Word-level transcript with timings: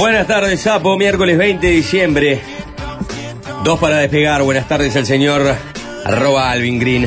Buenas 0.00 0.26
tardes, 0.26 0.62
Sapo, 0.62 0.96
miércoles 0.96 1.36
20 1.36 1.66
de 1.66 1.72
diciembre. 1.74 2.40
Dos 3.62 3.78
para 3.78 3.98
despegar. 3.98 4.42
Buenas 4.42 4.66
tardes 4.66 4.96
al 4.96 5.04
señor 5.04 5.42
arroba 6.06 6.50
Alvin 6.50 6.78
Green, 6.78 7.06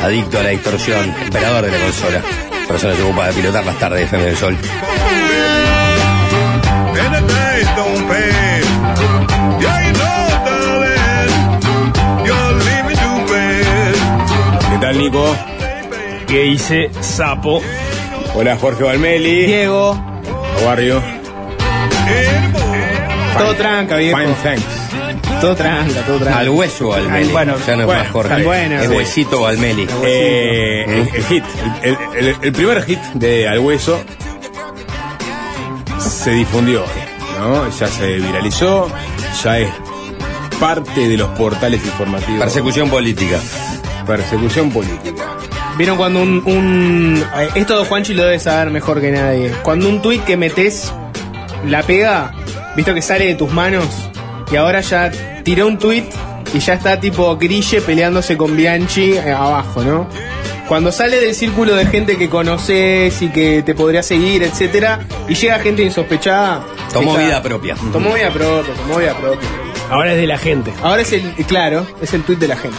adicto 0.00 0.38
a 0.38 0.42
la 0.42 0.48
distorsión, 0.48 1.14
emperador 1.22 1.66
de 1.66 1.72
la 1.72 1.84
consola. 1.84 2.22
Persona 2.66 2.94
que 2.94 2.98
se 2.98 3.04
ocupa 3.04 3.26
de 3.26 3.34
pilotar 3.34 3.66
las 3.66 3.78
tardes 3.78 3.98
de 3.98 4.04
FM 4.06 4.24
del 4.24 4.36
Sol. 4.38 4.56
¿Qué 14.70 14.78
tal, 14.80 14.96
Nico? 14.98 15.36
que 16.26 16.40
dice 16.44 16.90
sapo. 17.00 17.60
Hola, 18.34 18.56
Jorge 18.56 18.82
Valmeli. 18.82 19.44
Diego, 19.44 20.02
you? 20.80 21.13
Todo 23.38 23.54
tranca, 23.54 23.96
viejo. 23.96 24.18
Fine, 24.18 24.34
thanks. 24.42 25.40
Todo 25.40 25.56
tranca, 25.56 26.00
todo 26.06 26.18
tranca. 26.18 26.38
Al 26.40 26.48
hueso 26.50 26.88
Valmeli. 26.88 27.26
Ay, 27.26 27.32
bueno, 27.32 27.54
ya 27.66 27.74
no 27.76 27.80
es 27.82 27.86
bueno, 27.86 28.02
más 28.02 28.12
Jorge. 28.12 28.42
bueno. 28.44 28.80
es 28.80 28.88
huesito 28.88 29.40
Valmeli. 29.40 29.86
Eh, 30.04 30.84
el, 30.86 31.14
el 31.16 31.24
hit, 31.24 31.44
el, 31.82 31.98
el- 32.16 32.36
el 32.40 32.52
primer 32.52 32.82
hit 32.84 32.98
de 33.14 33.48
Al 33.48 33.58
Hueso 33.58 34.00
se 35.98 36.30
difundió 36.30 36.84
¿no? 37.40 37.68
Ya 37.70 37.86
se 37.88 38.16
viralizó, 38.18 38.90
ya 39.42 39.58
es 39.58 39.68
parte 40.60 41.08
de 41.08 41.16
los 41.18 41.28
portales 41.30 41.84
informativos. 41.84 42.40
Persecución 42.40 42.88
política. 42.88 43.38
Persecución 44.06 44.70
política. 44.70 45.24
Vieron 45.76 45.96
cuando 45.96 46.22
un, 46.22 46.42
un- 46.46 47.24
eh, 47.36 47.48
Esto 47.56 47.84
Juanchi 47.84 48.14
lo 48.14 48.24
debe 48.24 48.38
saber 48.38 48.70
mejor 48.70 49.00
que 49.00 49.10
nadie. 49.10 49.50
Cuando 49.62 49.88
un 49.88 50.00
tuit 50.00 50.24
que 50.24 50.36
metes 50.36 50.92
la 51.66 51.82
pega, 51.82 52.32
visto 52.76 52.94
que 52.94 53.02
sale 53.02 53.26
de 53.26 53.34
tus 53.34 53.50
manos, 53.52 53.86
y 54.52 54.56
ahora 54.56 54.80
ya 54.80 55.10
tiró 55.44 55.66
un 55.66 55.78
tuit 55.78 56.04
y 56.52 56.58
ya 56.58 56.74
está 56.74 57.00
tipo 57.00 57.36
Grille 57.36 57.80
peleándose 57.80 58.36
con 58.36 58.56
Bianchi 58.56 59.12
eh, 59.14 59.32
abajo, 59.32 59.82
¿no? 59.82 60.08
Cuando 60.68 60.92
sale 60.92 61.20
del 61.20 61.34
círculo 61.34 61.74
de 61.76 61.84
gente 61.86 62.16
que 62.16 62.30
conoces 62.30 63.20
y 63.20 63.28
que 63.28 63.62
te 63.62 63.74
podría 63.74 64.02
seguir, 64.02 64.42
etcétera, 64.42 65.00
y 65.28 65.34
llega 65.34 65.58
gente 65.58 65.82
insospechada. 65.82 66.64
Tomó 66.92 67.12
está- 67.12 67.26
vida 67.26 67.42
propia. 67.42 67.74
Tomó 67.92 68.14
vida 68.14 68.30
propia, 68.30 68.72
tomó 68.74 68.98
vida 68.98 69.14
propia. 69.14 69.48
Ahora 69.90 70.12
es 70.12 70.16
de 70.18 70.26
la 70.26 70.38
gente. 70.38 70.72
Ahora 70.82 71.02
es 71.02 71.12
el, 71.12 71.22
claro, 71.46 71.86
es 72.00 72.14
el 72.14 72.22
tuit 72.22 72.38
de 72.38 72.48
la 72.48 72.56
gente. 72.56 72.78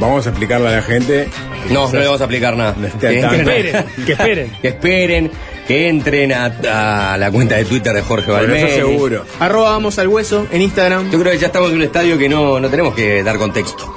Vamos 0.00 0.26
a 0.26 0.30
explicarle 0.30 0.68
a 0.68 0.72
la 0.72 0.82
gente. 0.82 1.28
No, 1.70 1.86
no 1.90 1.98
le 1.98 2.04
vamos 2.06 2.20
a 2.20 2.24
aplicar 2.24 2.56
nada. 2.56 2.74
Que 3.00 3.20
Esperen, 3.20 3.84
que 4.04 4.12
esperen. 4.12 4.50
que 4.62 4.68
esperen, 4.68 5.30
que 5.68 5.88
entren 5.88 6.32
a, 6.32 7.12
a 7.12 7.16
la 7.18 7.30
cuenta 7.30 7.54
de 7.56 7.64
Twitter 7.66 7.92
de 7.92 8.02
Jorge 8.02 8.30
Bueno, 8.32 8.48
Valmeli. 8.48 8.70
eso 8.70 8.88
seguro. 8.88 9.24
Arroba 9.38 9.70
vamos 9.72 9.98
al 10.00 10.08
hueso 10.08 10.46
en 10.50 10.62
Instagram. 10.62 11.10
Yo 11.12 11.20
creo 11.20 11.32
que 11.32 11.38
ya 11.38 11.46
estamos 11.48 11.70
en 11.70 11.76
un 11.76 11.82
estadio 11.82 12.18
que 12.18 12.28
no, 12.28 12.58
no 12.58 12.68
tenemos 12.70 12.94
que 12.94 13.22
dar 13.22 13.36
contexto. 13.38 13.94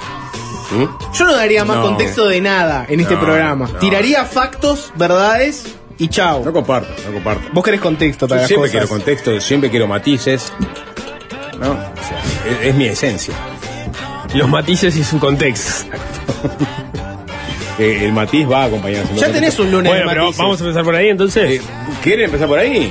¿Mm? 0.70 0.84
Yo 1.18 1.24
no 1.24 1.32
daría 1.34 1.64
más 1.64 1.78
No. 1.78 1.82
contexto 1.84 2.28
de 2.28 2.40
nada 2.40 2.86
en 2.88 3.00
este 3.00 3.14
No, 3.14 3.20
programa. 3.20 3.68
no. 3.72 3.78
Tiraría 3.78 4.24
factos, 4.24 4.92
verdades 4.96 5.64
y 5.98 6.08
chao. 6.08 6.42
No 6.44 6.52
comparto, 6.52 6.88
no 7.06 7.14
comparto. 7.14 7.48
Vos 7.52 7.64
querés 7.64 7.80
contexto 7.80 8.28
para 8.28 8.40
Yo 8.40 8.42
las 8.42 8.48
siempre 8.48 8.68
cosas. 8.68 8.72
quiero 8.72 8.88
contexto, 8.88 9.40
siempre 9.40 9.70
quiero 9.70 9.86
matices. 9.88 10.52
¿No? 11.58 11.70
O 11.70 11.74
sea, 11.74 12.22
es, 12.60 12.68
es 12.68 12.74
mi 12.74 12.84
esencia. 12.86 13.34
Los 14.34 14.48
matices 14.48 14.94
y 14.96 15.04
su 15.04 15.18
contexto. 15.18 15.86
Eh, 17.78 18.00
el 18.04 18.12
matiz 18.12 18.46
va 18.50 18.64
acompañado. 18.64 19.04
Ya 19.16 19.32
tenés 19.32 19.58
un 19.58 19.70
lunes 19.70 19.90
Bueno, 19.90 20.04
de 20.04 20.08
pero 20.10 20.22
matices. 20.24 20.38
vamos 20.38 20.60
a 20.60 20.64
empezar 20.64 20.84
por 20.84 20.94
ahí 20.94 21.08
entonces. 21.08 21.50
Eh, 21.50 21.62
¿Quieren 22.02 22.26
empezar 22.26 22.46
por 22.48 22.58
ahí? 22.58 22.90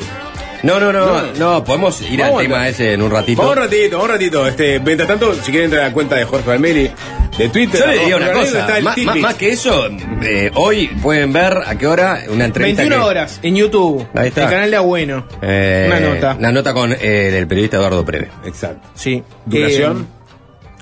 No, 0.64 0.80
no, 0.80 0.94
no, 0.94 1.22
no, 1.40 1.64
podemos 1.64 2.02
ir 2.04 2.22
al 2.24 2.36
a- 2.36 2.38
tema 2.38 2.68
ese 2.68 2.94
en 2.94 3.02
un 3.02 3.10
ratito. 3.10 3.42
Vamos 3.42 3.58
un 3.58 3.64
ratito, 3.64 3.98
vamos 3.98 4.06
un 4.06 4.12
ratito. 4.12 4.48
Este, 4.48 4.80
mientras 4.80 5.08
tanto, 5.08 5.34
si 5.34 5.50
quieren 5.52 5.66
entrar 5.66 5.84
a 5.84 5.88
la 5.88 5.94
cuenta 5.94 6.16
de 6.18 6.26
Jorge 6.26 6.48
Valmeli 6.48 6.92
de 7.38 7.50
Twitter. 7.50 7.80
Yo 7.80 7.88
le 7.88 7.98
diría 8.00 8.18
una 8.18 8.32
cosa, 8.32 8.60
está 8.60 8.78
el 8.78 8.84
más, 8.84 9.36
que 9.36 9.50
eso, 9.50 9.88
eh, 10.22 10.52
hoy 10.54 10.88
pueden 11.02 11.34
ver 11.34 11.58
a 11.66 11.76
qué 11.80 11.88
hora 11.88 12.22
una 12.30 12.46
entrevista 12.46 12.84
21 12.84 13.04
que- 13.04 13.10
horas 13.10 13.40
en 13.42 13.56
YouTube. 13.56 14.06
Ahí 14.14 14.28
está. 14.28 14.44
El 14.44 14.50
canal 14.52 14.70
de 14.72 14.78
Abueno. 14.78 15.26
eh, 15.42 15.86
Una 15.88 16.00
nota. 16.00 16.36
Una 16.38 16.52
nota 16.52 16.74
con 16.74 16.92
eh, 16.94 17.36
el 17.38 17.48
periodista 17.48 17.78
Eduardo 17.78 18.06
Preve. 18.06 18.30
Exacto. 18.46 18.88
Sí. 18.94 19.24
Duración. 19.48 20.08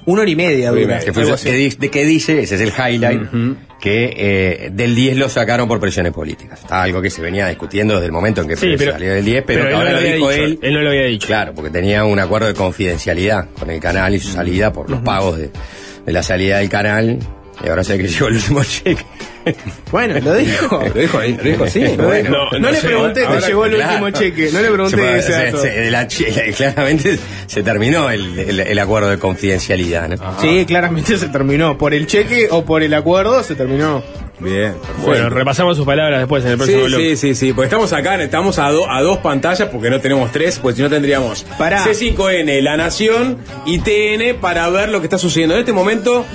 Una 0.06 0.22
hora 0.22 0.30
y 0.32 0.36
media 0.36 0.72
dura. 0.72 1.00
Que 1.00 1.14
fue 1.14 1.24
que 1.44 1.52
di- 1.54 1.70
de 1.70 1.90
qué 1.92 2.06
dice, 2.06 2.42
ese 2.42 2.56
es 2.56 2.62
el 2.62 2.70
highlight, 2.70 3.22
que 3.80 4.14
eh, 4.18 4.70
del 4.74 4.96
10 4.96 5.18
lo 5.18 5.30
sacaron 5.30 5.68
por 5.68 5.80
presiones 5.80 6.12
políticas. 6.14 6.62
Algo 6.70 7.02
que 7.02 7.10
se 7.10 7.22
venía 7.22 7.48
discutiendo 7.48 7.94
desde 7.96 8.08
el 8.08 8.12
momento 8.12 8.42
en 8.42 8.48
que 8.48 8.56
Sí, 8.56 8.76
pero- 8.78 8.94
salió 8.94 9.14
del 9.14 9.24
10, 9.26 9.44
pero, 9.46 9.68
que 9.68 9.74
ahora 9.74 9.78
no 9.78 9.84
lo 9.86 9.92
lo 9.92 9.98
había 10.00 10.16
dijo 10.16 10.30
dicho, 10.30 10.44
él. 10.44 10.60
él 10.62 10.74
no 10.74 10.82
lo 10.82 10.90
había 10.90 11.04
dicho. 11.04 11.28
Claro, 11.28 11.54
porque 11.54 11.70
tenía 11.70 12.04
un 12.06 12.20
acuerdo 12.20 12.48
de 12.48 12.54
confidencialidad 12.54 13.48
con 13.58 13.70
el 13.70 13.80
canal 13.80 14.16
y 14.16 14.20
su 14.20 14.30
salida 14.32 14.74
por 14.74 14.90
los 14.90 15.02
pagos 15.02 15.38
de, 15.38 15.50
de 16.06 16.12
la 16.12 16.24
salida 16.24 16.58
del 16.60 16.70
canal. 16.70 17.20
Y 17.64 17.70
ahora 17.70 17.84
sé 17.84 17.98
que 17.98 18.08
llegó 18.08 18.28
el 18.28 18.36
último 18.36 18.64
cheque. 18.64 19.04
Bueno, 19.92 20.20
lo 20.24 20.36
dijo. 20.36 20.80
Lo 20.94 21.02
dijo, 21.02 21.18
ahí, 21.18 21.34
lo 21.36 21.44
dijo 21.44 21.64
así. 21.64 21.80
Lo 21.80 22.12
dijo. 22.12 22.30
No, 22.30 22.52
No, 22.52 22.60
no 22.60 22.72
le 22.72 22.80
pregunté, 22.82 23.26
ahora- 23.26 23.40
te 23.40 23.48
llegó 23.48 23.66
el 23.66 23.76
Claro. 23.76 24.06
último 24.06 24.10
cheque. 24.12 24.50
No 24.54 24.62
le 24.62 24.68
pregunté 24.70 24.98
puede- 24.98 25.20
ese 25.20 25.32
se- 25.34 25.46
dato. 25.46 25.62
se- 25.62 25.92
la 25.92 26.08
claramente 26.58 27.20
se 27.48 27.64
terminó 27.64 28.10
el, 28.12 28.38
el- 28.38 28.60
el 28.60 28.80
acuerdo 28.80 29.10
de 29.10 29.18
confidencialidad. 29.18 30.08
¿no? 30.10 30.40
Sí, 30.42 30.66
claramente 30.68 31.18
se 31.18 31.30
terminó. 31.30 31.78
¿Por 31.80 31.94
el 31.96 32.06
cheque 32.06 32.48
o 32.52 32.64
por 32.64 32.84
el 32.84 32.94
acuerdo? 32.94 33.42
Se 33.42 33.56
terminó. 33.56 34.04
Bien, 34.40 34.74
perfecto. 34.74 35.02
Bueno, 35.06 35.30
repasamos 35.30 35.76
sus 35.76 35.86
palabras 35.86 36.20
después 36.20 36.46
en 36.46 36.52
el 36.52 36.58
próximo 36.58 36.82
Sí, 36.84 36.88
bloque. 36.88 37.16
sí, 37.16 37.34
sí, 37.34 37.36
sí, 37.48 37.54
porque 37.54 37.66
estamos 37.66 37.92
acá, 37.92 38.22
estamos 38.22 38.58
a, 38.60 38.70
do- 38.70 38.90
a 38.90 39.02
dos 39.02 39.18
pantallas 39.18 39.68
porque 39.70 39.90
no 39.90 40.00
tenemos 40.00 40.32
tres, 40.32 40.60
pues 40.60 40.76
si 40.78 40.82
no 40.82 40.90
tendríamos 40.90 41.44
Pará. 41.58 41.84
C5N, 41.84 42.62
La 42.62 42.78
Nación 42.78 43.38
y 43.66 43.80
TN 43.80 44.36
para 44.40 44.70
ver 44.70 44.90
lo 44.90 45.00
que 45.02 45.08
está 45.08 45.18
sucediendo 45.18 45.56
en 45.56 45.62
este 45.62 45.74
momento 45.74 46.26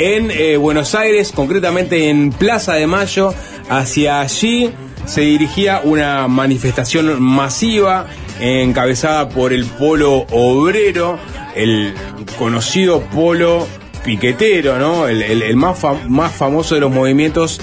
en 0.00 0.30
eh, 0.30 0.56
Buenos 0.56 0.94
Aires, 0.94 1.30
concretamente 1.30 2.08
en 2.08 2.30
Plaza 2.32 2.74
de 2.74 2.86
Mayo. 2.86 3.34
Hacia 3.68 4.20
allí 4.20 4.72
se 5.04 5.20
dirigía 5.20 5.82
una 5.84 6.26
manifestación 6.26 7.22
masiva 7.22 8.06
encabezada 8.40 9.28
por 9.28 9.52
el 9.52 9.66
polo 9.66 10.26
obrero, 10.30 11.18
el 11.54 11.92
conocido 12.38 13.02
polo 13.02 13.66
piquetero, 14.02 14.78
¿no? 14.78 15.06
El, 15.06 15.54
más, 15.56 15.78
más 16.08 16.32
famoso 16.32 16.74
de 16.74 16.80
los 16.80 16.90
movimientos 16.90 17.60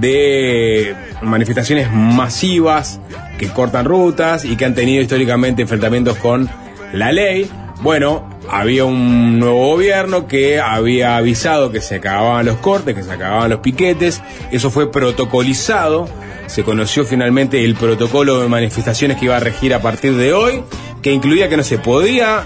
de 0.00 0.96
manifestaciones 1.22 1.92
masivas 1.92 3.00
que 3.38 3.48
cortan 3.48 3.84
rutas 3.84 4.44
y 4.44 4.56
que 4.56 4.64
han 4.64 4.74
tenido 4.74 5.02
históricamente 5.02 5.62
enfrentamientos 5.62 6.16
con 6.16 6.50
la 6.92 7.12
ley. 7.12 7.48
Bueno, 7.80 8.35
había 8.48 8.84
un 8.84 9.38
nuevo 9.38 9.72
gobierno 9.72 10.26
que 10.26 10.60
había 10.60 11.16
avisado 11.16 11.70
que 11.70 11.80
se 11.80 11.96
acababan 11.96 12.46
los 12.46 12.58
cortes, 12.58 12.94
que 12.94 13.02
se 13.02 13.12
acababan 13.12 13.50
los 13.50 13.60
piquetes. 13.60 14.22
Eso 14.50 14.70
fue 14.70 14.90
protocolizado. 14.90 16.08
Se 16.46 16.62
conoció 16.62 17.04
finalmente 17.04 17.64
el 17.64 17.74
protocolo 17.74 18.40
de 18.40 18.48
manifestaciones 18.48 19.16
que 19.16 19.26
iba 19.26 19.36
a 19.36 19.40
regir 19.40 19.74
a 19.74 19.82
partir 19.82 20.16
de 20.16 20.32
hoy, 20.32 20.62
que 21.02 21.12
incluía 21.12 21.48
que 21.48 21.56
no 21.56 21.64
se 21.64 21.78
podía 21.78 22.44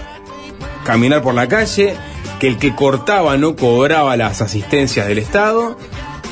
caminar 0.83 1.21
por 1.21 1.35
la 1.35 1.47
calle, 1.47 1.95
que 2.39 2.47
el 2.47 2.57
que 2.57 2.75
cortaba 2.75 3.37
no 3.37 3.55
cobraba 3.55 4.17
las 4.17 4.41
asistencias 4.41 5.07
del 5.07 5.19
Estado, 5.19 5.77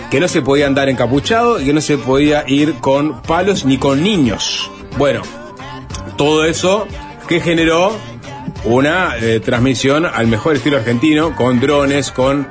que 0.09 0.19
no 0.19 0.27
se 0.27 0.41
podía 0.41 0.65
andar 0.65 0.89
encapuchado 0.89 1.61
y 1.61 1.65
que 1.65 1.73
no 1.73 1.81
se 1.81 1.97
podía 1.99 2.43
ir 2.47 2.75
con 2.75 3.21
palos 3.21 3.65
ni 3.65 3.77
con 3.77 4.01
niños. 4.01 4.71
Bueno, 4.97 5.21
todo 6.17 6.45
eso 6.45 6.87
que 7.27 7.39
generó 7.39 7.95
una 8.65 9.15
eh, 9.17 9.39
transmisión 9.39 10.05
al 10.05 10.27
mejor 10.27 10.55
estilo 10.55 10.77
argentino, 10.77 11.35
con 11.35 11.59
drones, 11.59 12.11
con 12.11 12.47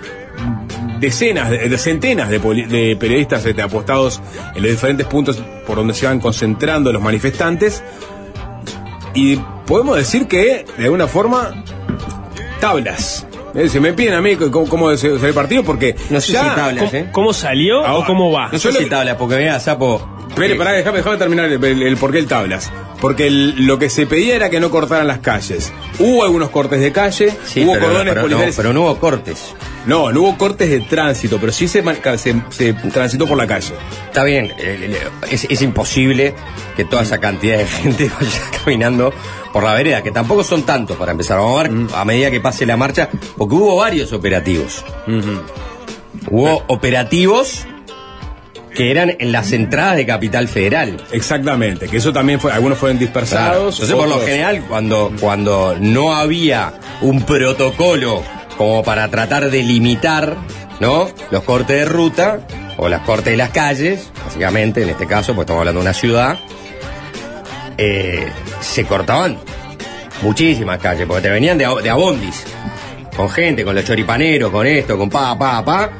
decenas, 1.01 1.51
de, 1.51 1.69
de 1.69 1.79
centenas 1.79 2.29
de, 2.29 2.41
poli- 2.41 2.65
de 2.67 2.97
periodistas 2.97 3.45
este, 3.45 3.63
apostados 3.63 4.21
en 4.55 4.63
los 4.63 4.71
diferentes 4.73 5.07
puntos 5.07 5.43
por 5.67 5.77
donde 5.77 5.95
se 5.95 6.07
van 6.07 6.19
concentrando 6.21 6.93
los 6.93 7.03
manifestantes. 7.03 7.83
Y 9.15 9.37
podemos 9.67 9.97
decir 9.97 10.27
que, 10.27 10.65
de 10.77 10.85
alguna 10.85 11.07
forma, 11.07 11.63
tablas. 12.61 13.27
Eh, 13.55 13.69
Se 13.69 13.81
me 13.81 13.93
piden 13.93 14.15
a 14.15 14.21
mí 14.21 14.37
cómo, 14.37 14.69
cómo 14.69 14.87
ve 14.89 14.97
el 15.03 15.35
partido 15.35 15.63
porque 15.65 15.95
No 16.11 16.21
sé 16.21 16.33
ya- 16.33 16.51
si 16.51 16.57
tablas, 16.57 16.85
¿Cómo, 16.85 16.97
¿eh? 16.97 17.09
cómo 17.13 17.33
salió 17.33 17.77
Ahora, 17.85 17.95
o 17.95 18.05
cómo 18.07 18.31
va? 18.31 18.49
No 18.53 18.59
sé 18.59 18.73
si 18.73 18.87
tablas, 18.87 19.17
porque 19.17 19.37
vea, 19.37 19.59
Sapo. 19.61 20.17
Espere, 20.29 20.53
que- 20.53 20.59
pará, 20.59 20.73
déjame, 20.73 20.99
déjame 20.99 21.17
terminar 21.17 21.47
el, 21.47 21.63
el- 21.65 21.83
el 21.83 21.97
por 21.97 22.13
qué 22.13 22.19
el 22.19 22.27
tablas. 22.27 22.71
Porque 23.01 23.29
el- 23.29 23.67
lo 23.67 23.79
que 23.79 23.91
se 23.91 24.07
pedía 24.07 24.35
era 24.35 24.51
que 24.51 24.59
no 24.59 24.71
cortaran 24.71 25.07
las 25.07 25.19
calles. 25.21 25.73
Hubo 26.01 26.25
algunos 26.25 26.51
cortes 26.51 26.81
de 26.81 26.91
calle, 26.93 27.33
Sí, 27.47 27.63
hubo 27.65 27.75
pero, 27.75 27.87
cordones 27.87 28.09
pero 28.13 28.23
no, 28.23 28.23
policiales. 28.29 28.57
pero 28.57 28.73
no 28.73 28.83
hubo 28.83 28.99
cortes. 28.99 29.55
No, 29.87 30.11
no 30.13 30.21
hubo 30.23 30.37
cortes 30.37 30.69
de 30.69 30.81
tránsito, 30.81 31.39
pero 31.41 31.53
sí 31.53 31.69
se, 31.69 31.81
marca- 31.83 32.19
se, 32.19 32.35
se 32.51 32.73
transitó 32.75 33.27
por 33.27 33.39
la 33.39 33.47
calle. 33.47 33.73
Está 34.07 34.25
bien, 34.25 34.53
eh, 34.59 34.99
es, 35.31 35.47
es 35.49 35.63
imposible 35.63 36.35
que 36.77 36.85
toda 36.85 37.03
esa 37.03 37.19
cantidad 37.19 37.59
de 37.59 37.67
gente 37.83 38.11
vaya 38.21 38.41
caminando 38.65 39.13
por 39.53 39.63
la 39.63 39.73
vereda, 39.75 40.03
que 40.03 40.11
tampoco 40.11 40.43
son 40.43 40.65
tantos 40.65 40.97
para 40.97 41.13
empezar. 41.13 41.39
Vamos 41.39 41.61
a 41.61 41.63
ver 41.69 41.73
a 41.95 42.05
medida 42.05 42.31
que 42.33 42.41
pase 42.41 42.67
la 42.67 42.77
marcha, 42.77 43.09
porque 43.37 43.55
hubo 43.55 43.77
varios 43.77 44.13
operativos. 44.13 44.85
Hubo 46.31 46.65
operativos 46.67 47.65
que 48.79 48.93
eran 48.93 49.17
en 49.19 49.33
las 49.33 49.51
entradas 49.51 49.97
de 49.97 50.07
Capital 50.07 50.47
Federal. 50.47 50.99
Exactamente, 51.11 51.89
que 51.89 51.97
eso 51.97 52.13
también 52.13 52.39
fue, 52.39 52.53
algunos 52.53 52.79
fueron 52.79 52.97
Claro. 52.99 53.07
dispersados. 53.13 53.75
Entonces, 53.81 53.97
por 53.97 54.09
lo 54.09 54.21
general, 54.25 54.63
cuando, 54.69 55.13
cuando 55.21 55.77
no 55.81 56.15
había 56.15 56.75
un 57.01 57.23
protocolo 57.23 58.23
como 58.57 58.85
para 58.85 59.09
tratar 59.09 59.51
de 59.51 59.65
limitar 59.65 60.37
¿no? 60.79 61.09
los 61.33 61.43
cortes 61.43 61.77
de 61.77 61.85
ruta 61.87 62.39
o 62.77 62.89
las 62.89 63.01
cortes 63.01 63.33
de 63.33 63.37
las 63.37 63.51
calles, 63.51 64.13
básicamente, 64.25 64.85
en 64.85 64.91
este 64.91 65.09
caso, 65.09 65.35
pues 65.35 65.45
estamos 65.47 65.63
hablando 65.63 65.81
de 65.81 65.85
una 65.87 65.95
ciudad, 65.95 66.39
eh, 67.77 68.29
se 68.61 68.85
cortaban 68.85 69.39
muchísimas 70.23 70.79
calles, 70.79 71.05
porque 71.07 71.23
te 71.23 71.31
venían 71.31 71.59
de, 71.59 71.67
de 71.83 71.91
abondis, 71.91 72.45
con 73.17 73.29
gente, 73.29 73.65
con 73.65 73.75
los 73.75 73.85
choripaneros, 73.85 74.53
con 74.53 74.69
esto, 74.69 74.97
con 74.97 75.11
pa, 75.11 75.37
pa, 75.37 75.65
pa, 75.65 75.91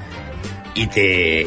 y 0.75 0.87
te, 0.87 1.45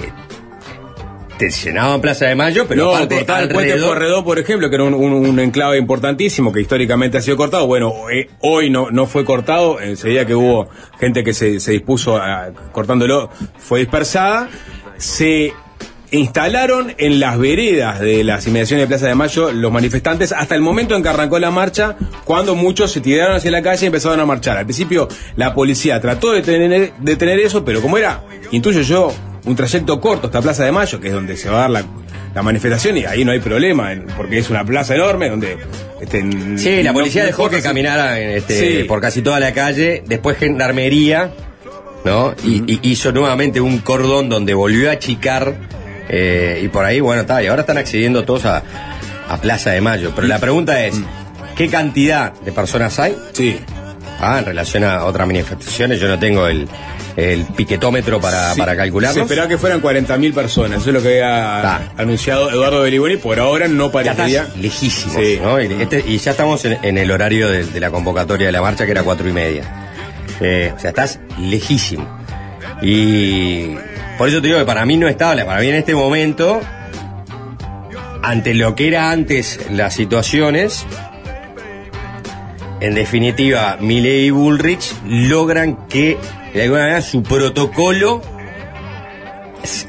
te 1.50 1.50
llenaban 1.50 2.02
Plaza 2.02 2.26
de 2.28 2.36
Mayo, 2.36 2.66
pero 2.68 2.84
no, 2.86 2.92
aparte 2.96 3.16
cortar 3.16 3.44
el 3.44 3.50
puente 3.50 3.74
alrededor- 3.74 3.88
Corredor, 3.90 4.24
por 4.24 4.38
ejemplo, 4.40 4.70
que 4.70 4.76
era 4.76 4.84
un, 4.84 4.94
un- 4.94 5.14
un 5.14 5.40
enclave 5.40 5.78
importantísimo 5.78 6.52
que 6.54 6.62
históricamente 6.62 7.18
ha 7.18 7.22
sido 7.22 7.38
cortado. 7.38 7.66
Bueno, 7.68 7.94
eh, 8.14 8.30
hoy 8.42 8.70
no, 8.70 8.92
no 8.92 9.06
fue 9.08 9.26
cortado, 9.26 9.80
enseguida 9.82 10.26
que 10.26 10.36
hubo 10.36 10.70
gente 11.00 11.24
que 11.24 11.34
se, 11.34 11.60
se 11.60 11.72
dispuso 11.72 12.18
a 12.18 12.50
cortándolo, 12.72 13.30
fue 13.58 13.80
dispersada. 13.80 14.50
Se 14.98 15.54
instalaron 16.12 16.94
en 16.98 17.20
las 17.20 17.38
veredas 17.40 18.00
de 18.02 18.24
las 18.24 18.46
inmediaciones 18.46 18.84
de 18.84 18.88
Plaza 18.88 19.08
de 19.08 19.16
Mayo 19.16 19.52
los 19.52 19.72
manifestantes 19.72 20.34
hasta 20.34 20.56
el 20.56 20.62
momento 20.62 20.96
en 20.96 21.04
que 21.04 21.10
arrancó 21.10 21.40
la 21.40 21.52
marcha, 21.52 21.96
cuando 22.26 22.54
muchos 22.54 22.92
se 22.92 23.00
tiraron 23.02 23.38
hacia 23.38 23.50
la 23.50 23.62
calle 23.62 23.86
y 23.86 23.88
empezaron 23.88 24.20
a 24.20 24.26
marchar. 24.26 24.58
Al 24.58 24.66
principio 24.66 25.08
la 25.38 25.54
policía 25.54 26.00
trató 26.02 26.34
de 26.34 26.42
tener, 26.42 26.94
de 27.00 27.16
tener 27.16 27.40
eso, 27.40 27.64
pero 27.64 27.82
como 27.82 27.98
era, 27.98 28.22
intuyo 28.52 28.82
yo, 28.82 29.14
un 29.46 29.56
trayecto 29.56 30.00
corto 30.00 30.28
hasta 30.28 30.42
Plaza 30.42 30.64
de 30.66 30.72
Mayo, 30.72 31.00
que 31.00 31.08
es 31.08 31.14
donde 31.14 31.36
se 31.38 31.50
va 31.50 31.58
a 31.58 31.62
dar 31.62 31.70
la, 31.72 31.84
la 32.36 32.42
manifestación, 32.44 32.98
y 32.98 33.06
ahí 33.06 33.26
no 33.26 33.32
hay 33.32 33.40
problema, 33.40 33.92
porque 34.18 34.38
es 34.40 34.50
una 34.50 34.64
plaza 34.66 34.96
enorme 34.96 35.30
donde... 35.30 35.58
Este, 36.00 36.24
Sí, 36.58 36.82
la 36.84 36.94
policía 36.94 37.22
no 37.24 37.28
dejó 37.28 37.50
que 37.50 37.62
caminara 37.62 38.20
este, 38.20 38.82
Sí. 38.82 38.84
por 38.86 39.02
casi 39.02 39.22
toda 39.22 39.40
la 39.40 39.54
calle, 39.54 40.04
después 40.08 40.38
gendarmería, 40.38 41.32
¿no? 42.06 42.34
Y, 42.44 42.64
y 42.72 42.80
hizo 42.90 43.12
nuevamente 43.12 43.62
un 43.62 43.80
cordón 43.80 44.30
donde 44.30 44.54
volvió 44.54 44.90
a 44.90 44.94
achicar, 44.94 45.54
eh, 46.10 46.62
y 46.64 46.68
por 46.70 46.86
ahí, 46.86 47.00
bueno, 47.00 47.22
está, 47.22 47.42
y 47.44 47.48
ahora 47.48 47.62
están 47.62 47.78
accediendo 47.78 48.24
todos 48.24 48.46
a, 48.46 48.64
a 49.30 49.38
Plaza 49.38 49.72
de 49.72 49.82
Mayo. 49.82 50.12
Pero 50.16 50.28
la 50.28 50.40
pregunta 50.40 50.84
es, 50.86 51.00
¿qué 51.56 51.68
cantidad 51.70 52.34
de 52.34 52.52
personas 52.52 52.98
hay? 53.00 53.16
Sí. 53.34 53.60
Ah, 54.20 54.38
en 54.40 54.46
relación 54.46 54.84
a 54.84 55.06
otras 55.06 55.26
manifestaciones, 55.28 56.00
yo 56.00 56.08
no 56.08 56.20
tengo 56.20 56.48
el, 56.48 56.68
el 57.16 57.44
piquetómetro 57.46 58.20
para, 58.22 58.54
Sí, 58.54 58.60
para 58.60 58.76
calcularlo. 58.76 59.14
Se 59.16 59.22
esperaba 59.22 59.48
que 59.48 59.58
fueran 59.58 59.82
40.000 59.82 60.34
personas, 60.34 60.82
eso 60.82 60.90
es 60.90 60.94
lo 60.96 61.02
que 61.02 61.22
había 61.24 61.92
anunciado 61.98 62.50
Eduardo 62.52 62.82
Beliboni, 62.84 63.18
por 63.18 63.40
ahora 63.40 63.68
no 63.68 63.92
parecería... 63.92 64.48
Y, 65.64 65.82
este- 65.82 66.04
y 66.08 66.18
ya 66.18 66.32
estamos 66.32 66.64
en, 66.66 66.78
en 66.84 66.98
el 66.98 67.12
horario 67.12 67.50
de, 67.50 67.66
de 67.66 67.80
la 67.80 67.92
convocatoria 67.92 68.46
de 68.48 68.52
la 68.54 68.62
marcha, 68.62 68.86
que 68.86 68.92
era 68.92 69.04
cuatro 69.04 69.28
y 69.28 69.34
media. 69.34 69.64
Eh, 70.40 70.72
o 70.76 70.80
sea, 70.80 70.90
estás 70.92 71.20
lejísimo. 71.40 72.08
Y 72.82 73.76
por 74.18 74.28
eso 74.30 74.42
te 74.42 74.48
digo 74.48 74.60
que 74.60 74.66
para 74.66 74.86
mí 74.86 74.98
no 74.98 75.08
es 75.08 75.12
estable. 75.12 75.46
Para 75.46 75.60
mí 75.62 75.68
en 75.68 75.76
este 75.76 75.94
momento, 75.94 76.62
ante 78.24 78.54
lo 78.54 78.74
que 78.76 78.88
era 78.88 79.12
antes 79.12 79.60
las 79.70 79.94
situaciones, 79.94 80.86
en 82.80 82.96
definitiva, 82.96 83.78
Milei 83.80 84.26
y 84.28 84.30
Bullrich 84.32 84.94
logran 85.06 85.88
que, 85.88 86.18
de 86.54 86.64
alguna 86.64 86.82
manera, 86.82 87.02
su 87.02 87.24
protocolo 87.24 88.22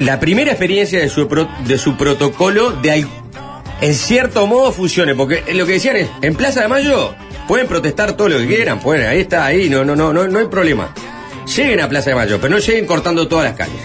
la 0.00 0.20
primera 0.20 0.50
experiencia 0.50 1.00
de 1.00 1.08
su, 1.08 1.26
pro- 1.28 1.48
de 1.66 1.78
su 1.78 1.96
protocolo 1.96 2.70
de 2.72 3.06
en 3.80 3.94
cierto 3.94 4.46
modo 4.46 4.70
funcione, 4.70 5.14
porque 5.14 5.42
lo 5.54 5.66
que 5.66 5.72
decían 5.72 5.96
es, 5.96 6.08
en 6.20 6.34
Plaza 6.36 6.60
de 6.60 6.68
Mayo 6.68 7.14
pueden 7.48 7.66
protestar 7.66 8.12
todo 8.12 8.28
lo 8.28 8.38
que 8.38 8.46
quieran, 8.46 8.78
pueden, 8.80 9.06
ahí 9.08 9.20
está, 9.20 9.44
ahí, 9.46 9.68
no, 9.68 9.84
no, 9.84 9.96
no, 9.96 10.12
no, 10.12 10.28
no 10.28 10.38
hay 10.38 10.46
problema. 10.46 10.94
Lleguen 11.56 11.80
a 11.80 11.88
Plaza 11.88 12.10
de 12.10 12.16
Mayo, 12.16 12.38
pero 12.40 12.54
no 12.54 12.58
lleguen 12.60 12.86
cortando 12.86 13.26
todas 13.26 13.46
las 13.46 13.54
calles. 13.56 13.82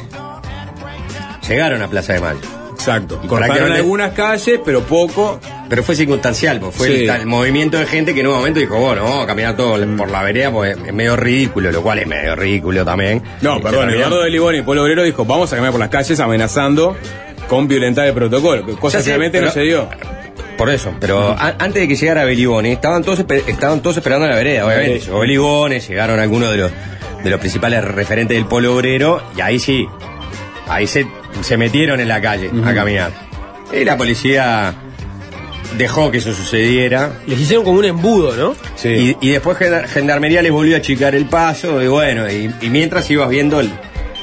Llegaron 1.48 1.82
a 1.82 1.88
Plaza 1.90 2.14
de 2.14 2.20
Mayo. 2.20 2.40
Exacto. 2.74 3.20
Y 3.24 3.28
Cortaron 3.28 3.72
algunas 3.72 4.12
calles, 4.14 4.60
pero 4.64 4.84
poco. 4.84 5.40
Pero 5.70 5.84
fue 5.84 5.96
circunstancial, 5.96 6.60
pues 6.60 6.76
fue 6.76 6.88
Sí. 6.88 7.08
el, 7.08 7.26
movimiento 7.26 7.78
de 7.78 7.86
gente 7.86 8.14
que 8.14 8.22
en 8.22 8.28
un 8.28 8.36
momento 8.36 8.60
dijo, 8.60 8.80
bueno, 8.80 9.04
vamos 9.04 9.24
a 9.24 9.28
caminar 9.28 9.56
todo 9.58 9.78
por 9.98 10.10
la 10.10 10.24
vereda, 10.24 10.52
pues 10.52 10.78
es 10.86 10.94
medio 10.94 11.16
ridículo, 11.18 11.72
lo 11.72 11.82
cual 11.84 12.00
es 12.00 12.08
medio 12.08 12.36
ridículo 12.36 12.86
también. 12.86 13.22
No, 13.42 13.60
perdón, 13.62 13.90
Eduardo 13.90 14.22
de 14.24 14.30
Liboni 14.30 14.60
y 14.60 14.62
Polo 14.62 14.84
Obrero 14.84 15.04
dijo, 15.04 15.26
vamos 15.26 15.52
a 15.52 15.56
caminar 15.56 15.72
por 15.72 15.80
las 15.80 15.90
calles 15.90 16.20
amenazando 16.20 16.96
con 17.50 17.68
violentar 17.68 18.08
el 18.08 18.14
protocolo, 18.14 18.66
cosa 18.80 19.00
sé, 19.00 19.06
que 19.06 19.10
realmente 19.12 19.42
no 19.42 19.52
se 19.52 19.62
dio. 19.62 19.90
Por 20.58 20.70
eso, 20.72 20.94
pero 21.00 21.30
a- 21.38 21.56
antes 21.60 21.82
de 21.82 21.88
que 21.88 21.96
llegara 21.96 22.24
Belibone, 22.26 22.72
estaban 22.72 23.04
todos 23.04 23.20
estaban 23.48 23.82
todos 23.82 23.98
esperando 23.98 24.26
en 24.26 24.32
la 24.32 24.38
vereda, 24.38 24.66
obviamente. 24.66 25.00
Llegó 25.02 25.20
Belibone, 25.20 25.80
llegaron 25.80 26.20
algunos 26.20 26.50
de 26.52 26.58
los 26.58 26.72
de 27.24 27.30
los 27.32 27.40
principales 27.40 27.84
referentes 27.84 28.38
del 28.38 28.46
polo 28.48 28.76
obrero, 28.76 29.22
y 29.36 29.42
ahí 29.42 29.60
sí, 29.60 29.86
ahí 30.68 30.88
se, 30.88 31.08
se 31.42 31.58
metieron 31.58 32.00
en 32.00 32.08
la 32.08 32.22
calle 32.22 32.50
a 32.66 32.74
caminar. 32.74 33.12
Y 33.74 33.84
la 33.84 33.98
policía 33.98 34.74
dejó 35.78 36.12
que 36.12 36.20
eso 36.20 36.34
sucediera. 36.34 37.12
Les 37.28 37.40
hicieron 37.40 37.66
como 37.66 37.80
un 37.80 37.86
embudo, 37.86 38.36
¿no? 38.36 38.56
Sí. 38.76 39.16
Y, 39.22 39.28
y 39.28 39.32
después 39.32 39.58
Gen- 39.58 39.88
Gendarmería 39.88 40.42
les 40.42 40.52
volvió 40.52 40.76
a 40.76 40.80
achicar 40.80 41.16
el 41.16 41.26
paso, 41.26 41.82
y 41.82 41.88
bueno, 41.88 42.30
y, 42.32 42.52
y 42.62 42.70
mientras 42.70 43.10
ibas 43.12 43.30
viendo 43.30 43.60
el- 43.60 43.72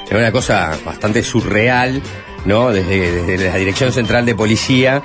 era 0.08 0.18
una 0.18 0.32
cosa 0.32 0.76
bastante 0.84 1.22
surreal, 1.22 2.00
¿no? 2.44 2.70
Desde, 2.72 3.24
desde 3.24 3.48
la 3.48 3.56
Dirección 3.56 3.92
Central 3.92 4.26
de 4.26 4.34
Policía, 4.34 5.02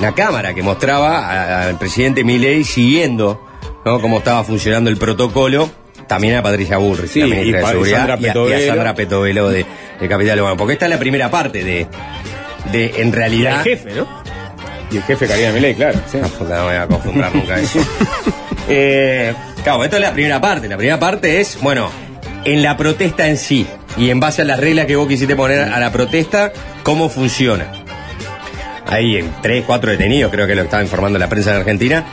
la 0.00 0.12
cámara 0.12 0.54
que 0.54 0.62
mostraba 0.62 1.66
al 1.66 1.78
presidente 1.78 2.24
Milei 2.24 2.64
siguiendo, 2.64 3.40
¿no? 3.84 4.00
Cómo 4.00 4.18
estaba 4.18 4.42
funcionando 4.44 4.88
el 4.90 4.96
protocolo, 4.96 5.68
también 6.06 6.36
a 6.36 6.42
Patricia 6.42 6.78
Bullrich, 6.78 7.10
Sí, 7.10 7.20
la 7.20 7.26
y 7.26 7.30
ministra 7.30 7.58
de 7.60 7.64
y 7.64 7.68
Seguridad, 7.70 7.96
Sandra 7.98 8.18
y 8.20 8.26
a, 8.26 8.48
y 8.48 8.64
a. 8.64 8.66
Sandra 8.68 8.94
Petovelo 8.94 9.48
de, 9.48 9.66
de 10.00 10.08
Capital 10.08 10.40
Humano. 10.40 10.56
Porque 10.56 10.72
esta 10.74 10.86
es 10.86 10.90
la 10.90 10.98
primera 10.98 11.30
parte 11.30 11.62
de, 11.64 11.86
de 12.72 12.94
en 13.02 13.12
realidad... 13.12 13.58
al 13.58 13.64
jefe, 13.64 13.92
¿no? 13.94 14.19
Y 14.90 14.96
el 14.96 15.02
jefe 15.04 15.26
Karina 15.26 15.52
Milei, 15.52 15.74
claro. 15.74 16.00
sí. 16.10 16.18
No, 16.18 16.28
no 16.28 16.44
me 16.44 16.62
voy 16.62 16.74
a 16.76 16.86
confundir 16.86 17.24
nunca 17.34 17.58
eso. 17.58 17.80
Eh, 18.72 19.34
claro, 19.64 19.82
esto 19.82 19.96
es 19.96 20.02
la 20.02 20.12
primera 20.12 20.40
parte. 20.40 20.68
La 20.68 20.76
primera 20.76 21.00
parte 21.00 21.40
es, 21.40 21.58
bueno, 21.60 21.90
en 22.44 22.62
la 22.62 22.76
protesta 22.76 23.26
en 23.26 23.36
sí 23.36 23.66
y 23.96 24.10
en 24.10 24.20
base 24.20 24.42
a 24.42 24.44
las 24.44 24.60
reglas 24.60 24.86
que 24.86 24.94
vos 24.94 25.08
quisiste 25.08 25.34
poner 25.34 25.62
a 25.62 25.80
la 25.80 25.90
protesta, 25.90 26.52
cómo 26.84 27.08
funciona. 27.08 27.72
Hay 28.86 29.28
tres, 29.42 29.64
cuatro 29.66 29.90
detenidos, 29.90 30.30
creo 30.30 30.46
que 30.46 30.54
lo 30.54 30.62
estaba 30.62 30.82
informando 30.84 31.18
la 31.18 31.28
prensa 31.28 31.50
en 31.50 31.56
Argentina, 31.56 32.04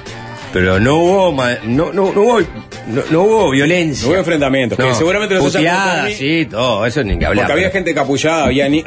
pero 0.54 0.80
no 0.80 0.96
hubo, 0.98 1.44
no, 1.66 1.92
no, 1.94 2.12
no 2.13 2.22
hubo, 2.22 2.39
no, 2.88 3.01
no 3.12 3.22
hubo 3.24 3.50
violencia. 3.51 4.06
No 4.06 4.12
hubo 4.12 4.20
enfrentamientos, 4.20 4.77
que 4.77 4.94
seguramente 4.96 5.36
los 5.36 5.44
puteadas, 5.44 6.13
sí, 6.13 6.48
todo, 6.50 6.86
eso 6.86 7.04
ni 7.04 7.18
que 7.20 7.25
hablar. 7.25 7.46
Porque 7.46 7.54
había 7.54 7.70
gente 7.72 7.94
capullada, 7.94 8.46
había 8.46 8.70
ni- 8.70 8.84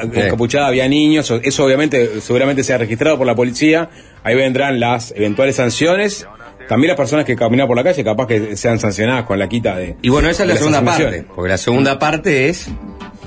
había 0.66 0.88
niños, 0.88 1.32
eso 1.42 1.64
obviamente 1.64 2.20
seguramente 2.20 2.64
se 2.64 2.72
ha 2.74 2.78
registrado 2.78 3.18
por 3.18 3.26
la 3.26 3.34
policía, 3.34 3.90
ahí 4.24 4.34
vendrán 4.34 4.80
las 4.80 5.12
eventuales 5.16 5.56
sanciones, 5.56 6.26
también 6.68 6.88
las 6.88 6.96
personas 6.96 7.24
que 7.24 7.36
caminan 7.36 7.66
por 7.66 7.76
la 7.76 7.84
calle 7.84 8.02
capaz 8.04 8.26
que 8.26 8.56
sean 8.56 8.78
sancionadas 8.78 9.24
con 9.24 9.38
la 9.38 9.48
quita 9.48 9.76
de... 9.76 9.96
Y 10.02 10.08
bueno, 10.08 10.28
esa 10.30 10.44
es 10.44 10.48
la 10.48 10.54
segunda 10.56 10.78
parte, 10.84 11.24
porque 11.34 11.48
la 11.50 11.58
segunda 11.58 11.98
parte 11.98 12.48
es 12.48 12.68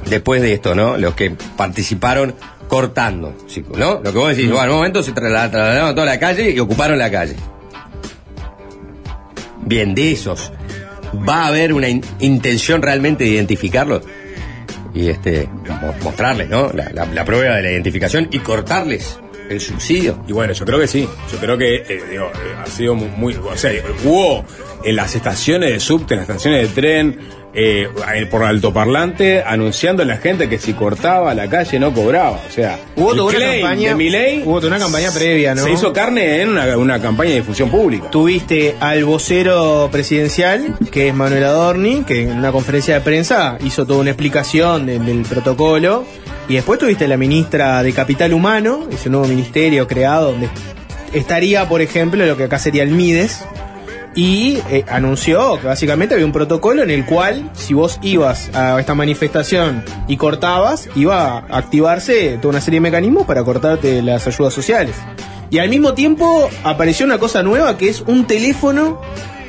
después 0.09 0.41
de 0.41 0.53
esto, 0.53 0.75
¿no? 0.75 0.97
Los 0.97 1.13
que 1.13 1.31
participaron 1.57 2.35
cortando, 2.67 3.35
chicos, 3.47 3.77
¿no? 3.77 3.95
Lo 4.03 4.11
que 4.13 4.17
vos 4.17 4.29
decís, 4.35 4.49
bueno, 4.49 4.63
en 4.65 4.69
un 4.71 4.75
momento 4.77 5.03
se 5.03 5.11
trasla- 5.11 5.51
trasladaron 5.51 5.89
a 5.89 5.93
toda 5.95 6.05
la 6.07 6.19
calle 6.19 6.51
y 6.51 6.59
ocuparon 6.59 6.97
la 6.97 7.11
calle. 7.11 7.35
Bien, 9.65 9.93
de 9.96 10.12
esos, 10.12 10.51
¿va 11.27 11.43
a 11.43 11.48
haber 11.48 11.74
una 11.74 11.88
in- 11.89 12.03
intención 12.20 12.82
realmente 12.82 13.24
de 13.24 13.32
identificarlos? 13.32 14.03
y 14.96 15.10
este 15.10 15.50
mo- 15.82 15.96
mostrarles, 16.03 16.50
¿no? 16.50 16.72
La, 16.72 17.25
prueba 17.25 17.55
de 17.55 17.63
la 17.63 17.72
identificación 17.72 18.27
y 18.32 18.38
cortarles 18.38 19.17
el 19.50 19.60
subsidio. 19.60 20.24
Y 20.27 20.34
bueno, 20.34 20.53
yo 20.53 20.65
creo 20.65 20.77
que 20.79 20.86
sí. 20.88 21.10
Yo 21.32 21.39
creo 21.39 21.58
que 21.58 21.77
eh, 21.77 22.03
digo, 22.12 22.25
eh, 22.27 22.55
ha 22.62 22.65
sido 22.67 22.93
mu- 22.93 23.08
muy, 23.08 23.34
O 23.34 23.58
sea, 23.58 23.72
hubo 24.05 24.46
en 24.84 24.96
las 24.96 25.15
estaciones 25.15 25.72
de 25.72 25.79
subte, 25.79 26.13
en 26.13 26.20
las 26.20 26.29
estaciones 26.29 26.67
de 26.75 26.79
tren, 26.82 27.17
eh, 27.55 27.88
por 28.31 28.43
altoparlante, 28.43 29.43
anunciando 29.43 30.03
a 30.03 30.05
la 30.05 30.17
gente 30.17 30.50
que 30.50 30.57
si 30.57 30.74
cortaba 30.74 31.33
la 31.33 31.48
calle 31.50 31.79
no 31.79 31.93
cobraba. 31.93 32.39
O 32.48 32.51
sea, 32.51 32.79
Hubo 32.95 33.15
toda 33.15 33.38
una 33.38 33.51
campaña. 33.51 33.89
de 33.89 33.95
Milei 33.95 34.41
hubo 34.43 34.60
toda 34.60 34.75
una 34.75 34.79
campaña 34.79 35.12
previa, 35.12 35.53
¿no? 35.55 35.63
se 35.63 35.72
hizo 35.72 35.93
carne 35.93 36.41
en 36.41 36.50
una, 36.50 36.77
una 36.77 37.00
campaña 37.01 37.31
de 37.31 37.36
difusión 37.38 37.69
pública. 37.69 38.10
Tuviste 38.10 38.75
al 38.79 39.05
vocero 39.05 39.89
presidencial, 39.91 40.77
que 40.91 41.10
es 41.10 41.13
Manuel 41.13 41.43
Adorni, 41.43 42.03
que 42.03 42.24
en 42.24 42.38
una 42.38 42.51
conferencia 42.51 42.95
de 42.95 43.01
prensa 43.01 43.57
hizo 43.63 43.86
toda 43.86 44.00
una 44.00 44.10
explicación 44.10 44.86
del, 44.86 45.05
del 45.05 45.22
protocolo. 45.24 46.05
Y 46.50 46.55
después 46.55 46.77
tuviste 46.79 47.05
a 47.05 47.07
la 47.07 47.17
ministra 47.17 47.81
de 47.83 47.93
Capital 47.93 48.33
Humano, 48.33 48.88
ese 48.91 49.10
nuevo 49.10 49.27
ministerio 49.27 49.88
creado 49.88 50.31
donde 50.31 50.50
estaría, 51.13 51.69
por 51.69 51.81
ejemplo, 51.81 52.25
lo 52.25 52.36
que 52.36 52.45
acá 52.45 52.60
sería 52.60 52.83
el 52.83 52.89
MIDES. 52.89 53.45
Y 54.15 54.60
eh, 54.70 54.86
anunció 54.88 55.60
que 55.60 55.67
básicamente 55.67 56.13
había 56.13 56.25
un 56.25 56.32
protocolo 56.32 56.84
en 56.84 56.91
el 56.91 57.05
cual, 57.05 57.50
si 57.53 57.74
vos 57.74 58.00
ibas 58.03 58.50
a 58.53 58.79
esta 58.79 58.93
manifestación 58.93 59.84
y 60.08 60.17
cortabas, 60.17 60.88
iba 60.96 61.39
a 61.39 61.58
activarse 61.58 62.38
toda 62.38 62.51
una 62.51 62.62
serie 62.62 62.77
de 62.77 62.82
mecanismos 62.82 63.25
para 63.25 63.43
cortarte 63.43 64.01
las 64.01 64.27
ayudas 64.27 64.53
sociales. 64.53 64.96
Y 65.50 65.60
al 65.60 65.70
mismo 65.70 65.93
tiempo 65.93 66.50
apareció 66.63 67.05
una 67.05 67.17
cosa 67.17 67.43
nueva 67.43 67.77
que 67.77 67.89
es 67.89 68.01
un 68.01 68.25
teléfono 68.25 69.01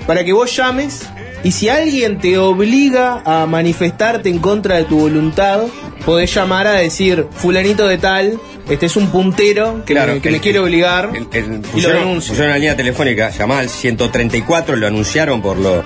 para 0.07 0.25
que 0.25 0.33
vos 0.33 0.55
llames 0.55 1.09
y 1.45 1.53
si 1.53 1.69
alguien 1.69 2.19
te 2.19 2.39
obliga 2.39 3.23
a 3.25 3.47
manifestarte 3.47 4.29
en 4.31 4.39
contra 4.41 4.77
de 4.79 4.85
tu 4.85 4.99
voluntad, 4.99 5.61
podés 6.05 6.35
llamar 6.35 6.67
a 6.67 6.73
decir, 6.73 7.27
fulanito 7.31 7.87
de 7.87 7.99
tal, 7.99 8.41
este 8.69 8.87
es 8.87 8.97
un 8.97 9.09
puntero 9.09 9.85
que, 9.85 9.95
me, 10.15 10.21
que 10.21 10.31
me 10.31 10.41
quiere 10.41 10.59
obligar 10.59 11.11
el- 11.15 11.29
el- 11.33 11.45
y 11.45 11.57
lo 11.57 11.63
pusieron, 11.69 12.15
pusieron 12.17 12.55
línea 12.55 12.75
telefónica 12.77 13.29
llamada 13.31 13.61
al 13.61 13.69
134, 13.69 14.75
lo 14.77 14.87
anunciaron 14.87 15.41
por 15.43 15.59
los. 15.59 15.85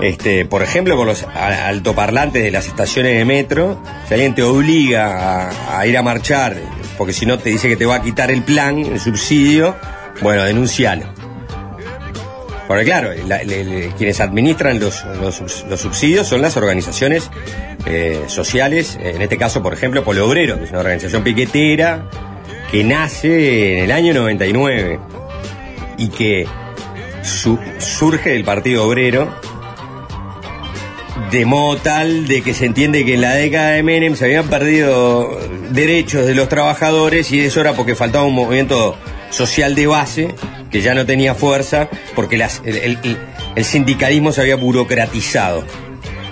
Este, 0.00 0.44
por 0.44 0.62
ejemplo, 0.62 0.96
por 0.96 1.06
los 1.06 1.24
altoparlantes 1.34 2.42
de 2.44 2.50
las 2.52 2.66
estaciones 2.68 3.16
de 3.16 3.24
metro, 3.24 3.82
si 4.06 4.14
alguien 4.14 4.34
te 4.34 4.42
obliga 4.44 5.48
a, 5.48 5.78
a 5.80 5.86
ir 5.86 5.96
a 5.98 6.02
marchar, 6.02 6.56
porque 6.96 7.12
si 7.12 7.26
no 7.26 7.38
te 7.38 7.50
dice 7.50 7.68
que 7.68 7.76
te 7.76 7.86
va 7.86 7.96
a 7.96 8.02
quitar 8.02 8.30
el 8.30 8.42
plan, 8.42 8.78
el 8.78 9.00
subsidio, 9.00 9.74
bueno, 10.20 10.44
denuncialo. 10.44 11.06
Porque 12.68 12.84
claro, 12.84 13.10
quienes 13.96 14.20
administran 14.20 14.78
los, 14.78 15.02
los 15.22 15.40
subs- 15.40 15.66
los 15.68 15.80
subsidios 15.80 16.28
son 16.28 16.42
las 16.42 16.56
organizaciones 16.58 17.30
eh, 17.86 18.24
sociales, 18.26 18.98
en 19.02 19.22
este 19.22 19.38
caso, 19.38 19.62
por 19.62 19.72
ejemplo, 19.72 20.04
Polo 20.04 20.26
Obrero, 20.28 20.58
que 20.58 20.64
es 20.64 20.70
una 20.70 20.80
organización 20.80 21.24
piquetera 21.24 22.04
que 22.70 22.84
nace 22.84 23.78
en 23.78 23.84
el 23.84 23.90
año 23.92 24.12
99 24.12 25.00
y 25.96 26.08
que 26.10 26.46
su- 27.22 27.58
surge 27.78 28.30
del 28.30 28.44
Partido 28.44 28.86
Obrero 28.86 29.34
de 31.30 31.44
modo 31.44 31.76
tal 31.78 32.26
de 32.28 32.42
que 32.42 32.54
se 32.54 32.66
entiende 32.66 33.04
que 33.04 33.14
en 33.14 33.20
la 33.22 33.32
década 33.34 33.70
de 33.70 33.82
Menem 33.82 34.14
se 34.14 34.26
habían 34.26 34.48
perdido 34.48 35.38
derechos 35.70 36.26
de 36.26 36.34
los 36.34 36.48
trabajadores 36.48 37.32
y 37.32 37.40
eso 37.40 37.60
era 37.60 37.72
porque 37.72 37.94
faltaba 37.94 38.24
un 38.24 38.34
movimiento 38.34 38.96
social 39.30 39.74
de 39.74 39.86
base 39.86 40.34
que 40.70 40.80
ya 40.80 40.94
no 40.94 41.06
tenía 41.06 41.34
fuerza 41.34 41.88
porque 42.14 42.36
el 42.36 43.64
sindicalismo 43.64 44.32
se 44.32 44.40
había 44.40 44.56
burocratizado. 44.56 45.64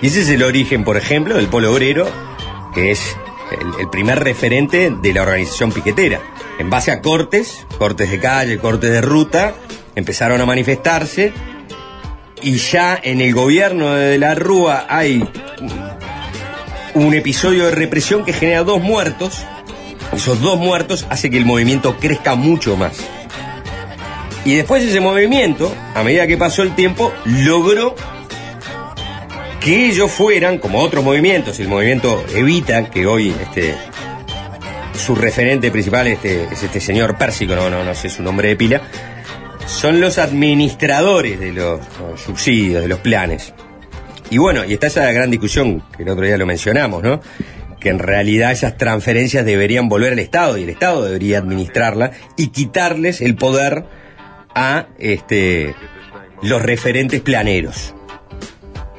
Y 0.01 0.07
ese 0.07 0.21
es 0.21 0.29
el 0.29 0.43
origen, 0.43 0.83
por 0.83 0.97
ejemplo, 0.97 1.35
del 1.35 1.47
Polo 1.47 1.71
Obrero, 1.71 2.07
que 2.73 2.91
es 2.91 3.15
el, 3.51 3.81
el 3.81 3.89
primer 3.89 4.23
referente 4.23 4.91
de 4.91 5.13
la 5.13 5.23
organización 5.23 5.71
piquetera. 5.71 6.21
En 6.59 6.69
base 6.69 6.91
a 6.91 7.01
cortes, 7.01 7.65
cortes 7.77 8.11
de 8.11 8.19
calle, 8.19 8.57
cortes 8.59 8.91
de 8.91 9.01
ruta, 9.01 9.53
empezaron 9.95 10.39
a 10.41 10.45
manifestarse 10.45 11.33
y 12.41 12.57
ya 12.57 12.99
en 13.01 13.21
el 13.21 13.33
gobierno 13.33 13.93
de 13.93 14.17
la 14.19 14.35
Rúa 14.35 14.85
hay 14.89 15.27
un 16.93 17.13
episodio 17.13 17.65
de 17.65 17.71
represión 17.71 18.23
que 18.23 18.33
genera 18.33 18.63
dos 18.63 18.81
muertos. 18.81 19.43
Esos 20.13 20.39
dos 20.41 20.57
muertos 20.57 21.05
hace 21.09 21.29
que 21.29 21.37
el 21.37 21.45
movimiento 21.45 21.97
crezca 21.97 22.35
mucho 22.35 22.77
más. 22.77 22.97
Y 24.47 24.55
después 24.55 24.81
ese 24.81 25.01
movimiento, 25.01 25.75
a 25.93 26.03
medida 26.03 26.25
que 26.25 26.37
pasó 26.37 26.63
el 26.63 26.73
tiempo, 26.73 27.11
logró 27.25 27.93
que 29.59 29.87
ellos 29.87 30.09
fueran, 30.09 30.57
como 30.59 30.79
otros 30.79 31.03
movimientos, 31.03 31.59
el 31.59 31.67
movimiento 31.67 32.23
Evita, 32.33 32.89
que 32.89 33.05
hoy 33.05 33.35
este, 33.41 33.75
su 34.93 35.15
referente 35.15 35.69
principal 35.69 36.07
este, 36.07 36.45
es 36.45 36.63
este 36.63 36.79
señor 36.79 37.17
Pérsico, 37.17 37.57
no, 37.57 37.69
no, 37.69 37.83
no 37.83 37.93
sé 37.93 38.07
su 38.07 38.23
nombre 38.23 38.47
de 38.47 38.55
pila, 38.55 38.83
son 39.65 39.99
los 39.99 40.17
administradores 40.17 41.37
de 41.41 41.51
los, 41.51 41.81
los 41.99 42.21
subsidios, 42.21 42.81
de 42.81 42.87
los 42.87 42.99
planes. 42.99 43.53
Y 44.29 44.37
bueno, 44.37 44.63
y 44.63 44.71
está 44.71 44.87
esa 44.87 45.11
gran 45.11 45.29
discusión 45.29 45.83
que 45.97 46.03
el 46.03 46.09
otro 46.09 46.25
día 46.25 46.37
lo 46.37 46.45
mencionamos, 46.45 47.03
¿no? 47.03 47.19
Que 47.81 47.89
en 47.89 47.99
realidad 47.99 48.53
esas 48.53 48.77
transferencias 48.77 49.45
deberían 49.45 49.89
volver 49.89 50.13
al 50.13 50.19
Estado 50.19 50.57
y 50.57 50.63
el 50.63 50.69
Estado 50.69 51.03
debería 51.03 51.39
administrarla 51.39 52.11
y 52.37 52.47
quitarles 52.47 53.19
el 53.19 53.35
poder 53.35 54.06
a 54.57 54.87
este, 54.97 55.75
los 56.41 56.63
referentes 56.63 57.21
planeros. 57.21 57.93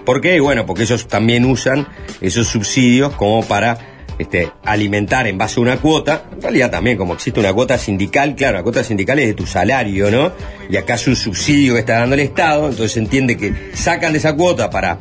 ¿Por 0.05 0.21
qué? 0.21 0.39
Bueno, 0.39 0.65
porque 0.65 0.85
ellos 0.85 1.09
también 1.09 1.45
usan 1.45 1.89
esos 2.21 2.47
subsidios 2.47 3.13
como 3.15 3.43
para 3.43 3.77
este, 4.19 4.53
alimentar 4.65 5.27
en 5.27 5.37
base 5.37 5.59
a 5.59 5.63
una 5.63 5.79
cuota. 5.79 6.27
En 6.33 6.41
realidad 6.41 6.71
también, 6.71 6.97
como 6.97 7.13
existe 7.13 7.41
una 7.41 7.53
cuota 7.53 7.77
sindical, 7.77 8.37
claro, 8.37 8.59
la 8.59 8.63
cuota 8.63 8.85
sindical 8.85 9.19
es 9.19 9.27
de 9.27 9.35
tu 9.35 9.47
salario, 9.47 10.13
¿no? 10.13 10.33
Y 10.71 10.77
acá 10.77 10.95
es 10.95 11.09
un 11.09 11.17
subsidio 11.17 11.75
que 11.75 11.81
está 11.81 11.99
dando 11.99 12.15
el 12.15 12.21
Estado, 12.21 12.69
entonces 12.69 12.93
se 12.93 13.01
entiende 13.01 13.37
que 13.37 13.73
sacan 13.75 14.13
de 14.13 14.19
esa 14.19 14.35
cuota 14.35 14.71
para 14.71 14.99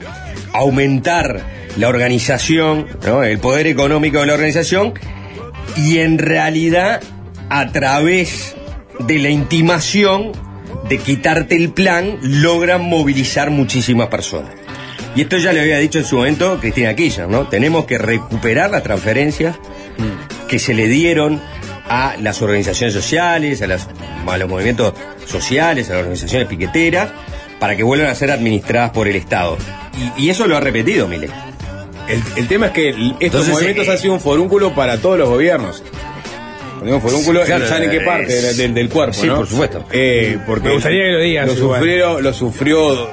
aumentar 0.54 1.40
la 1.78 1.88
organización, 1.88 2.88
¿no? 3.06 3.24
El 3.24 3.38
poder 3.38 3.68
económico 3.68 4.22
de 4.22 4.26
la 4.26 4.34
organización 4.34 4.96
y 5.78 6.00
en 6.00 6.18
realidad 6.18 7.02
a 7.50 7.72
través 7.72 8.56
de 9.00 9.20
la 9.20 9.30
intimación 9.30 10.32
de 10.90 10.98
quitarte 11.00 11.56
el 11.56 11.72
plan 11.72 12.18
logran 12.22 12.82
movilizar 12.84 13.50
muchísimas 13.52 14.08
personas. 14.08 14.52
Y 15.16 15.22
esto 15.22 15.38
ya 15.38 15.52
le 15.52 15.62
había 15.62 15.80
dicho 15.80 15.98
en 16.00 16.06
su 16.06 16.18
momento 16.18 16.60
Cristina 16.60 16.96
Kirchner, 16.96 17.28
¿no? 17.28 17.48
Tenemos 17.48 17.86
que 17.86 17.98
recuperar 17.98 18.70
las 18.70 18.84
transferencias 18.84 19.56
que 20.48 20.60
se 20.60 20.74
le 20.74 20.88
dieron 20.88 21.42
a 21.90 22.16
las 22.22 22.42
organizaciones 22.42 22.94
sociales, 22.94 23.62
a, 23.62 23.68
las- 23.68 23.88
a 24.28 24.38
los 24.38 24.50
movimientos 24.50 24.94
sociales, 25.26 25.90
a 25.90 25.94
las 25.94 26.00
organizaciones 26.02 26.48
piqueteras, 26.48 27.10
para 27.60 27.76
que 27.76 27.84
vuelvan 27.84 28.10
a 28.10 28.16
ser 28.16 28.30
administradas 28.32 28.92
por 28.92 29.08
el 29.08 29.16
Estado. 29.16 29.58
Y, 30.18 30.26
y 30.26 30.30
eso 30.30 30.46
lo 30.48 30.56
ha 30.56 30.60
repetido 30.60 31.08
Milei. 31.08 31.30
El, 32.08 32.22
el 32.36 32.48
tema 32.48 32.68
es 32.68 32.72
que 32.74 32.90
estos 32.90 33.16
Entonces, 33.20 33.54
movimientos 33.54 33.88
eh, 33.88 33.92
han 33.92 33.98
sido 33.98 34.14
un 34.14 34.20
forúnculo 34.22 34.76
para 34.76 34.98
todos 35.00 35.18
los 35.18 35.28
gobiernos. 35.28 35.84
Cuando 36.80 37.00
forúnculo, 37.02 37.44
Claro, 37.44 37.68
¿saben 37.68 37.84
en 37.84 37.92
qué 37.92 38.02
parte 38.02 38.34
del, 38.42 38.58
del- 38.58 38.74
del 38.74 38.90
cuerpo? 38.90 39.14
sí, 39.14 39.28
¿no? 39.28 39.38
por 39.38 39.48
supuesto. 39.48 39.86
Eh, 39.92 40.38
porque 40.46 40.68
Me 40.70 40.74
gustaría 40.76 41.04
que 41.04 41.12
lo 41.12 41.20
digas, 41.20 41.48
Lo 41.48 41.56
sufrió, 41.56 42.22
lo 42.22 42.34
sufrió 42.34 43.10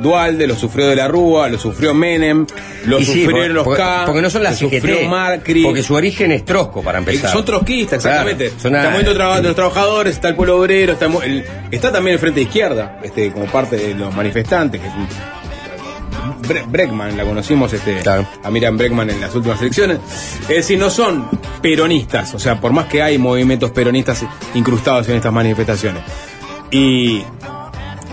Dualde, 0.00 0.46
lo 0.48 0.56
sufrió 0.56 0.88
de 0.88 0.96
la 0.96 1.06
Rúa, 1.08 1.48
lo 1.48 1.56
sufrió 1.58 1.94
Menem, 1.94 2.46
lo 2.86 2.98
Y 2.98 3.04
sufrieron 3.04 3.54
los 3.54 3.64
porque, 3.64 3.80
K, 3.82 4.02
porque 4.06 4.20
no 4.22 4.28
son 4.28 4.42
las 4.42 4.60
lo 4.60 4.68
sufrió 4.68 5.08
Macri. 5.08 5.62
porque 5.62 5.82
su 5.82 5.94
origen 5.94 6.32
es 6.32 6.44
trosco 6.44 6.82
para 6.82 6.98
Eh, 6.98 7.02
empezar. 7.02 7.30
Son 7.32 7.44
trotskistas, 7.44 7.98
exactamente. 8.04 8.46
Claro, 8.46 8.60
son 8.60 8.74
está 8.74 8.86
el 8.88 8.92
movimiento 9.04 9.34
de 9.36 9.42
los 9.42 9.54
trabajadores, 9.54 10.14
está 10.14 10.28
el 10.28 10.34
pueblo 10.34 10.58
obrero, 10.60 10.92
está, 10.94 11.06
el 11.24 11.44
está 11.70 11.92
también 11.92 12.14
el 12.14 12.18
Frente 12.20 12.40
Izquierda, 12.42 12.98
este, 13.04 13.30
como 13.32 13.46
parte 13.46 13.76
de 13.76 13.94
los 13.94 14.12
manifestantes, 14.14 14.80
que 14.80 14.86
es 14.88 14.92
un- 14.94 15.08
Bre- 16.42 16.64
Breckman, 16.66 17.16
la 17.16 17.24
conocimos 17.24 17.72
este, 17.72 18.00
Claro. 18.00 18.26
a 18.42 18.50
Miriam 18.50 18.76
Breckman 18.76 19.10
en 19.10 19.20
las 19.20 19.34
últimas 19.34 19.60
elecciones. 19.60 19.98
Es 20.42 20.48
decir, 20.48 20.78
no 20.78 20.90
son 20.90 21.28
peronistas, 21.62 22.34
o 22.34 22.38
sea, 22.38 22.60
por 22.60 22.72
más 22.72 22.86
que 22.86 23.02
hay 23.02 23.18
movimientos 23.18 23.70
peronistas 23.70 24.24
incrustados 24.54 25.08
en 25.08 25.16
estas 25.16 25.32
manifestaciones. 25.32 26.02
Y, 26.70 27.22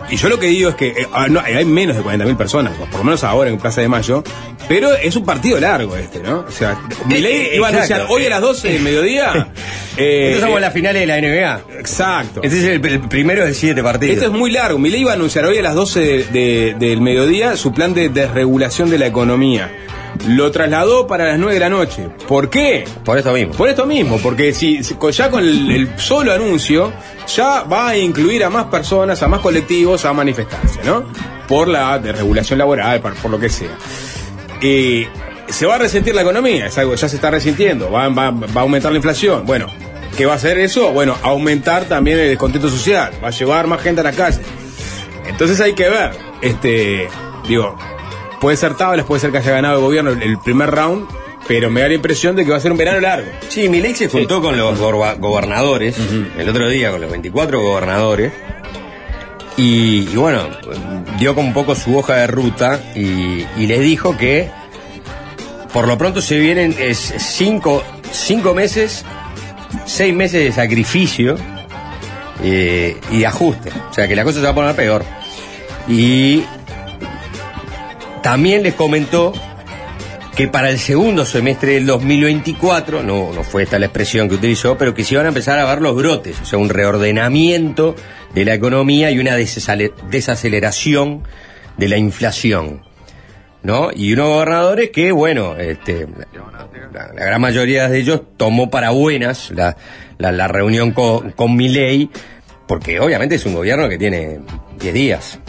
y 0.10 0.15
yo 0.18 0.30
lo 0.30 0.39
que 0.39 0.48
digo 0.48 0.70
es 0.70 0.75
que 0.75 0.88
eh, 0.89 1.08
ah, 1.13 1.27
no, 1.30 1.39
hay 1.39 1.65
menos 1.65 1.96
de 1.96 2.03
40.000 2.03 2.38
personas, 2.38 2.74
por 2.74 3.00
lo 3.00 3.03
menos 3.03 3.24
ahora 3.24 3.50
en 3.50 3.58
Plaza 3.58 3.82
de 3.82 3.88
Mayo, 3.88 4.24
pero 4.68 4.94
es 4.94 5.15
un 5.15 5.25
partido 5.25 5.60
largo 5.60 5.96
este, 5.98 6.20
¿no? 6.22 6.46
O 6.48 6.51
sea, 6.51 6.80
Milei 7.08 7.34
eh, 7.48 7.56
iba 7.56 7.68
a 7.68 7.70
anunciar 7.72 8.06
hoy 8.10 8.25
a 8.25 8.30
las 8.30 8.41
12 8.41 8.68
del 8.74 8.82
mediodía. 8.82 9.48
eh, 10.01 10.27
Estos 10.29 10.41
somos 10.43 10.58
eh, 10.58 10.62
las 10.62 10.74
finales 10.74 11.01
de 11.01 11.05
la 11.08 11.20
NBA. 11.22 11.79
Exacto. 11.79 12.41
Este 12.43 12.58
es 12.60 12.63
el, 12.65 12.86
el 12.86 13.00
primero 13.01 13.46
de 13.46 13.53
siete 13.53 13.84
partidos. 13.84 14.15
Esto 14.17 14.31
es 14.31 14.38
muy 14.38 14.51
largo. 14.51 14.79
Milei 14.79 15.01
iba 15.01 15.12
a 15.12 15.15
anunciar 15.15 15.46
hoy 15.46 15.58
a 15.58 15.62
las 15.62 15.75
12 15.75 16.00
de- 16.00 16.24
de- 16.25 16.75
del 16.79 17.01
mediodía 17.01 17.55
su 17.58 17.74
plan 17.74 17.93
de 17.93 18.10
desregulación 18.10 18.89
de 18.89 18.98
la 18.98 19.08
economía. 19.08 19.72
Lo 20.27 20.51
trasladó 20.51 21.08
para 21.08 21.25
las 21.25 21.39
9 21.39 21.53
de 21.53 21.60
la 21.62 21.70
noche. 21.70 22.08
¿Por 22.27 22.50
qué? 22.50 22.84
Por 23.05 23.17
esto 23.17 23.31
mismo. 23.34 23.53
Por 23.53 23.70
esto 23.70 23.86
mismo, 23.86 24.17
porque 24.20 24.53
si, 24.53 24.84
si- 24.84 24.96
ya 25.12 25.29
con 25.31 25.41
el, 25.43 25.72
el 25.72 25.89
solo 26.00 26.34
anuncio 26.34 26.91
ya 27.34 27.63
va 27.63 27.89
a 27.89 27.98
incluir 27.98 28.43
a 28.43 28.50
más 28.50 28.65
personas, 28.65 29.24
a 29.24 29.27
más 29.29 29.39
colectivos 29.39 30.03
a 30.05 30.12
manifestarse, 30.13 30.79
¿no? 30.86 31.05
Por 31.48 31.67
la 31.70 31.98
desregulación 31.98 32.60
laboral, 32.60 33.00
por, 33.01 33.13
por 33.15 33.31
lo 33.31 33.39
que 33.39 33.50
sea. 33.50 33.70
Eh, 34.62 35.08
se 35.48 35.65
va 35.65 35.75
a 35.75 35.77
resentir 35.79 36.13
la 36.13 36.22
economía, 36.22 36.67
es 36.67 36.77
algo, 36.77 36.93
ya 36.96 37.08
se 37.10 37.15
está 37.15 37.31
resintiendo, 37.31 37.89
va, 37.91 38.08
va- 38.10 38.31
va 38.31 38.48
a 38.55 38.60
aumentar 38.62 38.91
la 38.91 38.98
inflación. 38.98 39.46
Bueno, 39.46 39.67
¿qué 40.18 40.25
va 40.25 40.34
a 40.34 40.36
hacer 40.36 40.58
eso? 40.60 40.91
Bueno, 40.91 41.18
aumentar 41.24 41.86
también 41.86 42.20
el 42.20 42.30
descontento 42.30 42.70
social, 42.70 43.12
va 43.24 43.30
a 43.30 43.32
llevar 43.32 43.68
más 43.68 43.82
gente 43.82 44.01
a 44.01 44.03
la 44.03 44.12
calle. 44.12 44.41
Entonces 45.27 45.60
hay 45.62 45.74
que 45.74 45.89
ver, 45.89 46.12
este, 46.41 47.08
digo, 47.48 47.77
puede 48.39 48.58
ser 48.58 48.75
Tablas, 48.75 49.06
puede 49.06 49.22
ser 49.22 49.32
que 49.32 49.38
haya 49.38 49.51
ganado 49.51 49.75
el 49.75 49.82
gobierno 49.82 50.12
el, 50.12 50.38
primer 50.39 50.72
round, 50.72 51.08
pero 51.48 51.70
me 51.70 51.82
da 51.82 51.88
la 51.88 51.94
impresión 51.94 52.36
de 52.36 52.44
que 52.44 52.51
va 52.51 52.58
a 52.58 52.60
ser 52.60 52.72
un 52.72 52.77
verano 52.77 53.00
largo. 53.00 53.30
Sí, 53.50 53.70
Milei 53.70 53.96
se 53.96 54.10
juntó 54.10 54.41
con 54.41 54.58
los 54.58 54.80
gobernadores 54.80 55.96
el 56.38 56.50
otro 56.50 56.68
día, 56.70 56.91
con 56.91 57.01
los 57.01 57.10
24 57.10 57.62
gobernadores. 57.62 58.32
Y, 59.58 60.10
y 60.10 60.15
bueno, 60.15 60.48
dio 61.20 61.36
como 61.36 61.50
un 61.50 61.53
poco 61.53 61.75
su 61.75 61.98
hoja 61.98 62.15
de 62.15 62.27
ruta 62.27 62.80
y, 62.96 63.46
y 63.58 63.68
les 63.68 63.82
dijo 63.82 64.18
que 64.18 64.50
por 65.74 65.88
lo 65.88 65.98
pronto 65.98 66.22
se 66.22 66.38
vienen 66.39 66.75
es, 66.77 66.98
cinco, 67.18 67.84
cinco 68.12 68.53
meses, 68.53 69.06
seis 69.86 70.13
meses 70.13 70.44
de 70.44 70.51
sacrificio 70.51 71.36
eh, 72.44 72.98
y 73.12 73.20
de 73.20 73.25
ajuste. 73.28 73.70
O 73.90 73.94
sea 73.94 74.08
que 74.08 74.16
la 74.16 74.24
cosa 74.24 74.40
se 74.40 74.46
va 74.46 74.51
a 74.51 74.56
poner 74.56 74.75
peor. 74.75 75.04
Y 75.88 76.44
también 78.22 78.63
les 78.63 78.74
comentó 78.75 79.34
que 80.36 80.48
para 80.48 80.70
el 80.70 80.80
segundo 80.80 81.25
semestre 81.25 81.74
del 81.74 81.86
2024, 81.86 83.04
no, 83.04 83.34
no 83.34 83.44
fue 83.44 83.63
esta 83.63 83.78
la 83.80 83.88
expresión 83.88 84.30
que 84.30 84.36
utilizó, 84.36 84.78
pero 84.78 84.94
que 84.94 85.04
se 85.04 85.16
iban 85.16 85.25
a 85.25 85.30
empezar 85.30 85.60
a 85.60 85.66
ver 85.66 85.82
los 85.82 85.96
brotes, 85.96 86.40
o 86.42 86.46
sea, 86.46 86.58
un 86.58 86.70
reordenamiento 86.70 87.96
de 88.34 88.46
la 88.46 88.54
economía 88.54 89.12
y 89.12 89.20
una 89.20 89.38
desacele- 89.38 89.92
desaceleración 90.10 91.24
de 91.78 91.88
la 91.90 91.98
inflación. 91.98 92.84
¿No? 93.63 93.89
Y 93.96 94.13
unos 94.13 94.27
gobernadores 94.27 94.89
que, 94.89 95.12
bueno, 95.12 95.56
este, 95.56 96.08
la, 96.94 97.13
la 97.13 97.25
gran 97.25 97.39
mayoría 97.41 97.88
de 97.88 98.00
ellos 98.00 98.22
tomó 98.38 98.70
para 98.72 98.89
buenas 98.89 99.51
la, 99.51 99.77
la- 100.18 100.32
la 100.32 100.48
reunión 100.48 100.91
con, 100.91 101.32
con 101.32 101.56
Milei, 101.56 102.10
porque 102.68 103.00
obviamente 103.00 103.36
es 103.36 103.46
un 103.46 103.53
gobierno 103.53 103.88
que 103.88 103.98
tiene 104.00 104.39
10 104.80 104.94
días. 104.94 105.39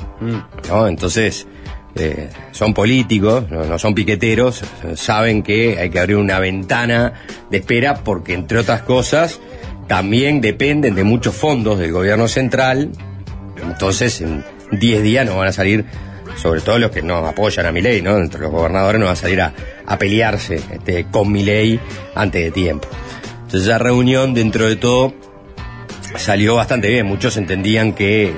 ¿no? 0.69 0.87
Entonces, 0.89 1.47
eh, 1.95 2.29
son 2.51 2.75
políticos, 2.75 3.51
no, 3.51 3.65
no 3.65 3.79
son 3.79 3.95
piqueteros, 3.95 4.63
saben 4.95 5.43
que 5.43 5.79
hay 5.79 5.89
que 5.91 5.99
abrir 5.99 6.17
una 6.17 6.39
ventana 6.39 7.15
de 7.51 7.59
espera 7.59 7.95
porque, 8.05 8.35
entre 8.35 8.59
otras 8.59 8.83
cosas, 8.83 9.41
también 9.89 10.41
dependen 10.43 10.95
de 10.95 11.05
muchos 11.05 11.35
fondos 11.35 11.79
del 11.79 11.93
gobierno 11.93 12.29
central. 12.29 12.91
Entonces, 13.63 14.21
en 14.21 14.45
10 14.71 15.03
días 15.03 15.25
no 15.27 15.37
van 15.39 15.49
a 15.49 15.53
salir, 15.53 15.85
sobre 16.43 16.61
todo 16.61 16.79
los 16.79 16.91
que 16.91 17.03
no 17.03 17.19
apoyan 17.19 17.67
a 17.67 17.73
Milei, 17.73 18.03
¿no? 18.03 18.19
Entre 18.19 18.41
los 18.41 18.51
gobernadores 18.51 18.99
no 18.99 19.07
van 19.07 19.13
a 19.13 19.17
salir 19.17 19.41
a, 19.41 19.53
pelearse 19.99 20.57
este, 20.57 21.05
con 21.05 21.31
Milei 21.31 21.79
antes 22.17 22.43
de 22.43 22.51
tiempo. 22.51 22.89
Entonces, 23.43 23.69
esa 23.69 23.79
reunión, 23.79 24.35
dentro 24.35 24.67
de 24.67 24.75
todo, 24.77 25.15
salió 26.17 26.57
bastante 26.57 26.89
bien. 26.89 27.07
Muchos 27.07 27.37
entendían 27.37 27.93
que 27.93 28.33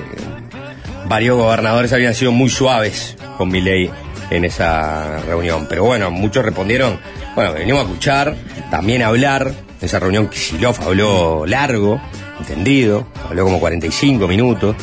varios 1.07 1.37
gobernadores 1.37 1.93
habían 1.93 2.13
sido 2.13 2.31
muy 2.31 2.49
suaves 2.49 3.17
con 3.37 3.49
Milei 3.49 3.89
en 4.29 4.45
esa 4.45 5.21
reunión. 5.21 5.65
Pero 5.67 5.85
bueno, 5.85 6.11
muchos 6.11 6.45
respondieron, 6.45 6.99
bueno, 7.33 7.53
venimos 7.53 7.81
a 7.81 7.85
escuchar, 7.85 8.35
también 8.69 9.01
a 9.01 9.07
hablar. 9.07 9.47
En 9.79 9.85
esa 9.85 9.99
reunión 9.99 10.29
Kicillof 10.29 10.79
habló 10.81 11.45
largo, 11.45 11.99
entendido, 12.39 13.07
habló 13.27 13.45
como 13.45 13.59
45 13.59 14.27
minutos. 14.27 14.75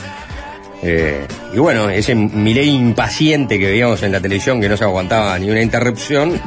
Eh, 0.83 1.27
y 1.55 1.59
bueno, 1.59 1.89
ese 1.91 2.15
Milei 2.15 2.71
impaciente 2.71 3.59
que 3.59 3.67
veíamos 3.67 4.03
en 4.03 4.13
la 4.13 4.21
televisión 4.21 4.61
que 4.61 4.69
no 4.69 4.77
se 4.77 4.85
aguantaba 4.85 5.39
ni 5.39 5.49
una 5.49 5.63
interrupción, 5.63 6.41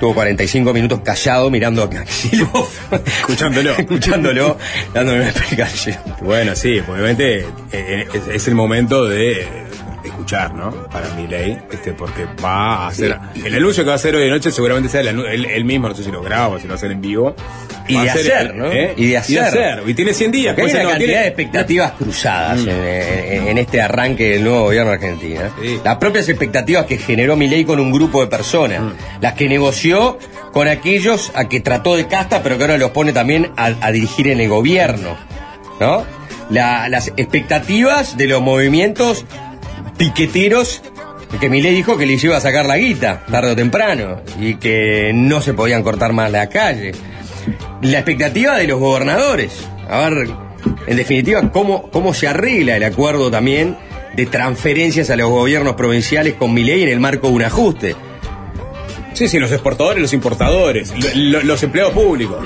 tuvo 0.00 0.14
45 0.14 0.72
minutos 0.72 1.00
callado 1.04 1.50
mirando 1.50 1.84
a 1.84 1.90
Kicillof. 1.90 2.92
Escuchándolo. 3.06 3.70
escuchándolo, 3.78 4.58
dándole 4.92 5.20
una 5.20 5.28
explicación. 5.28 5.98
Bueno, 6.22 6.56
sí, 6.56 6.80
obviamente 6.80 7.40
eh, 7.40 7.46
eh, 7.72 8.08
es, 8.12 8.28
es 8.28 8.48
el 8.48 8.56
momento 8.56 9.04
de 9.04 9.46
escuchar, 10.30 10.54
¿no? 10.54 10.70
Para 10.88 11.08
mi 11.14 11.26
ley, 11.26 11.58
este, 11.72 11.92
porque 11.92 12.24
va 12.42 12.84
a 12.84 12.88
hacer. 12.88 13.18
El 13.44 13.54
anuncio 13.54 13.82
que 13.82 13.88
va 13.88 13.94
a 13.94 13.96
hacer 13.96 14.14
hoy 14.14 14.22
de 14.24 14.30
noche 14.30 14.50
seguramente 14.52 14.88
sea 14.88 15.00
el 15.00 15.08
él, 15.08 15.44
él 15.46 15.64
mismo, 15.64 15.88
no 15.88 15.94
sé 15.94 16.04
si 16.04 16.10
lo 16.12 16.22
graba 16.22 16.54
o 16.54 16.58
si 16.58 16.64
lo 16.64 16.70
va 16.70 16.74
a 16.74 16.76
hacer 16.76 16.92
en 16.92 17.00
vivo. 17.00 17.34
Y 17.88 17.94
de 18.00 18.10
hacer, 18.10 18.46
el- 18.52 18.56
¿no? 18.58 18.66
¿eh? 18.70 18.94
Y 18.96 19.06
de 19.08 19.16
hacer. 19.18 19.82
Y 19.86 19.94
tiene 19.94 20.14
100 20.14 20.30
días. 20.30 20.54
Porque 20.54 20.70
hay 20.70 20.74
una 20.76 20.82
no, 20.84 20.88
cantidad 20.90 21.06
tiene- 21.08 21.22
de 21.22 21.26
expectativas 21.28 21.92
cruzadas 21.92 22.60
en, 22.60 22.68
en- 22.70 23.48
en 23.48 23.58
este 23.58 23.82
arranque 23.82 24.30
del 24.30 24.44
nuevo 24.44 24.62
gobierno 24.64 24.92
argentino. 24.92 25.40
Sí. 25.60 25.80
Las 25.82 25.96
propias 25.96 26.28
expectativas 26.28 26.86
que 26.86 26.98
generó 26.98 27.34
Milei 27.36 27.64
con 27.64 27.80
un 27.80 27.90
grupo 27.90 28.20
de 28.20 28.28
personas, 28.28 28.80
las 29.20 29.32
que 29.34 29.48
negoció 29.48 30.18
con 30.52 30.68
aquellos 30.68 31.32
a 31.34 31.48
que 31.48 31.58
trató 31.60 31.96
de 31.96 32.06
casta, 32.06 32.42
pero 32.44 32.56
que 32.58 32.64
ahora 32.64 32.78
los 32.78 32.90
pone 32.92 33.12
también 33.12 33.50
a, 33.56 33.72
a 33.80 33.90
dirigir 33.90 34.28
en 34.28 34.40
el 34.40 34.48
gobierno, 34.48 35.16
¿no? 35.80 36.04
La- 36.50 36.88
las 36.88 37.08
expectativas 37.16 38.16
de 38.16 38.26
los 38.26 38.40
movimientos 38.40 39.24
piqueteros 40.00 40.80
que 41.38 41.50
Milei 41.50 41.74
dijo 41.74 41.98
que 41.98 42.06
les 42.06 42.24
iba 42.24 42.34
a 42.38 42.40
sacar 42.40 42.64
la 42.64 42.78
guita 42.78 43.22
tarde 43.30 43.52
o 43.52 43.56
temprano 43.56 44.22
y 44.40 44.54
que 44.54 45.12
no 45.14 45.42
se 45.42 45.52
podían 45.52 45.82
cortar 45.82 46.14
más 46.14 46.30
la 46.32 46.48
calle. 46.48 46.92
La 47.82 47.98
expectativa 47.98 48.56
de 48.56 48.66
los 48.66 48.80
gobernadores. 48.80 49.52
A 49.90 50.08
ver, 50.08 50.28
en 50.86 50.96
definitiva, 50.96 51.52
cómo, 51.52 51.90
cómo 51.90 52.14
se 52.14 52.26
arregla 52.28 52.76
el 52.78 52.84
acuerdo 52.84 53.30
también 53.30 53.76
de 54.16 54.24
transferencias 54.24 55.10
a 55.10 55.16
los 55.16 55.28
gobiernos 55.28 55.74
provinciales 55.76 56.32
con 56.34 56.54
Milei 56.54 56.82
en 56.82 56.88
el 56.88 56.98
marco 57.00 57.28
de 57.28 57.34
un 57.34 57.42
ajuste. 57.42 57.94
Sí, 59.12 59.28
sí, 59.28 59.38
los 59.38 59.52
exportadores, 59.52 60.00
los 60.00 60.12
importadores, 60.14 60.92
lo- 60.96 61.40
lo- 61.40 61.42
los 61.44 61.62
empleados 61.62 61.92
públicos. 61.92 62.38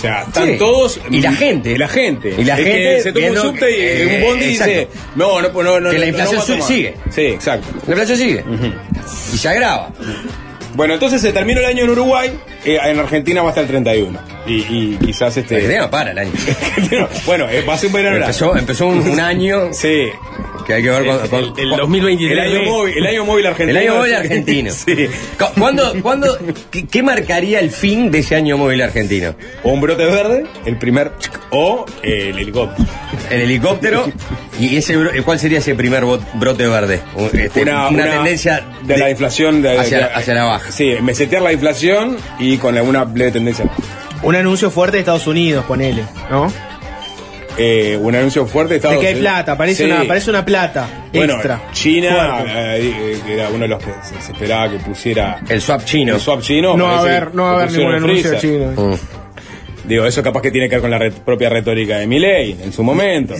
O 0.00 0.02
sea, 0.02 0.22
están 0.22 0.46
Sí. 0.46 0.56
todos. 0.58 0.98
Y 1.10 1.20
la 1.20 1.30
gente. 1.32 1.72
Y 1.72 1.76
la 1.76 1.86
gente. 1.88 2.34
Y 2.38 2.42
la 2.44 2.56
que 2.56 2.64
gente 2.64 3.00
se 3.02 3.12
toma 3.12 3.28
un 3.28 3.36
subte 3.36 3.70
y 3.70 4.06
un 4.16 4.22
bondi 4.22 4.44
y 4.46 4.48
dice. 4.48 4.88
No, 5.14 5.42
no, 5.42 5.50
no, 5.62 5.78
no. 5.80 5.90
Que 5.90 5.98
la 5.98 6.06
inflación 6.06 6.36
no 6.36 6.38
va 6.40 6.44
a 6.44 6.46
tomar". 6.46 6.62
sigue. 6.68 6.94
Sí, 7.10 7.20
exacto. 7.26 7.66
La 7.86 7.92
inflación 7.92 8.16
sigue. 8.18 8.44
Y 9.34 9.36
se 9.36 9.48
agrava. 9.50 9.90
Bueno, 10.74 10.94
entonces 10.94 11.20
se 11.20 11.32
terminó 11.34 11.60
el 11.60 11.66
año 11.66 11.84
en 11.84 11.90
Uruguay, 11.90 12.30
eh, 12.64 12.78
en 12.84 12.98
Argentina 12.98 13.42
va 13.42 13.48
hasta 13.50 13.60
el 13.62 13.66
31. 13.68 14.18
Y, 14.46 14.52
y 14.68 14.98
quizás 15.04 15.36
este. 15.36 15.56
Argentina 15.56 15.82
no 15.84 15.90
para 15.90 16.10
el 16.12 16.18
año. 16.18 16.32
bueno, 17.26 17.48
eh, 17.48 17.62
va 17.68 17.74
a 17.74 17.78
ser 17.78 17.88
un 17.88 17.92
verano. 17.94 18.16
Empezó, 18.16 18.56
empezó 18.56 18.86
un, 18.86 18.98
un 19.08 19.20
año 19.20 19.68
Sí. 19.72 20.06
que 20.66 20.74
hay 20.74 20.82
que 20.82 20.90
ver 20.90 21.04
con, 21.06 21.20
El, 21.22 21.28
con- 21.30 21.38
el- 21.40 21.52
el 21.64 21.68
con- 21.70 21.78
2023. 21.78 22.32
El 22.32 22.40
año 22.56 22.70
móvil, 22.70 22.94
el 22.98 23.06
año 23.06 23.24
móvil 23.24 23.46
argentino. 23.46 23.78
El 23.78 23.86
año 23.88 23.98
móvil 23.98 24.14
argentino. 24.14 24.70
sí. 24.72 25.06
Cu- 25.38 25.60
¿Cuándo, 25.60 25.92
cuándo, 26.02 26.38
qué, 26.70 26.86
qué 26.86 27.02
marcaría 27.02 27.60
el 27.60 27.70
fin 27.70 28.10
de 28.10 28.18
ese 28.20 28.34
año 28.36 28.56
móvil 28.58 28.82
argentino? 28.82 29.34
O 29.62 29.72
un 29.72 29.80
brote 29.80 30.04
verde, 30.06 30.44
el 30.64 30.78
primer. 30.78 31.12
O 31.50 31.84
eh, 32.02 32.30
el 32.30 32.38
helicóptero. 32.38 32.88
El 33.30 33.40
helicóptero. 33.42 34.12
¿Y 34.58 34.76
ese 34.76 34.96
bro- 34.96 35.10
cuál 35.24 35.38
sería 35.38 35.58
ese 35.58 35.74
primer 35.74 36.04
brote 36.34 36.66
verde? 36.66 37.00
Este, 37.32 37.62
una, 37.62 37.88
tendencia 37.88 38.66
de, 38.82 38.98
la 38.98 39.10
inflación 39.10 39.62
de- 39.62 39.78
hacia, 39.78 39.98
de- 39.98 40.04
hacia 40.14 40.34
la 40.34 40.44
baja. 40.44 40.70
Sí, 40.72 40.94
mesetear 41.02 41.42
la 41.42 41.52
inflación 41.52 42.16
y 42.38 42.49
con 42.58 42.76
alguna 42.76 43.04
leve 43.04 43.32
tendencia. 43.32 43.66
Un 44.22 44.36
anuncio 44.36 44.70
fuerte 44.70 44.96
de 44.96 45.00
Estados 45.00 45.26
Unidos, 45.26 45.64
ponele, 45.66 46.04
¿no? 46.30 46.52
Eh, 47.58 47.98
un 48.00 48.14
anuncio 48.14 48.46
fuerte 48.46 48.74
de 48.74 48.76
Estados 48.76 48.96
De 48.96 49.00
que 49.00 49.06
hay 49.08 49.14
Unidos. 49.14 49.32
plata, 49.32 49.58
parece, 49.58 49.84
Sí. 49.84 49.90
una, 49.90 50.04
parece 50.04 50.30
una 50.30 50.44
plata 50.44 50.86
Bueno, 51.12 51.34
extra. 51.34 51.60
China 51.72 52.42
eh, 52.46 52.78
eh, 52.80 53.20
era 53.34 53.48
uno 53.48 53.58
de 53.60 53.68
los 53.68 53.82
que 53.82 53.90
se, 54.02 54.32
esperaba 54.32 54.70
que 54.70 54.78
pusiera 54.78 55.40
El 55.48 55.60
swap 55.60 55.84
chino. 55.84 56.14
el 56.14 56.20
swap 56.20 56.40
chino. 56.40 56.76
No 56.76 56.84
va 56.84 56.96
a 56.96 57.00
haber, 57.00 57.34
no 57.34 57.42
va 57.44 57.50
a 57.50 57.54
haber 57.54 57.72
ningún 57.72 57.94
anuncio 57.94 58.38
chino. 58.38 58.72
Mm. 58.76 58.94
Digo, 59.84 60.04
eso 60.06 60.22
capaz 60.22 60.42
que 60.42 60.50
tiene 60.50 60.68
que 60.68 60.76
ver 60.76 60.82
con 60.82 60.90
la 60.90 60.98
re- 60.98 61.10
propia 61.10 61.48
retórica 61.48 61.98
de 61.98 62.06
Milei 62.06 62.56
en 62.62 62.72
su 62.72 62.82
momento. 62.82 63.34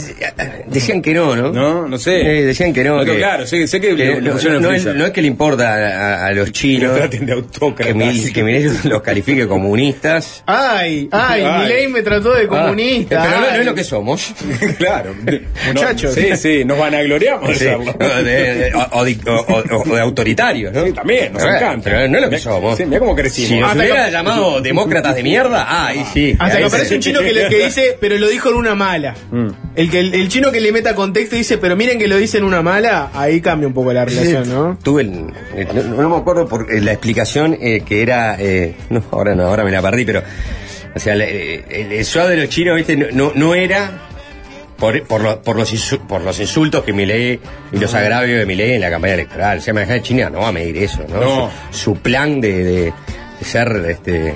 Decían 0.67 1.03
que 1.03 1.13
no, 1.15 1.37
¿no? 1.37 1.53
No, 1.53 1.89
no 1.89 1.99
sé. 1.99 2.21
Eh, 2.21 2.45
decían 2.47 2.73
que 2.73 2.83
no. 2.85 2.99
No, 2.99 3.05
que- 3.05 3.19
claro, 3.19 3.47
sé, 3.47 3.67
sé 3.67 3.81
que, 3.81 3.95
que 3.97 4.21
no, 4.21 4.37
es, 4.37 4.43
freezer. 4.43 4.97
no 4.97 5.05
es 5.07 5.11
que 5.13 5.21
le 5.23 5.29
importa 5.29 5.75
a, 5.75 6.27
a 6.27 6.33
los 6.33 6.47
Que 6.47 6.53
chinos 6.53 6.93
lo 6.93 6.97
traten 6.99 7.27
de 7.27 7.33
autócratas. 7.33 7.87
que, 7.87 7.95
Mil- 7.95 8.33
que 8.33 8.43
Milei 8.43 8.69
los 8.85 9.03
califique 9.03 9.47
comunistas. 9.47 10.43
Ay, 10.47 11.09
ay, 11.13 11.43
Ay. 11.45 11.63
Milei 11.63 11.89
me 11.89 12.03
trató 12.03 12.33
de 12.35 12.47
comunista. 12.47 13.23
Ah, 13.23 13.27
pero 13.29 13.41
no, 13.41 13.47
no 13.47 13.53
ay. 13.53 13.61
es 13.61 13.67
lo 13.67 13.75
que 13.75 13.85
somos. 13.85 14.35
claro. 14.79 15.15
Muchachos. 15.67 16.17
No, 16.17 16.23
sí, 16.23 16.37
sí, 16.37 16.65
nos 16.65 16.79
van 16.79 16.95
a 16.95 17.03
gloriar 17.03 17.41
por 17.41 17.55
Sí, 17.55 17.65
de, 17.65 17.75
de- 18.25 18.73
o- 18.75 18.99
o 19.01 19.07
dic- 19.07 19.27
o- 19.27 19.75
o- 19.77 19.91
o 19.91 19.95
de 19.95 20.01
autoritarios, 20.01 20.73
¿no? 20.73 20.87
Sí, 20.87 20.93
también, 20.93 21.33
nos 21.33 21.43
Pero, 21.43 21.57
encanta. 21.57 21.85
Pero 21.91 22.09
no 22.09 22.17
es 22.19 22.25
lo 22.25 22.31
que 22.31 22.39
somos. 22.39 22.77
sí, 22.77 22.85
mirá 22.87 22.99
cómo 23.01 23.15
crecimos. 23.15 23.49
Si 23.49 23.59
nos 23.59 23.75
hubiera 23.77 24.07
que- 24.07 24.11
llamado 24.13 24.61
demócratas 24.61 25.15
de 25.15 25.23
mierda, 25.23 25.67
ah, 25.69 25.87
ahí 25.89 26.05
sí. 26.33 26.37
Hasta 26.39 26.57
que 26.59 26.63
sí. 26.63 26.69
aparece 26.69 26.95
un 26.95 27.01
chino 27.01 27.21
que, 27.21 27.33
le, 27.33 27.49
que 27.49 27.65
dice, 27.65 27.97
pero 28.01 28.19
lo 28.19 28.29
dijo 28.29 28.51
en 28.51 28.57
una 28.57 28.75
mala. 28.75 29.15
Mm. 29.31 29.49
El, 29.77 29.91
que, 29.91 30.01
el, 30.01 30.15
el 30.15 30.29
chino 30.29 30.51
que 30.53 30.61
le 30.61 30.73
meta 30.73 30.95
contexto 30.95 31.35
y 31.35 31.39
dice, 31.39 31.59
pero 31.59 31.77
miren 31.77 31.99
que 31.99 32.09
lo 32.09 32.17
dice 32.17 32.39
en 32.39 32.45
una 32.45 32.63
mala, 32.63 33.11
ahí 33.15 33.41
cambia 33.41 33.69
un 33.69 33.75
poco 33.75 33.93
la 33.93 34.05
relación, 34.05 34.49
¿no? 34.49 34.79
Tuve 34.83 35.03
el, 35.03 35.27
eh, 35.55 35.67
no, 35.75 35.83
no 36.03 36.09
me 36.11 36.17
acuerdo 36.17 36.47
por 36.49 36.73
eh, 36.73 36.81
la 36.81 36.93
explicación 36.93 37.57
eh, 37.61 37.83
que 37.87 38.03
era, 38.03 38.37
eh, 38.39 38.75
no, 38.91 39.03
ahora 39.11 39.35
no, 39.35 39.45
ahora 39.47 39.65
me 39.65 39.71
la 39.71 39.81
perdí, 39.83 40.05
pero, 40.05 40.23
o 40.95 40.99
sea, 40.99 41.15
eh, 41.17 41.65
el, 41.71 41.93
el 41.93 42.05
swap 42.05 42.29
de 42.29 42.37
los 42.37 42.49
chinos, 42.49 42.77
viste, 42.77 42.97
no, 42.97 43.33
no, 43.35 43.55
era 43.55 44.07
por, 44.77 45.03
por, 45.05 45.21
lo- 45.21 45.43
por 45.43 45.57
los, 45.57 45.71
por 46.09 46.23
los 46.23 46.41
insultos 46.41 46.83
que 46.85 46.93
Milei 46.93 47.39
y 47.71 47.77
los 47.79 47.93
agravios 47.95 48.39
de 48.39 48.47
Milei 48.47 48.73
en 48.75 48.81
la 48.81 48.89
campaña 48.91 49.13
electoral. 49.15 49.59
O 49.59 49.61
sea, 49.61 49.73
embajada 49.73 49.95
de 49.95 50.03
China 50.03 50.31
no 50.31 50.39
va 50.41 50.49
a 50.49 50.53
medir 50.53 50.79
eso, 50.79 51.05
¿no? 51.09 51.21
No. 51.21 51.51
Su, 51.71 51.79
su 51.95 51.97
plan 51.97 52.41
de, 52.41 52.65
de- 52.65 52.93
de 53.39 53.45
ser 53.45 53.69
este 53.89 54.35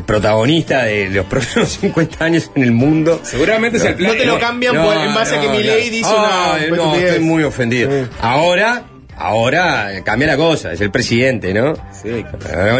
protagonista 0.00 0.84
de 0.84 1.10
los 1.10 1.26
próximos 1.26 1.68
50 1.80 2.24
años 2.24 2.50
en 2.54 2.62
el 2.62 2.72
mundo. 2.72 3.20
Seguramente 3.22 3.78
es 3.78 3.84
el 3.84 3.94
plan. 3.94 4.12
No 4.12 4.16
te 4.18 4.26
lo 4.26 4.38
cambian 4.38 4.74
por- 4.76 4.96
en 4.96 5.14
base 5.14 5.36
a 5.36 5.40
que 5.40 5.48
Milei 5.48 5.90
dice 5.90 6.10
una 6.10 6.54
Ay, 6.54 6.70
No, 6.70 6.94
estoy 6.96 7.20
muy 7.20 7.42
ofendido. 7.42 7.90
Sí. 7.90 8.08
Ahora, 8.20 8.84
ahora 9.16 9.94
eh, 9.94 10.02
cambia 10.02 10.26
la 10.28 10.36
cosa, 10.36 10.72
es 10.72 10.80
el 10.80 10.90
presidente, 10.90 11.52
¿no? 11.54 11.74
Sí. 11.92 12.08
Eh, 12.08 12.24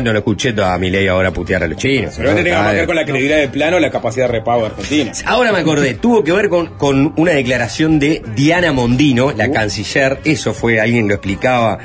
no 0.02 0.12
lo 0.12 0.18
escuché 0.18 0.54
a 0.62 0.78
Milei 0.78 1.06
ahora 1.08 1.30
putear 1.32 1.62
a 1.62 1.68
los 1.68 1.78
chinos. 1.78 2.14
Seguramente 2.14 2.50
¿no? 2.50 2.56
tenga 2.56 2.70
que 2.70 2.76
ver 2.78 2.86
con 2.86 2.96
la 2.96 3.04
credibilidad 3.04 3.36
del 3.38 3.50
plano 3.50 3.76
o 3.76 3.80
la 3.80 3.90
capacidad 3.90 4.26
de 4.26 4.32
repago 4.32 4.60
de 4.62 4.66
Argentina. 4.68 5.12
Ahora 5.26 5.52
me 5.52 5.58
acordé, 5.58 5.94
tuvo 5.94 6.24
que 6.24 6.32
ver 6.32 6.48
con, 6.48 6.76
con 6.78 7.12
una 7.16 7.32
declaración 7.32 7.98
de 7.98 8.22
Diana 8.34 8.72
Mondino, 8.72 9.32
la 9.32 9.50
canciller, 9.50 10.18
eso 10.24 10.52
fue, 10.54 10.80
alguien 10.80 11.06
lo 11.08 11.14
explicaba 11.14 11.78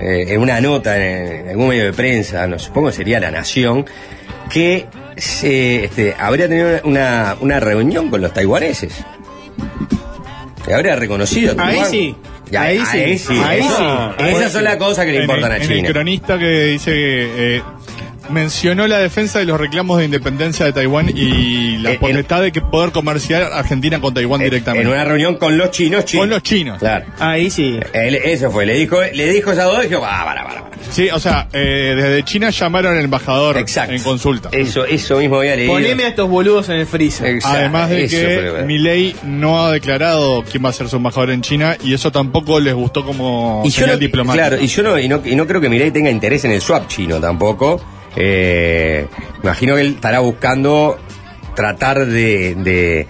eh, 0.00 0.26
en 0.28 0.40
una 0.40 0.60
nota 0.60 0.96
en, 0.96 1.48
algún 1.50 1.68
medio 1.68 1.84
de 1.84 1.92
prensa, 1.92 2.46
no 2.46 2.58
supongo 2.58 2.88
que 2.88 2.94
sería 2.94 3.20
La 3.20 3.30
Nación, 3.30 3.84
que 4.52 4.86
se, 5.16 5.84
este, 5.84 6.14
habría 6.18 6.46
tenido 6.48 6.80
una, 6.84 7.36
una 7.40 7.58
reunión 7.58 8.10
con 8.10 8.20
los 8.20 8.32
taiwaneses. 8.34 9.04
Que 10.64 10.74
habría 10.74 10.94
reconocido. 10.94 11.52
Ahí 11.52 11.56
Taiwán. 11.56 11.90
sí. 11.90 12.16
Ahí 12.56 12.78
sí. 12.84 12.98
Ahí 12.98 13.18
sí. 13.18 13.40
Ahí 13.42 13.62
sí. 13.62 14.24
Esas 14.26 14.52
son 14.52 14.64
las 14.64 14.76
cosas 14.76 15.06
que 15.06 15.12
le 15.12 15.20
importan 15.22 15.52
el, 15.52 15.52
a 15.52 15.56
en 15.56 15.62
el 15.62 15.68
China. 15.68 15.88
cronista 15.88 16.38
que 16.38 16.64
dice 16.66 16.90
que 16.90 17.56
eh, 17.56 17.62
mencionó 18.32 18.86
la 18.86 18.98
defensa 18.98 19.38
de 19.38 19.44
los 19.44 19.60
reclamos 19.60 19.98
de 19.98 20.06
independencia 20.06 20.66
de 20.66 20.72
Taiwán 20.72 21.10
y 21.14 21.76
la 21.78 21.92
en- 21.92 21.98
potestad 22.00 22.42
de 22.42 22.52
que 22.52 22.60
poder 22.60 22.90
comerciar 22.90 23.42
Argentina 23.52 24.00
con 24.00 24.14
Taiwán 24.14 24.40
En- 24.40 24.46
directamente. 24.50 24.86
En 24.88 24.92
una 24.92 25.04
reunión 25.04 25.36
con 25.36 25.56
los 25.56 25.70
chinos, 25.70 26.04
chinos. 26.04 26.22
Con 26.22 26.30
los 26.30 26.42
chinos. 26.42 26.78
Claro. 26.78 27.06
Ahí 27.18 27.50
sí. 27.50 27.78
Él- 27.92 28.14
eso 28.16 28.50
fue, 28.50 28.66
le 28.66 28.74
dijo, 28.74 28.98
le 29.00 29.32
dijo 29.32 29.52
esas 29.52 29.66
dos 29.66 29.84
y 29.84 29.88
dijo, 29.88 30.00
va, 30.00 30.24
para, 30.24 30.44
para, 30.44 30.64
para. 30.64 30.72
Sí, 30.90 31.08
o 31.10 31.20
sea, 31.20 31.46
eh, 31.52 31.94
desde 31.96 32.24
China 32.24 32.50
llamaron 32.50 32.96
al 32.96 33.04
embajador 33.04 33.56
Exacto. 33.56 33.94
en 33.94 34.02
consulta. 34.02 34.48
Eso, 34.52 34.84
eso 34.84 35.18
mismo 35.18 35.36
había 35.38 35.54
leído. 35.56 35.72
Poneme 35.72 36.04
a 36.04 36.08
estos 36.08 36.28
boludos 36.28 36.68
en 36.70 36.76
el 36.76 36.86
freezer. 36.86 37.26
Exacto, 37.28 37.58
Además 37.58 37.88
de 37.90 38.04
eso 38.04 38.16
que 38.16 38.64
Milei 38.66 39.14
no 39.22 39.64
ha 39.64 39.72
declarado 39.72 40.42
quién 40.50 40.64
va 40.64 40.70
a 40.70 40.72
ser 40.72 40.88
su 40.88 40.96
embajador 40.96 41.30
en 41.30 41.40
China 41.42 41.76
y 41.84 41.94
eso 41.94 42.10
tampoco 42.10 42.58
les 42.60 42.74
gustó 42.74 43.04
como 43.04 43.62
y 43.64 43.68
yo 43.70 43.74
señal 43.82 43.92
no, 43.92 43.98
diplomática. 43.98 44.48
claro, 44.48 44.62
y 44.62 44.66
yo 44.66 44.82
no, 44.82 44.98
y 44.98 45.08
no, 45.08 45.22
y 45.24 45.36
no 45.36 45.46
creo 45.46 45.60
que 45.60 45.68
Milei 45.68 45.90
tenga 45.90 46.10
interés 46.10 46.44
en 46.44 46.50
el 46.52 46.60
swap 46.60 46.88
chino 46.88 47.20
tampoco. 47.20 47.80
Eh, 48.16 49.06
imagino 49.42 49.74
que 49.74 49.80
él 49.82 49.94
estará 49.94 50.20
buscando 50.20 50.98
tratar 51.54 52.04
de, 52.06 52.54
de 52.56 53.06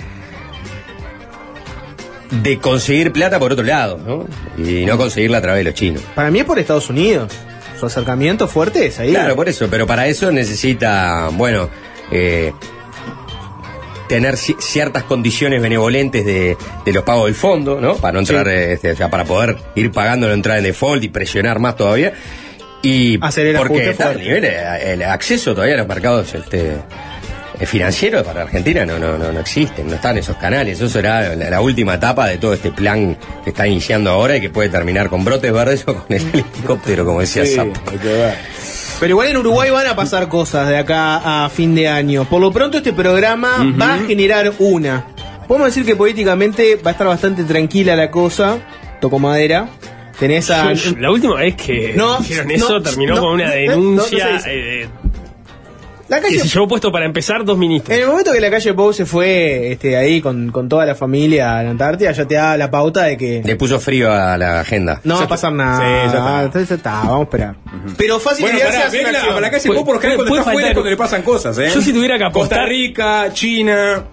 de 2.42 2.58
conseguir 2.58 3.12
plata 3.12 3.38
por 3.38 3.52
otro 3.52 3.64
lado, 3.64 3.98
¿no? 3.98 4.26
Y 4.56 4.86
no 4.86 4.96
conseguirla 4.96 5.38
a 5.38 5.42
través 5.42 5.60
de 5.60 5.64
los 5.70 5.74
chinos. 5.74 6.02
Para 6.14 6.30
mí 6.30 6.38
es 6.38 6.44
por 6.46 6.58
Estados 6.58 6.88
Unidos. 6.88 7.32
Su 7.78 7.86
acercamiento 7.86 8.48
fuerte 8.48 8.86
es 8.86 8.98
ahí. 9.00 9.10
Claro, 9.10 9.36
por 9.36 9.48
eso, 9.48 9.66
pero 9.70 9.86
para 9.86 10.06
eso 10.06 10.32
necesita, 10.32 11.28
bueno, 11.32 11.68
eh, 12.10 12.52
tener 14.08 14.36
ci- 14.36 14.56
ciertas 14.60 15.02
condiciones 15.02 15.60
benevolentes 15.60 16.24
de, 16.24 16.56
de 16.84 16.92
los 16.92 17.02
pagos 17.04 17.26
del 17.26 17.34
fondo, 17.34 17.80
¿no? 17.80 17.96
Para 17.96 18.14
no 18.14 18.20
entrar, 18.20 18.46
eh, 18.48 18.74
este, 18.74 18.92
o 18.92 18.96
sea, 18.96 19.10
para 19.10 19.24
poder 19.24 19.58
ir 19.74 19.90
pagando, 19.90 20.26
no 20.28 20.32
entrar 20.32 20.56
en 20.58 20.64
default 20.64 21.02
y 21.04 21.08
presionar 21.08 21.58
más 21.58 21.76
todavía. 21.76 22.14
Y 22.82 23.18
Hacer 23.24 23.46
el 23.48 23.56
porque 23.56 23.90
está 23.90 24.04
a 24.04 24.06
fuerte. 24.08 24.24
nivel, 24.24 24.44
eh, 24.44 24.92
el 24.94 25.02
acceso 25.04 25.54
todavía 25.54 25.74
a 25.76 25.78
los 25.78 25.88
mercados 25.88 26.34
este, 26.34 26.72
eh, 27.60 27.66
financieros 27.66 28.24
para 28.24 28.42
Argentina 28.42 28.84
no, 28.84 28.98
no, 28.98 29.16
no, 29.16 29.30
no 29.32 29.38
existen, 29.40 29.86
no 29.86 29.94
están 29.94 30.18
esos 30.18 30.36
canales. 30.36 30.78
Eso 30.78 30.88
será 30.88 31.34
la, 31.36 31.48
la 31.50 31.60
última 31.60 31.94
etapa 31.94 32.26
de 32.26 32.38
todo 32.38 32.54
este 32.54 32.72
plan 32.72 33.16
que 33.44 33.50
está 33.50 33.66
iniciando 33.68 34.10
ahora 34.10 34.36
y 34.36 34.40
que 34.40 34.50
puede 34.50 34.68
terminar 34.68 35.08
con 35.08 35.24
brotes 35.24 35.52
verdes 35.52 35.84
o 35.86 35.94
con 35.94 36.04
el 36.08 36.22
helicóptero, 36.32 37.04
como 37.04 37.20
decía 37.20 37.46
Sí, 37.46 37.54
Zappa. 37.54 37.80
Pero 39.00 39.10
igual 39.10 39.28
en 39.28 39.36
Uruguay 39.36 39.70
van 39.70 39.86
a 39.88 39.96
pasar 39.96 40.28
cosas 40.28 40.68
de 40.68 40.78
acá 40.78 41.44
a 41.44 41.48
fin 41.50 41.74
de 41.74 41.88
año. 41.88 42.24
Por 42.24 42.40
lo 42.40 42.52
pronto 42.52 42.78
este 42.78 42.92
programa 42.92 43.58
va 43.80 43.94
a 43.94 43.98
generar 43.98 44.52
una. 44.60 45.06
Podemos 45.48 45.68
decir 45.68 45.84
que 45.84 45.96
políticamente 45.96 46.76
va 46.76 46.90
a 46.90 46.92
estar 46.92 47.06
bastante 47.06 47.42
tranquila 47.44 47.96
la 47.96 48.10
cosa. 48.10 48.58
Toco 49.00 49.18
madera. 49.18 49.68
Tenés 50.22 50.50
a... 50.50 50.72
La 51.00 51.10
última 51.10 51.34
vez 51.36 51.56
que 51.56 51.94
No, 51.96 52.18
dijeron 52.18 52.46
no, 52.46 52.54
eso 52.54 52.80
terminó 52.80 53.14
no, 53.16 53.20
con 53.22 53.30
una 53.32 53.50
denuncia 53.50 54.40
eh, 54.46 54.88
La 56.08 56.18
que 56.20 56.26
calle... 56.28 56.38
se 56.38 56.46
llevó 56.48 56.68
puesto 56.68 56.92
para 56.92 57.04
empezar 57.06 57.44
dos 57.44 57.58
ministros. 57.58 57.96
En 57.96 58.02
el 58.04 58.08
momento 58.08 58.32
que 58.32 58.40
la 58.40 58.50
calle 58.50 58.72
Pou 58.74 58.92
se 58.92 59.04
fue 59.04 59.72
este, 59.72 59.96
ahí 59.96 60.20
con, 60.20 60.52
con 60.52 60.68
toda 60.68 60.86
la 60.86 60.94
familia 60.94 61.58
a 61.58 61.62
la 61.64 61.70
Antártida, 61.70 62.12
ya 62.12 62.24
te 62.24 62.34
da 62.36 62.56
la 62.56 62.70
pauta 62.70 63.02
de 63.04 63.16
que 63.16 63.42
Le 63.44 63.56
puso 63.56 63.80
frío 63.80 64.12
a 64.12 64.36
la 64.38 64.60
agenda. 64.60 65.00
no 65.02 65.16
va 65.16 65.24
a 65.24 65.28
pasar 65.28 65.52
nada. 65.52 65.78
Sí, 65.78 65.84
ya 66.12 66.18
está. 66.18 66.42
Entonces, 66.44 66.68
ya 66.68 66.74
está, 66.76 66.90
vamos 67.02 67.18
a 67.18 67.22
esperar. 67.22 67.54
Pero 67.96 68.20
fácil 68.20 68.44
Bueno, 68.44 68.58
pará, 68.60 68.70
de 68.70 68.76
hacer 68.84 68.90
ven 69.00 69.08
una 69.08 69.18
a, 69.18 69.20
acción. 69.22 69.36
a 69.36 69.40
la 69.40 69.50
calle 69.50 69.66
Puede- 69.66 69.78
Pou 69.80 69.86
por 69.86 69.96
ejemplo, 69.96 70.16
cuando 70.18 70.34
está 70.38 70.50
afuera 70.50 70.66
faltar- 70.68 70.74
cuando 70.74 70.90
le 70.90 70.96
pasan 70.96 71.22
cosas, 71.22 71.58
¿eh? 71.58 71.70
Yo 71.74 71.80
si 71.80 71.92
tuviera 71.92 72.16
que 72.18 72.24
Costa 72.30 72.54
apostar- 72.56 72.68
Rica, 72.68 73.30
China, 73.32 74.04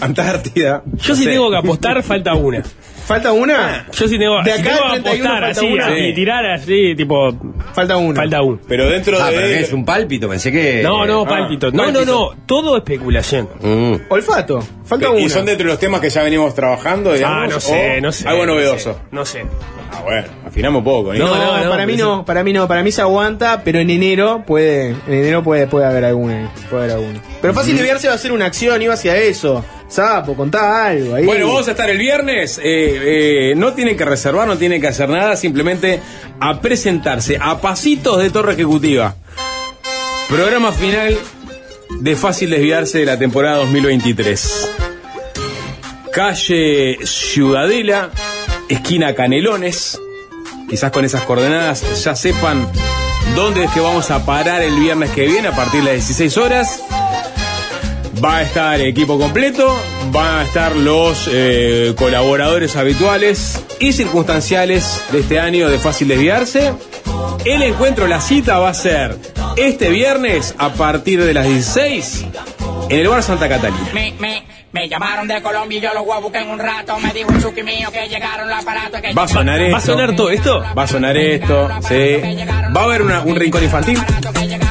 Antártida. 0.00 0.82
Yo 0.98 1.16
si 1.16 1.24
sé. 1.24 1.30
tengo 1.30 1.50
que 1.50 1.56
apostar, 1.56 2.00
falta 2.04 2.34
una. 2.34 2.62
¿Falta 3.08 3.32
una? 3.32 3.86
Yo 3.90 4.06
si 4.06 4.18
tengo, 4.18 4.42
De 4.42 4.52
si 4.52 4.60
acá 4.60 4.70
tengo 4.76 4.92
que 4.92 5.00
31 5.00 5.24
apostar 5.24 5.40
falta 5.42 5.60
así 5.60 5.66
una. 5.66 5.98
y 5.98 6.14
tirar 6.14 6.46
así, 6.46 6.94
tipo, 6.94 7.34
Falta 7.72 7.96
una. 7.96 8.14
falta 8.20 8.42
uno. 8.42 8.60
Pero 8.68 8.90
dentro 8.90 9.16
Ah, 9.20 9.30
de. 9.30 9.60
es 9.60 9.72
un 9.72 9.84
pálpito, 9.86 10.28
pensé 10.28 10.52
que. 10.52 10.82
No, 10.82 11.06
no, 11.06 11.22
ah, 11.22 11.28
palpito. 11.28 11.70
No, 11.70 11.86
no, 11.86 11.92
pálpito. 12.00 12.04
no. 12.04 12.30
Todo 12.44 12.76
especulación. 12.76 13.48
Mm. 13.62 13.94
Olfato. 14.10 14.60
Falta 14.84 15.08
una. 15.10 15.20
Y 15.20 15.30
son 15.30 15.46
dentro 15.46 15.64
de 15.66 15.70
los 15.72 15.80
temas 15.80 16.02
que 16.02 16.10
ya 16.10 16.22
venimos 16.22 16.54
trabajando, 16.54 17.14
digamos. 17.14 17.38
Ah, 17.44 17.46
no 17.48 17.60
sé, 17.60 18.00
no 18.02 18.12
sé. 18.12 18.28
Algo 18.28 18.44
no 18.44 18.52
novedoso. 18.52 18.92
sé, 18.92 18.98
No 19.10 19.24
sé. 19.24 19.44
Ah, 19.90 20.02
bueno, 20.04 20.26
afinamos 20.46 20.84
poco, 20.84 21.14
¿no? 21.14 21.18
No, 21.26 21.34
No, 21.34 21.64
no, 21.64 21.70
para 21.70 21.86
mí 21.86 21.96
no, 21.96 22.24
para 22.26 22.44
mí 22.44 22.52
no, 22.52 22.68
para 22.68 22.82
mí 22.82 22.92
se 22.92 23.00
aguanta, 23.00 23.62
pero 23.64 23.78
en 23.78 23.88
enero 23.88 24.44
puede, 24.46 24.90
en 24.90 24.98
enero 25.14 25.42
puede, 25.42 25.66
puede 25.66 25.86
haber 25.86 26.04
alguna, 26.04 26.52
puede 26.68 26.84
haber 26.84 26.96
alguna. 26.96 27.20
Pero 27.40 27.54
fácil 27.54 27.74
de 27.74 27.84
verse 27.84 28.06
va 28.06 28.12
a 28.14 28.18
ser 28.18 28.32
una 28.32 28.44
acción, 28.44 28.82
iba 28.82 28.92
hacia 28.92 29.16
eso. 29.16 29.64
Sapo, 29.88 30.34
contá 30.36 30.86
algo 30.86 31.14
ahí. 31.14 31.24
Bueno, 31.24 31.46
vamos 31.46 31.66
a 31.68 31.70
estar 31.70 31.88
el 31.88 31.98
viernes. 31.98 32.58
eh, 32.58 32.62
eh, 33.50 33.54
no 33.56 33.72
tienen 33.72 33.96
que 33.96 34.04
reservar, 34.04 34.46
no 34.46 34.58
tienen 34.58 34.80
que 34.80 34.88
hacer 34.88 35.08
nada, 35.08 35.34
simplemente 35.36 36.00
a 36.40 36.60
presentarse 36.60 37.38
a 37.40 37.58
pasitos 37.60 38.18
de 38.18 38.30
Torre 38.30 38.52
Ejecutiva. 38.52 39.16
Programa 40.28 40.72
final 40.72 41.16
de 42.00 42.16
Fácil 42.16 42.50
Desviarse 42.50 42.98
de 42.98 43.06
la 43.06 43.18
temporada 43.18 43.56
2023. 43.58 44.70
Calle 46.12 46.98
Ciudadela, 47.04 48.10
esquina 48.68 49.14
Canelones. 49.14 49.98
Quizás 50.68 50.90
con 50.90 51.06
esas 51.06 51.22
coordenadas 51.22 52.04
ya 52.04 52.14
sepan 52.14 52.68
dónde 53.34 53.64
es 53.64 53.70
que 53.70 53.80
vamos 53.80 54.10
a 54.10 54.26
parar 54.26 54.60
el 54.60 54.78
viernes 54.78 55.10
que 55.12 55.26
viene 55.26 55.48
a 55.48 55.56
partir 55.56 55.80
de 55.82 55.94
las 55.94 56.06
16 56.06 56.36
horas. 56.36 56.82
Va 58.22 58.38
a 58.38 58.42
estar 58.42 58.80
equipo 58.80 59.18
completo, 59.18 59.80
van 60.10 60.40
a 60.40 60.42
estar 60.42 60.74
los 60.74 61.28
eh, 61.30 61.94
colaboradores 61.96 62.74
habituales 62.74 63.64
y 63.78 63.92
circunstanciales 63.92 65.04
de 65.12 65.20
este 65.20 65.38
año 65.38 65.68
de 65.68 65.78
Fácil 65.78 66.08
Desviarse. 66.08 66.72
El 67.44 67.62
encuentro, 67.62 68.08
la 68.08 68.20
cita 68.20 68.58
va 68.58 68.70
a 68.70 68.74
ser 68.74 69.16
este 69.56 69.90
viernes 69.90 70.54
a 70.58 70.72
partir 70.72 71.22
de 71.22 71.32
las 71.34 71.46
16 71.46 72.24
en 72.88 73.00
el 73.00 73.08
bar 73.08 73.22
Santa 73.22 73.48
Catalina. 73.48 73.88
Me 74.72 74.88
llamaron 74.88 75.26
de 75.26 75.40
Colombia 75.42 75.78
y 75.78 75.80
yo 75.80 75.94
los 75.94 76.04
voy 76.04 76.16
a 76.16 76.20
buscar 76.20 76.42
en 76.42 76.50
un 76.50 76.58
rato. 76.58 76.98
Me 77.00 77.12
dijo 77.12 77.30
el 77.32 77.42
chuki 77.42 77.62
mío 77.62 77.90
que 77.92 78.06
llegaron 78.08 78.48
los 78.48 78.58
aparatos 78.58 79.00
que 79.00 79.14
Va 79.14 79.22
a 79.24 79.28
sonar 79.28 79.60
esto. 79.60 79.72
¿Va 79.72 79.78
a 79.78 79.80
sonar 79.80 80.16
todo 80.16 80.30
esto? 80.30 80.64
Va 80.76 80.82
a 80.82 80.86
sonar 80.86 81.16
esto, 81.16 81.68
sí. 81.88 82.16
Va 82.76 82.80
a 82.82 82.84
haber 82.84 83.02
una- 83.02 83.20
un 83.22 83.34
rincón 83.36 83.62
infantil. 83.64 83.98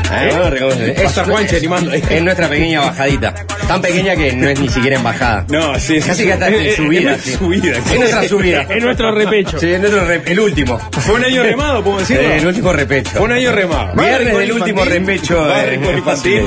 ¿Eh? 0.09 0.95
Estar 1.03 1.25
Juanche 1.29 1.57
animando. 1.57 1.91
Es 1.91 2.21
nuestra 2.21 2.47
pequeña 2.47 2.79
bajadita. 2.81 3.33
Tan 3.67 3.81
pequeña 3.81 4.15
que 4.15 4.31
no 4.33 4.47
es 4.47 4.59
ni 4.59 4.69
siquiera 4.69 4.95
en 4.97 5.03
bajada. 5.03 5.45
No, 5.49 5.77
sí, 5.79 5.99
sí. 5.99 6.07
Casi 6.07 6.23
que 6.25 6.33
hasta 6.33 6.47
en 6.47 6.75
subida. 6.75 7.13
Es 7.15 7.21
sí. 7.23 7.31
subida. 7.33 7.77
Es 7.77 7.95
nuestra 7.99 8.23
subida. 8.27 8.61
Es 8.69 8.83
nuestro 8.83 9.11
repecho. 9.11 9.59
Sí, 9.59 9.69
es 9.71 9.79
nuestro 9.81 10.05
re- 10.05 10.21
el 10.25 10.39
último. 10.39 10.79
Fue 10.91 11.15
un 11.15 11.25
año 11.25 11.43
remado, 11.43 11.83
puedo 11.83 11.97
decirlo. 11.99 12.23
Eh, 12.23 12.37
el 12.37 12.47
último 12.47 12.71
repecho. 12.71 13.09
Fue 13.11 13.21
un 13.23 13.31
año 13.33 13.51
remado. 13.51 13.93
Viernes 13.95 14.37
del 14.37 14.51
último 14.53 14.85
repecho 14.85 15.45
de- 15.45 15.65
rincón 15.65 15.97
infantil. 15.97 16.43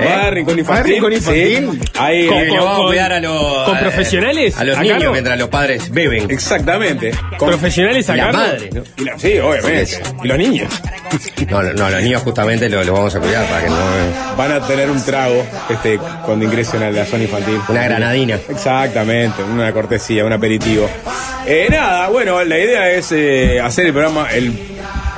¿Eh? 0.00 0.30
rincón 0.30 0.54
¿Va 0.54 0.56
a 0.56 0.60
infantil. 0.60 0.92
rincón 0.94 1.12
infantil? 1.12 1.70
Sí. 1.82 1.90
Ahí, 1.98 2.26
Con- 2.26 2.48
vamos 2.58 2.80
a 2.80 2.86
cuidar 2.88 3.12
a 3.12 3.20
los. 3.20 3.62
con 3.64 3.78
profesionales 3.78 4.56
A 4.58 4.64
los 4.64 4.78
niños 4.78 4.98
cargo. 4.98 5.12
mientras 5.12 5.38
los 5.38 5.48
padres 5.48 5.90
beben. 5.90 6.30
Exactamente. 6.30 7.10
Con- 7.38 7.48
Profesionales 7.48 8.08
a 8.10 8.16
la 8.16 8.24
cargo. 8.24 8.38
madre, 8.38 8.70
¿no? 8.72 8.82
y 8.96 9.04
la- 9.04 9.18
sí, 9.18 9.38
obviamente. 9.38 10.02
Y 10.22 10.28
los 10.28 10.38
niños 10.38 10.72
No, 11.50 11.62
los 11.90 12.02
niños 12.02 12.22
justamente 12.22 12.68
los, 12.68 12.86
vamos 12.90 13.14
a 13.14 13.20
cuidar 13.20 13.46
para 13.46 13.62
que 13.62 13.68
no. 13.70 13.76
van 14.36 14.52
a 14.52 14.66
tener 14.66 14.90
un 14.90 15.02
trago 15.04 15.44
este 15.70 15.98
cuando 16.24 16.44
ingresen 16.44 16.82
a 16.82 16.90
la 16.90 17.04
zona 17.06 17.22
infantil. 17.24 17.60
Una 17.68 17.84
granadina. 17.84 18.38
Exactamente, 18.48 19.42
una 19.42 19.72
cortesía, 19.72 20.24
un 20.24 20.32
aperitivo. 20.32 20.88
Eh, 21.46 21.68
nada, 21.70 22.08
bueno, 22.08 22.42
la 22.44 22.58
idea 22.58 22.90
es 22.90 23.12
eh, 23.12 23.60
hacer 23.60 23.86
el 23.86 23.92
programa, 23.92 24.28
el 24.32 24.52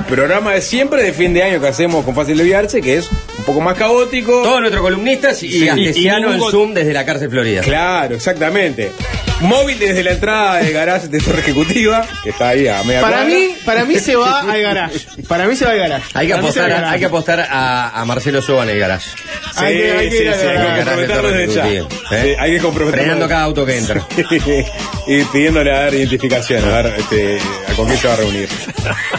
programa 0.07 0.53
de 0.53 0.61
siempre 0.61 1.01
de 1.03 1.11
fin 1.13 1.33
de 1.33 1.43
año 1.43 1.59
que 1.59 1.67
hacemos 1.67 2.05
con 2.05 2.13
Fácil 2.15 2.37
Desviarse, 2.37 2.81
que 2.81 2.97
es 2.97 3.09
poco 3.49 3.61
más 3.61 3.75
caótico. 3.75 4.43
Todos 4.43 4.59
nuestros 4.59 4.83
columnistas 4.83 5.41
y 5.41 5.51
Sí, 5.51 5.67
Astesiano 5.67 6.31
y 6.31 6.35
en 6.35 6.41
Zoom 6.51 6.73
desde 6.75 6.93
la 6.93 7.03
cárcel 7.03 7.31
Florida. 7.31 7.61
Claro, 7.61 8.15
exactamente. 8.15 8.91
Móvil 9.41 9.79
desde 9.79 10.03
la 10.03 10.11
entrada 10.11 10.57
del 10.57 10.73
garage 10.73 11.07
de 11.07 11.19
Torre 11.19 11.39
Ejecutiva, 11.39 12.05
que 12.23 12.31
está 12.31 12.49
ahí 12.49 12.67
a 12.67 12.83
media 12.83 12.99
Para 13.01 13.17
cuadra. 13.21 13.29
mí, 13.33 13.55
para 13.65 13.85
mí 13.85 13.97
se 13.97 14.15
va 14.17 14.41
al 14.41 14.61
garage. 14.61 14.99
Para 15.29 15.45
mí 15.47 15.55
se 15.55 15.63
va 15.65 15.71
al 15.71 15.77
garage. 15.79 16.03
Hay 16.13 16.27
que 16.27 16.33
Para 16.33 16.43
mí 16.45 16.51
se 16.51 16.59
va 16.59 16.65
apostar, 16.65 16.65
al 16.65 16.69
garage. 16.71 16.93
hay 16.93 16.99
que 16.99 17.05
apostar 17.05 17.39
a, 17.39 18.01
a 18.01 18.05
Marcelo 18.05 18.41
Soba 18.41 18.63
en 18.63 18.69
el 18.71 18.79
garage. 18.79 19.09
Sí, 19.09 19.63
Hay 19.65 19.77
que- 19.77 19.91
hay 19.91 20.09
que 20.09 20.17
sí, 20.17 20.23
ir 20.23 20.33
sí, 20.33 20.39
hay 20.41 20.47
que 20.47 20.53
garage 20.55 20.83
comprometerlo 20.83 21.31
desde 21.31 21.53
ya. 21.55 21.67
¿Eh? 21.69 21.83
Sí, 22.09 22.35
hay 22.37 22.51
que 22.51 22.59
comprometerlo. 22.59 23.01
Frenando 23.03 23.27
cada 23.29 23.43
auto 23.43 23.65
que 23.65 23.77
entra. 23.77 24.07
y 25.07 25.23
pidiéndole 25.23 25.71
a 25.75 25.79
ver 25.85 25.93
identificación, 25.95 26.63
a 26.65 26.81
ver 26.81 26.95
este, 26.99 27.39
a 27.67 27.73
con 27.75 27.85
quién 27.87 27.97
se 27.97 28.07
va 28.09 28.13
a 28.13 28.17
reunir. 28.17 28.49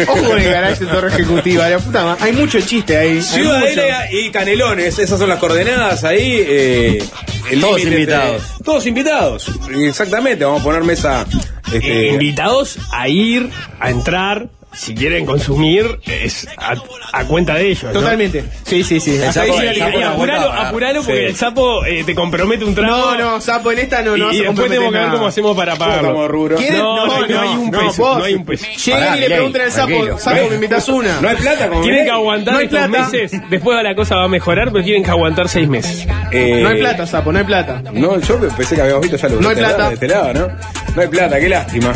Ojo 0.06 0.22
con 0.24 0.38
el 0.38 0.50
garage 0.52 0.84
de 0.84 0.90
Torre 0.90 1.08
Ejecutiva. 1.08 1.68
La 1.68 1.78
puta 1.78 2.04
ma- 2.04 2.18
Hay 2.20 2.32
mucho 2.32 2.60
chiste 2.60 2.96
ahí. 2.96 3.08
hay 3.08 3.14
mucho. 3.16 3.32
Ciudadela 3.34 4.12
y 4.12 4.30
Canelones, 4.30 4.98
esas 4.98 5.18
son 5.18 5.28
las 5.30 5.38
coordenadas 5.38 6.04
ahí. 6.04 6.44
eh, 6.46 7.04
el 7.50 7.60
Todos 7.60 7.78
límite 7.78 7.96
invitados. 8.00 8.42
entre- 8.50 8.64
todos 8.64 8.86
invitados, 8.86 9.46
exactamente. 10.10 10.44
Vamos 10.44 10.60
a 10.60 10.64
poner 10.64 10.82
mesa. 10.84 11.24
Este, 11.72 12.08
Eh, 12.08 12.12
invitados 12.12 12.78
a 12.92 13.08
ir, 13.08 13.48
a 13.78 13.90
entrar, 13.90 14.48
si 14.72 14.94
quieren 14.94 15.26
consumir, 15.26 15.98
es 16.06 16.46
a, 16.56 16.74
a 17.12 17.24
cuenta 17.24 17.54
de 17.54 17.68
ellos. 17.68 17.84
¿no? 17.84 17.92
Totalmente. 17.92 18.44
Sí, 18.64 18.82
sí, 18.84 19.00
sí. 19.00 19.18
Sapo- 19.18 19.60
el 19.60 19.76
sapo 19.76 19.98
y 19.98 20.02
apuralo, 20.02 20.52
apuralo 20.52 21.02
porque 21.02 21.18
Sí. 21.20 21.24
el 21.26 21.36
sapo 21.36 21.84
eh, 21.84 22.04
te 22.04 22.14
compromete 22.14 22.64
un 22.64 22.74
trago. 22.74 22.96
No, 22.96 23.18
no, 23.18 23.40
sapo, 23.40 23.72
en 23.72 23.80
esta 23.80 24.02
no, 24.02 24.16
no 24.16 24.32
y, 24.32 24.36
y 24.36 24.40
después 24.42 24.68
tenemos 24.68 24.92
que 24.92 24.98
ver 24.98 25.10
cómo 25.10 25.26
hacemos 25.26 25.56
para 25.56 25.76
pagarlo. 25.76 26.12
No, 26.28 27.06
no, 27.06 27.26
no 27.26 27.40
hay 27.40 27.48
un 27.48 27.70
peso, 27.70 28.02
vos. 28.02 28.18
no 28.18 28.24
hay 28.24 28.34
un 28.34 28.44
peso. 28.44 28.64
Lleguen 28.66 29.02
y 29.02 29.04
le 29.06 29.10
Milei, 29.20 29.28
pregunten 29.32 29.62
al 29.62 29.72
sapo, 29.72 30.18
sapo, 30.18 30.48
me 30.48 30.54
invitas 30.54 30.88
una. 30.88 31.20
No 31.20 31.28
hay 31.28 31.36
plata 31.36 31.68
como 31.68 31.82
Tienen 31.82 32.04
que 32.04 32.10
aguantar 32.10 32.52
No 32.54 32.58
hay 32.60 32.66
estos 32.66 32.78
plata. 32.88 33.08
meses. 33.10 33.40
Después 33.50 33.82
la 33.82 33.94
cosa 33.94 34.16
va 34.16 34.24
a 34.24 34.28
mejorar, 34.28 34.70
pero 34.72 34.84
tienen 34.84 35.02
que 35.02 35.10
aguantar 35.10 35.48
seis 35.48 35.68
meses. 35.68 36.06
Eh, 36.30 36.60
No 36.62 36.68
hay 36.68 36.78
plata, 36.78 37.06
sapo, 37.06 37.32
no 37.32 37.38
hay 37.38 37.44
plata. 37.44 37.82
No, 37.92 38.20
yo 38.20 38.38
pensé 38.56 38.76
que 38.76 38.82
habíamos 38.82 39.02
visto 39.02 39.16
ya 39.16 39.28
lo 39.28 39.40
No 39.40 39.48
hay 39.48 39.54
este 39.54 39.64
plata. 39.64 39.78
lado, 39.78 39.88
de 39.90 39.94
este 39.94 40.08
lado, 40.08 40.32
¿no? 40.34 40.48
No 40.94 41.02
hay 41.02 41.08
plata, 41.08 41.40
qué 41.40 41.48
lástima. 41.48 41.92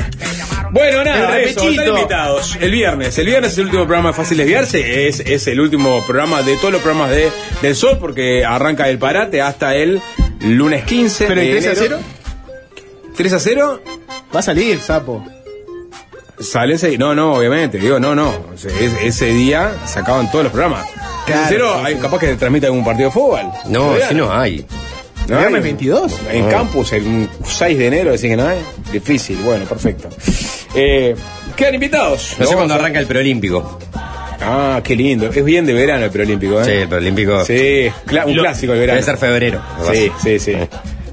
Bueno, 0.74 1.04
nada, 1.04 1.38
El 1.38 1.50
eso, 1.50 1.68
están 1.70 1.88
invitados. 1.88 2.58
El 2.60 2.72
viernes. 2.72 3.16
El 3.16 3.26
viernes 3.26 3.52
es 3.52 3.58
el 3.58 3.66
último 3.66 3.84
programa 3.84 4.08
de 4.10 4.14
Fácil 4.14 4.38
Desviarse. 4.38 5.06
Es, 5.06 5.20
es 5.20 5.46
el 5.46 5.60
último 5.60 6.04
programa 6.04 6.42
de 6.42 6.56
todos 6.56 6.72
los 6.72 6.82
programas 6.82 7.10
de, 7.10 7.30
del 7.62 7.76
Sol 7.76 7.98
porque 8.00 8.44
arranca 8.44 8.88
el 8.88 8.98
parate 8.98 9.40
hasta 9.40 9.76
el 9.76 10.02
lunes 10.40 10.82
15. 10.84 11.26
¿Pero 11.26 11.40
de 11.40 11.52
el 11.58 11.62
3 11.62 11.66
a 11.66 11.78
enero. 11.84 11.98
0? 12.00 13.12
3 13.16 13.32
a 13.34 13.38
0. 13.38 13.82
Va 14.34 14.40
a 14.40 14.42
salir, 14.42 14.80
sapo. 14.80 15.24
Sale 16.40 16.74
ese. 16.74 16.98
No, 16.98 17.14
no, 17.14 17.34
obviamente. 17.34 17.78
Digo, 17.78 18.00
no, 18.00 18.16
no. 18.16 18.30
O 18.52 18.58
sea, 18.58 18.72
es- 18.80 19.00
ese 19.00 19.26
día 19.26 19.72
se 19.86 20.00
acaban 20.00 20.28
todos 20.32 20.42
los 20.42 20.52
programas. 20.52 20.86
3 21.26 21.38
a 21.38 21.46
0, 21.48 21.80
hay, 21.84 21.94
capaz 21.96 22.18
que 22.18 22.34
transmite 22.34 22.66
algún 22.66 22.84
partido 22.84 23.10
de 23.10 23.12
fútbol. 23.12 23.42
No, 23.66 23.94
si 24.08 24.14
no 24.16 24.32
hay. 24.32 24.66
¿No 25.28 25.38
hay? 25.38 25.52
22. 25.54 26.12
En 26.32 26.50
campus, 26.50 26.92
el 26.92 27.28
6 27.46 27.78
de 27.78 27.86
enero, 27.86 28.10
decís 28.10 28.28
que 28.28 28.36
no 28.36 28.46
hay. 28.48 28.58
Difícil, 28.92 29.36
bueno, 29.38 29.64
perfecto. 29.66 30.08
Eh, 30.74 31.14
quedan 31.56 31.74
invitados. 31.74 32.36
No 32.38 32.46
sé 32.46 32.54
cuándo 32.54 32.74
arranca 32.74 32.98
el 32.98 33.06
preolímpico. 33.06 33.78
Ah, 34.40 34.80
qué 34.84 34.94
lindo. 34.96 35.30
Es 35.30 35.44
bien 35.44 35.64
de 35.66 35.72
verano 35.72 36.04
el 36.04 36.10
preolímpico, 36.10 36.62
Sí, 36.64 36.70
¿eh? 36.70 36.82
el 36.82 36.88
preolímpico. 36.88 37.44
Sí, 37.44 37.90
cla- 38.06 38.26
un 38.26 38.36
Lo- 38.36 38.42
clásico 38.42 38.72
de 38.72 38.80
verano. 38.80 39.00
Debe 39.00 39.04
ser 39.06 39.18
febrero. 39.18 39.62
Sí, 39.92 40.10
sí, 40.22 40.38
sí. 40.38 40.52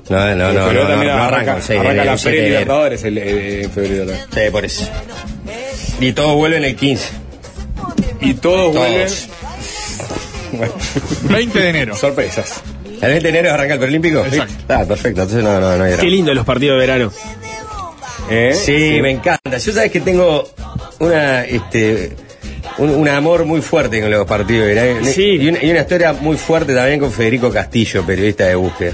No, 0.10 0.36
no, 0.36 0.52
no, 0.52 0.54
no, 0.54 0.74
no, 0.74 0.88
también 0.88 1.14
no, 1.16 1.24
arranca, 1.24 1.54
arranca 1.54 1.56
el 1.58 1.62
6 1.62 1.68
de 1.70 1.76
arranca 1.78 1.92
enero, 1.92 2.06
la 2.06 2.12
el 2.14 2.20
7 2.20 2.36
de 2.38 2.38
enero. 2.48 2.52
pre-libertadores 2.66 3.04
el, 3.06 3.18
el- 3.18 3.64
en 3.64 3.72
febrero. 3.72 4.06
también. 4.06 4.26
Sí, 4.34 4.52
por 4.52 4.66
eso. 4.66 4.90
Y 6.02 6.12
todos 6.14 6.36
vuelven 6.36 6.64
el 6.66 6.76
15. 6.76 7.10
Y 8.22 8.34
todos, 8.34 8.74
Todos. 8.74 8.76
vuelven. 8.76 9.08
Bueno, 10.54 10.74
20 11.30 11.60
de 11.62 11.70
enero. 11.70 11.96
sorpresas. 11.96 12.62
¿El 13.02 13.10
20 13.12 13.22
de 13.22 13.30
enero 13.40 13.54
arranca 13.54 13.74
el 13.76 13.80
preolímpico? 13.80 14.20
Exacto. 14.26 14.54
Ah, 14.68 14.84
perfecto. 14.88 15.22
Entonces 15.22 15.44
no, 15.44 15.60
no, 15.60 15.78
no 15.78 15.84
hay 15.86 15.92
Qué 15.92 15.98
drama. 15.98 16.10
lindo 16.12 16.34
los 16.34 16.46
partidos 16.46 16.76
de 16.80 16.88
verano. 16.88 17.12
¿Eh? 18.32 18.54
Sí, 18.54 19.00
me 19.02 19.12
encanta. 19.12 19.58
Yo 19.58 19.74
sabes 19.74 19.92
que 19.92 20.00
tengo 20.00 20.50
una, 21.00 21.44
este, 21.44 22.16
un, 22.78 22.90
un 22.92 23.08
amor 23.10 23.44
muy 23.46 23.62
fuerte 23.62 24.00
con 24.02 24.10
los 24.10 24.26
partidos. 24.26 24.70
Sí. 25.14 25.38
Y 25.42 25.50
una, 25.50 25.62
y 25.62 25.70
una 25.70 25.82
historia 25.82 26.14
muy 26.14 26.38
fuerte 26.38 26.74
también 26.74 27.00
con 27.00 27.12
Federico 27.12 27.52
Castillo, 27.52 28.04
periodista 28.06 28.46
de 28.46 28.56
búsqueda. 28.56 28.94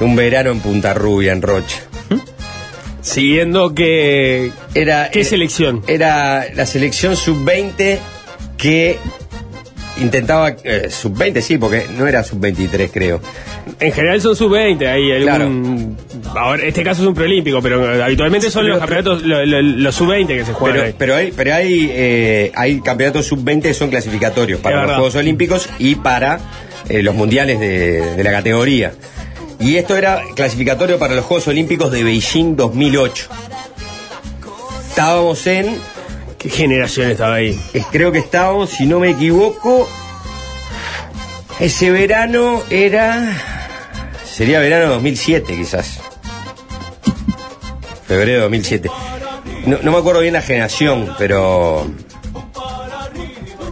Un 0.00 0.14
verano 0.14 0.50
en 0.50 0.60
Punta 0.60 0.92
Rubia, 0.92 1.32
en 1.32 1.40
Rocha. 1.40 1.78
Siguiendo 3.00 3.74
que. 3.74 4.52
Era, 4.74 5.10
¿Qué 5.10 5.22
eh, 5.22 5.24
selección? 5.24 5.82
Era 5.86 6.46
la 6.54 6.66
selección 6.66 7.16
sub-20 7.16 7.98
que 8.56 8.98
intentaba. 10.00 10.50
eh, 10.64 10.88
sub-20, 10.90 11.40
sí, 11.40 11.58
porque 11.58 11.86
no 11.96 12.06
era 12.06 12.22
sub-23, 12.22 12.90
creo. 12.92 13.20
En 13.78 13.92
general 13.92 14.20
son 14.20 14.34
sub-20, 14.34 14.86
hay 14.88 15.12
algún. 15.28 15.96
Ahora, 16.34 16.64
este 16.64 16.82
caso 16.82 17.02
es 17.02 17.08
un 17.08 17.14
preolímpico, 17.14 17.60
pero 17.62 18.02
habitualmente 18.02 18.50
son 18.50 18.62
Pero- 18.64 18.74
los 18.74 18.80
campeonatos, 18.80 19.22
lo- 19.22 19.44
lo- 19.46 19.62
los 19.62 19.94
sub-20 19.94 20.26
que 20.26 20.44
se 20.44 20.52
juegan 20.52 20.76
Pero, 20.76 20.86
ahí. 20.88 20.94
pero 20.98 21.14
hay, 21.16 21.32
pero 21.32 21.54
hay, 21.54 21.90
eh, 21.92 22.52
hay 22.56 22.80
campeonatos 22.80 23.26
sub-20 23.26 23.62
que 23.62 23.74
son 23.74 23.90
clasificatorios 23.90 24.60
para 24.60 24.76
Es 24.76 24.80
los 24.80 24.86
verdad. 24.88 24.96
Juegos 24.98 25.14
Olímpicos 25.16 25.68
y 25.78 25.94
para 25.96 26.40
eh, 26.88 27.02
los 27.02 27.14
mundiales 27.14 27.60
de, 27.60 28.16
de 28.16 28.24
la 28.24 28.32
categoría. 28.32 28.92
Y 29.60 29.76
esto 29.76 29.96
era 29.96 30.22
clasificatorio 30.34 30.98
para 30.98 31.14
los 31.14 31.24
Juegos 31.24 31.46
Olímpicos 31.46 31.92
de 31.92 32.02
Beijing 32.02 32.56
2008. 32.56 33.28
Estábamos 34.88 35.46
en, 35.46 35.78
¿Qué 36.38 36.50
generación 36.50 37.10
estaba 37.10 37.36
ahí? 37.36 37.58
eh, 37.74 37.82
creo 37.92 38.10
que 38.10 38.18
estábamos, 38.18 38.70
si 38.70 38.86
no 38.86 38.98
me 38.98 39.10
equivoco, 39.10 39.88
ese 41.60 41.90
verano 41.92 42.62
era, 42.70 43.51
sería 44.32 44.58
verano 44.60 44.90
2007 44.92 45.54
quizás. 45.56 46.00
Febrero 48.06 48.32
de 48.32 48.40
2007. 48.40 48.90
No, 49.66 49.78
no 49.82 49.92
me 49.92 49.98
acuerdo 49.98 50.20
bien 50.20 50.34
la 50.34 50.42
generación, 50.42 51.14
pero 51.18 51.86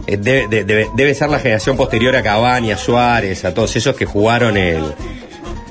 eh, 0.07 0.17
debe, 0.17 0.47
de- 0.47 0.65
debe- 0.65 0.89
debe 0.95 1.13
ser 1.13 1.29
la 1.29 1.39
generación 1.39 1.77
posterior 1.77 2.15
a 2.15 2.23
Cavani, 2.23 2.71
a 2.71 2.77
Suárez, 2.77 3.43
a 3.45 3.53
todos 3.53 3.75
esos 3.75 3.95
que 3.95 4.05
jugaron 4.05 4.57
el, 4.57 4.83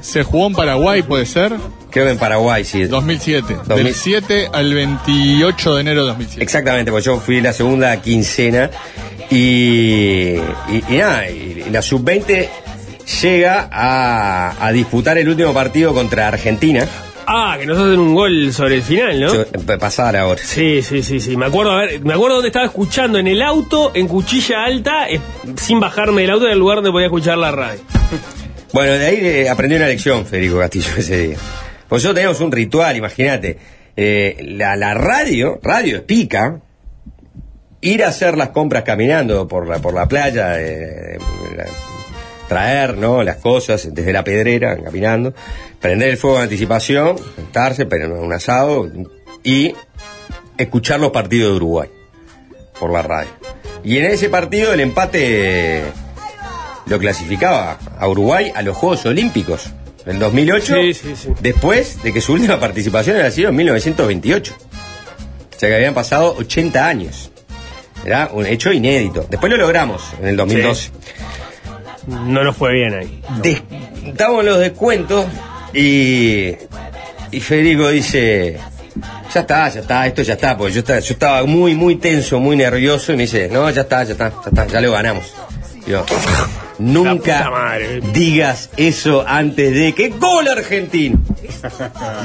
Se 0.02 0.22
jugó 0.22 0.46
en 0.46 0.54
Paraguay, 0.54 1.02
puede 1.02 1.26
ser, 1.26 1.54
creo 1.90 2.04
que 2.06 2.12
en 2.12 2.18
Paraguay, 2.18 2.64
sí. 2.64 2.84
2007. 2.84 3.54
2000. 3.66 3.84
Del 3.84 3.94
7 3.94 4.48
al 4.52 4.72
28 4.74 5.74
de 5.74 5.80
enero 5.80 6.02
de 6.02 6.08
2007. 6.08 6.42
Exactamente, 6.44 6.90
porque 6.90 7.06
yo 7.06 7.18
fui 7.18 7.40
la 7.40 7.52
segunda 7.52 7.96
quincena 8.00 8.70
y, 9.30 10.36
y, 10.36 10.84
y 10.88 10.96
nada, 10.98 11.28
y 11.30 11.64
la 11.70 11.82
sub-20 11.82 12.48
llega 13.22 13.68
a, 13.70 14.54
a 14.66 14.72
disputar 14.72 15.18
el 15.18 15.28
último 15.28 15.52
partido 15.54 15.92
contra 15.94 16.28
Argentina. 16.28 16.86
Ah, 17.32 17.56
que 17.60 17.66
nos 17.66 17.78
hacen 17.78 17.98
un 18.00 18.14
gol 18.14 18.52
sobre 18.52 18.76
el 18.76 18.82
final, 18.82 19.20
¿no? 19.20 19.32
Yo- 19.34 19.46
pa- 19.64 19.78
pasar 19.78 20.16
ahora. 20.16 20.40
Sí, 20.42 20.82
sí, 20.82 21.02
sí, 21.02 21.20
sí. 21.20 21.36
Me 21.36 21.46
acuerdo, 21.46 21.72
a 21.72 21.82
ver, 21.82 22.00
me 22.00 22.12
acuerdo 22.14 22.36
donde 22.36 22.48
estaba 22.48 22.64
escuchando 22.66 23.18
en 23.18 23.28
el 23.28 23.40
auto, 23.42 23.92
en 23.94 24.08
cuchilla 24.08 24.64
alta, 24.64 25.08
eh, 25.08 25.20
sin 25.56 25.78
bajarme 25.78 26.22
del 26.22 26.30
auto, 26.30 26.46
en 26.46 26.52
el 26.52 26.58
lugar 26.58 26.76
donde 26.78 26.90
podía 26.90 27.06
escuchar 27.06 27.38
la 27.38 27.50
radio. 27.52 27.80
Bueno, 28.72 28.92
de 28.92 29.04
ahí 29.04 29.18
eh, 29.20 29.48
aprendí 29.48 29.74
una 29.74 29.88
lección, 29.88 30.24
Federico 30.24 30.58
Castillo, 30.60 30.90
ese 30.96 31.18
día. 31.28 31.36
Pues 31.88 32.02
nosotros 32.04 32.14
teníamos 32.14 32.40
un 32.40 32.52
ritual, 32.52 32.96
imagínate. 32.96 33.58
Eh, 33.96 34.36
la, 34.56 34.76
la 34.76 34.94
radio, 34.94 35.58
radio 35.60 35.96
es 35.96 36.02
pica, 36.02 36.60
ir 37.80 38.04
a 38.04 38.08
hacer 38.08 38.36
las 38.38 38.50
compras 38.50 38.84
caminando 38.84 39.48
por 39.48 39.66
la, 39.68 39.80
por 39.80 39.92
la 39.92 40.06
playa, 40.06 40.60
eh, 40.60 41.18
la- 41.56 41.66
traer 42.50 42.98
¿no? 42.98 43.22
las 43.22 43.36
cosas 43.36 43.94
desde 43.94 44.12
la 44.12 44.24
pedrera, 44.24 44.76
caminando, 44.82 45.32
prender 45.80 46.08
el 46.08 46.16
fuego 46.16 46.38
de 46.38 46.42
anticipación, 46.42 47.16
sentarse, 47.36 47.86
pero 47.86 48.20
un 48.20 48.32
asado 48.32 48.90
y 49.44 49.72
escuchar 50.58 50.98
los 50.98 51.12
partidos 51.12 51.52
de 51.52 51.56
Uruguay 51.58 51.88
por 52.80 52.90
la 52.90 53.02
radio. 53.02 53.30
Y 53.84 53.98
en 53.98 54.06
ese 54.06 54.28
partido 54.28 54.72
el 54.74 54.80
empate 54.80 55.84
lo 56.86 56.98
clasificaba 56.98 57.78
a 57.96 58.08
Uruguay 58.08 58.50
a 58.52 58.62
los 58.62 58.76
Juegos 58.76 59.06
Olímpicos 59.06 59.70
en 60.04 60.18
2008, 60.18 60.74
Sí, 60.74 60.94
sí, 60.94 61.14
sí. 61.14 61.28
después 61.40 62.02
de 62.02 62.12
que 62.12 62.20
su 62.20 62.32
última 62.32 62.58
participación 62.58 63.14
había 63.16 63.30
sido 63.30 63.50
en 63.50 63.54
1928. 63.54 64.56
O 64.58 65.56
sea 65.60 65.68
que 65.68 65.76
habían 65.76 65.94
pasado 65.94 66.34
80 66.36 66.84
años. 66.84 67.30
Era 68.04 68.28
un 68.32 68.44
hecho 68.44 68.72
inédito. 68.72 69.24
Después 69.30 69.52
lo 69.52 69.56
logramos 69.56 70.02
en 70.20 70.26
el 70.26 70.36
2012. 70.36 70.90
No 72.06 72.42
nos 72.44 72.56
fue 72.56 72.72
bien 72.72 72.94
ahí. 72.94 73.22
Estábamos 74.06 74.40
en 74.40 74.46
los 74.46 74.58
descuentos 74.58 75.26
y, 75.72 76.54
y 77.30 77.40
Federico 77.40 77.88
dice, 77.88 78.58
ya 79.32 79.40
está, 79.40 79.68
ya 79.68 79.80
está, 79.80 80.06
esto 80.06 80.22
ya 80.22 80.34
está, 80.34 80.56
porque 80.56 80.72
yo 80.74 80.80
estaba, 80.80 81.00
yo 81.00 81.12
estaba 81.12 81.44
muy, 81.44 81.74
muy 81.74 81.96
tenso, 81.96 82.40
muy 82.40 82.56
nervioso 82.56 83.12
y 83.12 83.16
me 83.16 83.22
dice, 83.22 83.48
no, 83.50 83.70
ya 83.70 83.82
está, 83.82 84.04
ya 84.04 84.12
está, 84.12 84.30
ya 84.30 84.48
está, 84.48 84.66
ya 84.66 84.80
lo 84.80 84.92
ganamos. 84.92 85.32
Y 85.86 85.90
yo, 85.90 86.04
nunca 86.78 87.50
madre. 87.50 88.00
digas 88.12 88.70
eso 88.76 89.24
antes 89.26 89.72
de 89.72 89.94
que 89.94 90.08
gol 90.08 90.48
argentino. 90.48 91.20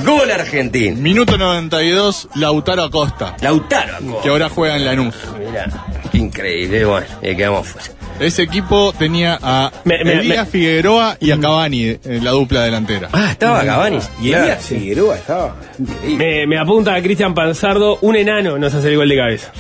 Gol 0.06 0.32
argentino. 0.32 0.96
Minuto 0.98 1.38
92, 1.38 2.30
Lautaro 2.36 2.84
Acosta, 2.84 3.36
Lautaro. 3.42 3.98
Acosta. 3.98 4.22
que 4.24 4.30
ahora 4.30 4.50
juega 4.50 4.78
en 4.78 4.86
Lanús. 4.86 5.16
Mirá, 5.38 5.68
qué 6.12 6.18
increíble, 6.18 6.86
bueno, 6.86 7.08
y 7.22 7.28
ahí 7.28 7.36
quedamos 7.36 7.68
fuera. 7.68 8.05
Ese 8.20 8.44
equipo 8.44 8.94
tenía 8.98 9.38
a 9.42 9.72
Me- 9.84 10.04
me- 10.04 10.14
Elías 10.14 10.46
me- 10.48 10.52
Figueroa 10.52 11.18
y 11.20 11.32
a 11.32 11.40
Cavani 11.40 11.98
en 12.04 12.24
la 12.24 12.32
dupla 12.32 12.64
delantera. 12.64 13.10
Ah, 13.12 13.32
estaba 13.32 13.64
Cavani. 13.66 14.00
Y 14.22 14.30
Claro. 14.30 14.44
Elías 14.46 14.66
Figueroa 14.66 15.16
estaba 15.18 15.56
increíble. 15.78 16.26
Me, 16.26 16.48
me 16.48 16.58
apunta 16.58 16.96
a 16.96 17.02
Cristian 17.02 17.34
Panzardo, 17.34 17.98
un 18.02 18.16
enano 18.16 18.58
nos 18.58 18.74
hace 18.74 18.90
el 18.90 18.98
gol 18.98 19.10
de 19.10 19.18
cabeza. 19.18 19.52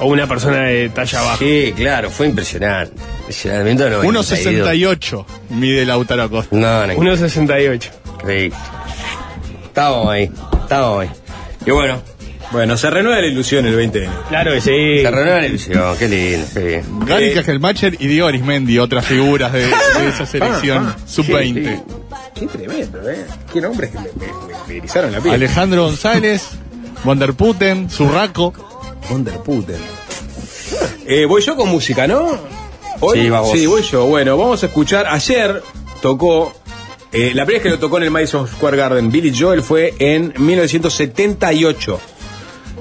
O 0.00 0.06
una 0.06 0.26
persona 0.28 0.58
de 0.64 0.90
talla 0.90 1.22
baja. 1.22 1.38
Sí, 1.38 1.72
claro, 1.74 2.08
fue 2.10 2.26
impresionante. 2.28 2.92
Impresionante. 3.20 3.84
1.68 3.84 5.24
mide 5.50 5.84
Lautaro 5.84 6.22
Acosta. 6.24 6.54
No, 6.54 6.86
no, 6.86 6.92
1.68. 6.94 7.90
increíble. 8.14 8.56
Estábamos 9.64 10.08
ahí, 10.10 10.30
estábamos 10.62 11.02
ahí. 11.02 11.10
Y 11.66 11.70
bueno, 11.70 12.00
Bueno, 12.50 12.76
se 12.78 12.88
renueva 12.88 13.20
la 13.20 13.26
ilusión 13.26 13.66
el 13.66 13.76
20 13.76 13.98
de 13.98 14.04
enero. 14.06 14.22
Claro 14.28 14.52
que 14.52 14.60
sí. 14.62 15.02
se 15.02 15.10
renueva 15.10 15.40
la 15.40 15.46
ilusión, 15.46 15.96
qué 15.98 16.08
lindo, 16.08 16.46
bien. 16.54 16.82
Gary 17.06 17.34
Cajelmacher 17.34 17.96
y 18.00 18.06
Diego 18.06 18.26
Arismendi, 18.26 18.78
otras 18.78 19.04
figuras 19.04 19.52
de, 19.52 19.66
de 19.66 20.08
esa 20.08 20.24
selección 20.24 20.94
sub-20. 21.06 21.82
Qué 22.34 22.46
tremendo, 22.46 23.10
¿eh? 23.10 23.26
Qué 23.52 23.60
nombres 23.60 23.90
que 23.90 23.98
me, 23.98 24.04
me, 24.26 24.32
me 24.66 24.76
erizaron 24.78 25.12
la 25.12 25.20
piel. 25.20 25.34
Alejandro 25.34 25.84
González, 25.84 26.48
Wonderputen, 27.04 27.90
Zurraco. 27.90 28.54
Wonderputen. 29.10 29.76
Eh, 31.06 31.26
voy 31.26 31.42
yo 31.42 31.54
con 31.56 31.68
música, 31.68 32.06
¿no? 32.06 32.28
Hoy, 33.00 33.22
Sí, 33.22 33.28
va 33.28 33.40
vos. 33.40 33.52
Sí, 33.52 33.66
voy 33.66 33.82
yo. 33.82 34.06
Bueno, 34.06 34.36
vamos 34.38 34.62
a 34.62 34.66
escuchar. 34.66 35.06
Ayer 35.06 35.62
tocó. 36.00 36.52
eh, 37.12 37.32
la 37.34 37.44
primera 37.44 37.58
vez 37.58 37.62
que 37.62 37.68
lo 37.70 37.78
tocó 37.78 37.98
en 37.98 38.04
el 38.04 38.10
Madison 38.10 38.48
Square 38.48 38.76
Garden, 38.76 39.10
Billy 39.10 39.32
Joel, 39.38 39.62
fue 39.62 39.94
en 39.98 40.32
1978. 40.38 42.00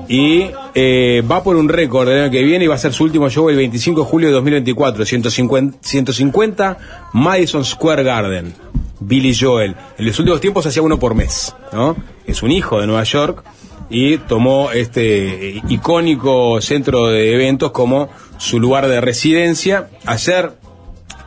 Y 0.07 0.49
eh, 0.73 1.21
va 1.29 1.43
por 1.43 1.55
un 1.55 1.67
récord 1.67 2.07
el 2.09 2.23
año 2.23 2.31
que 2.31 2.41
viene 2.43 2.65
y 2.65 2.67
va 2.67 2.75
a 2.75 2.79
ser 2.79 2.93
su 2.93 3.03
último 3.03 3.29
show 3.29 3.49
el 3.49 3.57
25 3.57 4.01
de 4.01 4.05
julio 4.07 4.27
de 4.29 4.33
2024. 4.35 5.05
150, 5.05 5.77
150 5.81 6.77
Madison 7.13 7.65
Square 7.65 8.03
Garden. 8.03 8.53
Billy 8.99 9.35
Joel. 9.35 9.75
En 9.97 10.05
los 10.05 10.17
últimos 10.19 10.41
tiempos 10.41 10.65
hacía 10.65 10.81
uno 10.81 10.97
por 10.97 11.13
mes, 11.13 11.53
¿no? 11.71 11.95
Es 12.25 12.41
un 12.41 12.51
hijo 12.51 12.79
de 12.79 12.87
Nueva 12.87 13.03
York 13.03 13.43
y 13.89 14.17
tomó 14.17 14.71
este 14.71 15.57
eh, 15.57 15.61
icónico 15.69 16.59
centro 16.61 17.07
de 17.07 17.33
eventos 17.33 17.71
como 17.71 18.09
su 18.37 18.59
lugar 18.59 18.87
de 18.87 19.01
residencia. 19.01 19.89
Ayer 20.05 20.51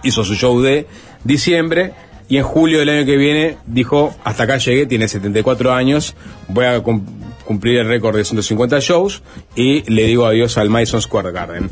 hizo 0.02 0.24
su 0.24 0.34
show 0.34 0.60
de 0.60 0.86
diciembre 1.24 1.92
y 2.28 2.38
en 2.38 2.44
julio 2.44 2.78
del 2.78 2.88
año 2.88 3.06
que 3.06 3.16
viene 3.16 3.56
dijo, 3.66 4.14
hasta 4.24 4.44
acá 4.44 4.58
llegué, 4.58 4.86
tiene 4.86 5.08
74 5.08 5.72
años, 5.72 6.14
voy 6.48 6.64
a 6.64 6.82
cumplir 7.50 7.78
el 7.78 7.88
récord 7.88 8.16
de 8.16 8.24
150 8.24 8.78
shows 8.78 9.24
y 9.56 9.82
le 9.92 10.04
digo 10.04 10.24
adiós 10.24 10.56
al 10.56 10.70
Madison 10.70 11.02
Square 11.02 11.32
Garden. 11.32 11.68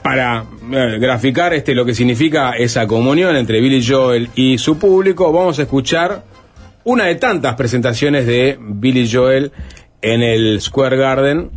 Para 0.00 0.44
eh, 0.70 0.98
graficar 1.00 1.52
este 1.54 1.74
lo 1.74 1.84
que 1.84 1.92
significa 1.92 2.52
esa 2.52 2.86
comunión 2.86 3.34
entre 3.34 3.60
Billy 3.60 3.84
Joel 3.84 4.30
y 4.36 4.58
su 4.58 4.78
público, 4.78 5.32
vamos 5.32 5.58
a 5.58 5.62
escuchar 5.62 6.22
una 6.84 7.06
de 7.06 7.16
tantas 7.16 7.56
presentaciones 7.56 8.28
de 8.28 8.56
Billy 8.60 9.10
Joel 9.10 9.50
en 10.02 10.22
el 10.22 10.60
Square 10.60 10.96
Garden 10.96 11.50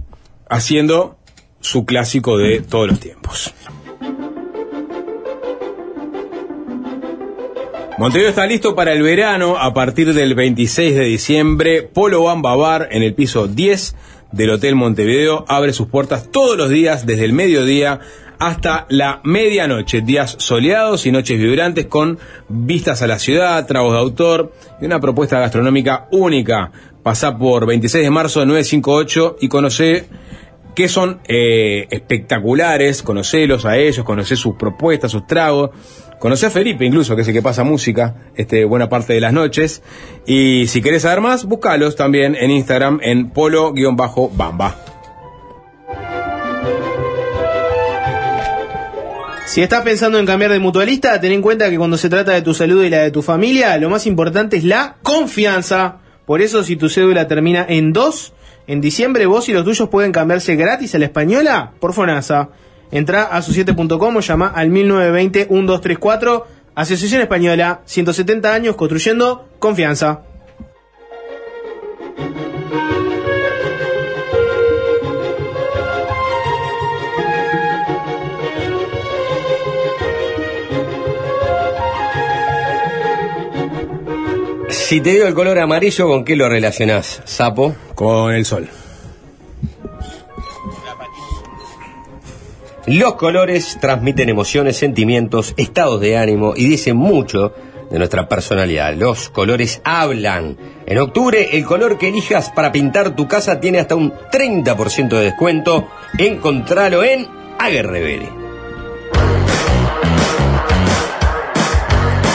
haciendo 0.50 1.20
su 1.60 1.86
clásico 1.86 2.36
de 2.36 2.62
todos 2.62 2.88
los 2.88 3.00
tiempos. 3.00 3.54
Montevideo 8.00 8.30
está 8.30 8.48
listo 8.48 8.76
para 8.76 8.94
el 8.94 9.04
verano 9.04 9.58
a 9.58 9.74
partir 9.74 10.14
del 10.14 10.34
26 10.34 10.96
de 10.96 11.04
diciembre. 11.04 11.84
Polo 11.84 12.24
Bamba 12.24 12.56
Bar 12.56 12.88
en 12.92 13.04
el 13.04 13.14
piso 13.14 13.50
10 13.50 13.94
del 14.32 14.52
Hotel 14.52 14.76
Montevideo 14.76 15.44
abre 15.50 15.74
sus 15.74 15.88
puertas 15.88 16.32
todos 16.32 16.58
los 16.58 16.70
días 16.70 17.06
desde 17.06 17.26
el 17.26 17.34
mediodía 17.34 18.00
hasta 18.40 18.86
la 18.88 19.20
medianoche. 19.26 20.00
Días 20.00 20.38
soleados 20.40 21.06
y 21.08 21.12
noches 21.12 21.38
vibrantes 21.38 21.88
con 21.88 22.20
vistas 22.48 23.02
a 23.02 23.08
la 23.08 23.20
ciudad, 23.20 23.68
tragos 23.68 23.92
de 23.92 24.00
autor 24.00 24.54
y 24.80 24.86
una 24.86 25.02
propuesta 25.02 25.38
gastronómica 25.42 26.08
única. 26.12 26.72
Pasá 27.04 27.38
por 27.38 27.66
26 27.66 28.06
de 28.06 28.12
marzo 28.12 28.46
958 28.46 29.36
y 29.42 29.50
conoce 29.50 30.08
que 30.74 30.88
son 30.88 31.20
eh, 31.28 31.86
espectaculares, 31.90 33.04
conocelos 33.04 33.66
a 33.66 33.76
ellos, 33.76 34.06
conocer 34.06 34.38
sus 34.38 34.56
propuestas, 34.56 35.12
sus 35.12 35.28
tragos, 35.28 35.72
conocer 36.20 36.48
a 36.48 36.52
Felipe 36.52 36.86
incluso, 36.86 37.16
que 37.16 37.24
es 37.24 37.28
el 37.28 37.34
que 37.34 37.42
pasa 37.42 37.64
música 37.64 38.16
este, 38.36 38.66
buena 38.66 38.90
parte 38.90 39.14
de 39.14 39.22
las 39.22 39.34
noches, 39.34 39.82
y 40.26 40.68
si 40.68 40.82
querés 40.82 41.04
saber 41.04 41.22
más, 41.22 41.46
búscalos 41.46 41.96
también 41.96 42.36
en 42.36 42.52
Instagram 42.52 43.00
en 43.02 43.30
polo-bamba. 43.32 44.76
Si 49.50 49.64
estás 49.64 49.82
pensando 49.82 50.20
en 50.20 50.28
cambiar 50.28 50.52
de 50.52 50.60
mutualista, 50.60 51.20
ten 51.20 51.32
en 51.32 51.42
cuenta 51.42 51.72
que 51.72 51.78
cuando 51.80 51.98
se 51.98 52.08
trata 52.08 52.34
de 52.34 52.44
tu 52.44 52.54
salud 52.54 52.84
y 52.84 52.90
la 52.92 53.00
de 53.00 53.10
tu 53.10 53.24
familia, 53.24 53.76
lo 53.78 53.90
más 53.90 54.06
importante 54.06 54.58
es 54.58 54.64
la 54.64 54.98
confianza. 55.02 55.98
Por 56.28 56.44
eso, 56.44 56.64
si 56.64 56.76
tu 56.76 56.88
cédula 56.88 57.28
termina 57.28 57.66
en 57.68 57.92
2, 57.92 58.34
en 58.68 58.80
diciembre 58.80 59.26
vos 59.26 59.50
y 59.50 59.54
los 59.54 59.66
tuyos 59.66 59.90
pueden 59.90 60.12
cambiarse 60.12 60.56
gratis 60.56 60.94
a 60.94 61.00
la 61.00 61.06
española 61.06 61.72
por 61.80 61.96
FONASA. 61.96 62.50
Entra 62.92 63.24
a 63.24 63.42
su7.com 63.42 64.18
o 64.18 64.20
llama 64.20 64.48
al 64.48 64.70
1920-1234. 64.72 66.44
Asociación 66.76 67.22
Española, 67.22 67.82
170 67.86 68.54
años 68.54 68.76
construyendo 68.76 69.48
confianza. 69.60 70.22
Si 84.70 85.02
te 85.02 85.12
digo 85.12 85.28
el 85.28 85.36
color 85.36 85.60
amarillo, 85.60 86.08
¿con 86.08 86.26
qué 86.26 86.36
lo 86.36 86.50
relacionás? 86.50 87.22
Sapo. 87.26 87.76
Con 87.94 88.34
el 88.34 88.44
sol. 88.44 88.68
Los 92.90 93.14
colores 93.14 93.78
transmiten 93.80 94.30
emociones, 94.30 94.76
sentimientos, 94.78 95.54
estados 95.58 96.02
de 96.02 96.18
ánimo 96.18 96.54
y 96.56 96.68
dicen 96.68 96.98
mucho 96.98 97.54
de 97.92 98.00
nuestra 98.00 98.28
personalidad. 98.28 98.96
Los 98.96 99.30
colores 99.30 99.80
hablan. 99.84 100.58
En 100.88 100.98
octubre, 100.98 101.56
el 101.56 101.66
color 101.66 102.00
que 102.00 102.08
elijas 102.08 102.50
para 102.50 102.72
pintar 102.72 103.16
tu 103.16 103.28
casa 103.28 103.60
tiene 103.60 103.78
hasta 103.78 103.94
un 103.94 104.12
30% 104.12 105.08
de 105.08 105.24
descuento. 105.24 105.88
Encontralo 106.18 107.04
en 107.04 107.28
Aguerrevere. 107.60 108.28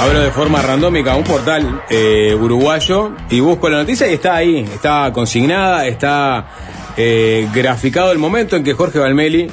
Abro 0.02 0.20
de 0.20 0.30
forma 0.30 0.62
randómica 0.62 1.16
un 1.16 1.24
portal 1.24 1.82
eh, 1.90 2.32
uruguayo 2.32 3.10
y 3.28 3.40
busco 3.40 3.68
la 3.68 3.78
noticia 3.78 4.08
y 4.08 4.14
está 4.14 4.36
ahí, 4.36 4.60
está 4.72 5.10
consignada, 5.12 5.84
está 5.88 6.46
eh, 6.96 7.48
graficado 7.52 8.12
el 8.12 8.18
momento 8.18 8.54
en 8.54 8.62
que 8.62 8.74
Jorge 8.74 9.00
Valmeli 9.00 9.50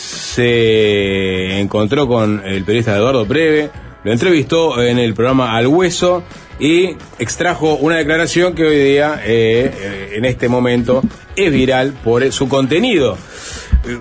se 0.00 1.60
encontró 1.60 2.08
con 2.08 2.42
el 2.44 2.64
periodista 2.64 2.96
Eduardo 2.96 3.26
Preve, 3.26 3.70
lo 4.02 4.12
entrevistó 4.12 4.82
en 4.82 4.98
el 4.98 5.14
programa 5.14 5.56
Al 5.56 5.66
Hueso 5.66 6.22
y 6.58 6.96
extrajo 7.18 7.74
una 7.74 7.96
declaración 7.96 8.54
que 8.54 8.64
hoy 8.64 8.76
día, 8.76 9.20
eh, 9.24 10.12
en 10.14 10.24
este 10.24 10.48
momento, 10.48 11.02
es 11.36 11.52
viral 11.52 11.92
por 12.04 12.30
su 12.32 12.48
contenido. 12.48 13.18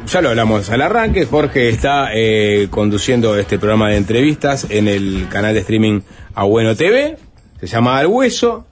Ya 0.08 0.22
lo 0.22 0.30
hablamos 0.30 0.70
al 0.70 0.82
arranque, 0.82 1.26
Jorge 1.26 1.70
está 1.70 2.10
eh, 2.14 2.68
conduciendo 2.70 3.38
este 3.38 3.60
programa 3.60 3.90
de 3.90 3.98
entrevistas 3.98 4.68
en 4.70 4.88
el 4.88 5.28
canal 5.30 5.54
de 5.54 5.62
streaming 5.62 6.02
A 6.36 6.44
Bueno 6.44 6.76
TV, 6.76 7.18
se 7.60 7.68
llama 7.68 7.98
Al 7.98 8.08
Hueso. 8.08 8.66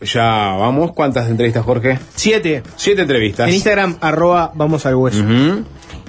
Ya 0.00 0.22
vamos, 0.58 0.92
¿cuántas 0.92 1.28
entrevistas, 1.30 1.64
Jorge? 1.64 1.98
7. 2.14 2.62
Siete 2.76 3.02
entrevistas. 3.02 3.48
En 3.48 3.54
Instagram, 3.54 3.96
arroba 4.00 4.52
vamos 4.54 4.84
al 4.84 4.94
hueso. 4.94 5.24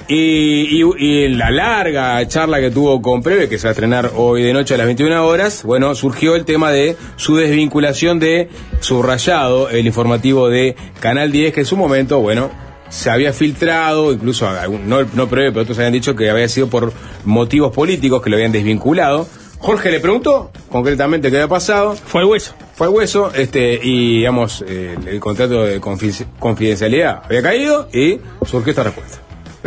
Y, 0.10 0.82
y- 0.82 0.86
y 1.00 1.24
en 1.26 1.38
la 1.38 1.52
larga 1.52 2.26
charla 2.28 2.62
que 2.62 2.72
tuvo 2.72 3.02
con 3.02 3.22
Preve, 3.22 3.50
que 3.50 3.58
se 3.58 3.68
va 3.68 3.70
a 3.70 3.74
estrenar 3.74 4.12
hoy 4.16 4.42
de 4.42 4.54
noche 4.54 4.74
a 4.74 4.78
las 4.78 4.86
21 4.88 5.26
horas, 5.28 5.64
bueno, 5.64 5.94
surgió 5.96 6.36
el 6.36 6.46
tema 6.46 6.72
de 6.72 6.96
su 7.18 7.36
desvinculación 7.36 8.18
de 8.20 8.48
Subrayado, 8.80 9.70
el 9.70 9.86
informativo 9.86 10.48
de 10.48 10.76
Canal 11.02 11.32
10, 11.34 11.54
que 11.54 11.60
en 11.60 11.66
su 11.66 11.76
momento, 11.76 12.22
bueno, 12.22 12.50
se 12.88 13.10
había 13.10 13.34
filtrado, 13.34 14.14
incluso 14.14 14.50
no, 14.86 15.04
no 15.14 15.28
Preve, 15.28 15.52
pero 15.52 15.64
otros 15.64 15.78
habían 15.78 15.92
dicho 15.92 16.16
que 16.16 16.30
había 16.30 16.48
sido 16.48 16.68
por 16.70 16.94
motivos 17.26 17.74
políticos 17.74 18.22
que 18.22 18.30
lo 18.30 18.38
habían 18.38 18.54
desvinculado. 18.54 19.28
Jorge 19.60 19.92
le 19.92 20.00
preguntó 20.00 20.52
concretamente 20.70 21.30
qué 21.30 21.36
había 21.38 21.48
pasado. 21.50 21.96
Fue 21.96 22.22
el 22.22 22.28
hueso. 22.28 22.54
Fue 22.76 22.88
al 22.88 22.94
hueso, 22.94 23.32
este, 23.36 23.78
y 23.84 24.20
digamos, 24.20 24.64
eh, 24.66 24.96
el 25.06 25.20
contrato 25.20 25.64
de 25.66 25.82
confi- 25.82 26.26
confidencialidad 26.40 27.24
había 27.26 27.42
caído 27.42 27.90
y 27.92 28.20
surgió 28.46 28.70
esta 28.70 28.84
respuesta. 28.84 29.18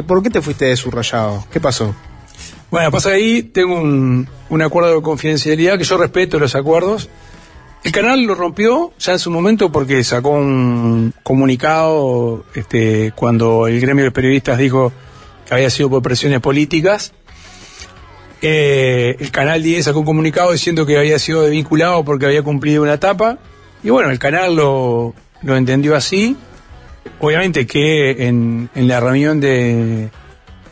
¿Por 0.07 0.23
qué 0.23 0.31
te 0.31 0.41
fuiste 0.41 0.67
de 0.67 0.77
subrayado? 0.77 1.45
¿Qué 1.51 1.61
pasó? 1.61 1.95
Bueno, 2.71 2.91
pasa 2.91 3.11
ahí, 3.11 3.43
tengo 3.43 3.75
un, 3.75 4.29
un 4.49 4.63
acuerdo 4.63 4.95
de 4.95 5.03
confidencialidad 5.03 5.77
que 5.77 5.85
yo 5.85 5.99
respeto 5.99 6.39
los 6.39 6.55
acuerdos. 6.55 7.09
El 7.83 7.93
canal 7.93 8.23
lo 8.23 8.35
rompió 8.35 8.93
ya 8.99 9.13
en 9.13 9.19
su 9.19 9.31
momento 9.31 9.73
porque 9.73 10.05
sacó 10.05 10.31
un 10.31 11.15
comunicado 11.23 12.45
este, 12.55 13.13
cuando 13.17 13.67
el 13.67 13.81
gremio 13.81 14.05
de 14.05 14.11
periodistas 14.11 14.59
dijo 14.59 14.93
que 15.47 15.55
había 15.55 15.71
sido 15.71 15.89
por 15.89 16.03
presiones 16.03 16.41
políticas. 16.41 17.15
Eh, 18.43 19.17
el 19.19 19.31
canal 19.31 19.63
10 19.63 19.87
sacó 19.87 20.01
un 20.01 20.07
comunicado 20.07 20.53
diciendo 20.53 20.85
que 20.85 20.99
había 20.99 21.19
sido 21.19 21.43
desvinculado 21.43 22.05
porque 22.05 22.27
había 22.27 22.43
cumplido 22.43 22.83
una 22.83 22.95
etapa. 22.95 23.39
Y 23.83 23.89
bueno, 23.89 24.11
el 24.11 24.19
canal 24.19 24.57
lo, 24.57 25.15
lo 25.43 25.57
entendió 25.57 25.97
así. 25.97 26.37
Obviamente 27.19 27.67
que 27.67 28.27
en, 28.27 28.71
la 28.75 29.01
reunión 29.01 29.41
de, 29.41 30.11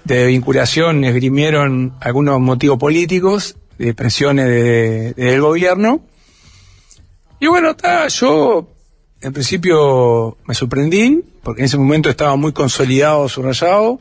vinculación 0.07 1.05
esgrimieron 1.05 1.95
algunos 2.01 2.41
motivos 2.41 2.79
políticos, 2.79 3.57
de 3.79 3.95
presiones 3.95 4.47
de- 4.47 5.13
del 5.15 5.41
gobierno. 5.41 6.01
Y 7.41 7.47
bueno, 7.47 7.77
yo 8.09 8.69
en 9.21 9.33
principio 9.33 10.37
me 10.47 10.55
sorprendí, 10.55 11.23
porque 11.43 11.63
en 11.63 11.67
ese 11.67 11.79
momento 11.79 12.09
estaba 12.09 12.37
muy 12.37 12.53
consolidado 12.53 13.29
subrayado, 13.29 14.01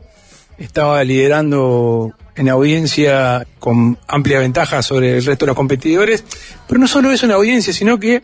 estaba 0.58 1.02
liderando 1.04 2.12
en 2.34 2.48
audiencia 2.48 3.46
con 3.58 3.98
amplia 4.06 4.40
ventaja 4.40 4.82
sobre 4.82 5.18
el 5.18 5.24
resto 5.24 5.44
de 5.44 5.48
los 5.48 5.56
competidores, 5.56 6.24
pero 6.66 6.80
no 6.80 6.86
solo 6.88 7.10
eso 7.12 7.26
en 7.26 7.32
audiencia, 7.32 7.72
sino 7.72 7.98
que, 8.00 8.22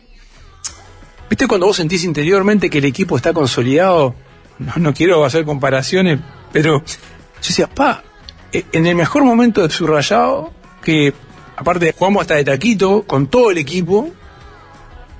viste 1.29 1.47
cuando 1.47 1.67
vos 1.67 1.77
sentís 1.77 2.03
interiormente 2.03 2.69
que 2.69 2.79
el 2.79 2.85
equipo 2.85 3.17
está 3.17 3.33
consolidado, 3.33 4.15
no, 4.59 4.73
no 4.77 4.93
quiero 4.93 5.25
hacer 5.25 5.45
comparaciones, 5.45 6.19
pero 6.51 6.83
yo 6.85 7.47
decía, 7.47 7.67
pa, 7.67 8.03
eh, 8.51 8.65
en 8.71 8.87
el 8.87 8.95
mejor 8.95 9.23
momento 9.23 9.61
de 9.61 9.69
subrayado, 9.69 10.51
que 10.81 11.13
aparte 11.55 11.93
jugamos 11.97 12.21
hasta 12.21 12.35
de 12.35 12.43
taquito 12.43 13.03
con 13.03 13.27
todo 13.27 13.51
el 13.51 13.57
equipo, 13.57 14.11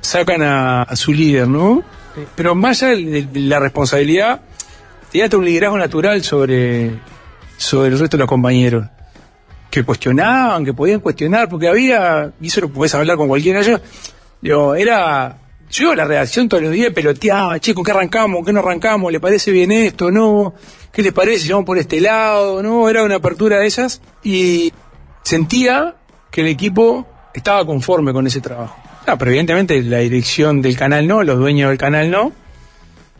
sacan 0.01 0.41
a, 0.41 0.83
a 0.83 0.95
su 0.95 1.11
líder, 1.11 1.47
¿no? 1.47 1.83
Pero 2.35 2.55
más 2.55 2.81
allá 2.83 2.95
de, 2.95 3.27
la 3.41 3.59
responsabilidad, 3.59 4.41
tenía 5.11 5.37
un 5.37 5.45
liderazgo 5.45 5.77
natural 5.77 6.23
sobre, 6.23 6.91
sobre 7.57 7.89
el 7.89 7.99
resto 7.99 8.17
de 8.17 8.21
los 8.21 8.29
compañeros. 8.29 8.85
Que 9.69 9.83
cuestionaban, 9.83 10.63
que 10.63 10.73
podían 10.73 11.01
cuestionar, 11.01 11.49
porque 11.49 11.67
había, 11.67 12.31
y 12.39 12.47
eso 12.47 12.61
lo 12.61 12.69
podés 12.69 12.95
hablar 12.95 13.17
con 13.17 13.27
cualquiera 13.27 13.61
yo, 13.61 13.79
digo, 14.41 14.75
era, 14.75 15.37
yo 15.69 15.93
la 15.95 16.05
redacción 16.05 16.47
todos 16.47 16.63
los 16.63 16.71
días 16.71 16.93
peloteaba, 16.93 17.59
chico, 17.59 17.83
¿qué 17.83 17.91
arrancamos? 17.91 18.45
¿Qué 18.45 18.53
no 18.53 18.59
arrancamos? 18.59 19.11
¿Le 19.11 19.19
parece 19.19 19.51
bien 19.51 19.71
esto? 19.71 20.11
¿No? 20.11 20.53
¿Qué 20.91 21.01
les 21.03 21.11
parece 21.11 21.51
vamos 21.51 21.65
por 21.65 21.77
este 21.77 21.99
lado? 21.99 22.61
¿No? 22.63 22.87
Era 22.89 23.03
una 23.03 23.15
apertura 23.15 23.59
de 23.59 23.67
esas 23.67 24.01
y 24.23 24.71
sentía 25.23 25.95
que 26.31 26.41
el 26.41 26.47
equipo 26.47 27.07
estaba 27.33 27.65
conforme 27.65 28.13
con 28.13 28.25
ese 28.27 28.41
trabajo. 28.41 28.77
Ah, 29.07 29.17
pero 29.17 29.31
evidentemente 29.31 29.81
la 29.83 29.99
dirección 29.99 30.61
del 30.61 30.77
canal 30.77 31.07
no, 31.07 31.23
los 31.23 31.37
dueños 31.37 31.69
del 31.69 31.77
canal 31.77 32.09
no. 32.09 32.31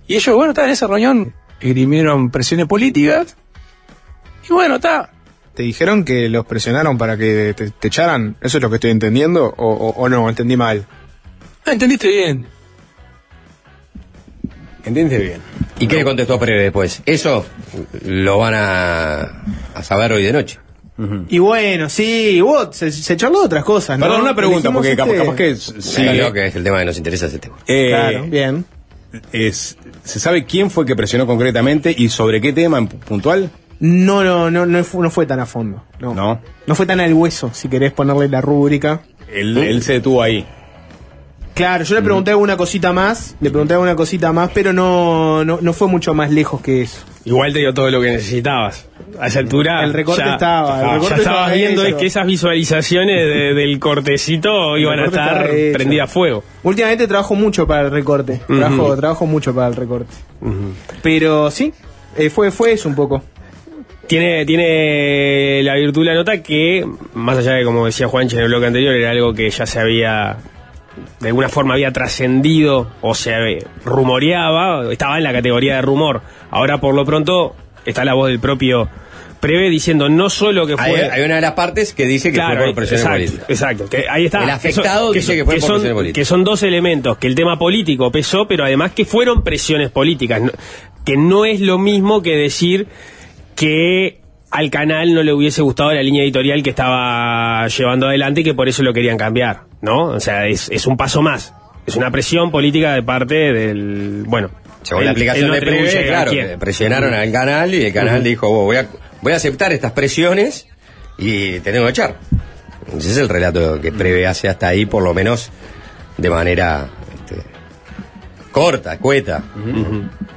Y 0.07 0.15
ellos, 0.15 0.35
bueno, 0.35 0.51
está 0.51 0.65
en 0.65 0.71
esa 0.71 0.87
reunión, 0.87 1.33
esgrimieron 1.59 2.29
presiones 2.31 2.67
políticas. 2.67 3.35
Y 4.49 4.53
bueno, 4.53 4.75
está. 4.75 5.11
¿Te 5.53 5.63
dijeron 5.63 6.03
que 6.03 6.29
los 6.29 6.45
presionaron 6.45 6.97
para 6.97 7.17
que 7.17 7.53
te, 7.55 7.71
te 7.71 7.87
echaran? 7.87 8.35
¿Eso 8.41 8.57
es 8.57 8.61
lo 8.61 8.69
que 8.69 8.75
estoy 8.75 8.91
entendiendo? 8.91 9.53
¿O, 9.57 9.67
o- 9.73 9.89
o 10.01 10.09
no? 10.09 10.27
¿Entendí 10.29 10.57
mal? 10.57 10.85
Ah, 11.65 11.71
entendiste 11.73 12.07
bien. 12.07 12.45
¿Entiendes 14.85 15.19
bien? 15.19 15.41
¿Y 15.79 15.87
qué 15.87 15.95
le 15.97 16.03
contestó 16.03 16.39
Pérez 16.39 16.61
después? 16.61 17.01
Eso 17.05 17.45
lo 18.05 18.37
van 18.37 18.53
a, 18.55 19.21
a 19.73 19.83
saber 19.83 20.13
hoy 20.13 20.23
de 20.23 20.31
noche. 20.33 20.59
Y 21.27 21.39
bueno, 21.39 21.89
sí, 21.89 22.39
hubo- 22.41 22.71
se, 22.71 22.89
se 22.91 23.17
charló 23.17 23.39
de 23.41 23.45
otras 23.47 23.63
cosas, 23.65 23.99
¿no? 23.99 24.05
Perdón, 24.05 24.21
una 24.21 24.35
pregunta, 24.35 24.71
porque 24.71 24.95
capaz, 24.95 25.11
este- 25.11 25.23
capaz 25.25 25.35
que 25.35 25.55
Sí, 25.57 25.73
sí. 25.81 26.03
lo 26.13 26.31
que 26.31 26.45
es 26.47 26.55
el 26.55 26.63
tema 26.63 26.79
que 26.79 26.85
nos 26.85 26.97
interesa 26.97 27.25
ese 27.25 27.39
tema. 27.39 27.57
Eh, 27.67 27.89
Claro, 27.89 28.23
bien. 28.27 28.65
es, 29.33 29.77
¿Se 30.05 30.19
sabe 30.19 30.45
quién 30.45 30.69
fue 30.71 30.85
que 30.85 30.95
presionó 30.95 31.25
concretamente 31.27 31.93
y 31.97 32.07
sobre 32.09 32.39
qué 32.39 32.53
tema 32.53 32.77
en 32.77 32.87
pu- 32.87 32.99
puntual? 32.99 33.49
No, 33.81 34.23
no, 34.23 34.49
no, 34.51 34.65
no 34.65 34.83
fue, 34.85 35.01
no 35.03 35.09
fue 35.09 35.25
tan 35.25 35.39
a 35.41 35.45
fondo. 35.45 35.83
No. 35.99 36.13
No. 36.13 36.39
No 36.65 36.75
fue 36.75 36.85
tan 36.85 37.01
al 37.01 37.13
hueso, 37.13 37.49
si 37.53 37.67
querés 37.67 37.91
ponerle 37.91 38.29
la 38.29 38.39
rúbrica. 38.39 39.01
Él, 39.33 39.57
él 39.57 39.81
se 39.83 39.93
detuvo 39.93 40.21
ahí. 40.21 40.45
Claro, 41.55 41.85
yo 41.85 41.95
le 41.95 42.01
pregunté 42.01 42.31
alguna 42.31 42.57
cosita 42.57 42.91
más, 42.91 43.35
le 43.39 43.49
pregunté 43.49 43.73
alguna 43.75 43.95
cosita 43.95 44.33
más, 44.33 44.51
pero 44.53 44.73
no, 44.73 45.43
no, 45.45 45.59
no 45.61 45.73
fue 45.73 45.87
mucho 45.87 46.13
más 46.13 46.29
lejos 46.29 46.59
que 46.61 46.81
eso. 46.81 46.99
Igual 47.23 47.53
te 47.53 47.59
dio 47.59 47.73
todo 47.73 47.89
lo 47.89 48.01
que 48.01 48.11
necesitabas. 48.11 48.87
A 49.19 49.27
esa 49.27 49.39
altura. 49.39 49.81
El 49.85 49.93
recorte 49.93 50.21
ya- 50.25 50.33
estaba, 50.33 50.75
el 50.81 50.85
ya 50.87 50.93
recorte 50.95 51.15
estabas 51.15 51.39
estaba 51.47 51.53
viendo 51.53 51.83
hecho. 51.85 51.95
es 51.95 52.01
que 52.01 52.05
esas 52.07 52.27
visualizaciones 52.27 53.15
de- 53.25 53.53
del 53.53 53.79
cortecito 53.79 54.77
iban 54.77 54.99
a 54.99 55.05
estar 55.05 55.49
prendidas 55.73 56.09
a 56.09 56.13
fuego. 56.13 56.43
Últimamente 56.63 57.07
trabajo 57.07 57.35
mucho 57.35 57.65
para 57.65 57.83
el 57.83 57.91
recorte. 57.91 58.41
Trabajo, 58.45 58.83
Ujú. 58.87 58.95
trabajo 58.97 59.25
mucho 59.25 59.55
para 59.55 59.67
el 59.67 59.75
recorte. 59.77 60.13
Pero 61.01 61.49
sí, 61.51 61.73
eh, 62.17 62.29
fue, 62.29 62.51
fue 62.51 62.73
eso 62.73 62.89
un 62.89 62.95
poco. 62.95 63.23
Tiene, 64.07 64.45
tiene 64.45 65.63
la 65.63 65.75
virtud 65.75 66.05
la 66.05 66.13
nota 66.13 66.43
que, 66.43 66.85
más 67.13 67.37
allá 67.37 67.53
de 67.53 67.63
como 67.63 67.85
decía 67.85 68.07
Juanche 68.07 68.35
en 68.35 68.43
el 68.43 68.49
bloque 68.49 68.67
anterior, 68.67 68.93
era 68.93 69.09
algo 69.11 69.33
que 69.33 69.49
ya 69.49 69.65
se 69.65 69.79
había, 69.79 70.37
de 71.19 71.27
alguna 71.27 71.49
forma 71.49 71.73
había 71.73 71.91
trascendido 71.91 72.89
o 73.01 73.13
se 73.15 73.33
rumoreaba, 73.83 74.91
estaba 74.91 75.17
en 75.17 75.23
la 75.23 75.33
categoría 75.33 75.75
de 75.75 75.81
rumor. 75.81 76.21
Ahora 76.51 76.79
por 76.79 76.93
lo 76.95 77.05
pronto 77.05 77.55
está 77.85 78.05
la 78.05 78.13
voz 78.13 78.29
del 78.29 78.39
propio 78.39 78.89
Preve 79.39 79.69
diciendo 79.69 80.09
no 80.09 80.29
solo 80.29 80.65
que 80.65 80.75
fue... 80.75 81.07
hay 81.11 81.21
una 81.21 81.35
de 81.35 81.41
las 81.41 81.51
partes 81.51 81.93
que 81.93 82.05
dice 82.07 82.29
que 82.31 82.35
Claro, 82.35 82.57
fue 82.57 82.65
por 82.67 82.75
presiones 82.87 83.01
exacto, 83.03 83.17
políticas. 83.19 83.49
Exacto, 83.49 83.89
que 83.89 84.05
ahí 84.09 84.25
está. 84.25 84.43
El 84.43 84.49
afectado 84.49 85.11
Que 85.11 85.19
dice 85.19 85.35
que 85.35 85.45
fue 85.45 85.53
por 85.55 85.61
son, 85.61 85.69
presiones 85.75 85.93
políticas. 85.95 86.15
Que 86.21 86.25
son 86.25 86.43
dos 86.43 86.63
elementos, 86.63 87.17
que 87.17 87.27
el 87.27 87.35
tema 87.35 87.59
político 87.59 88.11
pesó, 88.11 88.47
pero 88.47 88.63
además 88.63 88.93
que 88.93 89.05
fueron 89.05 89.43
presiones 89.43 89.91
políticas, 89.91 90.41
no- 90.41 90.51
que 91.03 91.15
no 91.17 91.45
es 91.45 91.59
lo 91.61 91.77
mismo 91.77 92.23
que 92.23 92.35
decir 92.35 92.87
que 93.55 94.21
al 94.49 94.71
canal 94.71 95.13
no 95.13 95.21
le 95.21 95.33
hubiese 95.33 95.61
gustado 95.61 95.93
la 95.93 96.01
línea 96.01 96.23
editorial 96.23 96.63
que 96.63 96.69
estaba 96.71 97.67
llevando 97.67 98.07
adelante 98.07 98.41
y 98.41 98.43
que 98.43 98.53
por 98.55 98.67
eso 98.67 98.81
lo 98.83 98.93
querían 98.93 99.17
cambiar, 99.17 99.63
¿no? 99.85 100.07
O 100.07 100.19
sea, 100.19 100.47
es, 100.47 100.69
es 100.69 100.85
un 100.87 100.97
paso 100.97 101.21
más. 101.21 101.53
Es 101.85 101.95
una 101.95 102.11
presión 102.11 102.51
política 102.51 102.93
de 102.93 103.03
parte 103.03 103.35
del... 103.53 104.23
Bueno, 104.27 104.49
Según 104.81 105.05
la 105.05 105.11
aplicación 105.11 105.51
de 105.51 105.59
Preve, 105.59 105.99
a 105.99 106.25
claro, 106.25 106.59
presionaron 106.59 107.13
al 107.13 107.31
canal 107.31 107.73
y 107.73 107.85
el 107.85 107.93
canal 107.93 108.23
dijo, 108.23 108.49
"Vos, 108.49 108.65
voy 108.65 108.77
a, 108.77 108.87
voy 109.21 109.33
a 109.33 109.35
aceptar 109.35 109.71
estas 109.71 109.91
presiones 109.91 110.67
y 111.17 111.59
te 111.59 111.71
tengo 111.71 111.85
que 111.85 111.91
echar. 111.91 112.15
Ese 112.97 113.11
es 113.11 113.17
el 113.17 113.29
relato 113.29 113.79
que 113.79 113.91
Preve 113.91 114.25
hace 114.27 114.49
hasta 114.49 114.67
ahí, 114.67 114.85
por 114.85 115.03
lo 115.03 115.13
menos 115.13 115.51
de 116.17 116.29
manera 116.29 116.87
este, 117.13 117.41
corta, 118.51 118.97
cueta. 118.97 119.43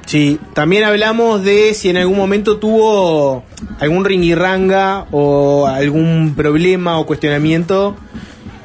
Sí, 0.05 0.39
también 0.53 0.83
hablamos 0.83 1.43
de 1.43 1.73
si 1.73 1.89
en 1.89 1.97
algún 1.97 2.17
momento 2.17 2.57
tuvo 2.57 3.43
algún 3.79 4.05
ringirranga 4.05 5.05
o 5.11 5.67
algún 5.67 6.33
problema 6.35 6.99
o 6.99 7.05
cuestionamiento 7.05 7.95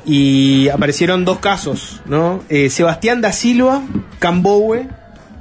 y 0.04 0.68
aparecieron 0.68 1.24
dos 1.24 1.38
casos, 1.38 2.00
¿no? 2.06 2.42
Eh, 2.48 2.70
Sebastián 2.70 3.20
da 3.20 3.32
Silva, 3.32 3.82
Cambowe, 4.18 4.86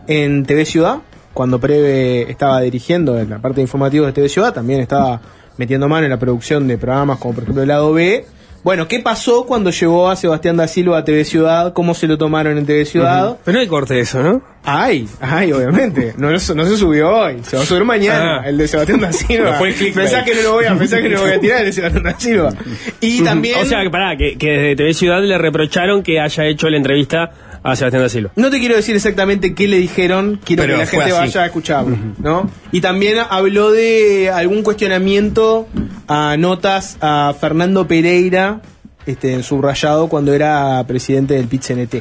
en 0.07 0.45
TV 0.45 0.65
Ciudad, 0.65 0.99
cuando 1.33 1.59
Preve 1.59 2.29
estaba 2.29 2.61
dirigiendo 2.61 3.19
en 3.19 3.29
la 3.29 3.39
parte 3.39 3.61
informativa 3.61 4.05
de 4.05 4.13
TV 4.13 4.29
Ciudad, 4.29 4.53
también 4.53 4.79
estaba 4.79 5.21
metiendo 5.57 5.87
mano 5.87 6.05
en 6.05 6.11
la 6.11 6.19
producción 6.19 6.67
de 6.67 6.77
programas 6.77 7.19
como 7.19 7.33
por 7.33 7.43
ejemplo 7.43 7.63
el 7.63 7.67
lado 7.69 7.93
B. 7.93 8.25
Bueno, 8.63 8.87
¿qué 8.87 8.99
pasó 8.99 9.45
cuando 9.45 9.71
llegó 9.71 10.09
a 10.09 10.15
Sebastián 10.15 10.55
da 10.55 10.69
Silva 10.69 10.99
a 10.99 11.03
TV 11.03 11.25
Ciudad? 11.25 11.73
¿Cómo 11.73 11.93
se 11.93 12.07
lo 12.07 12.17
tomaron 12.17 12.57
en 12.57 12.65
TV 12.65 12.85
Ciudad? 12.85 13.37
Pero 13.43 13.55
no 13.55 13.59
hay 13.59 13.67
corte 13.67 13.95
de 13.95 13.99
eso, 13.99 14.23
¿no? 14.23 14.41
Ay, 14.63 15.05
ay, 15.19 15.51
obviamente. 15.51 16.13
No, 16.17 16.31
no 16.31 16.39
se 16.39 16.55
no 16.55 16.65
se 16.65 16.77
subió 16.77 17.09
hoy. 17.09 17.39
Se 17.43 17.57
va 17.57 17.63
a 17.63 17.65
subir 17.65 17.83
mañana. 17.83 18.39
Ah. 18.39 18.47
El 18.47 18.57
de 18.57 18.69
Sebastián 18.69 19.01
da 19.01 19.11
Silva. 19.11 19.51
No 19.51 19.57
fue. 19.57 19.73
Pensá 19.73 20.23
que 20.23 20.33
no 20.35 20.41
lo 20.43 20.53
voy 20.53 20.65
a, 20.65 20.75
pensá 20.75 21.01
que 21.01 21.09
no 21.09 21.15
lo 21.15 21.21
voy 21.23 21.31
a 21.31 21.39
tirar 21.41 21.59
el 21.59 21.65
de 21.65 21.73
Sebastián 21.73 22.03
da 22.03 22.17
Silva. 22.17 22.53
Y 23.01 23.21
también. 23.21 23.59
O 23.59 23.65
sea, 23.65 23.83
que 23.83 23.89
pará, 23.89 24.15
que, 24.15 24.37
que 24.37 24.49
desde 24.51 24.75
TV 24.77 24.93
Ciudad 24.93 25.21
le 25.21 25.37
reprocharon 25.37 26.01
que 26.01 26.21
haya 26.21 26.45
hecho 26.45 26.69
la 26.69 26.77
entrevista 26.77 27.52
a 27.63 27.75
Sebastián 27.75 28.03
da 28.03 28.09
Silva. 28.09 28.31
no 28.35 28.49
te 28.49 28.59
quiero 28.59 28.75
decir 28.75 28.95
exactamente 28.95 29.55
qué 29.55 29.67
le 29.67 29.77
dijeron, 29.77 30.39
quiero 30.43 30.63
Pero 30.63 30.73
que 30.75 30.79
la 30.81 30.85
gente 30.85 31.05
así. 31.05 31.13
vaya 31.13 31.41
a 31.43 31.45
escucharlo, 31.45 31.97
¿no? 32.19 32.49
Y 32.71 32.81
también 32.81 33.17
habló 33.29 33.71
de 33.71 34.29
algún 34.29 34.63
cuestionamiento 34.63 35.67
a 36.07 36.35
notas 36.37 36.97
a 37.01 37.33
Fernando 37.39 37.87
Pereira, 37.87 38.61
este, 39.05 39.33
en 39.33 39.43
subrayado 39.43 40.07
cuando 40.09 40.33
era 40.33 40.83
presidente 40.87 41.33
del 41.35 41.47
PIT-CNT. 41.47 41.95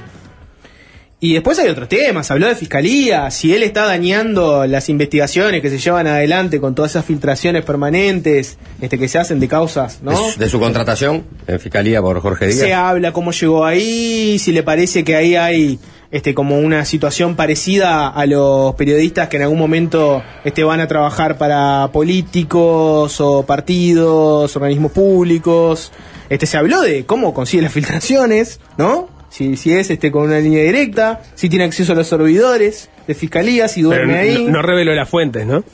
Y 1.22 1.34
después 1.34 1.56
hay 1.60 1.68
otros 1.68 1.88
temas, 1.88 2.32
habló 2.32 2.48
de 2.48 2.56
fiscalía, 2.56 3.30
si 3.30 3.54
él 3.54 3.62
está 3.62 3.86
dañando 3.86 4.66
las 4.66 4.88
investigaciones 4.88 5.62
que 5.62 5.70
se 5.70 5.78
llevan 5.78 6.08
adelante 6.08 6.60
con 6.60 6.74
todas 6.74 6.90
esas 6.90 7.04
filtraciones 7.04 7.64
permanentes 7.64 8.58
este, 8.80 8.98
que 8.98 9.06
se 9.06 9.20
hacen 9.20 9.38
de 9.38 9.46
causas, 9.46 10.00
¿no? 10.02 10.10
De, 10.10 10.32
su, 10.32 10.40
de 10.40 10.48
su 10.48 10.58
contratación 10.58 11.22
en 11.46 11.60
fiscalía 11.60 12.02
por 12.02 12.20
Jorge 12.20 12.48
Díaz. 12.48 12.58
Se 12.58 12.74
habla 12.74 13.12
cómo 13.12 13.30
llegó 13.30 13.64
ahí, 13.64 14.36
si 14.40 14.50
le 14.50 14.64
parece 14.64 15.04
que 15.04 15.14
ahí 15.14 15.36
hay 15.36 15.78
este 16.10 16.34
como 16.34 16.58
una 16.58 16.84
situación 16.84 17.36
parecida 17.36 18.08
a 18.08 18.26
los 18.26 18.74
periodistas 18.74 19.28
que 19.28 19.36
en 19.36 19.44
algún 19.44 19.60
momento 19.60 20.24
este 20.42 20.64
van 20.64 20.80
a 20.80 20.88
trabajar 20.88 21.38
para 21.38 21.88
políticos 21.92 23.20
o 23.20 23.46
partidos, 23.46 24.56
organismos 24.56 24.90
públicos. 24.90 25.92
Este 26.28 26.46
se 26.46 26.56
habló 26.56 26.80
de 26.80 27.06
cómo 27.06 27.32
consigue 27.32 27.62
las 27.62 27.72
filtraciones, 27.72 28.58
¿no? 28.76 29.08
Si, 29.32 29.56
si 29.56 29.72
es 29.72 29.88
este 29.88 30.12
con 30.12 30.24
una 30.24 30.38
línea 30.40 30.62
directa, 30.62 31.22
si 31.34 31.48
tiene 31.48 31.64
acceso 31.64 31.92
a 31.92 31.94
los 31.94 32.06
servidores 32.06 32.90
de 33.06 33.14
fiscalía, 33.14 33.66
si 33.66 33.80
Pero 33.80 33.94
duerme 33.94 34.18
ahí. 34.18 34.44
no, 34.44 34.52
no 34.52 34.62
reveló 34.62 34.94
las 34.94 35.08
fuentes, 35.08 35.46
¿no? 35.46 35.64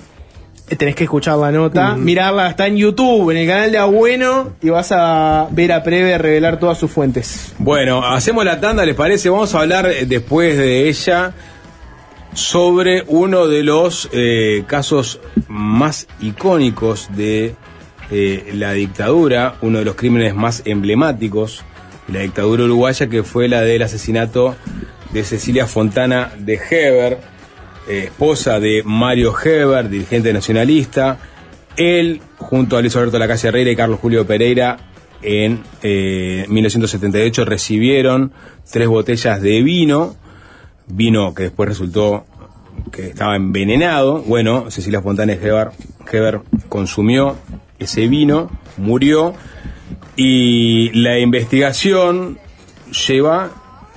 tenés 0.77 0.95
que 0.95 1.05
escuchar 1.05 1.39
la 1.39 1.51
nota, 1.51 1.97
mirarla, 1.97 2.51
está 2.51 2.67
en 2.67 2.77
YouTube, 2.77 3.31
en 3.31 3.39
el 3.39 3.49
canal 3.49 3.73
de 3.73 3.79
Abueno, 3.79 4.53
y 4.61 4.69
vas 4.69 4.93
a 4.93 5.49
ver 5.51 5.73
a 5.73 5.83
Preve 5.83 6.19
revelar 6.19 6.59
todas 6.61 6.79
sus 6.79 6.91
fuentes. 6.91 7.55
Bueno, 7.59 8.05
hacemos 8.05 8.45
la 8.45 8.61
tanda, 8.61 8.85
¿les 8.85 8.95
parece? 8.95 9.31
Vamos 9.31 9.55
a 9.55 9.61
hablar 9.61 9.87
eh, 9.87 10.05
después 10.07 10.57
de 10.59 10.89
ella 10.89 11.33
sobre 12.35 13.03
uno 13.09 13.49
de 13.49 13.65
los 13.65 14.11
eh, 14.13 14.65
casos 14.67 15.21
más 15.49 16.07
icónicos 16.21 17.09
de 17.17 17.55
eh, 18.11 18.53
la 18.55 18.73
dictadura, 18.73 19.55
uno 19.63 19.79
de 19.79 19.85
los 19.87 19.95
crímenes 19.95 20.35
más 20.35 20.63
emblemáticos 20.67 21.65
la 22.09 22.21
dictadura 22.21 22.65
uruguaya, 22.65 23.09
que 23.09 23.23
fue 23.23 23.49
la 23.49 23.63
del 23.63 23.83
asesinato 23.83 24.57
de 25.13 25.25
Cecilia 25.25 25.67
Fontana 25.67 26.33
de 26.39 26.55
Heber, 26.71 27.19
eh, 27.89 28.05
esposa 28.07 28.61
de 28.61 28.83
Mario 28.85 29.35
Heber, 29.39 29.89
dirigente 29.89 30.33
nacionalista. 30.33 31.19
Él, 31.77 32.21
junto 32.37 32.77
a 32.77 32.81
Luis 32.81 32.97
Alberto 32.97 33.19
Lacalle 33.19 33.49
Herrera 33.49 33.71
y 33.71 33.77
Carlos 33.77 34.01
Julio 34.01 34.27
Pereira, 34.27 34.79
en 35.23 35.63
eh, 35.83 36.45
1978 36.49 37.45
recibieron 37.45 38.33
tres 38.71 38.89
botellas 38.89 39.41
de 39.41 39.63
vino, 39.63 40.17
vino 40.87 41.35
que 41.35 41.45
después 41.45 41.69
resultó 41.69 42.25
que 42.93 43.09
estaba 43.09 43.37
envenenado. 43.37 44.23
Bueno, 44.23 44.71
Cecilia 44.71 45.03
Fontana 45.03 45.35
de 45.35 45.47
Heber, 45.47 45.71
Heber 46.11 46.41
consumió 46.69 47.37
ese 47.79 48.07
vino, 48.09 48.51
murió 48.77 49.35
y 50.19 50.91
la 51.01 51.17
investigación 51.21 52.41
lleva 53.09 53.53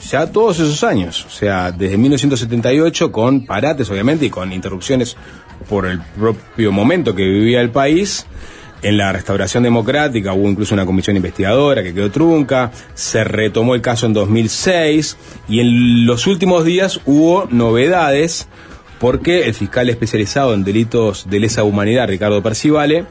ya 0.08 0.32
todos 0.32 0.60
esos 0.60 0.84
años, 0.84 1.26
o 1.26 1.32
sea, 1.32 1.72
desde 1.72 1.98
1978 1.98 3.12
con 3.12 3.48
parates 3.48 3.90
obviamente 3.90 4.28
y 4.28 4.30
con 4.30 4.54
interrupciones 4.54 5.18
por 5.68 5.88
el 5.88 6.00
propio 6.00 6.72
momento 6.72 7.16
que 7.16 7.24
vivía 7.24 7.60
el 7.60 7.72
país. 7.72 8.28
En 8.84 8.98
la 8.98 9.12
restauración 9.12 9.64
democrática 9.64 10.34
hubo 10.34 10.48
incluso 10.48 10.76
una 10.76 10.86
comisión 10.86 11.16
investigadora 11.16 11.82
que 11.82 11.94
quedó 11.94 12.12
trunca, 12.12 12.72
se 12.94 13.24
retomó 13.24 13.74
el 13.74 13.82
caso 13.82 14.06
en 14.06 14.14
2006 14.14 15.18
y 15.50 15.60
en 15.60 16.06
los 16.06 16.28
últimos 16.28 16.66
días 16.66 17.00
hubo 17.08 17.48
novedades 17.50 18.48
porque 19.00 19.46
el 19.46 19.56
fiscal 19.56 19.90
especializado 19.90 20.54
en 20.54 20.64
delitos 20.64 21.28
de 21.32 21.40
lesa 21.40 21.64
humanidad, 21.64 22.08
Ricardo 22.08 22.44
Percivale, 22.44 23.06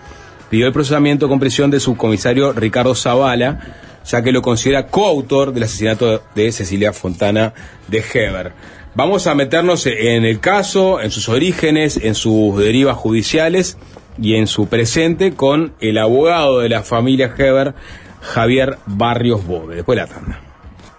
pidió 0.51 0.67
el 0.67 0.73
procesamiento 0.73 1.29
con 1.29 1.41
prisión 1.41 1.71
del 1.71 1.81
subcomisario 1.81 2.53
Ricardo 2.53 2.95
Zavala, 2.95 3.61
ya 4.05 4.23
que 4.23 4.33
lo 4.33 4.43
considera 4.43 4.89
coautor 4.89 5.53
del 5.53 5.63
asesinato 5.63 6.23
de 6.35 6.53
Cecilia 6.53 6.93
Fontana 6.93 7.55
de 7.89 7.99
Heber. 8.13 8.53
Vamos 8.95 9.29
a 9.29 9.35
meternos 9.35 9.87
en 9.87 10.25
el 10.25 10.41
caso, 10.41 11.01
en 11.01 11.13
sus 11.13 11.29
orígenes, 11.29 11.97
en 12.03 12.17
sus 12.17 12.59
derivas 12.59 12.97
judiciales 12.97 13.79
y 14.21 14.35
en 14.35 14.49
su 14.49 14.67
presente 14.67 15.33
con 15.33 15.73
el 15.81 15.97
abogado 15.97 16.59
de 16.59 16.69
la 16.69 16.83
familia 16.83 17.33
Heber, 17.39 17.75
Javier 18.21 18.79
Barrios 18.87 19.47
Bove. 19.47 19.77
Después 19.77 19.97
la 19.97 20.07
tanda. 20.07 20.41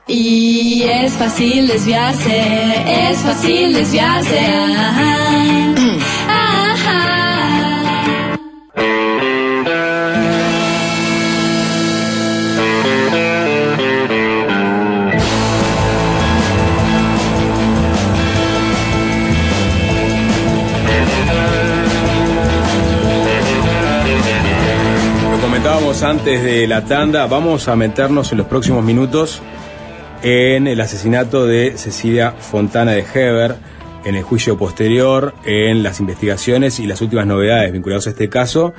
Y 0.07 0.83
es 0.83 1.13
fácil 1.13 1.67
desviarse, 1.67 2.41
es 2.87 3.19
fácil 3.19 3.73
desviarse. 3.73 4.39
Lo 25.72 25.78
comentábamos 25.78 26.03
antes 26.03 26.43
de 26.43 26.67
la 26.67 26.84
tanda, 26.84 27.28
vamos 27.28 27.69
a 27.69 27.78
meternos 27.78 28.34
en 28.34 28.39
los 28.39 28.47
próximos 28.47 28.84
minutos 28.84 29.41
en 30.22 30.67
el 30.67 30.82
asesinato 30.82 31.47
de 31.47 31.78
Cecilia 31.78 32.32
Fontana 32.32 32.91
de 32.91 33.05
Heber, 33.13 33.55
en 34.03 34.15
el 34.15 34.24
juicio 34.24 34.57
posterior, 34.57 35.34
en 35.45 35.82
las 35.82 36.01
investigaciones 36.01 36.82
y 36.82 36.88
las 36.88 36.99
últimas 36.99 37.26
novedades 37.26 37.72
vinculadas 37.72 38.07
a 38.07 38.09
este 38.09 38.28
caso. 38.28 38.74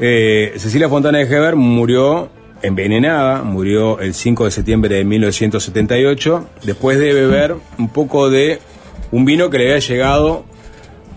Eh, 0.00 0.54
Cecilia 0.56 0.88
Fontana 0.88 1.18
de 1.18 1.24
Heber 1.24 1.56
murió 1.56 2.30
envenenada, 2.62 3.42
murió 3.42 4.00
el 4.00 4.14
5 4.14 4.46
de 4.46 4.50
septiembre 4.50 4.94
de 4.96 5.04
1978, 5.04 6.48
después 6.62 6.98
de 6.98 7.12
beber 7.12 7.54
un 7.76 7.90
poco 7.90 8.30
de 8.30 8.60
un 9.10 9.26
vino 9.26 9.50
que 9.50 9.58
le 9.58 9.64
había 9.64 9.86
llegado 9.86 10.46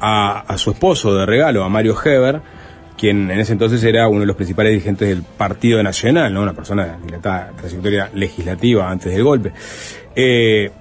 a, 0.01 0.41
a 0.41 0.57
su 0.57 0.71
esposo 0.71 1.15
de 1.15 1.25
regalo, 1.25 1.63
a 1.63 1.69
Mario 1.69 1.95
Heber, 2.03 2.41
quien 2.97 3.29
en 3.29 3.39
ese 3.39 3.53
entonces 3.53 3.83
era 3.83 4.07
uno 4.07 4.21
de 4.21 4.25
los 4.25 4.35
principales 4.35 4.71
dirigentes 4.71 5.07
del 5.07 5.21
Partido 5.21 5.81
Nacional, 5.83 6.33
¿no? 6.33 6.41
una 6.41 6.53
persona 6.53 6.85
de 6.85 7.05
dilatada 7.05 7.51
trayectoria 7.55 8.09
legislativa 8.13 8.89
antes 8.89 9.13
del 9.13 9.23
golpe. 9.23 9.53
Eh, 10.15 10.71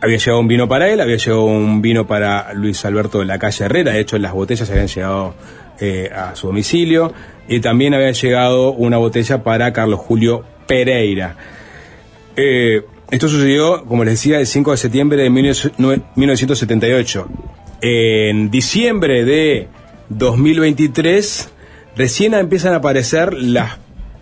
había 0.00 0.16
llegado 0.16 0.40
un 0.40 0.48
vino 0.48 0.68
para 0.68 0.90
él, 0.90 1.00
había 1.00 1.16
llegado 1.16 1.44
un 1.44 1.80
vino 1.80 2.06
para 2.06 2.52
Luis 2.54 2.84
Alberto 2.84 3.20
de 3.20 3.26
la 3.26 3.38
calle 3.38 3.64
Herrera, 3.64 3.92
de 3.92 4.00
hecho 4.00 4.18
las 4.18 4.32
botellas 4.32 4.68
habían 4.68 4.88
llegado 4.88 5.34
eh, 5.78 6.10
a 6.12 6.34
su 6.34 6.48
domicilio, 6.48 7.12
y 7.46 7.60
también 7.60 7.94
había 7.94 8.10
llegado 8.10 8.72
una 8.72 8.98
botella 8.98 9.44
para 9.44 9.72
Carlos 9.72 10.00
Julio 10.00 10.44
Pereira. 10.66 11.36
Eh, 12.34 12.82
esto 13.12 13.28
sucedió, 13.28 13.84
como 13.84 14.04
les 14.04 14.14
decía, 14.14 14.40
el 14.40 14.46
5 14.46 14.70
de 14.72 14.76
septiembre 14.76 15.22
de 15.22 15.30
1978. 15.30 17.28
En 17.82 18.50
diciembre 18.50 19.24
de 19.24 19.68
2023 20.08 21.51
recién 21.96 22.34
empiezan 22.34 22.74
a 22.74 22.76
aparecer 22.76 23.34
las, 23.34 23.78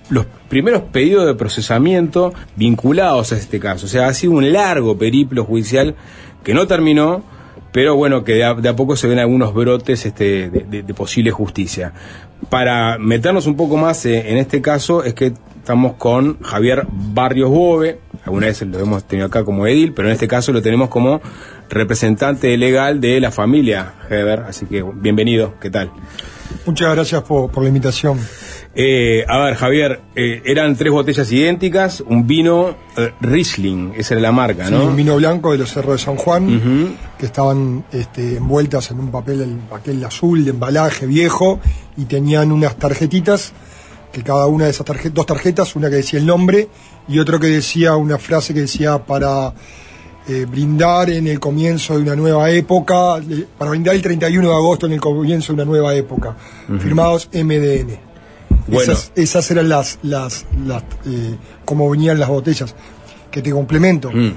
los 0.08 0.26
primeros 0.48 0.82
pedidos 0.82 1.26
de 1.26 1.34
procesamiento 1.34 2.32
vinculados 2.56 3.32
a 3.32 3.36
este 3.36 3.60
caso. 3.60 3.86
O 3.86 3.88
sea, 3.88 4.08
ha 4.08 4.14
sido 4.14 4.32
un 4.32 4.52
largo 4.52 4.98
periplo 4.98 5.44
judicial 5.44 5.94
que 6.42 6.54
no 6.54 6.66
terminó, 6.66 7.22
pero 7.72 7.94
bueno, 7.96 8.24
que 8.24 8.34
de 8.34 8.44
a, 8.44 8.76
poco 8.76 8.96
se 8.96 9.06
ven 9.06 9.18
algunos 9.18 9.54
brotes 9.54 10.06
este, 10.06 10.50
de 10.50 10.94
posible 10.94 11.30
justicia. 11.30 11.92
Para 12.48 12.98
meternos 12.98 13.46
un 13.46 13.56
poco 13.56 13.76
más 13.76 14.04
eh, 14.06 14.30
en 14.30 14.38
este 14.38 14.60
caso 14.62 15.04
es 15.04 15.14
que 15.14 15.34
estamos 15.60 15.94
con 15.94 16.40
Javier 16.42 16.86
Barrios 16.90 17.50
Bove, 17.50 18.00
alguna 18.24 18.46
vez 18.46 18.62
lo 18.62 18.78
hemos 18.78 19.04
tenido 19.04 19.28
acá 19.28 19.44
como 19.44 19.66
edil, 19.66 19.92
pero 19.92 20.08
en 20.08 20.14
este 20.14 20.26
caso 20.26 20.52
lo 20.52 20.62
tenemos 20.62 20.88
como 20.88 21.20
representante 21.68 22.56
legal 22.56 23.00
de 23.00 23.20
la 23.20 23.30
familia 23.30 23.94
Heber, 24.08 24.40
así 24.40 24.66
que 24.66 24.82
bienvenido, 24.82 25.54
¿qué 25.60 25.70
tal? 25.70 25.92
Muchas 26.66 26.94
gracias 26.94 27.22
por, 27.22 27.50
por 27.50 27.62
la 27.62 27.68
invitación. 27.68 28.18
Eh, 28.74 29.24
a 29.26 29.38
ver, 29.38 29.54
Javier, 29.56 30.00
eh, 30.14 30.42
eran 30.44 30.76
tres 30.76 30.92
botellas 30.92 31.30
idénticas, 31.32 32.02
un 32.06 32.26
vino 32.26 32.76
eh, 32.96 33.12
Riesling, 33.20 33.94
esa 33.96 34.14
era 34.14 34.20
la 34.22 34.32
marca, 34.32 34.66
Sí, 34.66 34.72
¿no? 34.72 34.84
un 34.84 34.96
vino 34.96 35.16
blanco 35.16 35.50
de 35.52 35.58
los 35.58 35.72
cerros 35.72 36.00
de 36.00 36.04
San 36.04 36.16
Juan, 36.16 36.96
que 37.18 37.26
estaban 37.26 37.84
este, 37.92 38.36
envueltas 38.36 38.90
en 38.92 39.00
un 39.00 39.10
papel, 39.10 39.42
el 39.42 39.56
papel 39.68 40.04
azul 40.04 40.44
de 40.44 40.50
embalaje 40.50 41.06
viejo, 41.06 41.58
y 41.96 42.04
tenían 42.04 42.52
unas 42.52 42.76
tarjetitas, 42.76 43.52
que 44.12 44.22
cada 44.22 44.46
una 44.46 44.64
de 44.64 44.70
esas 44.70 44.86
tarjetas, 44.86 45.14
dos 45.14 45.26
tarjetas, 45.26 45.74
una 45.76 45.88
que 45.88 45.96
decía 45.96 46.18
el 46.18 46.26
nombre 46.26 46.68
y 47.08 47.18
otro 47.18 47.38
que 47.38 47.46
decía 47.46 47.96
una 47.96 48.18
frase 48.18 48.52
que 48.54 48.60
decía 48.60 48.98
para 48.98 49.52
eh, 50.28 50.46
brindar 50.48 51.10
en 51.10 51.26
el 51.26 51.40
comienzo 51.40 51.96
de 51.96 52.02
una 52.02 52.16
nueva 52.16 52.50
época, 52.50 53.18
eh, 53.18 53.46
para 53.58 53.70
brindar 53.70 53.94
el 53.94 54.02
31 54.02 54.48
de 54.48 54.54
agosto 54.54 54.86
en 54.86 54.92
el 54.92 55.00
comienzo 55.00 55.52
de 55.52 55.54
una 55.54 55.64
nueva 55.64 55.94
época, 55.94 56.36
Ujú. 56.68 56.78
firmados 56.78 57.28
MDN. 57.32 57.98
Bueno. 58.66 58.92
Esas, 58.92 59.12
esas 59.16 59.50
eran 59.50 59.68
las, 59.68 59.98
las, 60.02 60.46
las 60.64 60.82
eh, 61.06 61.34
como 61.64 61.88
venían 61.90 62.18
las 62.18 62.28
botellas. 62.28 62.74
Que 63.30 63.42
te 63.42 63.52
complemento. 63.52 64.10
Mm. 64.12 64.32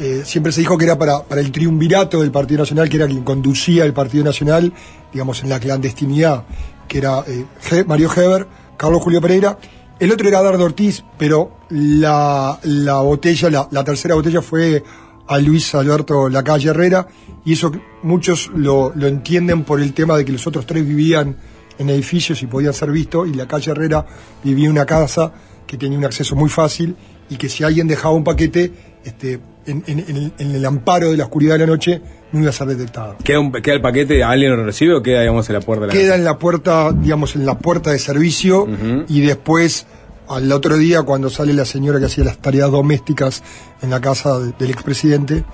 Eh, 0.00 0.22
siempre 0.24 0.50
se 0.50 0.60
dijo 0.60 0.76
que 0.76 0.84
era 0.86 0.98
para, 0.98 1.22
para 1.22 1.40
el 1.40 1.52
triunvirato 1.52 2.20
del 2.20 2.32
Partido 2.32 2.60
Nacional, 2.60 2.88
que 2.88 2.96
era 2.96 3.06
quien 3.06 3.22
conducía 3.22 3.84
el 3.84 3.92
Partido 3.92 4.24
Nacional, 4.24 4.72
digamos, 5.12 5.42
en 5.44 5.50
la 5.50 5.60
clandestinidad, 5.60 6.42
que 6.88 6.98
era 6.98 7.22
eh, 7.28 7.84
Mario 7.86 8.10
Heber, 8.12 8.46
Carlos 8.76 9.02
Julio 9.02 9.20
Pereira. 9.20 9.56
El 10.00 10.10
otro 10.10 10.26
era 10.28 10.42
Dardo 10.42 10.64
Ortiz, 10.64 11.04
pero 11.16 11.58
la, 11.70 12.58
la 12.64 13.00
botella, 13.02 13.48
la, 13.50 13.68
la 13.70 13.84
tercera 13.84 14.16
botella 14.16 14.42
fue 14.42 14.82
a 15.28 15.38
Luis 15.38 15.74
Alberto 15.74 16.28
Lacalle 16.28 16.70
Herrera, 16.70 17.06
y 17.44 17.52
eso 17.54 17.72
muchos 18.02 18.50
lo, 18.54 18.92
lo 18.94 19.06
entienden 19.06 19.64
por 19.64 19.80
el 19.80 19.92
tema 19.92 20.16
de 20.16 20.24
que 20.24 20.32
los 20.32 20.46
otros 20.46 20.66
tres 20.66 20.86
vivían 20.86 21.36
en 21.78 21.90
edificios 21.90 22.42
y 22.42 22.46
podían 22.46 22.72
ser 22.74 22.90
vistos, 22.90 23.28
y 23.28 23.34
la 23.34 23.46
calle 23.48 23.70
Herrera 23.72 24.06
vivía 24.42 24.66
en 24.66 24.72
una 24.72 24.86
casa 24.86 25.32
que 25.66 25.76
tenía 25.76 25.98
un 25.98 26.04
acceso 26.04 26.36
muy 26.36 26.48
fácil, 26.50 26.94
y 27.30 27.36
que 27.36 27.48
si 27.48 27.64
alguien 27.64 27.88
dejaba 27.88 28.14
un 28.14 28.22
paquete, 28.24 28.70
este, 29.02 29.40
en, 29.66 29.82
en- 29.86 30.32
en 30.38 30.50
el- 30.54 30.64
amparo 30.66 31.10
de 31.10 31.16
la 31.16 31.24
oscuridad 31.24 31.54
de 31.54 31.60
la 31.60 31.66
noche, 31.66 32.00
no 32.32 32.40
iba 32.40 32.50
a 32.50 32.52
ser 32.52 32.66
detectado. 32.68 33.16
¿Queda, 33.24 33.40
un- 33.40 33.50
queda 33.50 33.74
el 33.74 33.80
paquete, 33.80 34.22
alguien 34.22 34.54
lo 34.54 34.62
recibe 34.64 34.94
o 34.94 35.02
queda, 35.02 35.20
digamos, 35.22 35.48
en 35.48 35.54
la 35.54 35.60
puerta 35.62 35.86
de 35.86 35.86
la 35.88 35.92
Queda 35.98 36.14
en 36.16 36.24
la 36.24 36.38
puerta, 36.38 36.92
digamos, 36.92 37.34
en 37.34 37.46
la 37.46 37.56
puerta 37.58 37.90
de 37.92 37.98
servicio, 37.98 38.68
y 39.08 39.20
después, 39.22 39.86
al 40.28 40.50
otro 40.52 40.76
día, 40.76 41.02
cuando 41.02 41.28
sale 41.30 41.52
la 41.52 41.64
señora 41.64 41.98
que 41.98 42.06
hacía 42.06 42.24
las 42.24 42.38
tareas 42.38 42.70
domésticas 42.70 43.42
en 43.82 43.90
la 43.90 44.00
casa 44.00 44.38
de- 44.38 44.52
del 44.58 44.70
expresidente, 44.70 45.44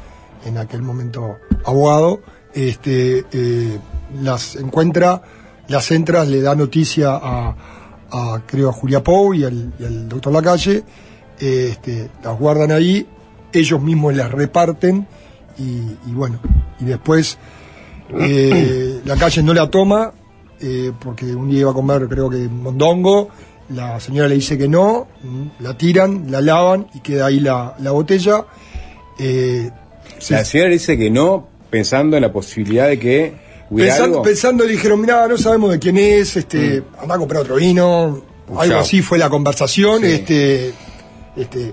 en 0.44 0.58
aquel 0.58 0.82
momento 0.82 1.36
abogado, 1.64 2.20
este, 2.54 3.24
eh, 3.32 3.78
las 4.22 4.56
encuentra 4.56 5.22
las 5.68 5.92
entras 5.92 6.26
le 6.26 6.40
da 6.40 6.56
noticia 6.56 7.10
a, 7.14 7.54
a, 8.10 8.42
creo, 8.44 8.70
a 8.70 8.72
Julia 8.72 9.04
Pou 9.04 9.34
y 9.34 9.44
al, 9.44 9.72
y 9.78 9.84
al 9.84 10.08
doctor 10.08 10.32
Lacalle, 10.32 10.82
este, 11.38 12.10
las 12.24 12.36
guardan 12.36 12.72
ahí, 12.72 13.06
ellos 13.52 13.80
mismos 13.80 14.14
las 14.16 14.32
reparten 14.32 15.06
y, 15.58 15.62
y 15.62 16.12
bueno, 16.12 16.40
y 16.80 16.86
después 16.86 17.38
eh, 18.18 19.00
la 19.04 19.14
calle 19.16 19.44
no 19.44 19.54
la 19.54 19.70
toma 19.70 20.12
eh, 20.60 20.90
porque 20.98 21.34
un 21.36 21.48
día 21.48 21.60
iba 21.60 21.70
a 21.70 21.74
comer 21.74 22.08
creo 22.08 22.28
que 22.28 22.48
mondongo, 22.48 23.28
la 23.70 23.98
señora 24.00 24.28
le 24.28 24.34
dice 24.36 24.58
que 24.58 24.68
no, 24.68 25.06
la 25.60 25.76
tiran, 25.76 26.26
la 26.30 26.40
lavan 26.40 26.88
y 26.94 27.00
queda 27.00 27.26
ahí 27.26 27.40
la, 27.40 27.74
la 27.78 27.90
botella. 27.92 28.44
Eh, 29.18 29.70
La 30.30 30.44
señora 30.44 30.70
dice 30.70 30.96
que 30.98 31.10
no, 31.10 31.46
pensando 31.70 32.16
en 32.16 32.22
la 32.22 32.32
posibilidad 32.32 32.88
de 32.88 32.98
que 32.98 33.34
hubiera 33.70 33.92
Pensando, 33.92 34.16
algo. 34.18 34.22
pensando, 34.24 34.64
le 34.64 34.72
dijeron, 34.72 35.00
mira, 35.00 35.26
no 35.28 35.38
sabemos 35.38 35.70
de 35.70 35.78
quién 35.78 35.96
es, 35.98 36.36
este, 36.36 36.80
Mm. 36.80 37.02
anda 37.02 37.14
a 37.14 37.18
comprar 37.18 37.42
otro 37.42 37.56
vino, 37.56 38.22
algo 38.58 38.78
así 38.78 39.00
fue 39.02 39.18
la 39.18 39.30
conversación, 39.30 40.00
Sí. 40.02 40.06
este, 40.08 40.72
este, 41.36 41.72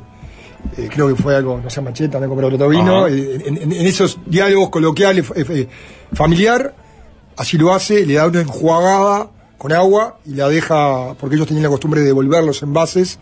eh, 0.77 0.89
creo 0.93 1.07
que 1.07 1.15
fue 1.21 1.35
algo, 1.35 1.59
no 1.63 1.69
sé, 1.69 1.81
macheta, 1.81 2.17
anda 2.17 2.27
a 2.27 2.29
comprar 2.29 2.53
otro 2.53 2.69
vino, 2.69 3.07
eh, 3.07 3.41
en, 3.45 3.57
en- 3.57 3.71
en 3.71 3.87
esos 3.87 4.19
diálogos 4.25 4.69
coloquiales, 4.69 5.25
eh, 5.35 5.67
familiar, 6.13 6.75
así 7.35 7.57
lo 7.57 7.73
hace, 7.73 8.05
le 8.05 8.13
da 8.15 8.27
una 8.27 8.41
enjuagada 8.41 9.29
con 9.57 9.71
agua 9.73 10.19
y 10.25 10.35
la 10.35 10.47
deja, 10.49 11.13
porque 11.19 11.35
ellos 11.35 11.47
tenían 11.47 11.63
la 11.63 11.69
costumbre 11.69 12.01
de 12.01 12.07
devolver 12.07 12.43
los 12.43 12.61
envases, 12.63 13.19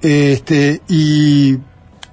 este, 0.00 0.80
y 0.88 1.58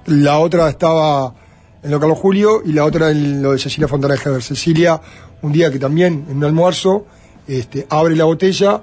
la 0.06 0.38
otra 0.38 0.68
estaba 0.68 1.34
en 1.82 1.90
lo 1.90 2.00
Carlos 2.00 2.18
Julio 2.18 2.62
y 2.64 2.72
la 2.72 2.84
otra 2.84 3.10
en 3.10 3.42
lo 3.42 3.52
de 3.52 3.58
Cecilia 3.58 3.88
Fontana 3.88 4.14
de 4.14 4.20
Heber. 4.24 4.42
Cecilia, 4.42 5.00
un 5.42 5.52
día 5.52 5.70
que 5.70 5.78
también 5.78 6.26
en 6.28 6.38
un 6.38 6.44
almuerzo, 6.44 7.06
este, 7.46 7.86
abre 7.90 8.16
la 8.16 8.24
botella, 8.24 8.82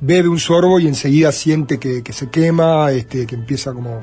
bebe 0.00 0.28
un 0.28 0.38
sorbo 0.38 0.80
y 0.80 0.86
enseguida 0.88 1.32
siente 1.32 1.78
que, 1.78 2.02
que 2.02 2.12
se 2.12 2.30
quema, 2.30 2.90
este, 2.92 3.26
que 3.26 3.34
empieza 3.34 3.72
como 3.74 4.02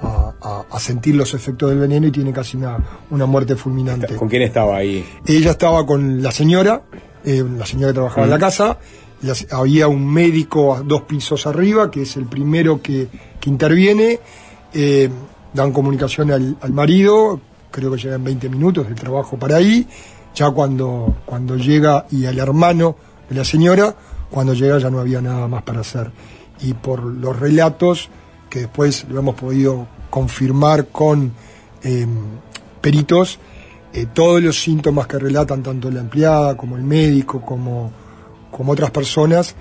a, 0.00 0.32
a- 0.40 0.64
a 0.70 0.78
sentir 0.80 1.16
los 1.16 1.34
efectos 1.34 1.70
del 1.70 1.78
veneno 1.80 2.06
y 2.06 2.12
tiene 2.12 2.32
casi 2.32 2.56
una, 2.56 2.78
una 3.10 3.26
muerte 3.26 3.56
fulminante. 3.56 4.14
¿Con 4.14 4.28
quién 4.28 4.42
estaba 4.42 4.76
ahí? 4.76 5.04
Ella 5.26 5.50
estaba 5.50 5.84
con 5.84 6.22
la 6.22 6.30
señora, 6.30 6.82
eh, 7.24 7.42
la 7.58 7.66
señora 7.66 7.88
que 7.88 7.94
trabajaba 7.94 8.24
en 8.24 8.30
la 8.30 8.38
casa. 8.38 8.78
Había 9.50 9.88
un 9.88 10.06
médico 10.06 10.74
a 10.74 10.80
dos 10.80 11.02
pisos 11.02 11.46
arriba, 11.46 11.90
que 11.90 12.02
es 12.02 12.16
el 12.16 12.26
primero 12.26 12.80
que, 12.82 13.08
que 13.40 13.50
interviene. 13.50 14.20
eh, 14.72 15.08
dan 15.54 15.72
comunicación 15.72 16.32
al, 16.32 16.56
al 16.60 16.72
marido, 16.72 17.40
creo 17.70 17.92
que 17.92 17.98
llegan 17.98 18.24
20 18.24 18.48
minutos 18.48 18.86
del 18.86 18.96
trabajo 18.96 19.38
para 19.38 19.56
ahí. 19.56 19.86
Ya 20.34 20.50
cuando, 20.50 21.18
cuando 21.24 21.56
llega, 21.56 22.06
y 22.10 22.26
al 22.26 22.38
hermano 22.38 22.96
de 23.28 23.36
la 23.36 23.44
señora, 23.44 23.94
cuando 24.30 24.52
llega 24.52 24.78
ya 24.78 24.90
no 24.90 24.98
había 24.98 25.20
nada 25.20 25.46
más 25.46 25.62
para 25.62 25.80
hacer. 25.80 26.10
Y 26.60 26.74
por 26.74 27.04
los 27.04 27.38
relatos 27.38 28.10
que 28.50 28.60
después 28.60 29.06
lo 29.08 29.20
hemos 29.20 29.36
podido 29.36 29.86
confirmar 30.10 30.88
con 30.88 31.32
eh, 31.82 32.06
peritos, 32.80 33.38
eh, 33.92 34.06
todos 34.12 34.42
los 34.42 34.60
síntomas 34.60 35.06
que 35.06 35.18
relatan 35.18 35.62
tanto 35.62 35.90
la 35.90 36.00
empleada 36.00 36.56
como 36.56 36.76
el 36.76 36.82
médico 36.82 37.40
como, 37.40 37.92
como 38.56 38.72
otras 38.72 38.90
personas 38.92 39.56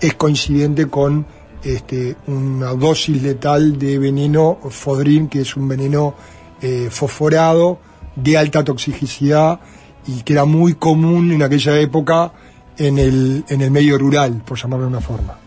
es 0.00 0.14
coincidente 0.14 0.86
con 0.86 1.26
este, 1.62 2.16
una 2.26 2.72
dosis 2.72 3.22
letal 3.22 3.78
de 3.78 3.98
veneno 3.98 4.58
fodrin, 4.70 5.28
que 5.28 5.42
es 5.42 5.54
un 5.56 5.68
veneno 5.68 6.14
eh, 6.62 6.88
fosforado 6.90 7.78
de 8.16 8.38
alta 8.38 8.64
toxicidad 8.64 9.60
y 10.06 10.22
que 10.22 10.32
era 10.32 10.46
muy 10.46 10.74
común 10.74 11.30
en 11.32 11.42
aquella 11.42 11.78
época 11.78 12.32
en 12.78 12.98
el, 12.98 13.44
en 13.48 13.60
el 13.60 13.70
medio 13.70 13.98
rural, 13.98 14.42
por 14.46 14.56
llamarlo 14.56 14.86
de 14.86 14.90
una 14.92 15.00
forma. 15.00 15.38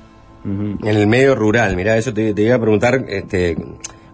En 0.44 0.80
el 0.84 1.08
medio 1.08 1.34
rural, 1.34 1.76
mira, 1.76 1.98
eso 1.98 2.14
te, 2.14 2.34
te 2.34 2.42
iba 2.44 2.56
a 2.56 2.60
preguntar, 2.60 3.06
este, 3.08 3.58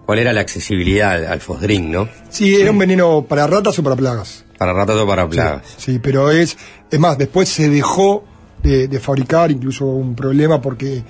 cuál 0.05 0.19
era 0.19 0.31
la 0.33 0.41
accesibilidad 0.41 1.11
al, 1.11 1.25
al 1.27 1.41
Fosdrin, 1.41 1.91
¿no? 1.91 2.07
Sí, 2.29 2.55
era 2.55 2.71
un 2.71 2.77
veneno 2.77 3.23
para 3.23 3.47
ratas 3.47 3.79
o 3.79 3.83
para 3.83 3.95
plagas. 3.95 4.45
Para 4.57 4.73
ratas 4.73 4.97
o 4.97 5.07
para 5.07 5.27
plagas. 5.27 5.63
Sí, 5.77 5.99
pero 5.99 6.31
es, 6.31 6.57
es 6.89 6.99
más, 6.99 7.17
después 7.17 7.49
se 7.49 7.69
dejó 7.69 8.23
de, 8.67 8.87
de 8.87 8.99
fabricar, 8.99 9.51
incluso 9.51 9.85
un 9.85 10.15
problema 10.15 10.61
porque 10.61 11.03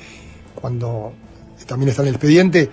cuando 0.55 1.13
también 1.65 1.89
está 1.89 2.01
en 2.03 2.09
el 2.09 2.13
expediente, 2.15 2.69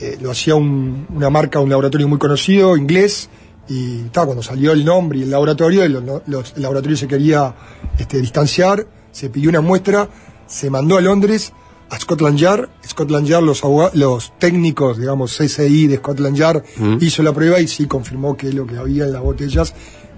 eh, 0.00 0.18
lo 0.20 0.30
hacía 0.30 0.54
un- 0.54 1.06
una 1.14 1.30
marca, 1.30 1.60
un 1.60 1.68
laboratorio 1.70 2.08
muy 2.08 2.18
conocido, 2.18 2.76
inglés, 2.76 3.28
y 3.68 4.02
ta, 4.12 4.24
cuando 4.24 4.42
salió 4.42 4.72
el 4.72 4.84
nombre 4.84 5.18
y 5.18 5.22
el 5.22 5.30
laboratorio, 5.30 5.82
el, 5.84 5.92
los- 6.26 6.52
el 6.56 6.62
laboratorio 6.62 6.96
se 6.96 7.06
quería 7.08 7.54
este, 7.98 8.20
distanciar, 8.20 8.86
se 9.12 9.28
pidió 9.30 9.50
una 9.50 9.60
muestra, 9.60 10.08
se 10.46 10.70
mandó 10.70 10.96
a 10.96 11.00
Londres, 11.00 11.52
a 11.90 11.98
Scotland 11.98 12.38
Yard, 12.38 12.68
Scotland 12.86 13.26
Yard, 13.26 13.42
los, 13.44 13.62
los 13.94 14.32
técnicos, 14.38 14.98
digamos, 14.98 15.36
CSI 15.36 15.88
de 15.88 15.96
Scotland 15.98 16.36
Yard, 16.36 16.62
Mm. 16.78 16.96
hizo 17.00 17.22
la 17.22 17.32
prueba 17.32 17.60
y 17.60 17.68
sí 17.68 17.86
confirmó 17.86 18.36
que 18.36 18.52
lo 18.52 18.66
que 18.66 18.78
había 18.78 19.04
en 19.04 19.12
las 19.12 19.22
botellas 19.22 19.74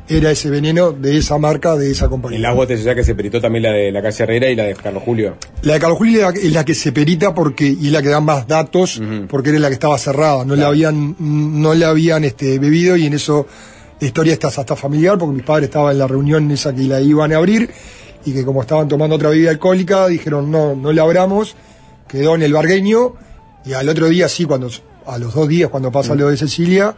era 0.07 0.31
ese 0.31 0.51
veneno 0.51 0.93
de 0.93 1.17
esa 1.17 1.39
marca, 1.39 1.77
de 1.77 1.91
esa 1.91 2.09
compañía. 2.11 2.37
En 2.37 2.43
las 2.43 2.55
botellas 2.55 2.85
ya 2.85 2.95
que 2.95 3.03
se 3.05 3.15
peritó 3.15 3.41
también 3.41 3.63
la 3.63 3.73
de 3.73 3.91
la 3.91 4.03
calle 4.03 4.23
Herrera 4.25 4.51
y 4.51 4.55
la 4.57 4.65
de 4.65 4.75
Carlos 4.75 5.03
Julio. 5.03 5.37
La 5.63 5.75
de 5.75 5.81
Carlos 5.81 5.97
Julio 5.99 6.29
es 6.31 6.53
la- 6.53 6.65
que 6.65 6.75
se 6.75 6.93
perita 6.93 7.33
porque 7.35 7.67
y 7.67 7.87
es 7.87 7.93
la 7.93 8.03
que 8.03 8.09
da 8.11 8.21
más 8.21 8.47
datos 8.47 9.01
porque 9.29 9.51
era 9.51 9.59
la 9.61 9.69
que 9.69 9.75
estaba 9.75 9.97
cerrada, 9.99 10.45
no 10.45 10.57
la 10.57 10.67
habían 10.67 11.17
no 11.19 11.73
la 11.75 11.89
habían 11.89 12.25
este 12.25 12.59
bebido 12.59 12.97
y 12.97 13.07
en 13.07 13.15
eso 13.15 13.47
la 14.01 14.07
historia 14.07 14.33
está 14.35 14.49
hasta 14.49 14.77
familiar 14.77 15.17
porque 15.17 15.35
mis 15.37 15.45
padres 15.45 15.69
estaban 15.69 15.93
en 15.93 15.99
la 15.99 16.07
reunión 16.07 16.51
esa 16.51 16.75
que 16.75 16.83
la 16.83 17.01
iban 17.01 17.33
a 17.33 17.37
abrir 17.39 17.71
y 18.27 18.33
que 18.35 18.45
como 18.45 18.61
estaban 18.61 18.89
tomando 18.89 19.17
otra 19.17 19.31
bebida 19.31 19.51
alcohólica 19.51 20.07
dijeron 20.09 20.51
no 20.51 20.75
no 20.75 20.93
la 20.93 21.03
abramos, 21.03 21.57
quedó 22.09 22.35
en 22.35 22.43
el 22.43 22.53
bargueño 22.53 23.15
y 23.65 23.73
al 23.73 23.89
otro 23.89 24.09
día 24.09 24.29
sí 24.29 24.45
cuando 24.45 24.69
a 25.07 25.17
los 25.17 25.33
dos 25.35 25.49
días 25.49 25.71
cuando 25.71 25.91
pasa 25.91 26.15
lo 26.15 26.29
de 26.29 26.37
Cecilia 26.37 26.95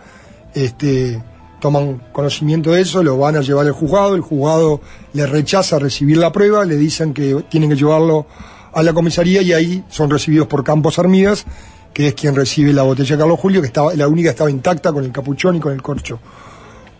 este 0.54 1.22
toman 1.60 2.02
conocimiento 2.12 2.72
de 2.72 2.82
eso, 2.82 3.02
lo 3.02 3.16
van 3.18 3.36
a 3.36 3.40
llevar 3.40 3.66
al 3.66 3.72
juzgado, 3.72 4.14
el 4.14 4.20
juzgado 4.20 4.80
le 5.12 5.26
rechaza 5.26 5.78
recibir 5.78 6.16
la 6.18 6.30
prueba, 6.32 6.64
le 6.64 6.76
dicen 6.76 7.14
que 7.14 7.44
tienen 7.48 7.70
que 7.70 7.76
llevarlo 7.76 8.26
a 8.72 8.82
la 8.82 8.92
comisaría 8.92 9.40
y 9.42 9.52
ahí 9.52 9.84
son 9.88 10.10
recibidos 10.10 10.46
por 10.48 10.62
Campos 10.62 10.98
Armidas, 10.98 11.46
que 11.94 12.08
es 12.08 12.14
quien 12.14 12.34
recibe 12.36 12.72
la 12.74 12.82
botella 12.82 13.16
de 13.16 13.20
Carlos 13.20 13.40
Julio, 13.40 13.60
que 13.62 13.68
estaba, 13.68 13.94
la 13.94 14.06
única 14.06 14.28
estaba 14.30 14.50
intacta 14.50 14.92
con 14.92 15.02
el 15.04 15.12
capuchón 15.12 15.56
y 15.56 15.60
con 15.60 15.72
el 15.72 15.80
corcho. 15.80 16.18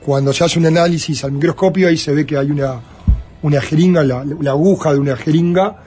Cuando 0.01 0.33
se 0.33 0.45
hace 0.45 0.59
un 0.59 0.67
análisis 0.67 1.23
al 1.25 1.33
microscopio, 1.33 1.89
ahí 1.89 1.97
se 1.99 2.15
ve 2.15 2.25
que 2.25 2.39
hay 2.39 2.51
una, 2.51 2.81
una 3.43 3.61
jeringa, 3.61 4.03
la, 4.05 4.25
la 4.41 4.53
aguja 4.53 4.95
de 4.95 5.01
una 5.01 5.17
jeringa, 5.17 5.83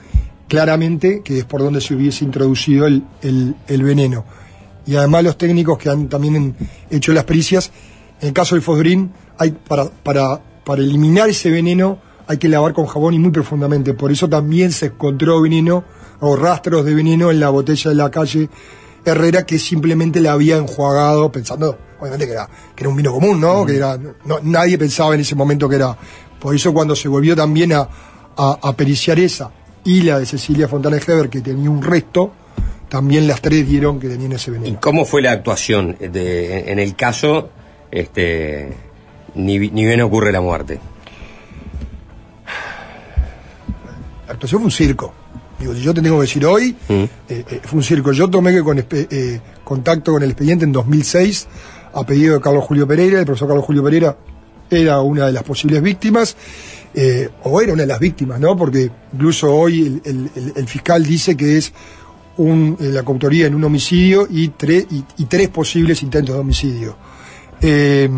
claramente 0.46 1.22
que 1.24 1.38
es 1.38 1.44
por 1.44 1.60
donde 1.62 1.80
se 1.80 1.94
hubiese 1.94 2.24
introducido 2.24 2.86
el, 2.86 3.02
el- 3.22 3.56
el 3.66 3.82
veneno. 3.82 4.24
Y 4.86 4.96
además 4.96 5.24
los 5.24 5.38
técnicos 5.38 5.78
que 5.78 5.88
han 5.90 6.08
también 6.08 6.54
hecho 6.90 7.12
las 7.12 7.24
pericias, 7.24 7.70
en 8.20 8.28
el 8.28 8.32
caso 8.32 8.54
del 8.54 8.62
fosdrin, 8.62 9.12
hay 9.38 9.50
para, 9.50 9.86
para, 9.86 10.40
para 10.64 10.82
eliminar 10.82 11.28
ese 11.28 11.50
veneno 11.50 11.98
hay 12.30 12.38
que 12.38 12.48
lavar 12.48 12.74
con 12.74 12.86
jabón 12.86 13.14
y 13.14 13.18
muy 13.18 13.32
profundamente. 13.32 13.92
Por 13.92 14.12
eso 14.12 14.28
también 14.28 14.70
se 14.70 14.86
encontró 14.86 15.42
veneno 15.42 15.82
o 16.20 16.36
rastros 16.36 16.84
de 16.84 16.94
veneno 16.94 17.32
en 17.32 17.40
la 17.40 17.50
botella 17.50 17.90
de 17.90 17.96
la 17.96 18.08
calle 18.08 18.48
Herrera 19.04 19.44
que 19.44 19.58
simplemente 19.58 20.20
la 20.20 20.32
había 20.32 20.56
enjuagado 20.56 21.32
pensando, 21.32 21.76
obviamente 21.98 22.26
que 22.26 22.32
era, 22.32 22.48
que 22.76 22.84
era 22.84 22.88
un 22.88 22.94
vino 22.94 23.10
común, 23.10 23.40
¿no? 23.40 23.66
Que 23.66 23.76
era, 23.76 23.98
no, 23.98 24.38
nadie 24.44 24.78
pensaba 24.78 25.14
en 25.14 25.22
ese 25.22 25.34
momento 25.34 25.68
que 25.68 25.74
era. 25.74 25.96
Por 26.38 26.54
eso 26.54 26.72
cuando 26.72 26.94
se 26.94 27.08
volvió 27.08 27.34
también 27.34 27.72
a, 27.72 27.88
a, 28.36 28.58
a 28.62 28.76
periciar 28.76 29.18
esa 29.18 29.50
y 29.82 30.02
la 30.02 30.20
de 30.20 30.26
Cecilia 30.26 30.68
Fontana 30.68 30.98
Heber, 30.98 31.28
que 31.28 31.40
tenía 31.40 31.68
un 31.68 31.82
resto, 31.82 32.32
también 32.88 33.26
las 33.26 33.40
tres 33.40 33.66
dieron 33.66 33.98
que 33.98 34.08
tenían 34.08 34.32
ese 34.32 34.52
veneno. 34.52 34.78
¿Cómo 34.80 35.04
fue 35.04 35.20
la 35.20 35.32
actuación 35.32 35.96
de, 35.98 36.70
en 36.70 36.78
el 36.78 36.94
caso, 36.94 37.50
este, 37.90 38.72
ni, 39.34 39.58
bi- 39.58 39.70
ni 39.70 39.84
bien 39.84 40.00
ocurre 40.02 40.32
la 40.32 40.40
muerte? 40.40 40.78
La 44.26 44.32
actuación 44.34 44.60
fue 44.60 44.66
un 44.66 44.70
circo. 44.72 45.12
Digo, 45.58 45.74
si 45.74 45.82
yo 45.82 45.92
te 45.92 46.00
tengo 46.00 46.16
que 46.16 46.22
decir 46.22 46.46
hoy, 46.46 46.74
eh, 46.88 47.08
eh, 47.28 47.60
fue 47.64 47.78
un 47.78 47.82
circo. 47.82 48.12
Yo 48.12 48.28
tomé 48.30 48.52
que 48.52 48.62
con 48.62 48.78
eh, 48.90 49.40
contacto 49.64 50.12
con 50.12 50.22
el 50.22 50.30
expediente 50.30 50.64
en 50.64 50.72
2006 50.72 51.48
a 51.92 52.04
pedido 52.06 52.34
de 52.36 52.40
Carlos 52.40 52.64
Julio 52.64 52.86
Pereira. 52.86 53.18
El 53.18 53.26
profesor 53.26 53.48
Carlos 53.48 53.64
Julio 53.66 53.82
Pereira 53.84 54.16
era 54.70 55.00
una 55.00 55.26
de 55.26 55.32
las 55.32 55.42
posibles 55.42 55.82
víctimas, 55.82 56.36
o 57.42 57.60
era 57.60 57.72
una 57.72 57.82
de 57.82 57.88
las 57.88 57.98
víctimas, 57.98 58.38
¿no? 58.40 58.56
Porque 58.56 58.90
incluso 59.12 59.52
hoy 59.54 59.82
el, 59.82 60.02
el- 60.04 60.30
el- 60.34 60.52
el 60.56 60.66
fiscal 60.68 61.04
dice 61.04 61.36
que 61.36 61.58
es 61.58 61.72
un, 62.36 62.76
la 62.80 63.02
coautoría 63.02 63.46
en 63.48 63.54
un 63.56 63.64
homicidio 63.64 64.26
y, 64.30 64.48
tres 64.48 64.86
y, 64.90 65.04
y 65.18 65.24
tres 65.26 65.48
posibles 65.48 66.02
intentos 66.02 66.34
de 66.36 66.40
homicidio. 66.40 66.96
Eh, 67.62 68.08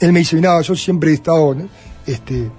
él 0.00 0.12
me 0.12 0.18
dice, 0.20 0.40
nada, 0.40 0.60
yo 0.60 0.74
siempre 0.76 1.10
he 1.10 1.14
estado 1.14 1.54
¿no? 1.54 1.68
este, 2.06 2.50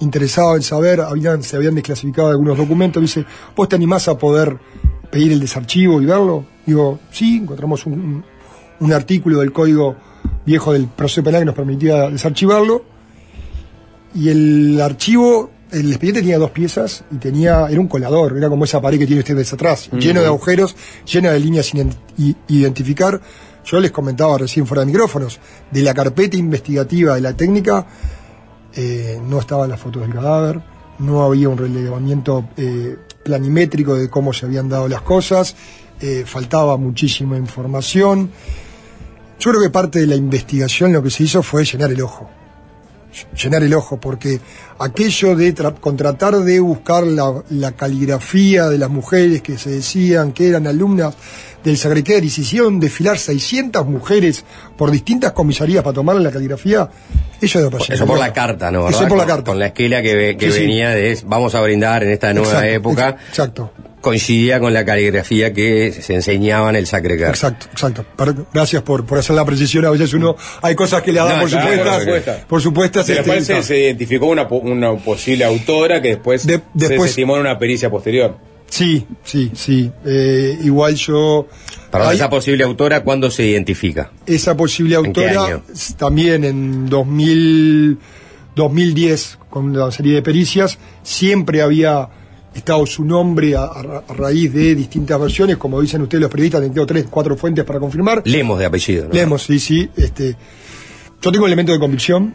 interesado 0.00 0.56
en 0.56 0.62
saber, 0.62 1.00
habían, 1.00 1.42
se 1.42 1.56
habían 1.56 1.74
desclasificado 1.74 2.28
algunos 2.28 2.56
documentos, 2.56 3.00
me 3.00 3.06
dice, 3.06 3.24
¿vos 3.54 3.68
te 3.68 3.76
animás 3.76 4.08
a 4.08 4.18
poder 4.18 4.58
pedir 5.10 5.32
el 5.32 5.40
desarchivo 5.40 6.00
y 6.00 6.06
verlo? 6.06 6.44
Digo, 6.64 6.98
sí, 7.10 7.38
encontramos 7.38 7.86
un, 7.86 8.24
artículo 8.92 9.40
del 9.40 9.52
código 9.52 9.96
viejo 10.44 10.72
del 10.72 10.86
proceso 10.86 11.22
penal 11.22 11.42
que 11.42 11.46
nos 11.46 11.54
permitía 11.54 12.10
desarchivarlo, 12.10 12.84
y 14.14 14.28
el 14.28 14.80
archivo 14.80 15.50
el 15.72 15.88
expediente 15.88 16.20
tenía 16.20 16.38
dos 16.38 16.52
piezas 16.52 17.04
y 17.10 17.16
tenía, 17.16 17.66
era 17.68 17.80
un 17.80 17.88
colador, 17.88 18.36
era 18.36 18.48
como 18.48 18.64
esa 18.64 18.80
pared 18.80 18.98
que 18.98 19.06
tiene 19.06 19.20
ustedes 19.20 19.52
atrás, 19.52 19.88
Ujú. 19.88 19.98
lleno 19.98 20.20
de 20.20 20.26
agujeros, 20.26 20.76
llena 21.10 21.32
de 21.32 21.40
líneas 21.40 21.66
sin 21.66 21.92
identificar. 22.48 23.20
Yo 23.66 23.80
les 23.80 23.90
comentaba 23.90 24.38
recién 24.38 24.64
fuera 24.64 24.82
de 24.82 24.86
micrófonos, 24.86 25.40
de 25.72 25.82
la 25.82 25.92
carpeta 25.92 26.36
investigativa 26.36 27.16
de 27.16 27.20
la 27.20 27.36
técnica, 27.36 27.84
eh, 28.74 29.20
no 29.26 29.40
estaban 29.40 29.68
las 29.68 29.80
fotos 29.80 30.02
del 30.02 30.14
cadáver, 30.14 30.62
no 31.00 31.24
había 31.24 31.48
un 31.48 31.58
relevamiento 31.58 32.48
eh, 32.56 32.96
planimétrico 33.24 33.96
de 33.96 34.08
cómo 34.08 34.32
se 34.32 34.46
habían 34.46 34.68
dado 34.68 34.86
las 34.86 35.02
cosas, 35.02 35.56
eh, 36.00 36.22
faltaba 36.24 36.76
muchísima 36.76 37.36
información. 37.36 38.30
Yo 39.40 39.50
creo 39.50 39.62
que 39.62 39.70
parte 39.70 39.98
de 39.98 40.06
la 40.06 40.14
investigación 40.14 40.92
lo 40.92 41.02
que 41.02 41.10
se 41.10 41.24
hizo 41.24 41.42
fue 41.42 41.64
llenar 41.64 41.90
el 41.90 42.00
ojo. 42.02 42.30
Llenar 43.42 43.64
el 43.64 43.74
ojo, 43.74 43.98
porque 43.98 44.40
aquello 44.78 45.34
de 45.36 45.54
tra- 45.54 45.78
contratar 45.80 46.36
de 46.38 46.60
buscar 46.60 47.04
la, 47.04 47.42
la 47.50 47.72
caligrafía 47.72 48.68
de 48.68 48.78
las 48.78 48.90
mujeres 48.90 49.42
que 49.42 49.58
se 49.58 49.70
decían 49.70 50.32
que 50.32 50.48
eran 50.48 50.66
alumnas 50.66 51.14
del 51.64 51.76
Sacré-Cœur 51.76 52.22
y 52.24 52.30
se 52.30 52.42
hicieron 52.42 52.78
desfilar 52.78 53.18
600 53.18 53.86
mujeres 53.86 54.44
por 54.76 54.90
distintas 54.90 55.32
comisarías 55.32 55.82
para 55.82 55.94
tomar 55.94 56.14
la 56.16 56.30
caligrafía, 56.30 56.88
eso 57.40 57.58
de 57.70 57.76
Eso 57.92 58.06
por 58.06 58.18
la 58.18 58.32
carta, 58.32 58.70
¿no? 58.70 58.88
Eso 58.88 59.00
por 59.08 59.18
la 59.18 59.24
Con- 59.24 59.26
carta. 59.26 59.50
Con 59.50 59.58
la 59.58 59.66
esquela 59.66 60.00
que, 60.02 60.14
ve- 60.14 60.36
que 60.36 60.46
Sí, 60.52 60.58
sí. 60.58 60.60
venía 60.60 60.90
de 60.90 61.18
vamos 61.26 61.54
a 61.56 61.60
brindar 61.60 62.04
en 62.04 62.10
esta 62.10 62.32
nueva 62.32 62.48
Exacto, 62.66 62.66
época. 62.68 63.08
ex- 63.10 63.28
Exacto. 63.30 63.72
Coincidía 64.00 64.60
con 64.60 64.72
la 64.72 64.84
caligrafía 64.84 65.52
que 65.52 65.90
se 65.90 66.14
enseñaba 66.14 66.70
en 66.70 66.76
el 66.76 66.86
Sacré 66.86 67.18
Cœur. 67.18 67.30
Exacto, 67.30 67.66
exacto. 67.72 68.04
Gracias 68.54 68.82
por, 68.82 69.04
por 69.04 69.18
hacer 69.18 69.34
la 69.34 69.44
precisión. 69.44 69.84
A 69.84 69.90
veces 69.90 70.14
uno, 70.14 70.36
hay 70.62 70.76
cosas 70.76 71.02
que 71.02 71.10
le 71.10 71.18
dan 71.18 71.30
No, 71.34 71.40
por 71.40 71.50
claro, 71.50 71.66
supuestas. 71.66 71.96
por 71.96 72.02
supuesto. 72.04 72.46
Por 72.46 72.62
supuestas. 72.62 73.08
La 73.08 73.34
este, 73.36 73.62
se, 73.64 73.78
identificó 73.80 74.26
una, 74.26 74.46
una 74.72 74.94
posible 74.96 75.44
autora 75.44 76.00
que 76.02 76.08
después, 76.10 76.42
se 76.42 76.48
después- 76.74 77.00
desestimó 77.00 77.34
en 77.36 77.42
una 77.42 77.58
pericia 77.58 77.90
posterior. 77.90 78.36
Sí, 78.68 79.06
sí, 79.22 79.50
sí. 79.54 79.90
Eh, 80.04 80.58
igual 80.64 80.96
yo. 80.96 81.46
Hay- 81.92 82.16
esa 82.16 82.28
posible 82.28 82.64
autora, 82.64 83.02
¿cuándo 83.04 83.30
se 83.30 83.46
identifica? 83.46 84.10
esa 84.26 84.56
posible 84.56 84.96
¿En 84.96 85.12
qué 85.12 85.28
autora 85.28 85.44
año? 85.46 85.62
s- 85.72 85.94
también 85.94 86.44
en 86.44 86.88
2000, 86.88 87.98
2010 88.54 89.38
con 89.50 89.76
la 89.76 89.90
serie 89.90 90.14
de 90.14 90.22
pericias 90.22 90.78
siempre 91.02 91.62
había 91.62 92.08
estado 92.54 92.84
su 92.86 93.04
nombre 93.04 93.54
a, 93.54 93.64
a 93.64 93.82
ra- 93.82 94.02
a 94.08 94.12
raíz 94.14 94.52
de 94.52 94.74
distintas 94.74 95.20
versiones 95.20 95.56
como 95.58 95.80
dicen 95.80 96.02
ustedes 96.02 96.22
los 96.22 96.30
periodistas 96.30 96.62
tengo 96.62 96.86
tres 96.86 97.06
cuatro 97.10 97.36
fuentes 97.36 97.64
para 97.64 97.78
confirmar 97.78 98.22
Lemos 98.24 98.58
de 98.58 98.64
apellido, 98.66 99.08
¿no? 99.08 99.12
leemos 99.14 99.42
sí 99.42 99.58
sí 99.58 99.88
este 99.96 100.34
yo 101.22 101.32
tengo 101.32 101.46
elemento 101.46 101.72
de 101.72 101.78
convicción 101.78 102.34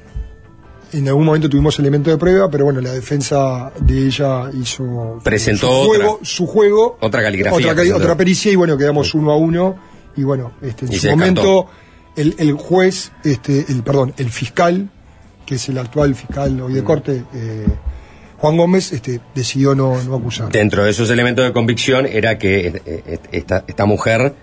en 0.94 1.08
algún 1.08 1.26
momento 1.26 1.50
tuvimos 1.50 1.78
elemento 1.80 2.10
de 2.10 2.18
prueba 2.18 2.50
pero 2.50 2.66
bueno 2.66 2.82
la 2.82 2.92
defensa 2.92 3.72
de 3.80 4.08
ella 4.08 4.50
hizo 4.54 5.20
Presentó 5.24 5.68
su 5.68 5.74
otra. 5.74 5.86
juego, 6.06 6.20
su 6.24 6.48
juego 6.48 6.98
Otra 7.02 7.22
caligrafía. 7.22 7.58
otra, 7.58 7.76
presentó. 7.76 7.98
otra 8.04 8.18
pericia 8.18 8.52
y 8.52 8.56
bueno, 8.56 8.78
quedamos 8.78 9.14
uno 9.14 9.32
a 9.32 9.36
uno 9.38 9.76
y 10.16 10.24
bueno, 10.24 10.52
este, 10.62 10.86
en 10.86 10.94
Y 10.94 10.98
su 10.98 11.10
momento 11.10 11.68
el, 12.16 12.36
el 12.38 12.52
juez, 12.54 13.12
este, 13.24 13.66
el 13.70 13.82
perdón, 13.84 14.14
el 14.18 14.30
fiscal, 14.30 14.89
que 15.46 15.56
es 15.56 15.70
el 15.70 15.78
actual 15.78 16.14
fiscal 16.16 16.60
hoy 16.62 16.74
Mm. 16.74 16.76
de 16.76 16.84
corte, 16.84 17.24
eh, 17.34 17.66
Juan 18.38 18.58
Gómez, 18.58 18.92
este, 18.92 19.22
decidió 19.34 19.74
no, 19.76 20.02
no 20.04 20.16
acusar. 20.16 20.50
Dentro 20.52 20.84
de 20.84 20.92
esos 20.92 21.10
elementos 21.10 21.46
de 21.46 21.54
convicción 21.54 22.06
era 22.06 22.38
que 22.38 22.68
eh, 22.68 22.82
eh, 22.86 23.20
esta, 23.32 23.64
esta 23.68 23.86
mujer 23.86 24.34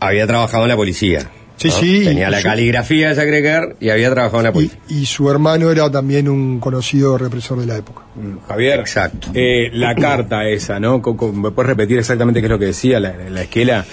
había 0.00 0.26
trabajado 0.26 0.62
en 0.64 0.68
la 0.70 0.76
policía. 0.76 1.30
Sí, 1.56 1.68
¿no? 1.68 1.74
sí, 1.74 2.04
Tenía 2.04 2.30
la 2.30 2.40
yo- 2.40 2.48
caligrafía 2.48 3.10
de 3.10 3.14
Sacré 3.14 3.42
Cœur 3.42 3.76
y 3.80 3.88
había 3.90 4.10
trabajado 4.10 4.38
en 4.40 4.44
la 4.44 4.52
policía. 4.52 4.78
Y 4.88 5.06
su 5.06 5.30
hermano 5.30 5.70
era 5.70 5.90
también 5.90 6.28
un 6.28 6.58
conocido 6.60 7.16
represor 7.16 7.60
de 7.60 7.66
la 7.66 7.76
época. 7.76 8.02
Javier, 8.48 8.80
Exacto. 8.80 9.28
eh, 9.34 9.70
la 9.72 9.94
carta 9.94 10.48
esa, 10.48 10.80
¿no? 10.80 10.98
¿Me 10.98 11.50
puedes 11.52 11.68
repetir 11.68 11.98
exactamente 11.98 12.40
qué 12.40 12.46
es 12.46 12.50
lo 12.50 12.58
que 12.58 12.66
decía 12.66 12.98
la, 13.00 13.14
la 13.30 13.42
esquela? 13.42 13.84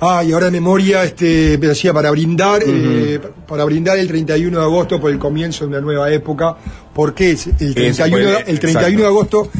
Ah, 0.00 0.22
y 0.24 0.32
ahora 0.32 0.50
memoria, 0.50 1.04
este, 1.04 1.56
me 1.56 1.68
decía, 1.68 1.92
para 1.94 2.10
brindar, 2.10 2.62
eh, 2.66 3.20
para 3.46 3.64
brindar 3.64 3.96
el 3.96 4.08
31 4.08 4.58
de 4.58 4.64
agosto 4.64 5.00
por 5.00 5.10
el 5.10 5.18
comienzo 5.18 5.64
de 5.64 5.68
una 5.70 5.80
nueva 5.80 6.12
época. 6.12 6.56
¿Por 6.92 7.14
qué? 7.14 7.30
El 7.60 7.74
31, 7.74 8.10
puede- 8.10 8.50
el 8.50 8.58
31 8.60 9.00
de 9.02 9.06
agosto 9.06 9.50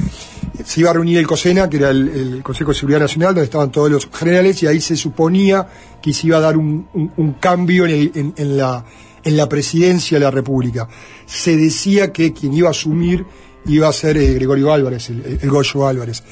se 0.64 0.80
iba 0.80 0.90
a 0.90 0.94
reunir 0.94 1.18
el 1.18 1.26
COSENA, 1.26 1.68
que 1.68 1.76
era 1.76 1.90
el, 1.90 2.42
Consejo 2.42 2.72
de 2.72 2.78
Seguridad 2.78 3.00
Nacional, 3.00 3.34
donde 3.34 3.44
estaban 3.44 3.70
todos 3.70 3.90
los 3.90 4.08
generales, 4.12 4.62
y 4.62 4.66
ahí 4.66 4.80
se 4.80 4.96
suponía 4.96 5.68
que 6.02 6.12
se 6.12 6.26
iba 6.28 6.38
a 6.38 6.40
dar 6.40 6.56
un, 6.56 7.36
cambio 7.40 7.86
en, 7.86 8.32
la, 8.56 8.84
en 9.22 9.36
la 9.36 9.48
presidencia 9.48 10.18
de 10.18 10.24
la 10.24 10.30
República. 10.30 10.88
Se 11.26 11.56
decía 11.56 12.12
que 12.12 12.32
quien 12.32 12.54
iba 12.54 12.68
a 12.68 12.70
asumir 12.72 13.24
iba 13.66 13.88
a 13.88 13.92
ser 13.92 14.16
eh, 14.16 14.34
Gregorio 14.34 14.72
Álvarez, 14.72 15.10
el, 15.10 15.38
el 15.40 15.50
Goyo 15.50 15.86
Álvarez 15.86 16.22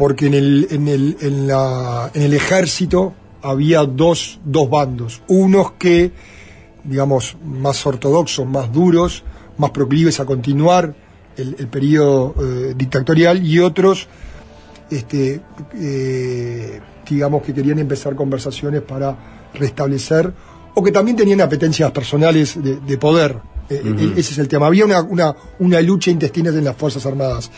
porque 0.00 0.28
en 0.28 0.88
el, 0.88 2.32
ejército 2.32 3.12
había 3.42 3.84
dos 3.84 4.40
bandos. 4.70 5.20
Unos 5.28 5.72
que, 5.72 6.10
digamos, 6.84 7.36
más 7.44 7.84
ortodoxos, 7.84 8.46
más 8.46 8.72
duros, 8.72 9.24
más 9.58 9.72
proclives 9.72 10.18
a 10.18 10.24
continuar 10.24 10.94
el, 11.36 11.56
el 11.58 11.66
periodo 11.68 12.34
eh, 12.40 12.74
dictatorial, 12.76 13.44
y 13.46 13.58
otros, 13.60 14.08
este, 14.90 15.40
eh, 15.74 16.80
digamos, 17.08 17.42
que 17.42 17.52
querían 17.54 17.78
empezar 17.78 18.14
conversaciones 18.14 18.82
para 18.82 19.16
restablecer, 19.54 20.32
o 20.74 20.82
que 20.82 20.92
también 20.92 21.16
tenían 21.16 21.40
apetencias 21.40 21.90
personales 21.92 22.62
de, 22.62 22.76
de 22.76 22.98
poder. 22.98 23.36
Eh, 23.68 24.14
Ese 24.16 24.32
es 24.32 24.38
el 24.38 24.48
tema. 24.48 24.66
Había 24.66 24.84
una, 24.84 25.00
una, 25.02 25.34
una 25.60 25.80
lucha 25.80 26.10
intestina 26.10 26.50
en 26.50 26.64
las 26.64 26.76
Fuerzas 26.76 27.04
Armadas. 27.06 27.50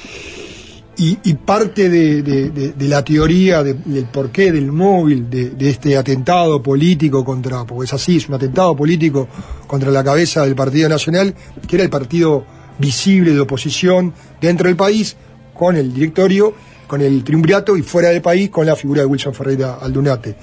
Y, 0.95 1.19
y 1.25 1.35
parte 1.35 1.89
de, 1.89 2.23
de- 2.23 2.89
la 2.89 3.03
teoría 3.03 3.63
de- 3.63 3.73
del 3.75 4.05
porqué 4.05 4.53
del 4.53 4.71
móvil 4.71 5.31
de, 5.31 5.51
de 5.51 5.71
este 5.71 5.97
atentado 5.97 6.63
político 6.63 7.25
contra, 7.25 7.65
porque 7.65 7.87
es 7.87 7.95
así, 7.95 8.19
es 8.19 8.29
un 8.29 8.35
atentado 8.35 8.77
político 8.77 9.27
contra 9.67 9.91
la 9.91 10.05
cabeza 10.05 10.45
del 10.45 10.55
Partido 10.55 10.91
Nacional, 10.91 11.35
que 11.67 11.77
era 11.77 11.85
el 11.85 11.91
partido 11.91 12.45
visible 12.79 13.33
de 13.33 13.41
oposición 13.41 14.13
dentro 14.41 14.67
del 14.69 14.77
país, 14.77 15.17
con 15.55 15.77
el 15.77 15.93
directorio, 15.93 16.55
con 16.87 17.01
el 17.01 17.23
triunvirato 17.25 17.77
y 17.77 17.83
fuera 17.83 18.09
del 18.11 18.21
país 18.23 18.51
con 18.51 18.67
la 18.67 18.77
figura 18.77 19.01
de 19.03 19.07
Wilson 19.07 19.35
Ferreira 19.35 19.75
Aldunate. 19.81 20.35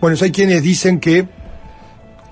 Bueno, 0.00 0.16
hay 0.20 0.32
quienes 0.32 0.62
dicen 0.62 1.00
que 1.00 1.26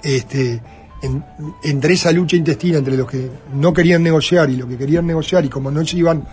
este, 0.03 0.61
en- 1.03 1.25
entre 1.63 1.95
esa 1.95 2.13
lucha 2.13 2.37
intestina 2.37 2.79
entre 2.79 2.97
los 2.97 3.09
que 3.09 3.31
no 3.55 3.73
querían 3.73 4.03
negociar 4.03 4.51
y 4.51 4.57
los 4.57 4.69
que 4.69 4.77
querían 4.77 5.07
negociar, 5.07 5.45
y 5.45 5.49
como 5.49 5.71
no 5.71 5.85
se 5.87 5.97
iban 5.97 6.27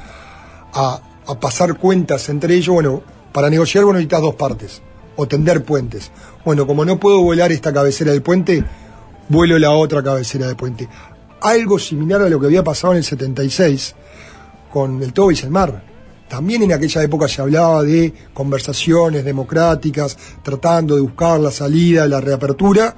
a, 0.74 1.02
pasar 1.40 1.78
cuentas 1.78 2.28
entre 2.30 2.56
ellos, 2.56 2.74
bueno, 2.74 3.04
para 3.32 3.50
negociar, 3.52 3.84
bueno, 3.84 4.00
necesitas 4.00 4.22
dos 4.22 4.34
partes, 4.36 4.82
o 5.16 5.28
tender 5.28 5.64
puentes. 5.64 6.12
Bueno, 6.44 6.66
como 6.66 6.84
no 6.86 7.00
puedo 7.00 7.22
volar 7.22 7.52
esta 7.52 7.72
cabecera 7.72 8.12
del 8.12 8.24
puente, 8.24 8.64
vuelo 9.28 9.60
la 9.60 9.70
otra 9.72 10.02
cabecera 10.02 10.48
del 10.48 10.56
puente. 10.56 10.90
Algo 11.42 11.80
similar 11.80 12.22
a 12.22 12.30
lo 12.30 12.40
que 12.40 12.48
había 12.48 12.64
pasado 12.64 12.94
en 12.94 12.98
el 13.00 13.04
76 13.04 13.96
con 14.72 15.02
el 15.02 15.14
Tobis 15.14 15.44
el 15.44 15.50
Mar. 15.50 15.84
También 16.28 16.62
en 16.62 16.74
aquella 16.74 17.02
época 17.02 17.28
se 17.28 17.42
hablaba 17.42 17.82
de 17.82 18.14
conversaciones 18.34 19.26
democráticas, 19.26 20.16
tratando 20.44 20.96
de 20.96 21.02
buscar 21.02 21.40
la 21.40 21.50
salida, 21.50 22.08
la 22.08 22.22
reapertura, 22.22 22.96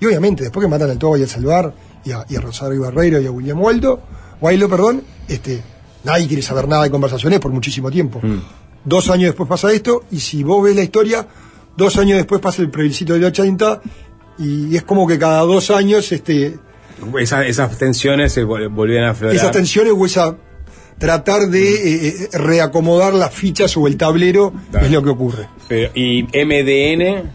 y 0.00 0.06
obviamente 0.06 0.44
después 0.44 0.64
que 0.64 0.70
matan 0.70 0.90
al 0.90 0.98
Toba 0.98 1.18
y 1.18 1.22
al 1.22 1.28
Salvar, 1.28 1.74
y 2.04 2.12
a, 2.12 2.24
y 2.28 2.36
a 2.36 2.40
Rosario 2.40 2.82
Barreiro 2.82 3.20
y 3.20 3.26
a 3.26 3.32
William 3.32 3.60
Waldo, 3.60 4.00
Guailo, 4.40 4.68
perdón, 4.68 5.02
este, 5.26 5.60
nadie 6.04 6.28
quiere 6.28 6.42
saber 6.42 6.68
nada 6.68 6.84
de 6.84 6.90
conversaciones 6.90 7.40
por 7.40 7.50
muchísimo 7.50 7.90
tiempo. 7.90 8.20
Dos 8.84 9.10
años 9.10 9.30
después 9.30 9.48
pasa 9.48 9.72
esto, 9.72 10.04
y 10.12 10.20
si 10.20 10.44
vos 10.44 10.62
ves 10.62 10.76
la 10.76 10.84
historia, 10.84 11.26
dos 11.76 11.96
años 11.96 12.16
después 12.16 12.40
pasa 12.40 12.62
el 12.62 12.70
plebiscito 12.70 13.14
del 13.14 13.24
80, 13.24 13.80
y 14.38 14.76
es 14.76 14.84
como 14.84 15.04
que 15.04 15.18
cada 15.18 15.40
dos 15.40 15.72
años 15.72 16.12
este, 16.12 16.56
Esa- 17.20 17.46
esas 17.46 17.78
tensiones 17.78 18.32
se 18.32 18.44
vol- 18.44 18.68
volvían 18.72 19.04
a 19.04 19.10
aflorar. 19.10 19.34
esas 19.36 19.50
tensiones 19.52 19.92
o 19.96 20.04
esa 20.06 20.36
tratar 20.98 21.48
de 21.48 21.74
eh, 22.08 22.28
eh, 22.32 22.38
reacomodar 22.38 23.14
las 23.14 23.32
fichas 23.32 23.76
o 23.76 23.86
el 23.86 23.96
tablero 23.96 24.52
es 24.82 24.90
lo 24.90 25.02
que 25.02 25.10
ocurre. 25.10 25.48
Pero, 25.68 25.90
y 25.94 26.24
MDN, 26.32 27.30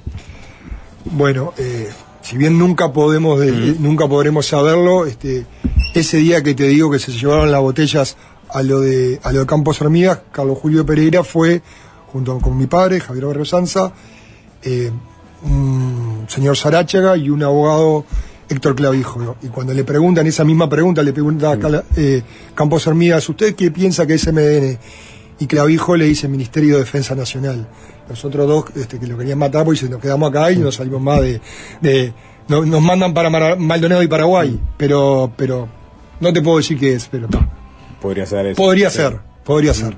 Bueno, 1.05 1.53
eh, 1.57 1.89
si 2.21 2.37
bien 2.37 2.57
nunca 2.57 2.91
podemos 2.93 3.39
de- 3.39 3.49
eh, 3.49 3.75
nunca 3.79 4.07
podremos 4.07 4.45
saberlo, 4.47 5.05
este, 5.05 5.45
ese 5.93 6.17
día 6.17 6.41
que 6.41 6.53
te 6.53 6.63
digo 6.67 6.89
que 6.91 6.99
se 6.99 7.11
llevaron 7.11 7.51
las 7.51 7.61
botellas 7.61 8.17
a 8.49 8.63
lo 8.63 8.79
de 8.81 9.19
a 9.23 9.31
lo 9.31 9.41
de 9.41 9.45
Campos 9.45 9.81
Hormigas, 9.81 10.19
Carlos 10.31 10.57
Julio 10.59 10.85
Pereira 10.85 11.23
fue 11.23 11.61
junto 12.11 12.37
con 12.39 12.57
mi 12.57 12.67
padre, 12.67 12.99
Javier 12.99 13.25
Barrio 13.25 13.45
Sanza, 13.45 13.91
eh, 14.63 14.91
un 15.43 16.25
señor 16.29 16.55
Sarachaga 16.57 17.17
y 17.17 17.29
un 17.29 17.43
abogado 17.43 18.05
Héctor 18.49 18.75
Clavijo. 18.75 19.35
Y 19.41 19.47
cuando 19.47 19.73
le 19.73 19.83
preguntan 19.83 20.27
esa 20.27 20.43
misma 20.43 20.67
pregunta, 20.69 21.01
le 21.03 21.13
pregunta 21.13 21.51
a 21.53 21.83
eh, 21.95 22.21
Campos 22.55 22.85
Hermías, 22.87 23.27
¿usted 23.29 23.55
qué 23.55 23.71
piensa 23.71 24.05
que 24.05 24.13
es 24.15 24.31
MDN? 24.31 24.77
Y 25.39 25.47
Clavijo 25.47 25.95
le 25.95 26.05
dice 26.05 26.27
Ministerio 26.27 26.75
de 26.75 26.81
Defensa 26.81 27.15
Nacional. 27.15 27.67
Nosotros 28.07 28.47
dos 28.47 28.65
este, 28.75 28.99
que 28.99 29.07
lo 29.07 29.17
querían 29.17 29.39
matar, 29.39 29.65
pues 29.65 29.81
nos 29.89 29.99
quedamos 30.01 30.29
acá 30.29 30.51
y 30.51 30.57
no 30.57 30.71
salimos 30.71 31.01
más 31.01 31.21
de... 31.21 31.41
de- 31.81 32.13
no- 32.47 32.65
nos 32.65 32.81
mandan 32.81 33.13
para 33.13 33.29
Mara- 33.29 33.55
Maldonado 33.55 34.03
y 34.03 34.07
Paraguay, 34.07 34.59
pero, 34.77 35.31
pero 35.37 35.69
no 36.19 36.33
te 36.33 36.41
puedo 36.41 36.57
decir 36.57 36.77
qué 36.77 36.93
es, 36.95 37.07
pero 37.09 37.29
podría 38.01 38.25
ser 38.25 38.47
eso. 38.47 38.57
Podría 38.61 38.89
Sí. 38.89 38.97
ser, 38.97 39.19
podría 39.45 39.73
ser. 39.73 39.95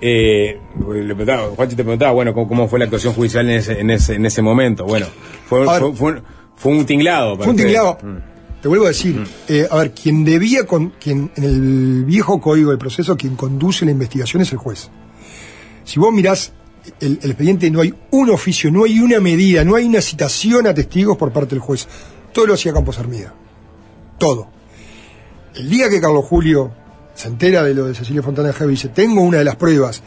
Eh, 0.00 0.58
le 0.92 1.14
preguntaba, 1.14 1.48
Juanchi 1.54 1.76
te 1.76 1.84
preguntaba, 1.84 2.10
bueno, 2.12 2.34
¿cómo, 2.34 2.48
cómo 2.48 2.68
fue 2.68 2.80
la 2.80 2.86
actuación 2.86 3.14
judicial 3.14 3.48
en 3.48 3.56
ese, 3.58 3.80
en 3.80 3.90
ese, 3.90 4.14
en 4.14 4.26
ese 4.26 4.42
momento? 4.42 4.84
Bueno, 4.84 5.06
fue, 5.46 5.60
ver. 5.60 5.68
fue, 5.80 5.94
fue 5.94 6.12
un- 6.12 6.22
fue 6.56 6.72
un 6.72 6.86
tinglado. 6.86 7.32
para 7.34 7.44
Fue 7.44 7.50
un 7.52 7.56
tinglado. 7.56 7.98
Te 8.60 8.68
vuelvo 8.68 8.84
a 8.84 8.88
decir, 8.88 9.26
eh, 9.48 9.66
a 9.68 9.76
ver, 9.78 9.90
quien 9.90 10.24
debía, 10.24 10.66
con, 10.66 10.90
quien 10.90 11.32
en 11.34 11.42
el 11.42 12.04
viejo 12.04 12.40
código 12.40 12.70
del 12.70 12.78
proceso, 12.78 13.16
quien 13.16 13.34
conduce 13.34 13.84
la 13.84 13.90
investigación 13.90 14.42
es 14.42 14.52
el 14.52 14.58
juez. 14.58 14.88
Si 15.82 15.98
vos 15.98 16.12
mirás 16.12 16.52
el, 17.00 17.18
el 17.22 17.30
expediente, 17.30 17.68
no 17.72 17.80
hay 17.80 17.92
un 18.12 18.30
oficio, 18.30 18.70
no 18.70 18.84
hay 18.84 19.00
una 19.00 19.18
medida, 19.18 19.64
no 19.64 19.74
hay 19.74 19.86
una 19.86 20.00
citación 20.00 20.68
a 20.68 20.74
testigos 20.74 21.16
por 21.16 21.32
parte 21.32 21.56
del 21.56 21.58
juez. 21.58 21.88
Todo 22.32 22.46
lo 22.46 22.54
hacía 22.54 22.72
Campos 22.72 23.00
Armida. 23.00 23.34
Todo. 24.16 24.46
El 25.56 25.68
día 25.68 25.88
que 25.88 26.00
Carlos 26.00 26.24
Julio 26.24 26.72
se 27.14 27.26
entera 27.28 27.64
de 27.64 27.74
lo 27.74 27.86
de 27.86 27.94
Cecilia 27.96 28.22
Fontana 28.22 28.52
Jeve 28.52 28.72
y 28.72 28.76
dice, 28.76 28.88
tengo 28.88 29.22
una 29.22 29.38
de 29.38 29.44
las 29.44 29.56
pruebas, 29.56 30.02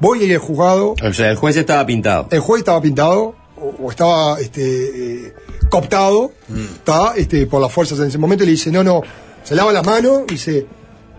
voy 0.00 0.22
a 0.22 0.24
ir 0.24 0.32
al 0.32 0.38
juzgado, 0.38 0.94
O 1.02 1.12
sea, 1.12 1.30
el 1.30 1.36
juez 1.36 1.56
estaba 1.56 1.84
pintado. 1.84 2.28
el 2.30 2.40
juez 2.40 2.60
estaba 2.60 2.80
pintado 2.80 3.34
o, 3.56 3.74
o 3.84 3.90
estaba 3.90 4.40
este, 4.40 5.26
eh, 5.26 5.34
cooptado 5.72 6.32
está, 6.54 7.14
este, 7.16 7.46
por 7.46 7.58
las 7.62 7.72
fuerzas 7.72 7.98
en 7.98 8.08
ese 8.08 8.18
momento 8.18 8.44
y 8.44 8.46
le 8.48 8.52
dice, 8.52 8.70
no, 8.70 8.84
no, 8.84 9.00
se 9.42 9.54
lava 9.54 9.72
las 9.72 9.86
manos 9.86 10.24
y 10.28 10.32
dice, 10.32 10.66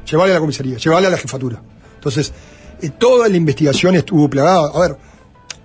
llévale 0.06 0.32
a 0.32 0.36
la 0.36 0.40
comisaría, 0.40 0.78
llévale 0.78 1.08
a 1.08 1.10
la 1.10 1.18
jefatura. 1.18 1.60
Entonces, 1.96 2.32
eh, 2.80 2.92
toda 2.92 3.28
la 3.30 3.36
investigación 3.36 3.96
estuvo 3.96 4.30
plagada. 4.30 4.70
A 4.72 4.80
ver, 4.80 4.98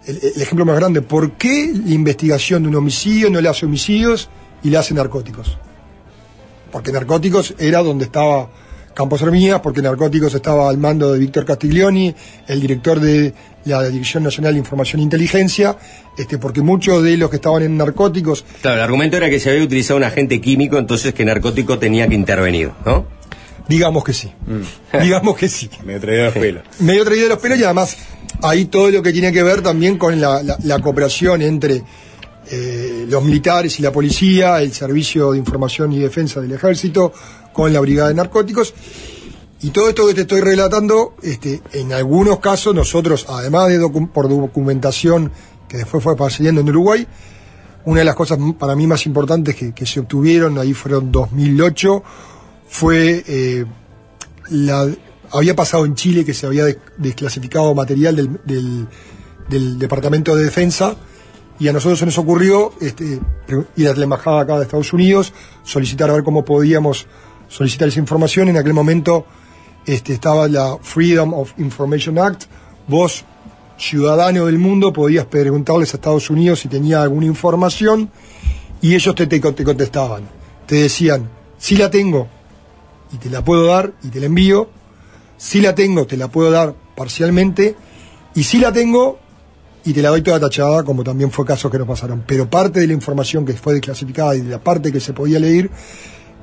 el, 0.07 0.19
el 0.35 0.41
ejemplo 0.41 0.65
más 0.65 0.77
grande, 0.77 1.03
¿por 1.03 1.33
qué 1.33 1.71
la 1.71 1.93
investigación 1.93 2.63
de 2.63 2.71
un 2.71 2.77
homicidio 2.77 3.29
no 3.29 3.43
le 3.43 3.51
hace 3.51 3.67
homicidios 3.67 4.31
y 4.63 4.71
le 4.71 4.79
hace 4.79 4.95
narcóticos? 4.95 5.59
Porque 6.73 6.91
narcóticos 6.91 7.55
era 7.59 7.83
donde 7.83 8.07
estaba 8.07 8.49
Campos 8.99 9.23
Hermías, 9.23 9.61
porque 9.61 9.81
narcóticos 9.81 10.35
estaba 10.35 10.69
al 10.69 10.77
mando 10.77 11.13
de 11.13 11.21
Víctor 11.21 11.45
Castiglioni, 11.45 12.13
el 12.49 12.61
director 12.61 12.99
de 12.99 13.33
la 13.65 13.85
Dirección 13.89 14.25
Nacional 14.25 14.55
de 14.55 14.59
Información 14.59 14.99
e 14.99 15.05
Inteligencia, 15.05 15.77
este, 16.19 16.37
porque 16.39 16.63
muchos 16.63 17.05
de 17.05 17.17
los 17.17 17.31
que 17.31 17.37
estaban 17.37 17.63
en 17.63 17.77
narcóticos 17.77 18.45
Claro, 18.61 18.79
el 18.79 18.83
argumento 18.83 19.17
era 19.17 19.31
que 19.31 19.39
se 19.39 19.51
había 19.51 19.63
utilizado 19.63 19.99
un 19.99 20.03
agente 20.05 20.41
químico, 20.41 20.79
entonces 20.79 21.15
que 21.15 21.25
narcótico 21.25 21.79
tenía 21.79 22.09
que 22.09 22.17
intervenir, 22.17 22.73
¿no? 22.85 23.07
Digamos 23.69 24.03
que 24.03 24.13
sí. 24.13 24.33
Digamos 25.01 25.37
que 25.37 25.49
sí. 25.49 25.71
Me 25.85 26.01
traía 26.01 26.25
los 26.25 26.35
pelos. 26.35 26.65
Medio 26.81 27.05
traído 27.05 27.25
de 27.25 27.29
los 27.31 27.39
pelos 27.39 27.57
y 27.61 27.63
además 27.63 27.97
ahí 28.43 28.65
todo 28.65 28.91
lo 28.91 29.01
que 29.01 29.13
tiene 29.13 29.31
que 29.33 29.45
ver 29.45 29.63
también 29.63 29.97
con 29.97 30.21
la, 30.21 30.43
la- 30.43 30.59
la 30.65 30.79
cooperación 30.81 31.41
entre 31.43 31.85
eh, 32.51 33.07
los 33.09 33.23
militares 33.25 33.79
y 33.79 33.83
la 33.83 33.93
policía, 33.93 34.61
el 34.63 34.73
Servicio 34.73 35.33
de 35.33 35.39
Información 35.39 35.93
y 35.93 35.99
Defensa 35.99 36.41
del 36.41 36.53
Ejército, 36.53 37.13
con 37.53 37.73
la 37.73 37.81
Brigada 37.81 38.09
de 38.09 38.15
Narcóticos. 38.15 38.75
Y 39.61 39.71
todo 39.71 39.89
esto 39.89 40.07
que 40.07 40.15
te 40.15 40.21
estoy 40.21 40.41
relatando, 40.41 41.15
este, 41.23 41.61
en 41.73 41.93
algunos 41.93 42.39
casos 42.39 42.75
nosotros, 42.75 43.27
además 43.29 43.69
de 43.69 43.81
por 44.13 44.29
documentación 44.29 45.33
que 45.69 45.79
después 45.79 46.03
fue 46.03 46.17
pasando 46.17 46.61
en 46.61 46.69
Uruguay, 46.69 47.07
una 47.85 48.01
de 48.01 48.05
las 48.05 48.15
cosas 48.15 48.39
para 48.59 48.77
mí 48.77 48.87
más 48.87 49.05
importantes 49.07 49.57
que, 49.57 49.87
se 49.87 50.01
obtuvieron, 50.01 50.59
ahí 50.59 50.75
fueron 50.75 51.11
2008, 51.11 52.03
fue 52.69 53.25
eh, 53.27 53.65
la, 54.51 54.89
había 55.33 55.57
pasado 55.57 55.85
en 55.87 55.95
Chile 55.95 56.25
que 56.25 56.35
se 56.35 56.47
había 56.47 56.65
des- 56.65 56.79
desclasificado 56.97 57.75
material 57.75 58.15
del, 58.17 58.41
del- 58.45 58.87
del 59.49 59.79
Departamento 59.79 60.37
de 60.37 60.45
Defensa 60.45 60.97
y 61.59 61.69
a 61.69 61.73
nosotros 61.73 61.99
se 61.99 62.07
nos 62.07 62.19
ocurrió 62.19 62.73
este, 62.81 63.21
ir 63.77 63.89
a 63.89 63.95
la 63.95 64.05
embajada 64.05 64.43
acá 64.43 64.57
de 64.57 64.65
Estados 64.65 64.93
Unidos, 64.93 65.33
solicitar 65.65 66.09
a 66.11 66.15
ver 66.15 66.23
cómo 66.23 66.45
podíamos 66.45 67.07
solicitar 67.49 67.89
esa 67.89 67.99
información. 67.99 68.49
En 68.49 68.57
aquel 68.57 68.75
momento 68.75 69.27
este, 69.87 70.13
estaba 70.13 70.47
la 70.49 70.79
Freedom 70.81 71.35
of 71.35 71.53
Information 71.59 72.19
Act. 72.19 72.45
Vos, 72.87 73.25
ciudadano 73.77 74.47
del 74.47 74.59
mundo, 74.59 74.93
podías 74.93 75.27
preguntarles 75.27 75.93
a 75.93 75.97
Estados 75.97 76.31
Unidos 76.31 76.61
si 76.61 76.69
tenía 76.69 77.03
alguna 77.03 77.27
información 77.27 78.11
y 78.81 78.95
ellos 78.95 79.15
te, 79.15 79.27
te, 79.27 79.41
te 79.41 79.65
contestaban. 79.65 80.29
Te 80.67 80.77
decían, 80.77 81.29
sí 81.59 81.77
la 81.77 81.91
tengo 81.91 82.29
y 83.13 83.17
te 83.17 83.31
la 83.31 83.43
puedo 83.43 83.67
dar 83.67 83.93
y 84.03 84.09
te 84.09 84.21
la 84.21 84.27
envío. 84.27 84.71
Si 85.37 85.61
la 85.61 85.75
tengo, 85.75 86.07
te 86.07 86.17
la 86.17 86.29
puedo 86.29 86.51
dar 86.51 86.75
parcialmente. 86.97 87.77
Y 88.35 88.45
si 88.45 88.59
la 88.59 88.73
tengo 88.73 89.19
y 89.89 89.95
te 89.95 90.03
la 90.03 90.11
doy 90.11 90.21
toda 90.21 90.39
tachada, 90.39 90.83
como 90.83 91.03
también 91.03 91.31
fue 91.31 91.47
casos 91.47 91.73
que 91.73 91.79
nos 91.79 91.89
pasaron. 91.89 92.23
Pero 92.27 92.51
parte 92.51 92.81
de 92.81 92.87
la 92.87 92.93
información 92.93 93.47
que 93.47 93.55
fue 93.55 93.73
desclasificada 93.73 94.37
y 94.37 94.43
de 94.43 94.51
la 94.51 94.59
parte 94.59 94.93
que 94.93 95.01
se 95.01 95.15
podía 95.15 95.39
leer, 95.39 95.71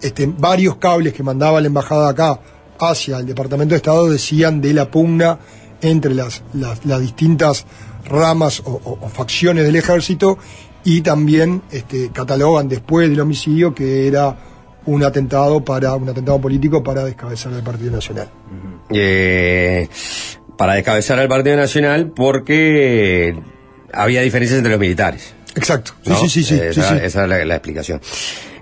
este, 0.01 0.25
varios 0.25 0.77
cables 0.77 1.13
que 1.13 1.21
mandaba 1.21 1.61
la 1.61 1.67
embajada 1.67 2.09
acá 2.09 2.39
hacia 2.79 3.19
el 3.19 3.27
Departamento 3.27 3.73
de 3.73 3.77
Estado 3.77 4.09
decían 4.09 4.61
de 4.61 4.73
la 4.73 4.89
pugna 4.89 5.37
entre 5.79 6.15
las, 6.15 6.41
las, 6.53 6.99
distintas 6.99 7.67
ramas 8.09 8.63
o 8.65 9.09
facciones 9.09 9.63
del 9.63 9.75
ejército 9.75 10.39
y 10.83 11.01
también 11.01 11.61
este, 11.69 12.09
catalogan 12.09 12.67
después 12.67 13.07
del 13.09 13.19
homicidio 13.19 13.75
que 13.75 14.07
era 14.07 14.35
un 14.87 15.03
atentado 15.03 15.63
para 15.63 15.93
un 15.95 16.09
atentado 16.09 16.41
político 16.41 16.83
para 16.83 17.03
descabezar 17.03 17.53
al 17.53 17.63
Partido 17.63 17.91
Nacional. 17.91 18.29
Eh, 18.89 19.87
para 20.57 20.73
descabezar 20.73 21.19
al 21.19 21.27
Partido 21.27 21.55
Nacional 21.57 22.11
porque 22.15 23.35
había 23.93 24.21
diferencias 24.21 24.57
entre 24.57 24.71
los 24.71 24.79
militares. 24.79 25.33
Exacto. 25.55 25.93
Sí, 26.03 26.09
¿no? 26.09 26.15
sí, 26.19 26.29
sí, 26.29 26.43
sí, 26.43 26.55
sí, 26.55 26.61
esa, 26.61 26.89
sí. 26.89 26.95
esa 27.03 27.23
es 27.23 27.29
la, 27.29 27.45
la 27.45 27.55
explicación. 27.55 28.01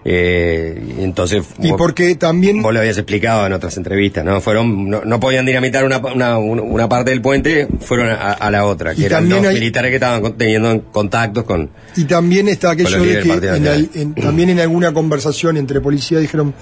Eh, 0.06 0.96
entonces. 1.00 1.44
Y 1.60 1.70
vos- 1.70 1.78
porque 1.78 2.16
también 2.16 2.62
Vos 2.62 2.74
lo 2.74 2.80
habías 2.82 2.98
explicado 2.98 3.48
en 3.48 3.54
otras 3.54 3.78
entrevistas, 3.78 4.26
¿no? 4.26 4.42
Fueron, 4.42 4.90
no, 4.90 5.02
no 5.06 5.20
podían 5.20 5.46
dinamitar 5.46 5.86
una, 5.86 5.98
una, 6.00 6.38
una 6.38 6.90
parte 6.90 7.12
del 7.12 7.22
puente, 7.22 7.68
fueron 7.80 8.10
a, 8.10 8.34
a 8.34 8.52
la 8.52 8.66
otra, 8.66 8.94
Y 8.94 8.98
que 8.98 9.06
eran 9.06 9.30
los 9.30 9.44
hay- 9.46 9.54
militares 9.56 9.90
que 9.90 9.96
estaban 9.96 10.34
teniendo 10.38 10.84
contactos 10.92 11.46
con. 11.46 11.70
Y 11.96 12.04
también 12.04 12.50
está 12.50 12.72
aquello 12.72 13.02
de 13.02 13.20
que 13.22 13.32
en 13.32 13.68
al- 13.68 13.90
en- 13.96 14.14
también 14.16 14.50
en 14.50 14.60
alguna 14.60 14.94
conversación 14.94 15.56
entre 15.58 15.80
policía 15.80 16.20
dijeron 16.20 16.54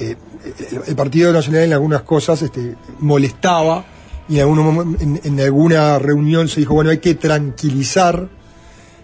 eh, 0.00 0.16
el, 0.72 0.80
el 0.88 0.96
Partido 0.96 1.32
Nacional 1.32 1.62
en 1.62 1.72
algunas 1.74 2.02
cosas 2.02 2.42
este, 2.42 2.74
molestaba 2.98 3.84
y 4.28 4.36
en, 4.36 4.40
algún 4.42 4.96
en, 5.00 5.20
en 5.24 5.40
alguna 5.40 5.98
reunión 5.98 6.48
se 6.48 6.60
dijo 6.60 6.74
bueno 6.74 6.90
hay 6.90 6.98
que 6.98 7.14
tranquilizar 7.14 8.28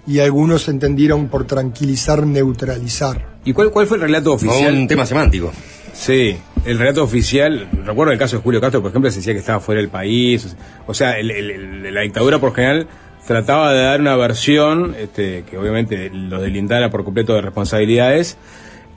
y 0.07 0.18
algunos 0.21 0.68
entendieron 0.68 1.29
por 1.29 1.47
tranquilizar 1.47 2.27
neutralizar. 2.27 3.29
¿Y 3.45 3.53
cuál, 3.53 3.71
cuál 3.71 3.87
fue 3.87 3.97
el 3.99 4.03
relato 4.05 4.33
oficial? 4.33 4.75
Un 4.75 4.89
tema 4.89 5.07
semántico. 5.07 5.53
Sí, 5.93 6.37
el 6.64 6.79
relato 6.79 7.03
oficial, 7.05 7.68
recuerdo 7.85 8.12
el 8.12 8.18
caso 8.18 8.37
de 8.37 8.43
Julio 8.43 8.61
Castro, 8.61 8.81
por 8.81 8.91
ejemplo, 8.91 9.11
se 9.11 9.18
decía 9.18 9.33
que 9.35 9.39
estaba 9.41 9.61
fuera 9.61 9.81
del 9.81 9.91
país, 9.91 10.57
o 10.87 10.95
sea, 10.95 11.18
el- 11.18 11.31
el- 11.31 11.51
el- 11.51 11.95
la 11.95 12.01
dictadura 12.01 12.39
por 12.39 12.55
general 12.55 12.87
trataba 13.27 13.73
de 13.73 13.83
dar 13.83 14.01
una 14.01 14.16
versión 14.16 14.95
este, 14.99 15.45
que 15.49 15.57
obviamente 15.59 16.11
lo 16.12 16.41
delindara 16.41 16.91
por 16.91 17.05
completo 17.05 17.35
de 17.35 17.43
responsabilidades 17.43 18.37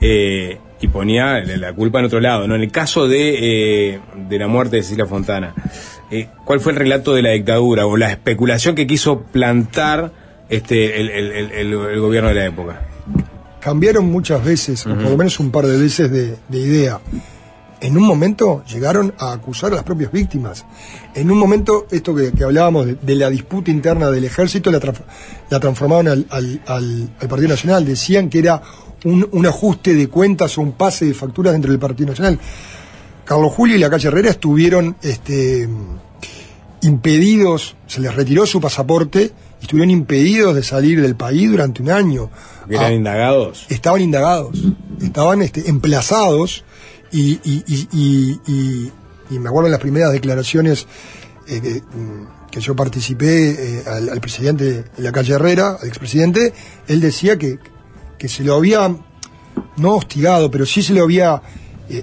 eh, 0.01 0.57
y 0.82 0.88
ponía 0.88 1.39
la 1.41 1.57
la 1.57 1.74
culpa 1.74 1.99
en 1.99 2.05
otro 2.05 2.19
lado. 2.19 2.47
¿no? 2.47 2.55
En 2.55 2.61
el 2.61 2.71
caso 2.71 3.07
de, 3.07 3.91
eh, 3.93 3.99
de 4.30 4.39
la 4.39 4.47
muerte 4.47 4.78
de 4.78 4.84
Cecilia 4.84 5.05
Fontana, 5.05 5.53
eh, 6.12 6.28
¿cuál 6.45 6.60
fue 6.60 6.72
el 6.74 6.78
relato 6.80 7.14
de 7.14 7.22
la 7.22 7.32
dictadura 7.32 7.86
o 7.86 7.97
la 7.97 8.12
especulación 8.12 8.76
que 8.76 8.86
quiso 8.88 9.22
plantar 9.22 10.12
este, 10.49 10.99
el, 11.01 11.10
el- 11.10 11.32
el- 11.32 11.51
el- 11.51 11.74
el 11.74 11.99
gobierno 11.99 12.30
de 12.30 12.36
la 12.36 12.45
época? 12.45 12.82
Cambiaron 13.60 14.06
muchas 14.12 14.43
veces, 14.43 14.86
o 14.86 14.89
por 14.95 15.04
lo 15.12 15.18
menos 15.18 15.39
un 15.39 15.49
par 15.51 15.66
de 15.66 15.78
veces 15.78 16.12
de, 16.12 16.36
de 16.49 16.58
idea. 16.60 16.99
En 17.80 17.97
un 17.97 18.04
momento 18.04 18.64
llegaron 18.66 19.14
a 19.20 19.34
acusar 19.34 19.72
a 19.74 19.76
las 19.76 19.84
propias 19.84 20.12
víctimas. 20.12 20.66
En 21.16 21.30
un 21.32 21.38
momento, 21.38 21.86
esto 21.91 22.14
que, 22.16 22.32
que 22.32 22.43
hablábamos 22.43 22.86
de, 22.86 22.95
de 22.95 23.16
la 23.16 23.30
disputa 23.30 23.72
interna 23.72 24.10
del 24.12 24.24
ejército, 24.26 24.72
la, 24.72 24.80
la 25.49 25.60
transformaron 25.60 26.08
al, 26.08 26.26
al- 26.30 26.62
al- 26.66 27.10
al 27.20 27.28
Partido 27.28 27.49
Nacional. 27.49 27.86
Decían 27.86 28.30
que 28.30 28.39
era 28.39 28.62
un, 29.06 29.28
un 29.32 29.45
ajuste 29.45 29.93
de 29.95 30.08
cuentas 30.08 30.58
o 30.58 30.62
un 30.62 30.74
pase 30.74 31.06
de 31.06 31.14
facturas 31.14 31.51
dentro 31.54 31.72
del 31.72 31.80
Partido 31.80 32.10
Nacional. 32.10 32.39
Carlos 33.34 33.51
Julio 33.53 33.75
y 33.75 33.79
la 33.79 33.89
calle 33.89 34.09
Herrera 34.09 34.29
estuvieron 34.29 34.95
este, 35.01 35.67
impedidos, 36.81 37.75
se 37.88 37.99
les 38.01 38.13
retiró 38.13 38.45
su 38.45 38.61
pasaporte 38.61 39.31
y 39.59 39.63
estuvieron 39.63 39.89
impedidos 39.89 40.53
de 40.53 40.61
salir 40.61 41.01
del 41.01 41.15
país 41.15 41.49
durante 41.49 41.81
un 41.81 41.89
año. 41.89 42.29
Eran 42.69 42.84
Ah, 42.86 42.93
indagados. 42.93 43.65
estaban 43.69 44.01
indagados, 44.01 44.57
estaban 45.01 45.41
este, 45.41 45.67
emplazados 45.69 46.63
y, 47.11 47.39
y- 47.43 48.91
me 49.31 49.49
acuerdo 49.49 49.65
en 49.67 49.71
las 49.71 49.81
primeras 49.81 50.11
declaraciones 50.11 50.86
eh, 51.47 51.59
que, 51.59 51.81
mm, 51.81 52.49
que 52.51 52.61
yo 52.61 52.75
participé 52.75 53.49
eh, 53.79 53.84
al, 53.88 54.09
al 54.09 54.21
presidente 54.21 54.63
de 54.84 54.86
la 55.03 55.11
calle 55.11 55.34
Herrera, 55.34 55.77
al 55.81 55.88
expresidente, 55.88 56.53
él 56.88 56.99
decía 57.01 57.36
que, 57.39 57.57
que 58.19 58.29
se 58.29 58.43
lo 58.43 58.53
había, 58.55 58.95
no 59.77 59.95
hostigado, 59.95 60.51
pero 60.51 60.67
sí 60.67 60.84
se 60.84 60.93
lo 60.93 61.01
había, 61.03 61.41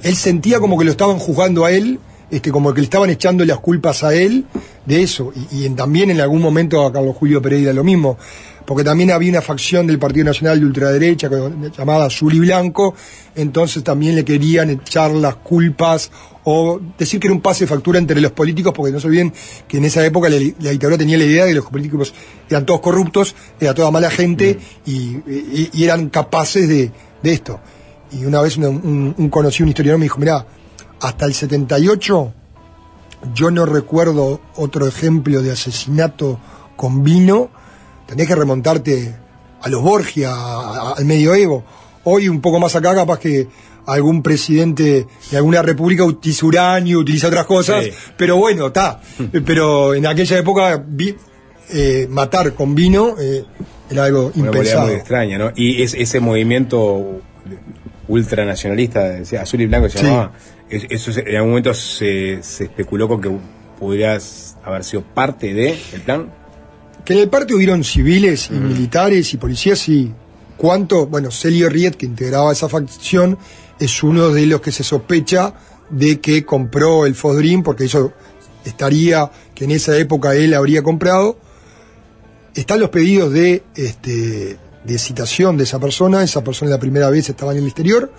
él 0.03 0.17
sentía 0.17 0.61
como 0.61 0.79
que 0.79 0.85
lo 0.85 0.91
estaban 0.91 1.19
juzgando 1.19 1.65
a 1.65 1.71
él 1.73 1.99
este, 2.31 2.53
como 2.53 2.73
que 2.73 2.81
le 2.81 2.85
estaban 2.85 3.11
echando 3.11 3.45
las 3.45 3.59
culpas 3.59 4.05
a 4.05 4.15
él 4.15 4.45
de 4.87 5.03
eso. 5.03 5.33
Y, 5.53 5.63
y 5.63 5.67
en- 5.67 5.75
también 5.75 6.11
en 6.11 6.21
algún 6.21 6.41
momento 6.41 6.87
a 6.87 6.93
Carlos 6.93 7.17
Julio 7.17 7.43
Pereira 7.43 7.73
lo 7.73 7.83
mismo. 7.83 8.17
Porque 8.67 8.85
también 8.85 9.11
había 9.11 9.31
una 9.31 9.41
facción 9.41 9.89
del 9.89 9.99
Partido 9.99 10.27
Nacional 10.27 10.61
de 10.61 10.67
ultraderecha 10.67 11.29
llamada 11.77 12.05
Azul 12.05 12.33
y 12.35 12.39
Blanco, 12.39 12.95
entonces 13.35 13.83
también 13.83 14.15
le 14.15 14.25
querían 14.25 14.71
echar 14.71 15.11
las 15.11 15.35
culpas 15.37 16.13
o 16.45 16.79
decir 16.97 17.19
que 17.19 17.27
era 17.27 17.35
un 17.35 17.41
pase 17.41 17.65
de 17.65 17.69
factura 17.69 17.99
entre 17.99 18.21
los 18.21 18.31
políticos, 18.31 18.73
porque 18.77 18.93
no 18.93 19.01
se 19.01 19.09
olviden 19.09 19.33
que 19.67 19.79
en 19.79 19.87
esa 19.87 20.07
época 20.07 20.29
la, 20.29 20.37
la 20.61 20.71
dictadura 20.71 20.97
tenía 20.99 21.19
la 21.19 21.25
idea 21.25 21.45
de 21.47 21.51
que 21.51 21.57
los 21.57 21.67
políticos 21.67 22.15
eran 22.49 22.65
todos 22.65 22.81
corruptos, 22.81 23.35
era 23.59 23.75
toda 23.75 23.91
mala 23.91 24.09
gente 24.11 24.57
y, 24.87 24.93
y- 25.27 25.71
y 25.73 25.83
eran 25.85 26.09
capaces 26.09 26.69
de, 26.69 26.93
de 27.25 27.33
esto. 27.33 27.59
Y 28.13 28.25
una 28.25 28.41
vez 28.43 28.57
una- 28.57 28.69
un, 28.69 29.15
un 29.17 29.29
conocido, 29.29 29.65
un 29.65 29.69
historiador, 29.71 29.99
me 29.99 30.05
dijo, 30.07 30.19
mirá, 30.19 30.47
hasta 31.01 31.25
el 31.27 31.35
78 31.35 32.33
yo 33.35 33.51
no 33.51 33.67
recuerdo 33.67 34.41
otro 34.57 34.87
ejemplo 34.87 35.43
de 35.43 35.53
asesinato 35.53 36.39
con 36.77 37.05
vino. 37.05 37.51
Tenés 38.07 38.27
que 38.27 38.35
remontarte 38.35 39.15
a 39.63 39.69
los 39.69 39.83
Borgia, 39.83 40.31
a- 40.33 40.91
a- 40.91 40.93
al 40.95 41.05
medioevo. 41.05 41.63
Hoy 42.05 42.29
un 42.29 42.41
poco 42.41 42.59
más 42.59 42.75
acá, 42.77 42.95
capaz 42.95 43.19
que 43.19 43.47
algún 43.87 44.23
presidente 44.23 45.07
de 45.31 45.37
alguna 45.37 45.63
república 45.63 46.05
utiliza 46.05 46.47
uranio, 46.47 46.99
utiliza 47.01 47.29
otras 47.29 47.45
cosas, 47.47 47.85
Sí. 47.85 47.91
pero 48.17 48.37
bueno, 48.37 48.69
está. 48.69 49.01
pero 49.45 49.95
en 49.95 50.07
aquella 50.07 50.39
época 50.39 50.83
vi- 50.87 51.17
eh, 51.73 52.07
matar 52.11 52.55
con 52.55 52.75
vino 52.75 53.15
eh, 53.21 53.45
era 53.91 54.05
algo 54.05 54.33
Una 54.35 54.47
impensado. 54.47 54.87
muy 54.87 54.95
extraña, 54.97 55.39
¿no? 55.39 55.51
Y 55.55 55.83
es, 55.83 55.95
ese 55.95 56.21
movimiento 56.21 57.21
ultranacionalista, 58.11 59.19
azul 59.41 59.61
y 59.61 59.67
blanco 59.67 59.89
se 59.89 59.99
Sí. 59.99 60.05
llamaba, 60.05 60.33
es- 60.69 60.87
eso 60.91 61.11
en 61.21 61.37
algún 61.37 61.51
momento 61.51 61.73
se, 61.75 62.43
se 62.43 62.65
especuló 62.65 63.09
con 63.09 63.21
que 63.21 63.31
pudieras 63.79 64.57
haber 64.65 64.85
sido 64.85 65.03
parte 65.03 65.55
de 65.55 65.79
el 65.93 66.01
plan. 66.03 66.31
Que 67.05 67.15
en 67.15 67.21
el 67.21 67.29
parte 67.29 67.55
hubieron 67.55 67.83
civiles 67.83 68.51
y 68.51 68.55
militares 68.55 69.33
y 69.33 69.37
policías 69.39 69.89
y 69.89 70.13
cuánto, 70.57 71.07
bueno, 71.07 71.31
Celio 71.31 71.69
Riet, 71.71 71.93
que 71.97 72.05
integraba 72.07 72.53
esa 72.53 72.69
facción, 72.69 73.39
es 73.79 74.03
uno 74.03 74.29
de 74.29 74.45
los 74.47 74.61
que 74.61 74.71
se 74.73 74.85
sospecha 74.85 75.55
de 75.89 76.21
que 76.21 76.45
compró 76.45 77.07
el 77.07 77.15
Fosdrim, 77.15 77.63
porque 77.63 77.85
eso 77.85 78.13
estaría, 78.65 79.31
que 79.55 79.65
en 79.65 79.71
esa 79.71 79.97
época 79.97 80.35
él 80.35 80.53
habría 80.55 80.83
comprado. 80.83 81.39
Están 82.55 82.81
los 82.81 82.91
pedidos 82.91 83.33
de, 83.33 83.63
este, 83.75 84.59
de 84.85 84.99
citación 84.99 85.57
de 85.57 85.65
esa 85.65 85.79
persona, 85.79 86.23
esa 86.23 86.43
persona 86.43 86.71
la 86.71 86.79
primera 86.79 87.11
vez 87.11 87.29
estaba 87.29 87.53
en 87.53 87.59
el 87.59 87.67
exterior, 87.67 88.11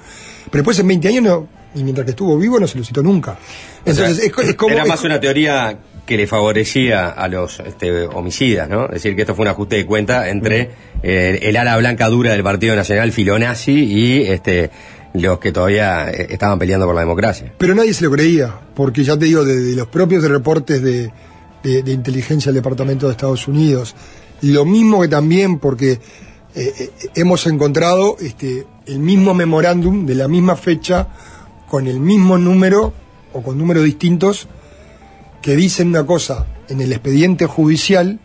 pero 0.46 0.62
después 0.62 0.78
en 0.80 0.88
20 0.88 1.08
años 1.08 1.24
no, 1.24 1.48
y 1.76 1.84
mientras 1.84 2.06
que 2.06 2.12
estuvo 2.12 2.38
vivo 2.38 2.60
no 2.60 2.68
se 2.68 2.78
lo 2.78 2.84
citó 2.84 3.02
nunca. 3.02 3.38
Entonces, 3.86 4.12
O 4.12 4.16
sea, 4.16 4.26
es, 4.26 4.32
co- 4.32 4.42
es 4.42 4.56
como... 4.56 4.74
era 4.74 4.84
es 4.84 4.90
más 4.90 5.04
una 5.04 5.20
teoría 5.20 5.78
que 6.06 6.18
le 6.18 6.28
favorecía 6.28 7.08
a 7.10 7.28
los 7.28 7.60
este, 7.62 8.06
homicidas, 8.06 8.68
¿no? 8.70 8.86
Es 8.86 8.92
decir, 8.96 9.16
que 9.16 9.22
esto 9.22 9.34
fue 9.36 9.44
un 9.44 9.50
ajuste 9.50 9.78
de 9.78 9.86
cuenta 9.86 10.30
entre 10.30 10.72
eh, 11.04 11.40
el 11.44 11.56
ala 11.58 11.78
blanca 11.78 12.08
dura 12.10 12.32
del 12.32 12.44
Partido 12.44 12.76
Nacional 12.76 13.12
filonazi 13.12 13.72
y 13.72 14.22
este 14.24 14.70
los 15.14 15.40
que 15.40 15.52
todavía 15.52 16.10
eh, 16.10 16.28
estaban 16.32 16.58
peleando 16.60 16.86
por 16.86 16.96
la 16.96 17.02
democracia. 17.02 17.54
Pero 17.58 17.76
nadie 17.76 17.94
se 17.94 18.04
lo 18.06 18.12
creía, 18.12 18.54
porque 18.76 19.04
ya 19.04 19.18
te 19.18 19.26
digo, 19.26 19.44
de, 19.46 19.56
de 19.58 19.76
los 19.76 19.88
propios 19.88 20.24
reportes 20.24 20.82
de, 20.82 21.12
de- 21.64 21.84
de 21.84 21.92
inteligencia 21.92 22.50
del 22.52 22.62
Departamento 22.62 23.06
de 23.08 23.12
Estados 23.14 23.48
Unidos, 23.48 23.96
lo 24.42 24.66
mismo 24.66 25.02
que 25.02 25.08
también 25.08 25.60
porque 25.60 26.00
eh, 26.56 26.74
eh, 26.80 26.92
hemos 27.16 27.46
encontrado 27.48 28.18
este, 28.20 28.66
el 28.86 29.00
mismo 29.00 29.34
memorándum 29.34 30.06
de 30.06 30.16
la 30.16 30.28
misma 30.28 30.56
fecha, 30.56 31.08
con 31.70 31.88
el 31.88 32.00
mismo 32.00 32.38
número 32.38 32.94
o 33.34 33.42
con 33.42 33.58
números 33.58 33.84
distintos, 33.86 34.48
que 35.42 35.56
dicen 35.56 35.88
una 35.90 36.06
cosa 36.06 36.46
en 36.70 36.82
el 36.82 36.92
expediente 36.92 37.46
judicial 37.46 38.20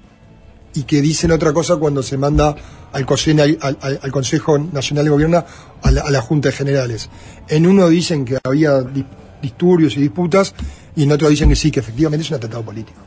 y 0.75 0.83
que 0.83 1.01
dicen 1.01 1.31
otra 1.31 1.53
cosa 1.53 1.77
cuando 1.77 2.03
se 2.03 2.19
manda 2.19 2.55
al, 2.93 3.07
Consejo- 3.07 3.57
al- 3.61 3.79
al- 4.03 4.13
Consejo 4.13 4.59
Nacional 4.59 5.05
de 5.05 5.11
Gobierno, 5.11 5.45
a 5.83 5.91
la, 5.91 6.03
a 6.03 6.11
la 6.11 6.21
Junta 6.21 6.49
de 6.51 6.55
Generales. 6.57 7.09
En 7.49 7.67
uno 7.67 7.89
dicen 7.89 8.25
que 8.25 8.39
había 8.45 8.83
di- 8.83 9.07
disturbios 9.41 9.97
y 9.97 10.01
disputas, 10.01 10.55
y 10.97 11.05
en 11.05 11.13
otro 11.13 11.29
dicen 11.29 11.49
que 11.49 11.57
sí, 11.57 11.71
que 11.71 11.81
efectivamente 11.81 12.25
es 12.25 12.31
un 12.31 12.37
atentado 12.37 12.65
político. 12.65 13.01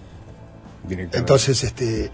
Entonces, 1.20 1.63
este, 1.63 2.09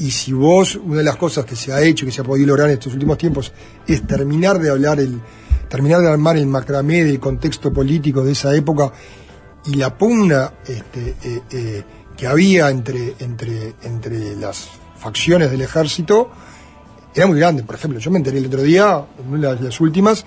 y 0.00 0.10
si 0.10 0.32
vos, 0.32 0.76
una 0.76 0.98
de 0.98 1.04
las 1.04 1.16
cosas 1.16 1.44
que 1.44 1.54
se 1.56 1.72
ha 1.72 1.80
hecho, 1.82 2.04
que 2.06 2.12
se 2.12 2.20
ha 2.20 2.24
podido 2.24 2.48
lograr 2.48 2.68
en 2.68 2.74
estos 2.74 2.92
últimos 2.94 3.16
tiempos, 3.18 3.52
es 3.86 4.06
terminar 4.06 4.58
de 4.58 4.70
hablar 4.70 4.98
el, 5.00 5.20
terminar 5.68 6.00
de 6.00 6.08
armar 6.08 6.36
el 6.36 6.46
macramé 6.46 7.04
del 7.04 7.20
contexto 7.20 7.72
político 7.72 8.22
de 8.24 8.32
esa 8.32 8.54
época 8.54 8.92
y 9.66 9.74
la 9.74 9.96
pugna 9.96 10.52
este, 10.66 11.16
eh, 11.22 11.42
eh, 11.50 11.82
que 12.16 12.26
había 12.26 12.70
entre, 12.70 13.14
entre, 13.20 13.74
entre 13.82 14.34
las 14.36 14.68
facciones 14.98 15.50
del 15.50 15.62
ejército, 15.62 16.30
era 17.14 17.26
muy 17.26 17.38
grande. 17.38 17.62
Por 17.62 17.74
ejemplo, 17.74 17.98
yo 18.00 18.10
me 18.10 18.18
enteré 18.18 18.38
el 18.38 18.46
otro 18.46 18.62
día, 18.62 19.04
en 19.24 19.32
una 19.34 19.54
de 19.54 19.64
las 19.64 19.80
últimas, 19.80 20.24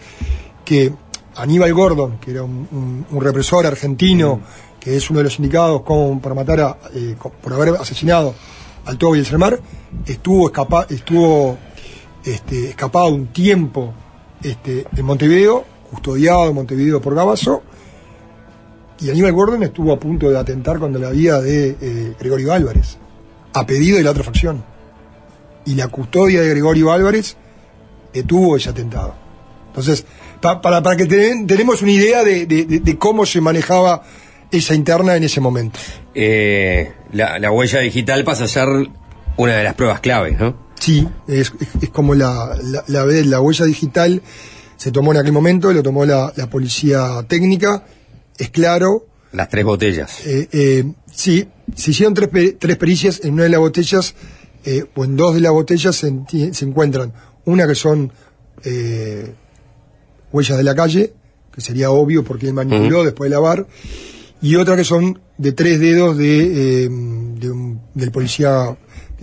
que 0.66 0.94
Aníbal 1.36 1.74
Gordon, 1.74 2.20
que 2.20 2.32
era 2.32 2.44
un, 2.44 2.68
un- 2.72 3.06
un 3.10 3.22
represor 3.22 3.66
argentino, 3.66 4.42
que 4.80 4.98
es 4.98 5.10
uno 5.10 5.20
de 5.20 5.24
los 5.26 5.40
indicados 5.40 5.82
como 5.82 6.20
para 6.22 6.36
matar 6.36 6.60
a, 6.62 6.78
eh, 6.94 7.16
por 7.42 7.54
haber 7.54 7.70
asesinado 7.80 8.36
al 8.86 8.98
Tobo 8.98 9.16
y 9.16 9.20
el 9.20 9.26
Selmar, 9.26 9.60
estuvo, 10.06 10.52
estuvo 10.90 11.58
este, 12.24 12.70
escapado 12.70 13.08
un 13.10 13.28
tiempo 13.28 13.94
este, 14.42 14.86
en 14.96 15.06
Montevideo, 15.06 15.64
custodiado 15.90 16.48
en 16.50 16.56
Montevideo 16.56 17.02
por 17.02 17.16
Gabazo, 17.16 17.64
y 19.00 19.10
Aníbal 19.10 19.34
Gordon 19.34 19.64
estuvo 19.64 19.92
a 19.92 20.00
punto 20.00 20.30
de 20.30 20.38
atentar 20.38 20.80
contra 20.80 21.02
la 21.02 21.10
vida 21.10 21.42
de 21.42 21.76
eh, 21.82 22.14
Gregorio 22.20 22.54
Álvarez, 22.54 22.98
a 23.54 23.66
pedido 23.66 23.98
de 23.98 24.04
la 24.04 24.12
otra 24.12 24.24
facción. 24.24 24.64
Y 25.66 25.76
la 25.76 25.88
custodia 25.88 26.42
de 26.42 26.50
Gregorio 26.50 26.92
Álvarez 26.92 27.36
detuvo 28.14 28.56
ese 28.58 28.70
atentado. 28.70 29.14
Entonces, 29.68 30.06
pa- 30.42 30.62
para, 30.62 30.82
para 30.84 30.96
que 30.96 31.06
ten- 31.06 31.48
tenemos 31.48 31.82
una 31.82 31.92
idea 31.92 32.24
de, 32.24 32.46
de- 32.46 32.66
de- 32.66 32.80
de 32.80 32.98
cómo 32.98 33.26
se 33.26 33.42
manejaba 33.42 34.04
esa 34.58 34.74
interna 34.76 35.16
en 35.16 35.24
ese 35.24 35.42
momento. 35.42 35.80
Eh, 36.16 36.92
la, 37.12 37.40
la 37.40 37.52
huella 37.52 37.80
digital 37.80 38.24
pasa 38.24 38.46
a 38.46 38.48
ser 38.48 38.68
una 39.38 39.56
de 39.56 39.64
las 39.64 39.74
pruebas 39.76 40.00
claves, 40.00 40.40
¿no? 40.40 40.72
Sí, 40.80 41.08
es, 41.28 41.52
es- 41.60 41.84
es 41.84 41.90
como 41.90 42.14
la, 42.16 42.58
la, 42.64 42.84
la, 42.88 43.06
la 43.06 43.42
huella 43.42 43.66
digital 43.66 44.22
se 44.78 44.92
tomó 44.92 45.12
en 45.14 45.20
aquel 45.20 45.32
momento, 45.32 45.72
lo 45.72 45.82
tomó 45.84 46.06
la, 46.06 46.32
la 46.36 46.50
policía 46.50 47.24
técnica, 47.28 47.86
es 48.38 48.50
claro, 48.50 49.06
Las 49.32 49.48
tres 49.50 49.64
botellas. 49.66 50.26
Eh, 50.26 50.48
eh, 50.52 50.84
sí, 51.12 51.48
se 51.76 51.92
hicieron 51.92 52.14
tres, 52.14 52.30
tres 52.60 52.78
pericias. 52.78 53.22
En 53.24 53.34
una 53.34 53.44
de 53.44 53.50
las 53.50 53.60
botellas, 53.62 54.14
eh, 54.66 54.84
o 54.96 55.06
en 55.06 55.16
dos 55.16 55.36
de 55.36 55.42
las 55.42 55.52
botellas, 55.54 55.96
se, 55.96 56.12
se 56.54 56.66
encuentran 56.66 57.14
una 57.46 57.66
que 57.68 57.76
son 57.76 58.12
huellas 60.32 60.58
de 60.58 60.64
la 60.64 60.76
calle, 60.76 61.14
que 61.54 61.62
sería 61.62 61.92
obvio 61.92 62.24
porque 62.24 62.48
él 62.48 62.54
manipuló 62.54 63.04
después 63.04 63.30
de 63.30 63.36
lavar, 63.36 63.68
y 64.44 64.56
otra 64.58 64.76
que 64.76 64.84
son 64.84 65.20
de 65.40 65.52
tres 65.54 65.80
dedos 65.80 66.16
de, 66.18 66.84
eh, 66.84 66.90
de 66.90 67.50
un- 67.52 67.82
del 67.96 68.12
policía 68.12 68.78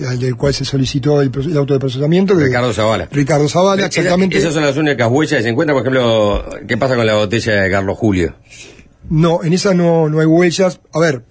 al 0.09 0.19
del 0.19 0.35
cual 0.35 0.55
se 0.55 0.65
solicitó 0.65 1.21
el, 1.21 1.31
auto 1.57 1.75
de 1.75 1.79
procesamiento. 1.81 2.37
que- 2.37 2.45
Ricardo 2.45 2.73
Zavala. 2.73 3.07
Ricardo 3.13 3.49
Zavala, 3.49 3.83
Esa- 3.87 4.01
exactamente. 4.01 4.39
Esas 4.39 4.55
son 4.55 4.63
las 4.65 4.77
únicas 4.77 5.09
huellas 5.11 5.37
que 5.39 5.43
se 5.43 5.49
encuentran, 5.51 5.77
por 5.79 5.83
ejemplo, 5.87 6.45
¿qué 6.67 6.77
pasa 6.79 6.97
con 6.97 7.05
la 7.07 7.15
botella 7.17 7.53
de 7.63 7.71
Carlos 7.71 7.99
Julio? 7.99 8.35
No, 9.11 9.45
en 9.45 9.53
esa 9.53 9.75
no, 9.75 10.09
no 10.09 10.21
hay 10.21 10.27
huellas. 10.27 10.81
A 10.93 10.99
ver, 11.01 11.25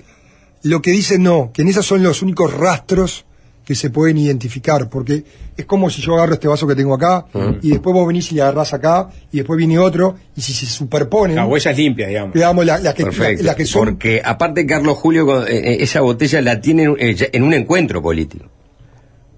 lo 0.64 0.82
que 0.82 0.92
dice 0.92 1.18
no, 1.18 1.52
que 1.54 1.62
en 1.64 1.70
esas 1.70 1.86
son 1.86 2.04
los 2.04 2.22
únicos 2.22 2.54
rastros 2.54 3.26
que 3.70 3.76
se 3.76 3.92
pueden 3.92 4.18
identificar, 4.18 4.90
porque 4.90 5.24
es 5.56 5.64
como 5.68 5.92
si 5.92 6.02
yo 6.02 6.16
agarro 6.16 6.34
este 6.34 6.48
vaso 6.48 6.66
que 6.66 6.74
tengo 6.74 6.96
acá, 6.96 7.28
y 7.62 7.70
después 7.70 7.94
vos 7.94 8.08
venís 8.08 8.32
y 8.32 8.36
le 8.36 8.42
agarrás 8.42 8.74
acá, 8.74 9.12
y 9.32 9.38
después 9.38 9.60
viene 9.60 9.78
otro, 9.78 10.16
y 10.36 10.42
si 10.42 10.54
se 10.54 10.66
superponen, 10.66 11.36
Las 11.36 11.48
huellas 11.48 11.78
limpias, 11.78 12.10
digamos. 12.10 12.34
digamos, 12.34 12.66
la- 12.66 12.80
las 12.80 12.96
que, 12.96 13.04
la- 13.44 13.56
son... 13.68 13.86
Porque 13.86 14.24
aparte 14.26 14.66
Carlos 14.66 14.98
Julio, 14.98 15.46
eh, 15.46 15.56
eh, 15.74 15.78
esa 15.82 16.02
botella 16.02 16.42
la 16.42 16.60
tiene 16.60 16.92
eh, 16.98 17.30
en 17.32 17.44
un 17.44 17.54
encuentro 17.54 18.02
político. 18.02 18.46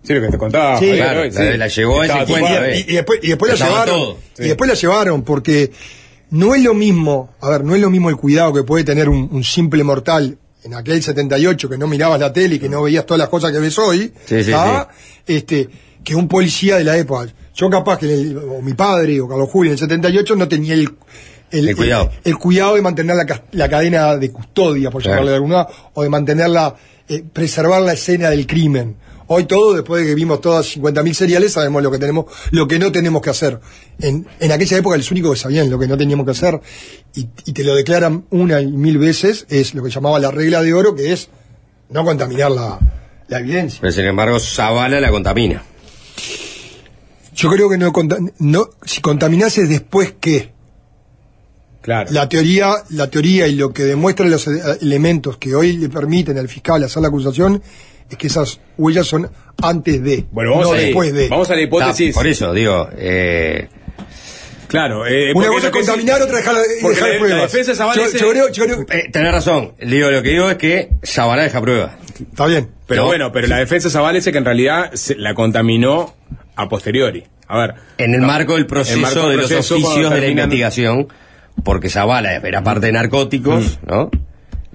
Sí, 0.03 0.13
lo 0.13 0.21
que 0.21 0.29
te 0.29 0.37
contaba. 0.37 0.79
Sí, 0.79 0.93
claro, 0.93 1.25
la- 1.25 1.57
la 1.57 1.67
llevó 1.67 1.99
a 1.99 2.05
ese 2.05 2.19
encuentro, 2.19 2.63
eh. 2.67 2.85
y, 2.87 2.91
y 2.91 2.95
después, 2.95 3.19
y 3.21 3.27
después 3.27 3.59
la 3.59 3.65
llevaron. 3.67 3.95
todo, 3.95 4.17
Y 4.39 4.43
después 4.47 4.69
la 4.69 4.75
llevaron, 4.75 5.23
porque 5.23 5.71
no 6.29 6.55
es 6.55 6.63
lo 6.63 6.73
mismo, 6.73 7.31
a 7.41 7.49
ver, 7.49 7.65
no 7.65 7.75
es 7.75 7.81
lo 7.81 7.89
mismo 7.89 8.09
el 8.09 8.15
cuidado 8.15 8.53
que 8.53 8.63
puede 8.63 8.85
tener 8.85 9.09
un, 9.09 9.27
un 9.29 9.43
simple 9.43 9.83
mortal 9.83 10.37
en 10.63 10.73
aquel 10.75 11.01
78 11.01 11.69
que 11.69 11.77
no 11.77 11.87
mirabas 11.87 12.19
la 12.19 12.31
tele 12.31 12.55
y 12.55 12.59
que 12.59 12.69
no 12.69 12.83
veías 12.83 13.05
todas 13.05 13.19
las 13.19 13.29
cosas 13.29 13.51
que 13.51 13.59
ves 13.59 13.77
hoy, 13.79 14.13
Sí, 14.25 14.43
sí, 14.43 14.51
este, 15.27 15.69
que 16.03 16.15
un 16.15 16.27
policía 16.27 16.77
de 16.77 16.83
la 16.83 16.97
época. 16.97 17.27
Yo 17.53 17.69
capaz 17.69 17.97
que, 17.99 18.13
el- 18.13 18.37
o 18.37 18.61
mi 18.61 18.73
padre 18.73 19.19
o 19.21 19.27
Carlos 19.27 19.49
Julio 19.49 19.71
en 19.71 19.73
el 19.73 19.79
78 19.79 20.35
no 20.35 20.47
tenía 20.47 20.73
el, 20.73 20.89
El 21.51 21.75
cuidado. 21.75 22.09
el 22.23 22.37
cuidado 22.37 22.75
de 22.75 22.81
mantener 22.81 23.15
la, 23.15 23.43
la 23.51 23.69
cadena 23.69 24.15
de 24.17 24.31
custodia, 24.31 24.89
por 24.89 25.03
llamarle 25.03 25.29
de 25.31 25.35
alguna, 25.35 25.67
o 25.93 26.03
de 26.03 26.09
mantenerla, 26.09 26.75
eh, 27.09 27.23
preservar 27.33 27.81
la 27.81 27.93
escena 27.93 28.29
del 28.29 28.47
crimen, 28.47 28.95
Hoy 29.33 29.45
todo, 29.45 29.73
después 29.73 30.03
de 30.03 30.09
que 30.09 30.13
vimos 30.15 30.41
todas 30.41 30.75
50.000 30.75 31.13
seriales, 31.13 31.53
sabemos 31.53 31.81
lo 31.81 31.89
que 31.89 31.99
tenemos, 31.99 32.25
lo 32.51 32.67
que 32.67 32.77
no 32.77 32.91
tenemos 32.91 33.21
que 33.21 33.29
hacer. 33.29 33.61
En, 34.01 34.27
en 34.41 34.51
aquella 34.51 34.75
época 34.75 34.97
los 34.97 35.09
únicos 35.09 35.31
que 35.31 35.39
sabían 35.39 35.69
lo 35.69 35.79
que 35.79 35.87
no 35.87 35.97
teníamos 35.97 36.25
que 36.25 36.33
hacer, 36.33 36.59
y, 37.15 37.29
y 37.45 37.53
te 37.53 37.63
lo 37.63 37.73
declaran 37.73 38.25
una 38.29 38.59
y 38.59 38.67
mil 38.67 38.97
veces, 38.97 39.45
es 39.47 39.73
lo 39.73 39.83
que 39.83 39.89
llamaba 39.89 40.19
la 40.19 40.31
regla 40.31 40.61
de 40.61 40.73
oro, 40.73 40.95
que 40.95 41.13
es 41.13 41.29
no 41.91 42.03
contaminar 42.03 42.51
la, 42.51 42.77
la 43.29 43.39
evidencia. 43.39 43.79
Pero 43.79 43.93
sin 43.93 44.03
embargo, 44.03 44.37
Zavala 44.37 44.99
la 44.99 45.09
contamina. 45.09 45.63
Yo 47.33 47.49
creo 47.49 47.69
que 47.69 47.77
no, 47.77 47.93
no 48.39 48.69
si 48.83 48.99
contaminase 48.99 49.65
después 49.65 50.13
qué. 50.19 50.51
Claro. 51.81 52.11
La 52.11 52.27
teoría, 52.27 52.73
la 52.89 53.09
teoría 53.09 53.47
y 53.47 53.55
lo 53.55 53.71
que 53.71 53.83
demuestran 53.83 54.29
los 54.29 54.45
eh, 54.47 54.59
elementos 54.81 55.37
que 55.37 55.55
hoy 55.55 55.77
le 55.77 55.87
permiten 55.87 56.37
al 56.37 56.49
fiscal 56.49 56.83
hacer 56.83 57.01
la 57.01 57.07
acusación 57.07 57.63
es 58.11 58.17
que 58.17 58.27
esas 58.27 58.59
huellas 58.77 59.07
son 59.07 59.29
antes 59.61 60.03
de, 60.03 60.25
Bueno, 60.31 60.51
vamos 60.51 60.67
no 60.67 60.73
a 60.73 60.75
la- 60.77 60.81
después 60.81 61.13
de. 61.13 61.29
vamos 61.29 61.49
a 61.49 61.55
la 61.55 61.61
hipótesis. 61.61 62.13
Por 62.13 62.27
eso, 62.27 62.53
digo, 62.53 62.89
eh, 62.97 63.67
Claro. 64.67 65.05
eh, 65.05 65.33
Una 65.35 65.47
cosa 65.49 65.67
es 65.67 65.73
contaminar, 65.73 66.17
sí- 66.17 66.23
otra 66.23 66.37
dejar, 66.37 66.55
porque 66.81 66.95
dejar 66.95 67.07
la- 67.09 67.13
la 67.15 67.19
pruebas. 67.19 67.51
defensa 67.51 67.71
de 67.71 67.77
Zavala 67.77 67.97
yo, 68.01 68.05
dice- 68.07 68.19
yo 68.19 68.29
creo, 68.31 68.49
yo 68.51 68.63
creo- 68.65 68.85
eh, 68.89 69.09
tenés 69.11 69.31
razón. 69.33 69.73
Digo, 69.81 70.09
lo 70.09 70.23
que 70.23 70.29
digo 70.29 70.49
es 70.49 70.57
que 70.57 70.89
Zavala 71.05 71.43
deja 71.43 71.59
prueba. 71.61 71.97
está 72.19 72.45
bien. 72.45 72.69
Pero 72.87 73.01
No. 73.01 73.07
bueno, 73.07 73.31
pero 73.31 73.47
la 73.47 73.57
defensa 73.57 73.89
de 73.89 73.93
Zavala 73.93 74.13
dice 74.15 74.31
que 74.31 74.37
en 74.37 74.45
realidad 74.45 74.91
se- 74.93 75.15
la 75.15 75.33
contaminó 75.33 76.13
a 76.55 76.69
posteriori. 76.69 77.23
A 77.47 77.57
ver. 77.59 77.75
En 77.97 78.13
el 78.13 78.21
no, 78.21 78.27
marco 78.27 78.55
del 78.55 78.65
proceso 78.65 78.95
el 78.95 79.01
marco 79.01 79.21
de 79.23 79.27
del 79.29 79.37
los 79.39 79.47
proceso, 79.51 79.75
oficios 79.75 80.13
de 80.13 80.21
la 80.21 80.27
investigación, 80.27 81.07
porque 81.65 81.89
Zavala 81.89 82.35
era 82.35 82.63
parte 82.63 82.85
de 82.85 82.91
narcóticos, 82.93 83.79
¿no? 83.85 84.09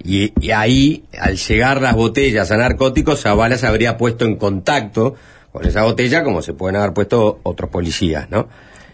Y, 0.07 0.31
y 0.39 0.51
ahí, 0.51 1.03
al 1.19 1.35
llegar 1.35 1.81
las 1.81 1.93
botellas 1.93 2.49
a 2.51 2.55
narcóticos, 2.55 3.21
Zavala 3.21 3.57
se 3.57 3.67
habría 3.67 3.97
puesto 3.97 4.23
en 4.23 4.37
contacto 4.37 5.15
con 5.51 5.65
esa 5.65 5.83
botella 5.83 6.23
como 6.23 6.41
se 6.41 6.53
pueden 6.53 6.77
haber 6.77 6.93
puesto 6.93 7.41
otros 7.43 7.69
policías, 7.69 8.29
¿no? 8.29 8.47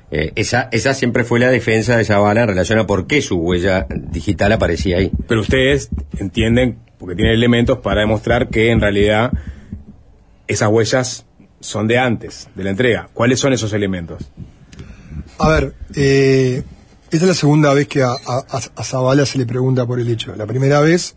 Eh, 0.09 0.31
esa, 0.35 0.69
esa 0.71 0.95
siempre 0.95 1.23
fue 1.23 1.39
la 1.39 1.49
defensa 1.49 1.95
de 1.97 2.03
Zavala 2.03 2.41
en 2.41 2.47
relación 2.47 2.79
a 2.79 2.87
por 2.87 3.05
qué 3.05 3.21
su 3.21 3.35
huella 3.37 3.85
digital 3.89 4.53
aparecía 4.53 4.97
ahí. 4.97 5.11
Pero 5.27 5.41
ustedes 5.41 5.89
entienden, 6.17 6.79
porque 6.97 7.15
tienen 7.15 7.35
elementos 7.35 7.77
para 7.77 8.01
demostrar 8.01 8.49
que 8.49 8.71
en 8.71 8.81
realidad 8.81 9.33
esas 10.47 10.69
huellas 10.69 11.27
son 11.59 11.87
de 11.87 11.99
antes, 11.99 12.49
de 12.55 12.63
la 12.63 12.71
entrega. 12.71 13.09
¿Cuáles 13.13 13.39
son 13.39 13.53
esos 13.53 13.71
elementos? 13.71 14.31
A 15.37 15.49
ver, 15.49 15.73
eh, 15.95 16.63
esta 17.17 17.25
es 17.25 17.29
la 17.29 17.35
segunda 17.35 17.73
vez 17.75 17.87
que 17.87 18.01
a, 18.01 18.13
a, 18.15 18.83
Zavala 18.83 19.27
se 19.27 19.37
le 19.37 19.45
pregunta 19.45 19.85
por 19.85 19.99
el 19.99 20.09
hecho. 20.09 20.35
La 20.35 20.47
primera 20.47 20.79
vez 20.79 21.15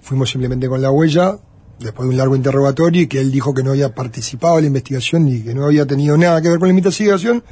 fuimos 0.00 0.30
simplemente 0.30 0.68
con 0.68 0.80
la 0.80 0.92
huella, 0.92 1.38
después 1.80 2.06
de 2.06 2.10
un 2.10 2.16
largo 2.16 2.36
interrogatorio, 2.36 3.02
y 3.02 3.06
que 3.08 3.20
él 3.20 3.32
dijo 3.32 3.52
que 3.52 3.64
no 3.64 3.70
había 3.70 3.92
participado 3.96 4.58
en 4.58 4.62
la 4.62 4.66
investigación 4.68 5.24
ni 5.24 5.42
que 5.42 5.52
no 5.52 5.64
había 5.64 5.86
tenido 5.86 6.16
nada 6.16 6.40
que 6.40 6.50
ver 6.50 6.60
con 6.60 6.68
la 6.68 6.74
investigación. 6.74 7.42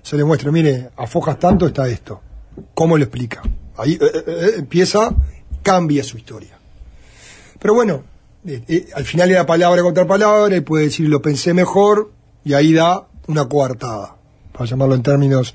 Se 0.00 0.16
le 0.16 0.22
muestra, 0.22 0.52
mire, 0.52 0.90
a 0.96 1.08
fojas 1.08 1.36
tanto 1.40 1.66
está 1.66 1.88
esto. 1.88 2.20
¿Cómo 2.72 2.96
lo 2.96 3.02
explica? 3.02 3.42
Ahí 3.78 3.94
eh, 3.94 3.98
eh, 4.00 4.24
eh, 4.26 4.50
empieza, 4.58 5.12
cambia 5.60 6.04
su 6.04 6.16
historia. 6.16 6.56
Pero 7.58 7.74
bueno, 7.74 8.04
al 8.94 9.04
final 9.04 9.32
era 9.32 9.44
palabra 9.44 9.82
contra 9.82 10.06
palabra, 10.06 10.56
y 10.56 10.60
puede 10.60 10.84
decir 10.84 11.08
lo 11.08 11.20
pensé 11.20 11.52
mejor, 11.52 12.12
y 12.44 12.52
ahí 12.52 12.72
da 12.72 13.08
una 13.26 13.48
coartada, 13.48 14.18
para 14.52 14.66
llamarlo 14.66 14.94
en 14.94 15.02
términos 15.02 15.52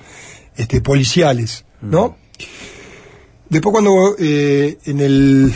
este, 0.58 0.82
policiales, 0.82 1.64
¿no? 1.82 2.18
Después 3.50 3.72
cuando 3.72 4.16
eh, 4.20 4.78
en 4.86 5.00
el 5.00 5.54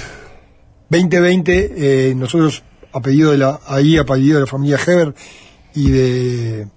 2020 0.90 2.10
eh, 2.10 2.16
nosotros 2.16 2.64
a 2.92 3.02
pedido 3.02 3.32
de 3.32 3.38
la 3.38 3.60
ahí 3.68 3.98
a 3.98 4.04
de 4.04 4.40
la 4.40 4.46
familia 4.46 4.80
Heber 4.86 5.14
y 5.76 5.90
de 5.90 6.68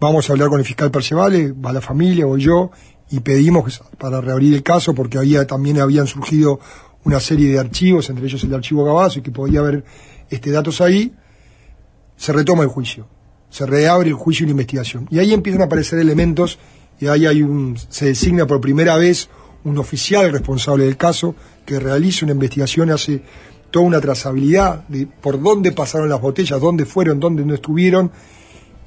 vamos 0.00 0.28
a 0.28 0.32
hablar 0.32 0.48
con 0.48 0.58
el 0.58 0.64
fiscal 0.64 0.90
Percevale, 0.90 1.52
va 1.52 1.72
la 1.72 1.80
familia 1.80 2.26
o 2.26 2.36
yo 2.36 2.70
y 3.10 3.20
pedimos 3.20 3.82
para 3.98 4.20
reabrir 4.20 4.54
el 4.54 4.62
caso 4.62 4.94
porque 4.94 5.18
había 5.18 5.46
también 5.46 5.80
habían 5.80 6.06
surgido 6.06 6.60
una 7.04 7.20
serie 7.20 7.50
de 7.50 7.58
archivos, 7.58 8.10
entre 8.10 8.26
ellos 8.26 8.42
el 8.44 8.54
archivo 8.54 8.84
Gabazo 8.84 9.18
y 9.18 9.22
que 9.22 9.30
podía 9.30 9.60
haber 9.60 9.84
este 10.30 10.50
datos 10.50 10.80
ahí, 10.80 11.14
se 12.16 12.32
retoma 12.32 12.62
el 12.64 12.68
juicio, 12.68 13.06
se 13.48 13.64
reabre 13.64 14.08
el 14.08 14.14
juicio 14.14 14.44
y 14.44 14.48
la 14.48 14.52
investigación. 14.52 15.06
Y 15.10 15.18
ahí 15.18 15.32
empiezan 15.32 15.62
a 15.62 15.64
aparecer 15.66 15.98
elementos 15.98 16.58
y 17.00 17.06
ahí 17.06 17.26
hay 17.26 17.42
un, 17.42 17.76
se 17.88 18.06
designa 18.06 18.46
por 18.46 18.60
primera 18.60 18.96
vez 18.96 19.28
un 19.64 19.78
oficial 19.78 20.32
responsable 20.32 20.84
del 20.84 20.96
caso 20.96 21.34
que 21.64 21.78
realiza 21.78 22.24
una 22.24 22.32
investigación, 22.32 22.90
hace 22.90 23.22
toda 23.70 23.84
una 23.84 24.00
trazabilidad 24.00 24.86
de 24.88 25.06
por 25.06 25.40
dónde 25.40 25.72
pasaron 25.72 26.08
las 26.08 26.20
botellas, 26.20 26.60
dónde 26.60 26.86
fueron, 26.86 27.20
dónde 27.20 27.44
no 27.44 27.54
estuvieron, 27.54 28.10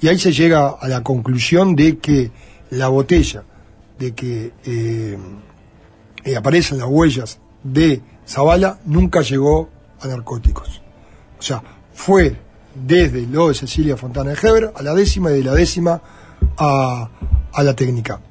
y 0.01 0.07
ahí 0.07 0.17
se 0.17 0.31
llega 0.31 0.69
a 0.69 0.87
la 0.87 1.03
conclusión 1.03 1.75
de 1.75 1.99
que 1.99 2.31
la 2.71 2.87
botella, 2.87 3.43
de 3.99 4.13
que 4.13 4.51
eh, 4.65 5.17
eh, 6.23 6.35
aparecen 6.35 6.79
las 6.79 6.87
huellas 6.87 7.39
de 7.63 8.01
Zavala, 8.27 8.79
nunca 8.85 9.21
llegó 9.21 9.69
a 9.99 10.07
narcóticos. 10.07 10.81
O 11.37 11.43
sea, 11.43 11.61
fue 11.93 12.35
desde 12.73 13.27
lo 13.27 13.49
de 13.49 13.53
Cecilia 13.53 13.97
Fontana 13.97 14.31
de 14.31 14.37
Heber 14.41 14.71
a 14.75 14.81
la 14.81 14.95
décima 14.95 15.29
y 15.31 15.35
de 15.35 15.43
la 15.43 15.53
décima 15.53 16.01
a, 16.57 17.09
a 17.53 17.63
la 17.63 17.75
técnica. 17.75 18.21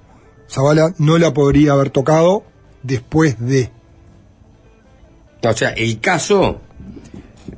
Zavala 0.48 0.94
no 0.98 1.18
la 1.18 1.32
podría 1.32 1.72
haber 1.72 1.90
tocado 1.90 2.44
después 2.82 3.38
de. 3.38 3.70
O 5.42 5.52
sea, 5.52 5.70
el 5.70 6.00
caso 6.00 6.60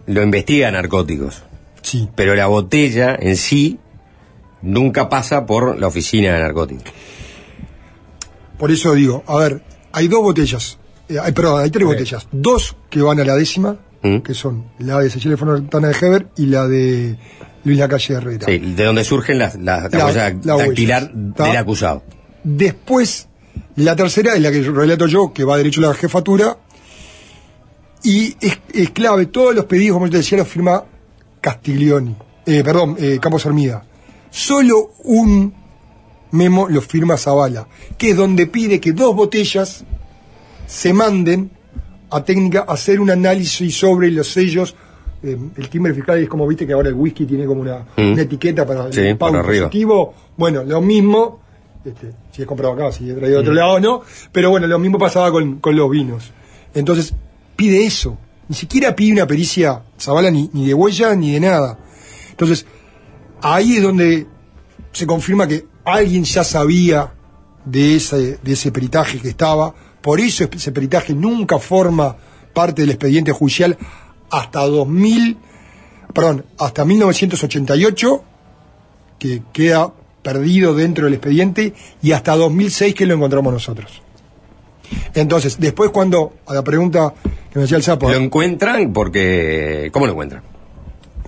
lo 0.06 0.22
investiga 0.22 0.70
narcóticos. 0.70 1.42
Sí. 1.82 2.08
Pero 2.14 2.34
la 2.34 2.46
botella 2.46 3.16
en 3.18 3.36
sí 3.36 3.78
nunca 4.60 5.08
pasa 5.08 5.46
por 5.46 5.78
la 5.78 5.88
oficina 5.88 6.34
de 6.34 6.40
narcóticos. 6.40 6.84
Por 8.58 8.70
eso 8.70 8.94
digo, 8.94 9.24
a 9.26 9.36
ver, 9.38 9.62
hay 9.90 10.06
dos 10.06 10.22
botellas, 10.22 10.78
eh, 11.08 11.18
hay, 11.20 11.32
perdón, 11.32 11.62
hay 11.62 11.70
tres 11.70 11.86
botellas. 11.86 12.28
Dos 12.30 12.76
que 12.88 13.02
van 13.02 13.18
a 13.18 13.24
la 13.24 13.34
décima, 13.34 13.76
¿Mm? 14.02 14.18
que 14.18 14.34
son 14.34 14.66
la 14.78 15.00
de 15.00 15.10
Cecilia 15.10 15.36
Fontana 15.36 15.88
de 15.88 15.96
Heber 16.00 16.28
y 16.36 16.46
la 16.46 16.68
de 16.68 17.16
Luis 17.64 17.78
Lacalle 17.78 18.14
Herrera. 18.14 18.46
Sí, 18.46 18.58
de 18.58 18.84
donde 18.84 19.04
surgen 19.04 19.38
las 19.38 19.54
las- 19.56 19.92
la, 19.92 20.56
dactilar 20.56 21.12
del 21.12 21.56
acusado. 21.56 22.02
Después, 22.44 23.28
la 23.76 23.94
tercera 23.96 24.34
es 24.34 24.40
la 24.40 24.50
que 24.50 24.62
relato 24.62 25.06
yo, 25.06 25.32
que 25.32 25.44
va 25.44 25.56
derecho 25.56 25.80
a 25.84 25.88
la 25.88 25.94
jefatura. 25.94 26.56
Y 28.04 28.36
es, 28.40 28.58
es 28.74 28.90
clave, 28.90 29.26
todos 29.26 29.54
los 29.54 29.66
pedidos, 29.66 29.94
como 29.94 30.06
yo 30.06 30.12
te 30.12 30.16
decía, 30.18 30.38
los 30.38 30.48
firma 30.48 30.82
Castiglioni. 31.40 32.16
Eh, 32.46 32.62
perdón, 32.64 32.96
eh, 32.98 33.18
Campos 33.20 33.46
Armida. 33.46 33.84
Solo 34.30 34.92
un 35.04 35.54
memo 36.32 36.68
lo 36.68 36.80
firma 36.80 37.16
Zavala, 37.16 37.68
que 37.96 38.10
es 38.10 38.16
donde 38.16 38.46
pide 38.46 38.80
que 38.80 38.92
dos 38.92 39.14
botellas 39.14 39.84
se 40.66 40.92
manden 40.92 41.50
a 42.10 42.24
técnica 42.24 42.64
a 42.66 42.72
hacer 42.72 42.98
un 42.98 43.10
análisis 43.10 43.76
sobre 43.76 44.10
los 44.10 44.28
sellos. 44.32 44.74
Eh, 45.22 45.38
el 45.56 45.68
timbre 45.68 45.94
fiscal 45.94 46.18
es 46.18 46.28
como 46.28 46.46
viste 46.46 46.66
que 46.66 46.72
ahora 46.72 46.88
el 46.88 46.94
whisky 46.94 47.24
tiene 47.26 47.44
como 47.46 47.60
una, 47.60 47.84
Mm. 47.96 48.12
una 48.12 48.22
etiqueta 48.22 48.66
para 48.66 48.92
Sí, 48.92 49.00
el 49.00 49.16
pago 49.16 49.32
para 49.32 49.44
arriba. 49.44 49.66
positivo. 49.68 50.14
Bueno, 50.36 50.64
lo 50.64 50.80
mismo, 50.80 51.40
este, 51.84 52.12
si 52.32 52.42
es 52.42 52.48
comprado 52.48 52.74
acá, 52.74 52.90
si 52.92 53.08
es 53.08 53.16
traído 53.16 53.36
de 53.38 53.42
Mm. 53.44 53.46
otro 53.48 53.54
lado 53.54 53.80
no, 53.80 54.02
pero 54.32 54.50
bueno, 54.50 54.66
lo 54.66 54.78
mismo 54.78 54.98
pasaba 54.98 55.30
con, 55.30 55.60
con 55.60 55.76
los 55.76 55.88
vinos. 55.90 56.30
Entonces, 56.74 57.14
pide 57.56 57.84
eso. 57.84 58.18
Ni 58.48 58.56
siquiera 58.56 58.94
pide 58.96 59.12
una 59.12 59.26
pericia 59.26 59.82
Zavala 59.98 60.30
ni, 60.30 60.50
ni 60.52 60.66
de 60.66 60.74
huella 60.74 61.14
ni 61.14 61.32
de 61.32 61.40
nada. 61.40 61.78
Entonces, 62.30 62.66
ahí 63.40 63.76
es 63.76 63.82
donde 63.82 64.26
se 64.92 65.06
confirma 65.06 65.46
que 65.46 65.66
alguien 65.84 66.24
ya 66.24 66.42
sabía 66.44 67.12
de 67.64 67.94
ese, 67.96 68.38
de 68.42 68.52
ese 68.52 68.72
peritaje 68.72 69.18
que 69.20 69.28
estaba, 69.28 69.72
por 70.00 70.18
eso 70.20 70.48
ese 70.52 70.72
peritaje 70.72 71.14
nunca 71.14 71.58
forma 71.58 72.16
parte 72.52 72.82
del 72.82 72.90
expediente 72.90 73.30
judicial 73.32 73.78
hasta 74.32 74.66
2000, 74.66 75.36
perdón, 76.12 76.44
hasta 76.58 76.84
1988, 76.84 78.24
que 79.18 79.42
queda 79.52 79.92
perdido 80.22 80.74
dentro 80.74 81.04
del 81.04 81.14
expediente, 81.14 81.74
y 82.02 82.12
hasta 82.12 82.34
2006 82.34 82.94
que 82.94 83.06
lo 83.06 83.14
encontramos 83.14 83.52
nosotros. 83.52 84.02
Entonces, 85.14 85.60
después 85.60 85.90
cuando, 85.90 86.34
a 86.46 86.54
la 86.54 86.62
pregunta 86.62 87.14
que 87.22 87.58
me 87.58 87.62
decía 87.62 87.76
el 87.76 87.82
sapo, 87.82 88.10
Lo 88.10 88.16
encuentran 88.16 88.92
porque... 88.92 89.90
¿Cómo 89.92 90.06
lo 90.06 90.12
encuentran? 90.12 90.42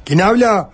quien 0.04 0.20
habla 0.20 0.70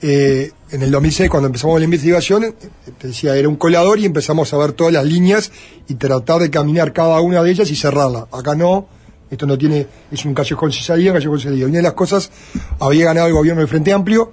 eh, 0.00 0.50
en 0.70 0.82
el 0.82 0.90
2006 0.90 1.28
cuando 1.28 1.48
empezamos 1.48 1.78
la 1.78 1.84
investigación 1.84 2.54
te 2.98 3.08
decía 3.08 3.36
era 3.36 3.48
un 3.48 3.56
colador 3.56 3.98
y 3.98 4.06
empezamos 4.06 4.52
a 4.52 4.56
ver 4.56 4.72
todas 4.72 4.92
las 4.92 5.04
líneas 5.04 5.52
y 5.88 5.94
tratar 5.94 6.40
de 6.40 6.50
caminar 6.50 6.92
cada 6.92 7.20
una 7.20 7.42
de 7.42 7.50
ellas 7.50 7.70
y 7.70 7.76
cerrarla 7.76 8.28
acá 8.32 8.54
no 8.54 8.86
esto 9.32 9.46
no 9.46 9.56
tiene 9.58 9.86
es 10.10 10.24
un 10.24 10.34
callejón 10.34 10.70
un 10.70 11.12
callejón 11.12 11.40
salida 11.40 11.66
una 11.66 11.76
de 11.78 11.82
las 11.82 11.94
cosas 11.94 12.30
había 12.78 13.06
ganado 13.06 13.26
el 13.28 13.32
gobierno 13.32 13.60
del 13.60 13.68
Frente 13.68 13.92
Amplio 13.92 14.32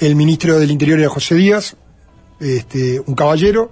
el 0.00 0.16
ministro 0.16 0.58
del 0.58 0.70
Interior 0.70 0.98
era 0.98 1.08
José 1.10 1.34
Díaz 1.34 1.76
este 2.40 3.00
un 3.06 3.14
caballero 3.14 3.70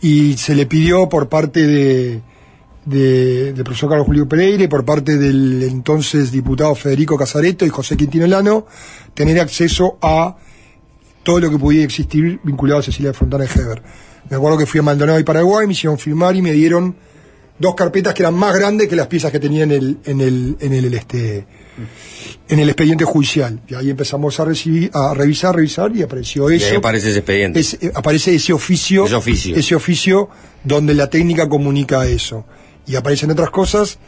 y 0.00 0.36
se 0.38 0.54
le 0.54 0.64
pidió 0.66 1.08
por 1.08 1.28
parte 1.28 1.66
de 1.66 2.22
de- 2.86 3.52
del 3.52 3.62
profesor 3.62 3.90
Carlos 3.90 4.06
Julio 4.06 4.26
Pereira 4.26 4.64
y 4.64 4.68
por 4.68 4.86
parte 4.86 5.18
del 5.18 5.62
entonces 5.64 6.32
diputado 6.32 6.74
Federico 6.74 7.16
Casareto 7.18 7.66
y 7.66 7.68
José 7.68 7.94
Quintino 7.96 8.26
Lano 8.26 8.66
tener 9.12 9.38
acceso 9.38 9.98
a 10.00 10.36
todo 11.22 11.40
lo 11.40 11.50
que 11.50 11.58
podía 11.58 11.84
existir 11.84 12.40
vinculado 12.42 12.80
a 12.80 12.82
Cecilia 12.82 13.12
Fontana 13.12 13.44
de 13.44 13.50
Heber. 13.60 13.82
Me 14.30 14.36
acuerdo 14.36 14.56
que 14.56 14.64
fui 14.64 14.80
a 14.80 14.82
Maldonado 14.82 15.20
y 15.20 15.24
Paraguay, 15.24 15.66
me 15.66 15.74
hicieron 15.74 15.98
firmar 15.98 16.34
y 16.34 16.40
me 16.40 16.52
dieron 16.52 16.96
dos 17.60 17.74
carpetas 17.76 18.12
que 18.14 18.22
eran 18.22 18.34
más 18.34 18.54
grandes 18.56 18.88
que 18.88 18.96
las 18.96 19.06
piezas 19.06 19.30
que 19.30 19.38
tenía 19.38 19.62
en 19.62 19.70
el, 19.70 19.98
en 20.04 20.20
el, 20.20 20.56
en 20.60 20.72
el, 20.72 20.92
este, 20.94 21.46
en 22.48 22.58
el 22.58 22.68
expediente 22.68 23.04
judicial. 23.04 23.60
Y 23.68 23.74
ahí 23.74 23.90
empezamos 23.90 24.40
a 24.40 24.44
recibir, 24.46 24.90
a 24.94 25.14
revisar, 25.14 25.54
revisar 25.54 25.94
y 25.94 26.02
apareció 26.02 26.50
Y 26.50 26.56
eso. 26.56 26.66
ahí 26.70 26.76
aparece 26.76 27.10
ese 27.10 27.18
expediente. 27.18 27.60
Es- 27.60 27.74
eh, 27.80 27.92
aparece 27.94 28.34
ese 28.34 28.52
oficio, 28.52 29.04
Ese 29.06 29.14
oficio. 29.14 29.54
ese 29.56 29.74
oficio 29.76 30.28
donde 30.64 30.94
la 30.94 31.08
técnica 31.10 31.48
comunica 31.48 32.06
eso. 32.06 32.44
Y 32.86 32.96
aparecen 32.96 33.30
otras 33.30 33.50
cosas 33.50 33.98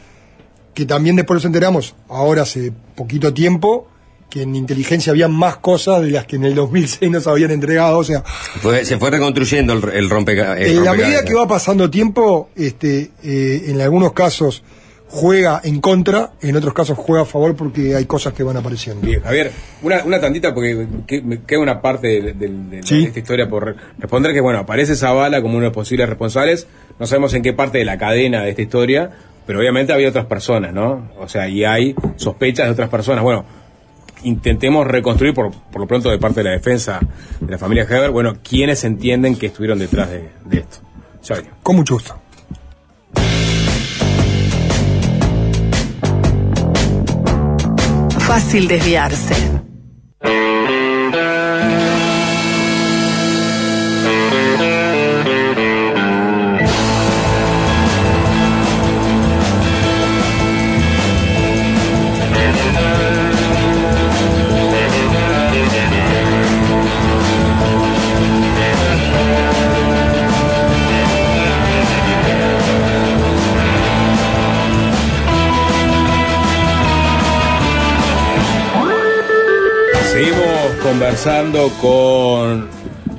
que 0.73 0.85
también 0.85 1.15
después 1.15 1.35
nos 1.37 1.45
enteramos, 1.45 1.95
ahora 2.09 2.41
hace 2.41 2.73
poquito 2.95 3.31
tiempo, 3.33 3.87
que 4.33 4.41
en 4.41 4.55
inteligencia 4.55 5.11
había 5.11 5.27
más 5.27 5.57
cosas 5.57 6.01
de 6.01 6.09
las 6.09 6.25
que 6.25 6.37
en 6.37 6.45
el 6.45 6.55
2006 6.55 7.11
nos 7.11 7.27
habían 7.27 7.51
entregado. 7.51 7.99
O 7.99 8.03
sea, 8.03 8.23
Fue- 8.23 8.83
se 8.83 8.97
fue 8.97 9.11
reconstruyendo 9.11 9.73
el, 9.73 9.83
el 9.93 10.09
rompeca- 10.09 10.57
el 10.57 10.65
en 10.65 10.75
la 10.77 10.91
rompecabezas. 10.91 10.97
medida 10.97 11.23
que 11.23 11.35
va 11.35 11.47
pasando 11.47 11.89
tiempo, 11.91 12.49
este, 12.55 13.11
eh, 13.23 13.65
en 13.67 13.79
algunos 13.79 14.13
casos 14.13 14.63
juega 15.07 15.61
en 15.63 15.79
contra, 15.79 16.31
en 16.41 16.55
otros 16.55 16.73
casos 16.73 16.97
juega 16.97 17.21
a 17.21 17.25
favor 17.25 17.55
porque 17.55 17.95
hay 17.95 18.05
cosas 18.05 18.33
que 18.33 18.41
van 18.41 18.57
apareciendo. 18.57 19.05
Bien, 19.05 19.21
Javier, 19.21 19.51
una, 19.83 20.03
una 20.03 20.19
tantita 20.19 20.51
porque 20.55 20.87
que- 21.05 21.21
me 21.21 21.41
queda 21.43 21.59
una 21.59 21.79
parte 21.83 22.07
de, 22.07 22.21
de- 22.21 22.33
de- 22.33 22.77
de 22.77 22.83
Sí. 22.83 23.03
esta 23.05 23.19
historia 23.19 23.47
por 23.47 23.65
re- 23.65 23.75
responder 23.99 24.33
que, 24.33 24.41
bueno, 24.41 24.57
aparece 24.57 24.95
Zavala 24.95 25.43
como 25.43 25.53
uno 25.53 25.61
de 25.65 25.67
los 25.67 25.75
posibles 25.75 26.09
responsables, 26.09 26.65
no 26.99 27.05
sabemos 27.05 27.31
en 27.35 27.43
qué 27.43 27.53
parte 27.53 27.77
de 27.77 27.85
la 27.85 27.99
cadena 27.99 28.41
de 28.41 28.49
esta 28.49 28.63
historia, 28.63 29.11
pero 29.45 29.59
obviamente 29.59 29.93
había 29.93 30.09
otras 30.09 30.25
personas, 30.25 30.73
¿no? 30.73 31.11
O 31.19 31.27
sea, 31.29 31.47
y 31.47 31.63
hay 31.63 31.93
sospechas 32.15 32.65
de 32.65 32.71
otras 32.71 32.89
personas. 32.89 33.23
Bueno, 33.23 33.45
intentemos 34.23 34.87
reconstruir 34.87 35.33
por, 35.33 35.51
por 35.51 35.81
lo 35.81 35.87
pronto 35.87 36.09
de 36.09 36.17
parte 36.17 36.41
de 36.41 36.45
la 36.45 36.51
defensa 36.51 36.99
de 37.39 37.51
la 37.51 37.57
familia 37.57 37.83
Heber, 37.83 38.11
bueno, 38.11 38.37
quiénes 38.43 38.83
entienden 38.83 39.35
que 39.35 39.47
estuvieron 39.47 39.79
detrás 39.79 40.09
de, 40.09 40.29
de 40.45 40.59
esto. 40.59 40.79
Venimos. 41.29 41.57
Con 41.63 41.75
mucho 41.77 41.95
gusto. 41.95 42.19
Fácil 48.19 48.67
desviarse. 48.67 49.72
Conversando 80.93 81.69
con 81.81 82.67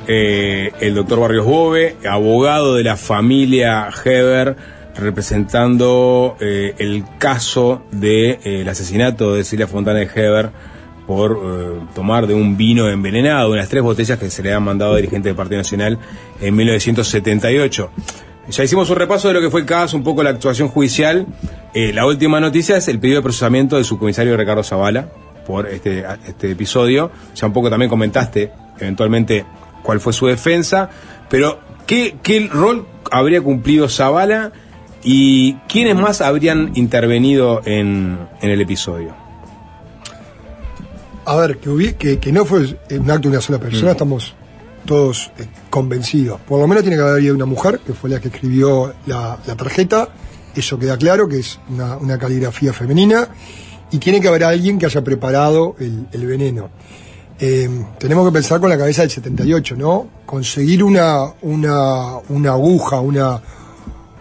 eh, 0.07 0.71
el 0.79 0.95
doctor 0.95 1.19
Barrios 1.19 1.45
Bove, 1.45 1.97
abogado 2.09 2.77
de 2.77 2.85
la 2.85 2.97
familia 2.97 3.89
Heber, 4.05 4.55
representando 4.95 6.37
eh, 6.39 6.77
el 6.79 7.03
caso 7.19 7.83
del 7.91 8.69
asesinato 8.69 9.35
de 9.35 9.43
Celia 9.43 9.67
Fontana 9.67 9.99
de 9.99 10.05
Heber 10.15 10.51
por 11.05 11.33
eh, 11.33 11.87
tomar 11.97 12.29
de 12.29 12.35
un 12.35 12.57
vino 12.57 12.89
envenenado, 12.89 13.51
unas 13.51 13.69
tres 13.69 13.83
botellas 13.83 14.21
que 14.21 14.31
se 14.31 14.45
le 14.45 14.53
han 14.53 14.63
mandado 14.63 14.93
a 14.93 14.97
dirigente 14.99 15.31
del 15.31 15.37
Partido 15.37 15.59
Nacional 15.59 15.99
en 16.41 16.55
1978. 16.55 17.91
Ya 18.51 18.63
hicimos 18.63 18.89
un 18.89 18.97
repaso 18.97 19.27
de 19.27 19.35
lo 19.35 19.41
que 19.41 19.51
fue 19.51 19.63
el 19.63 19.67
caso, 19.67 19.97
un 19.97 20.05
poco 20.05 20.23
la 20.23 20.31
actuación 20.31 20.69
judicial. 20.69 21.27
Eh, 21.75 21.93
la 21.93 22.07
última 22.07 22.39
noticia 22.39 22.77
es 22.77 22.87
el 22.87 23.01
pedido 23.01 23.17
de 23.17 23.23
procesamiento 23.23 23.75
del 23.75 23.85
subcomisario 23.85 24.37
Ricardo 24.37 24.63
Zavala 24.63 25.09
por 25.47 25.67
este, 25.69 26.05
este 26.27 26.51
episodio. 26.51 27.11
Ya 27.35 27.47
un 27.47 27.53
poco 27.53 27.71
también 27.71 27.89
comentaste 27.91 28.53
eventualmente 28.79 29.45
cuál 29.83 30.01
fue 30.01 30.13
su 30.13 30.27
defensa, 30.27 30.91
pero 31.29 31.61
¿qué, 31.87 32.17
qué 32.23 32.49
rol 32.53 32.87
habría 33.11 33.41
cumplido 33.43 33.89
Zavala 33.89 34.53
y 35.03 35.55
quiénes 35.69 35.97
más 35.97 36.21
habrían 36.23 36.73
intervenido 36.75 37.61
en, 37.65 38.19
en 38.41 38.51
el 38.51 38.61
episodio? 38.61 39.15
A 41.27 41.37
ver, 41.37 41.59
que, 41.59 41.71
hubi- 41.71 41.95
que, 41.95 42.19
que 42.19 42.33
no 42.33 42.45
fue 42.45 42.77
un 42.91 43.11
acto 43.11 43.29
de 43.29 43.35
una 43.37 43.41
sola 43.41 43.59
persona, 43.59 43.89
Mm. 43.91 43.93
estamos 43.93 44.35
todos 44.85 45.31
eh, 45.39 45.47
convencidos. 45.71 46.41
Por 46.43 46.61
lo 46.61 46.67
menos 46.67 46.83
tiene 46.83 46.97
que 46.97 47.03
haber 47.03 47.15
habido 47.15 47.35
una 47.35 47.47
mujer, 47.47 47.81
que 47.87 47.95
fue 47.95 48.11
la 48.11 48.21
que 48.21 48.29
escribió 48.29 48.93
la, 49.07 49.39
la 49.47 49.55
tarjeta, 49.57 50.09
eso 50.55 50.79
queda 50.79 50.99
claro, 50.99 51.27
que 51.27 51.39
es 51.39 51.59
una, 51.71 51.97
una 51.97 52.19
caligrafía 52.19 52.73
femenina, 52.75 53.29
y 53.95 53.99
tiene 53.99 54.21
que 54.21 54.27
haber 54.29 54.43
alguien 54.45 54.79
que 54.79 54.87
haya 54.87 55.03
preparado 55.05 55.77
el, 55.79 56.27
veneno. 56.27 56.69
Eh, 57.39 57.69
tenemos 57.99 58.27
que 58.27 58.33
pensar 58.33 58.59
con 58.61 58.69
la 58.69 58.77
cabeza 58.79 59.03
del 59.03 59.11
78, 59.11 59.77
¿no? 59.77 60.09
Conseguir 60.27 60.83
una, 60.83 61.27
una, 61.43 62.17
una 62.29 62.51
aguja, 62.53 62.99
una, 63.01 63.41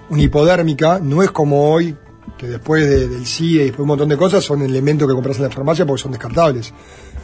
una 0.10 0.22
hipodérmica, 0.22 1.00
no 1.02 1.24
es 1.24 1.32
como 1.32 1.72
hoy, 1.72 1.96
que 2.38 2.48
después 2.48 2.88
de- 2.88 3.08
del 3.08 3.26
CIE 3.26 3.48
y 3.64 3.66
después 3.66 3.78
de 3.78 3.82
un 3.84 3.88
montón 3.88 4.10
de 4.10 4.18
cosas 4.18 4.44
son 4.44 4.62
elementos 4.62 5.08
que 5.08 5.14
compras 5.16 5.38
en 5.38 5.44
la 5.44 5.50
farmacia 5.50 5.86
porque 5.86 6.04
son 6.04 6.12
descartables. 6.12 6.72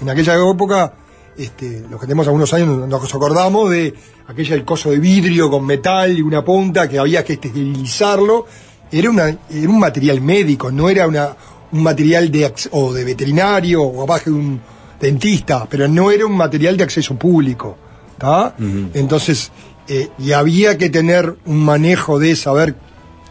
En 0.01 0.09
aquella 0.09 0.33
época, 0.35 0.93
este, 1.37 1.81
los 1.89 1.99
que 1.99 2.05
tenemos 2.07 2.25
algunos 2.27 2.51
años 2.53 2.87
nos 2.87 3.13
acordamos 3.13 3.69
de 3.69 3.93
aquella 4.27 4.55
el 4.55 4.65
coso 4.65 4.89
de 4.91 4.97
vidrio 4.99 5.49
con 5.51 5.65
metal 5.65 6.17
y 6.17 6.21
una 6.21 6.43
punta 6.43 6.87
que 6.89 6.97
había 6.97 7.23
que 7.23 7.33
esterilizarlo. 7.33 8.45
Era, 8.91 9.09
una, 9.11 9.27
era 9.51 9.69
un 9.69 9.79
material 9.79 10.19
médico, 10.21 10.71
no 10.71 10.89
era 10.89 11.07
una, 11.07 11.35
un 11.71 11.83
material 11.83 12.31
de, 12.31 12.51
o 12.71 12.93
de 12.93 13.03
veterinario 13.03 13.83
o 13.83 14.01
abajo 14.03 14.25
de 14.31 14.35
un 14.35 14.61
dentista, 14.99 15.67
pero 15.69 15.87
no 15.87 16.11
era 16.11 16.25
un 16.25 16.35
material 16.35 16.75
de 16.77 16.83
acceso 16.83 17.15
público. 17.15 17.77
¿tá? 18.17 18.55
Entonces, 18.93 19.51
eh, 19.87 20.09
y 20.19 20.31
había 20.33 20.77
que 20.77 20.89
tener 20.89 21.35
un 21.45 21.63
manejo 21.63 22.19
de 22.19 22.35
saber 22.35 22.75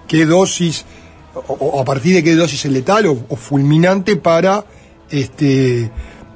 qué 0.07 0.25
dosis, 0.27 0.85
o, 1.35 1.53
o 1.53 1.81
a 1.81 1.85
partir 1.85 2.15
de 2.15 2.23
qué 2.25 2.35
dosis 2.35 2.65
es 2.65 2.73
letal 2.73 3.07
o, 3.07 3.19
o 3.29 3.37
fulminante 3.37 4.17
para 4.17 4.65
este, 5.11 5.91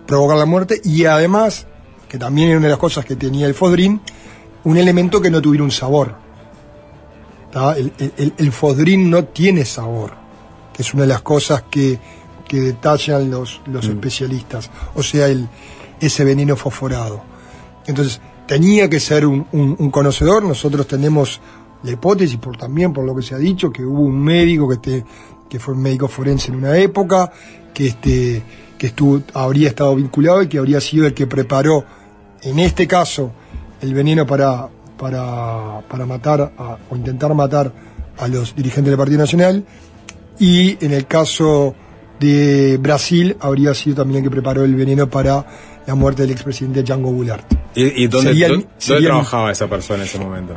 provocar 0.07 0.37
la 0.37 0.45
muerte. 0.47 0.81
Y 0.85 1.05
además, 1.07 1.67
que 2.09 2.19
también 2.19 2.49
era 2.51 2.59
una 2.59 2.67
de 2.67 2.73
las 2.73 2.79
cosas 2.79 3.05
que 3.05 3.17
tenía 3.17 3.47
el 3.47 3.55
fodrín, 3.55 4.01
un 4.65 4.77
elemento 4.77 5.21
que 5.21 5.31
no 5.31 5.41
tuviera 5.41 5.65
un 5.65 5.71
sabor. 5.73 6.15
El, 7.77 7.93
el- 7.99 8.13
el- 8.17 8.33
el 8.39 8.53
fodrín 8.53 9.11
no 9.11 9.25
tiene 9.25 9.65
sabor, 9.67 10.13
que 10.83 10.89
es 10.89 10.95
una 10.95 11.03
de 11.05 11.09
las 11.09 11.23
cosas 11.23 11.63
que, 11.71 11.99
que 12.49 12.61
detallan 12.61 13.31
los, 13.31 13.61
los 13.67 13.87
especialistas. 13.87 14.71
O 14.95 15.03
sea, 15.03 15.29
el, 15.29 15.49
ese 16.01 16.25
veneno 16.25 16.57
fosforado. 16.57 17.23
Entonces, 17.87 18.21
tenía 18.47 18.91
que 18.91 18.99
ser 19.01 19.25
un, 19.27 19.47
un- 19.53 19.77
un 19.79 19.91
conocedor. 19.91 20.43
Nosotros 20.43 20.87
tenemos 20.89 21.41
la 21.85 21.93
hipótesis, 21.93 22.37
por, 22.37 22.57
también 22.57 22.93
por 22.93 23.05
lo 23.05 23.15
que 23.15 23.23
se 23.23 23.35
ha 23.35 23.39
dicho, 23.39 23.71
que 23.73 23.85
hubo 23.85 24.01
un 24.03 24.19
médico 24.21 24.69
que, 24.69 24.75
este, 24.75 25.05
que 25.49 25.59
fue 25.61 25.75
un 25.75 25.83
médico 25.83 26.09
forense 26.09 26.51
en 26.51 26.57
una 26.57 26.77
época, 26.77 27.31
que, 27.73 27.87
este, 27.89 28.43
que 28.79 28.89
estuvo, 28.89 29.23
habría 29.35 29.69
estado 29.69 29.95
vinculado 29.95 30.43
y 30.43 30.49
que 30.49 30.59
habría 30.59 30.81
sido 30.81 31.07
el 31.07 31.15
que 31.15 31.27
preparó, 31.29 31.85
en 32.43 32.59
este 32.59 32.87
caso, 32.89 33.31
el 33.81 33.95
veneno 33.95 34.27
para, 34.27 34.69
para, 34.99 35.81
para 35.89 36.07
matar 36.07 36.53
a- 36.59 36.77
o 36.91 36.97
intentar 36.97 37.33
matar 37.35 37.73
a 38.19 38.29
los 38.29 38.55
dirigentes 38.55 38.91
del 38.91 38.99
Partido 38.99 39.19
Nacional. 39.21 39.65
Y 40.43 40.77
en 40.85 40.93
el 40.93 41.07
caso 41.07 41.75
de 42.19 42.77
Brasil, 42.79 43.37
habría 43.41 43.75
sido 43.75 43.97
también 43.97 44.19
el 44.19 44.25
que 44.25 44.31
preparó 44.35 44.65
el 44.65 44.75
veneno 44.75 45.09
para 45.09 45.47
la 45.87 45.95
muerte 45.95 46.23
del 46.23 46.33
expresidente 46.33 46.83
Django 46.83 47.11
Goulart. 47.13 47.47
¿Y, 47.77 48.03
y 48.05 48.07
dónde, 48.09 48.31
Sería 48.31 48.49
dónde- 48.49 48.67
sería 48.79 49.09
trabajaba 49.11 49.53
esa 49.53 49.69
persona 49.69 50.03
en 50.03 50.09
ese 50.09 50.19
momento? 50.19 50.57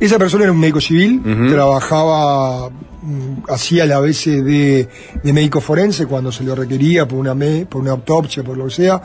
Esa 0.00 0.18
persona 0.18 0.44
era 0.44 0.52
un 0.52 0.58
médico 0.60 0.80
civil, 0.80 1.20
Ujú. 1.20 1.48
trabajaba, 1.52 2.68
mm, 2.70 3.50
hacía 3.50 3.84
la 3.86 4.00
veces 4.00 4.42
de, 4.44 4.88
de 5.22 5.32
médico 5.34 5.60
forense 5.60 6.06
cuando 6.06 6.32
se 6.32 6.42
lo 6.44 6.54
requería 6.54 7.06
por 7.06 7.18
una, 7.18 7.34
me- 7.34 7.66
por 7.66 7.82
una 7.82 7.92
autopsia, 7.92 8.42
por 8.42 8.56
lo 8.56 8.64
que 8.66 8.70
sea. 8.74 9.02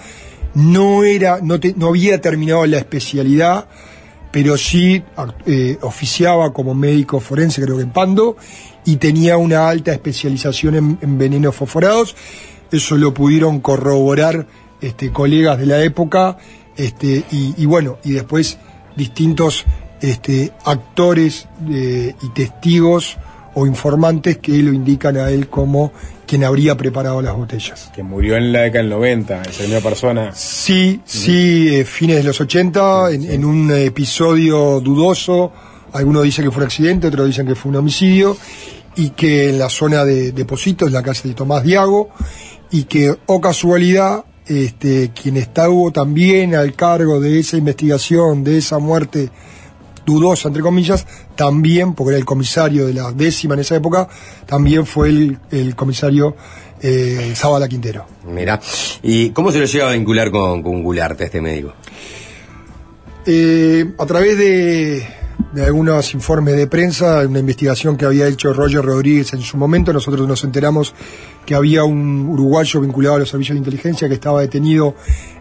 No 0.55 1.03
era, 1.03 1.39
no, 1.41 1.59
te- 1.59 1.73
no 1.77 1.87
había 1.87 2.19
terminado 2.21 2.65
la 2.65 2.77
especialidad, 2.77 3.65
pero 4.31 4.57
sí 4.57 5.03
eh, 5.45 5.77
oficiaba 5.81 6.53
como 6.53 6.73
médico 6.73 7.19
forense, 7.19 7.61
creo 7.61 7.77
que 7.77 7.83
en 7.83 7.91
Pando, 7.91 8.37
y 8.85 8.95
tenía 8.95 9.37
una 9.37 9.69
alta 9.69 9.91
especialización 9.91 10.75
en, 10.75 10.97
en 11.01 11.17
venenos 11.17 11.55
fosforados. 11.55 12.15
Eso 12.71 12.97
lo 12.97 13.13
pudieron 13.13 13.59
corroborar 13.59 14.47
este, 14.79 15.11
colegas 15.11 15.59
de 15.59 15.65
la 15.65 15.83
época, 15.83 16.37
este, 16.77 17.23
y, 17.31 17.53
y 17.57 17.65
bueno, 17.65 17.97
y 18.03 18.11
después 18.11 18.57
distintos 18.95 19.65
este, 20.01 20.51
actores 20.65 21.47
eh, 21.69 22.15
y 22.21 22.29
testigos 22.29 23.17
o 23.53 23.67
informantes 23.67 24.37
que 24.37 24.53
lo 24.63 24.71
indican 24.73 25.17
a 25.17 25.29
él 25.29 25.49
como 25.49 25.91
quien 26.31 26.45
habría 26.45 26.77
preparado 26.77 27.21
las 27.21 27.35
botellas. 27.35 27.91
Que 27.93 28.03
murió 28.03 28.37
en 28.37 28.53
la 28.53 28.61
década 28.61 28.83
del 28.83 28.91
90, 28.91 29.41
esa 29.41 29.63
misma 29.63 29.81
persona. 29.81 30.31
Sí, 30.33 31.01
sí, 31.03 31.75
eh, 31.75 31.83
fines 31.83 32.15
de 32.15 32.23
los 32.23 32.39
80, 32.39 33.11
en, 33.11 33.29
en 33.29 33.43
un 33.43 33.69
episodio 33.69 34.79
dudoso. 34.79 35.51
Algunos 35.91 36.23
dicen 36.23 36.45
que 36.45 36.51
fue 36.51 36.61
un 36.61 36.67
accidente, 36.67 37.07
otros 37.07 37.27
dicen 37.27 37.45
que 37.45 37.53
fue 37.53 37.69
un 37.71 37.75
homicidio. 37.75 38.37
Y 38.95 39.09
que 39.09 39.49
en 39.49 39.59
la 39.59 39.67
zona 39.67 40.05
de 40.05 40.31
Depositos, 40.31 40.89
la 40.89 41.03
casa 41.03 41.27
de 41.27 41.33
Tomás 41.33 41.65
Diago, 41.65 42.11
y 42.71 42.83
que, 42.83 43.13
o 43.25 43.41
casualidad, 43.41 44.23
este, 44.45 45.11
quien 45.13 45.35
estuvo 45.35 45.91
también 45.91 46.55
al 46.55 46.75
cargo 46.75 47.19
de 47.19 47.39
esa 47.39 47.57
investigación, 47.57 48.45
de 48.45 48.59
esa 48.59 48.79
muerte 48.79 49.29
dudosa, 50.05 50.47
entre 50.47 50.61
comillas, 50.63 51.05
también, 51.35 51.93
porque 51.93 52.11
era 52.11 52.19
el 52.19 52.25
comisario 52.25 52.87
de 52.87 52.93
la 52.93 53.11
décima 53.11 53.53
en 53.53 53.61
esa 53.61 53.75
época, 53.75 54.07
también 54.45 54.85
fue 54.85 55.09
el, 55.09 55.39
el 55.51 55.75
comisario 55.75 56.35
eh, 56.81 57.33
Zabala 57.35 57.67
Quintero. 57.67 58.05
Mira, 58.25 58.59
¿y 59.03 59.29
cómo 59.29 59.51
se 59.51 59.59
lo 59.59 59.65
lleva 59.65 59.89
a 59.89 59.93
vincular 59.93 60.31
con, 60.31 60.63
con 60.63 60.83
Gularte, 60.83 61.25
este 61.25 61.41
médico? 61.41 61.73
Eh, 63.25 63.93
a 63.99 64.05
través 64.07 64.37
de, 64.37 65.05
de 65.53 65.65
algunos 65.65 66.13
informes 66.13 66.55
de 66.55 66.65
prensa, 66.67 67.19
una 67.27 67.39
investigación 67.39 67.97
que 67.97 68.05
había 68.05 68.27
hecho 68.27 68.51
Roger 68.53 68.83
Rodríguez 68.83 69.33
en 69.33 69.41
su 69.41 69.57
momento, 69.57 69.93
nosotros 69.93 70.27
nos 70.27 70.43
enteramos 70.43 70.95
que 71.45 71.53
había 71.53 71.83
un 71.83 72.27
uruguayo 72.29 72.81
vinculado 72.81 73.15
a 73.15 73.19
los 73.19 73.29
servicios 73.29 73.55
de 73.55 73.59
inteligencia 73.59 74.07
que 74.07 74.15
estaba 74.15 74.41
detenido 74.41 74.95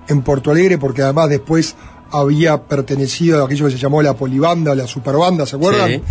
en 0.08 0.22
Porto 0.22 0.50
Alegre, 0.50 0.76
porque 0.76 1.02
además 1.02 1.28
después 1.30 1.76
había 2.12 2.62
pertenecido 2.62 3.42
a 3.42 3.46
aquello 3.46 3.66
que 3.66 3.72
se 3.72 3.78
llamó 3.78 4.02
la 4.02 4.14
polibanda, 4.14 4.74
la 4.74 4.86
superbanda, 4.86 5.46
¿se 5.46 5.56
acuerdan? 5.56 5.90
Sí. 5.90 6.02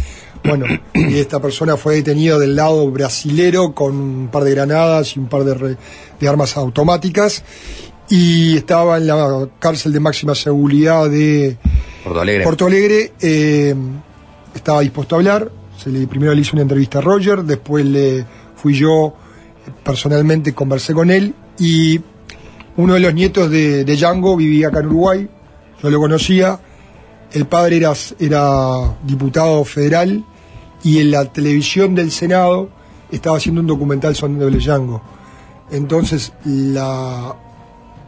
Bueno, 0.44 0.66
y 0.94 1.18
esta 1.18 1.42
persona 1.42 1.76
fue 1.76 1.96
detenida 1.96 2.40
del 2.40 2.56
lado 2.56 2.90
brasilero 2.92 3.74
con 3.74 3.96
un 3.96 4.28
par 4.32 4.44
de 4.46 4.52
granadas 4.52 5.16
y 5.16 5.20
un 5.20 5.28
par 5.28 5.44
de, 5.44 5.54
re- 5.54 5.78
de 6.20 6.28
armas 6.30 6.56
automáticas 6.56 7.44
y 8.10 8.56
estaba 8.58 8.98
en 8.98 9.08
la 9.08 9.48
cárcel 9.60 9.92
de 9.92 10.00
máxima 10.00 10.34
seguridad 10.36 11.10
de 11.10 11.58
Porto 12.04 12.22
Alegre. 12.22 12.44
Porto 12.46 12.66
Alegre. 12.68 13.12
eh, 13.22 13.76
estaba 14.56 14.80
dispuesto 14.82 15.16
a 15.16 15.18
hablar. 15.20 15.52
Se 15.78 15.90
le, 15.90 16.08
primero 16.08 16.34
le 16.34 16.42
hice 16.42 16.52
una 16.54 16.62
entrevista 16.64 17.00
a 17.00 17.02
Roger, 17.02 17.44
después 17.44 17.86
le 17.86 18.26
fui 18.56 18.74
yo 18.74 19.14
personalmente, 19.84 20.54
conversé 20.54 20.94
con 20.94 21.12
él 21.12 21.34
y 21.60 22.00
uno 22.78 22.94
de 22.94 23.00
los 23.02 23.14
nietos 23.14 23.52
de, 23.52 23.84
de 23.84 23.96
Django 23.98 24.36
vivía 24.38 24.70
acá 24.70 24.80
en 24.80 24.86
Uruguay. 24.88 25.30
Yo 25.82 25.90
lo 25.90 26.00
conocía. 26.00 26.60
El 27.32 27.46
padre 27.46 27.78
era, 27.78 27.94
era 28.20 28.98
diputado 29.04 29.64
federal 29.64 30.26
y 30.84 31.00
en 31.00 31.12
la 31.12 31.26
televisión 31.26 31.94
del 31.96 32.12
Senado 32.12 32.70
estaba 33.12 33.38
haciendo 33.38 33.62
un 33.62 33.68
documental 33.68 34.16
sobre 34.16 34.50
Django. 34.50 35.02
Entonces 35.72 36.34
la 36.46 37.36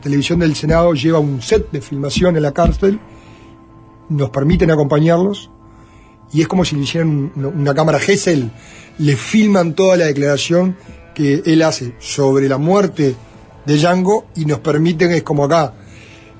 televisión 0.01 0.39
del 0.39 0.55
Senado 0.55 0.93
lleva 0.93 1.19
un 1.19 1.41
set 1.41 1.69
de 1.71 1.81
filmación 1.81 2.35
en 2.35 2.41
la 2.43 2.51
cárcel, 2.51 2.99
nos 4.09 4.29
permiten 4.31 4.71
acompañarlos 4.71 5.51
y 6.33 6.41
es 6.41 6.47
como 6.47 6.65
si 6.65 6.75
le 6.75 6.83
hicieran 6.83 7.31
un- 7.35 7.45
una 7.45 7.73
cámara 7.75 7.99
Gesell, 7.99 8.49
le 8.97 9.15
filman 9.15 9.73
toda 9.73 9.97
la 9.97 10.05
declaración 10.05 10.75
que 11.13 11.43
él 11.45 11.61
hace 11.61 11.93
sobre 11.99 12.49
la 12.49 12.57
muerte 12.57 13.15
de 13.65 13.77
Django 13.77 14.25
y 14.35 14.45
nos 14.45 14.59
permiten, 14.59 15.11
es 15.11 15.21
como 15.23 15.43
acá, 15.43 15.73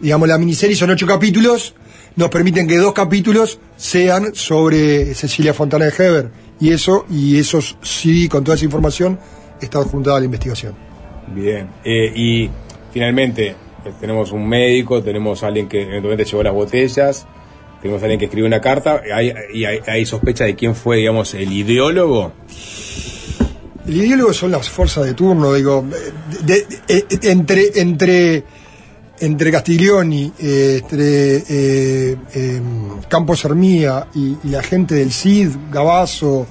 digamos, 0.02 0.28
la 0.28 0.38
miniserie 0.38 0.76
son 0.76 0.90
ocho 0.90 1.06
capítulos, 1.07 1.73
nos 2.15 2.30
permiten 2.30 2.68
que 2.68 2.78
dos 2.78 2.94
capítulos 2.94 3.60
sean 3.78 4.36
sobre 4.36 5.14
Cecilia 5.15 5.53
Fontana 5.53 5.86
de 5.86 5.94
Heber. 5.98 6.30
Y 6.60 6.72
eso, 6.72 7.06
y 7.10 7.38
esos 7.40 7.78
sí, 7.82 8.28
con 8.28 8.44
toda 8.44 8.56
esa 8.56 8.65
información, 8.65 9.19
está 9.61 9.80
adjuntada 9.80 10.18
a 10.18 10.19
la 10.19 10.26
investigación. 10.26 10.76
Bien. 11.34 11.69
Eh, 11.84 12.11
y 12.15 12.49
finalmente, 12.94 13.48
eh, 13.49 13.56
tenemos 13.99 14.32
un 14.32 14.48
médico, 14.48 15.02
tenemos 15.02 15.41
alguien 15.44 15.68
que 15.68 15.82
eventualmente 15.84 16.26
llevó 16.26 16.44
las 16.44 16.53
botellas, 16.53 17.26
tenemos 17.82 18.02
alguien 18.03 18.19
que 18.19 18.26
escribió 18.26 18.45
una 18.45 18.61
carta, 18.61 19.02
hay, 19.14 19.34
y 19.53 19.65
hay, 19.65 19.80
hay 19.88 20.06
sospecha 20.06 20.44
de 20.44 20.56
quién 20.56 20.76
fue, 20.76 20.98
digamos, 20.98 21.34
el 21.34 21.52
ideólogo. 21.52 22.34
El 23.88 23.95
ideólogo 23.95 24.32
son 24.34 24.52
las 24.52 24.69
fuerzas 24.69 25.06
de 25.06 25.14
turno, 25.15 25.53
digo, 25.53 25.84
de- 26.45 26.65
de- 26.88 27.06
de- 27.19 27.32
entre, 27.32 27.80
entre, 27.82 28.44
entre 29.22 29.52
Castiglioni, 29.52 30.31
eh, 30.39 30.80
entre 30.84 31.38
eh, 31.38 32.18
eh, 32.34 32.61
Campos 33.07 33.45
Hermía 33.45 34.07
y, 34.14 34.38
y 34.43 34.49
la 34.49 34.61
gente 34.64 34.95
del 34.95 35.11
CID, 35.11 35.49
Gabazo, 35.72 36.45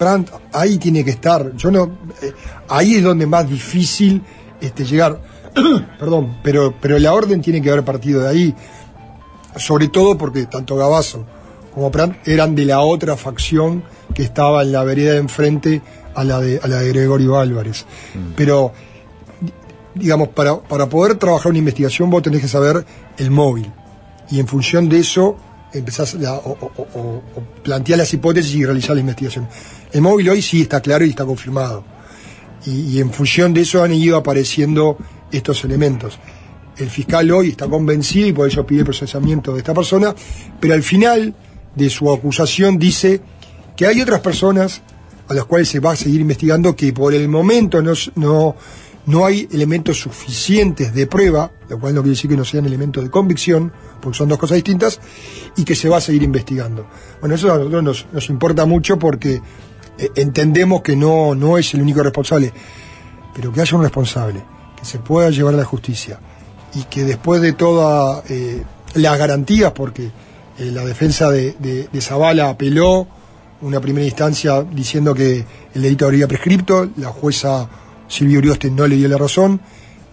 Brandt, 0.00 0.30
ahí 0.52 0.78
tiene 0.78 1.04
que 1.04 1.10
estar. 1.10 1.54
Yo 1.56 1.70
no, 1.70 1.84
eh, 2.22 2.32
ahí 2.68 2.96
es 2.96 3.02
donde 3.02 3.26
más 3.26 3.48
difícil 3.48 4.22
este, 4.60 4.84
llegar. 4.84 5.20
Perdón, 5.98 6.38
pero, 6.42 6.74
pero 6.80 6.98
la 6.98 7.12
orden 7.12 7.40
tiene 7.42 7.60
que 7.62 7.70
haber 7.70 7.84
partido 7.84 8.22
de 8.22 8.28
ahí. 8.28 8.54
Sobre 9.56 9.88
todo 9.88 10.16
porque 10.16 10.46
tanto 10.46 10.76
Gabazo 10.76 11.24
como 11.74 11.90
Brandt 11.90 12.26
eran 12.28 12.54
de 12.54 12.64
la 12.64 12.80
otra 12.80 13.16
facción 13.16 13.82
que 14.14 14.22
estaba 14.22 14.62
en 14.62 14.72
la 14.72 14.84
vereda 14.84 15.12
de 15.12 15.18
enfrente 15.18 15.82
a 16.14 16.24
la 16.24 16.40
de, 16.40 16.60
a 16.62 16.66
la 16.68 16.76
de 16.80 16.88
Gregorio 16.88 17.38
Álvarez. 17.38 17.84
Pero, 18.36 18.72
di- 18.87 18.87
digamos, 19.98 20.28
para, 20.28 20.58
para 20.60 20.88
poder 20.88 21.16
trabajar 21.16 21.50
una 21.50 21.58
investigación 21.58 22.10
vos 22.10 22.22
tenés 22.22 22.40
que 22.40 22.48
saber 22.48 22.84
el 23.16 23.30
móvil. 23.30 23.70
Y 24.30 24.40
en 24.40 24.46
función 24.46 24.88
de 24.88 24.98
eso 24.98 25.36
empezás 25.72 26.16
o, 26.44 27.22
plantear 27.62 27.98
las 27.98 28.12
hipótesis 28.12 28.54
y 28.54 28.64
realizar 28.64 28.94
la 28.94 29.00
investigación. 29.00 29.48
El 29.92 30.02
móvil 30.02 30.30
hoy 30.30 30.42
sí 30.42 30.62
está 30.62 30.80
claro 30.80 31.04
y 31.04 31.10
está 31.10 31.24
confirmado. 31.24 31.84
Y, 32.66 33.00
en 33.00 33.12
función 33.12 33.54
de 33.54 33.62
eso 33.62 33.82
han 33.82 33.92
ido 33.92 34.16
apareciendo 34.16 34.98
estos 35.30 35.64
elementos. 35.64 36.18
El 36.76 36.90
fiscal 36.90 37.30
hoy 37.30 37.50
está 37.50 37.66
convencido 37.66 38.28
y 38.28 38.32
por 38.32 38.48
eso 38.48 38.66
pide 38.66 38.84
procesamiento 38.84 39.52
de 39.52 39.58
esta 39.58 39.74
persona, 39.74 40.14
pero 40.60 40.74
al 40.74 40.82
final 40.82 41.34
de 41.74 41.90
su 41.90 42.12
acusación 42.12 42.78
dice 42.78 43.20
que 43.76 43.86
hay 43.86 44.00
otras 44.00 44.20
personas 44.20 44.82
a 45.28 45.34
las 45.34 45.44
cuales 45.44 45.68
se 45.68 45.80
va 45.80 45.92
a 45.92 45.96
seguir 45.96 46.20
investigando 46.20 46.74
que 46.74 46.92
por 46.92 47.14
el 47.14 47.28
momento 47.28 47.82
no, 47.82 48.56
no 49.08 49.24
hay 49.24 49.48
elementos 49.50 49.98
suficientes 49.98 50.92
de 50.92 51.06
prueba, 51.06 51.50
lo 51.70 51.80
cual 51.80 51.94
no 51.94 52.02
quiere 52.02 52.14
decir 52.14 52.28
que 52.28 52.36
no 52.36 52.44
sean 52.44 52.66
elementos 52.66 53.02
de 53.02 53.10
convicción, 53.10 53.72
porque 54.02 54.18
son 54.18 54.28
dos 54.28 54.36
cosas 54.36 54.56
distintas, 54.56 55.00
y 55.56 55.64
que 55.64 55.74
se 55.74 55.88
va 55.88 55.96
a 55.96 56.00
seguir 56.02 56.22
investigando. 56.22 56.86
Bueno, 57.18 57.34
eso 57.34 57.50
a 57.50 57.56
nosotros 57.56 58.06
nos, 58.12 58.28
importa 58.28 58.66
mucho 58.66 58.98
porque 58.98 59.40
eh, 59.96 60.10
entendemos 60.14 60.82
que 60.82 60.94
no, 60.94 61.34
no 61.34 61.56
es 61.56 61.72
el 61.72 61.80
único 61.80 62.02
responsable, 62.02 62.52
pero 63.34 63.50
que 63.50 63.62
haya 63.62 63.78
un 63.78 63.82
responsable, 63.82 64.44
que 64.78 64.84
se 64.84 64.98
pueda 64.98 65.30
llevar 65.30 65.54
a 65.54 65.56
la 65.56 65.64
justicia 65.64 66.20
y 66.74 66.82
que 66.82 67.04
después 67.04 67.40
de 67.40 67.54
todas 67.54 68.30
eh, 68.30 68.62
las 68.92 69.18
garantías, 69.18 69.72
porque 69.72 70.10
eh, 70.58 70.70
la 70.70 70.84
defensa 70.84 71.30
de, 71.30 71.56
de, 71.58 71.88
de 71.90 72.00
Zavala 72.02 72.50
apeló 72.50 73.06
una 73.62 73.80
primera 73.80 74.04
instancia 74.04 74.62
diciendo 74.62 75.14
que 75.14 75.46
el 75.74 75.80
delito 75.80 76.04
habría 76.04 76.28
prescripto, 76.28 76.90
la 76.98 77.08
jueza 77.08 77.70
Silvia 78.08 78.38
Urioste 78.38 78.70
no 78.70 78.86
le 78.86 78.96
dio 78.96 79.08
la 79.08 79.18
razón, 79.18 79.60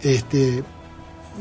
este, 0.02 0.62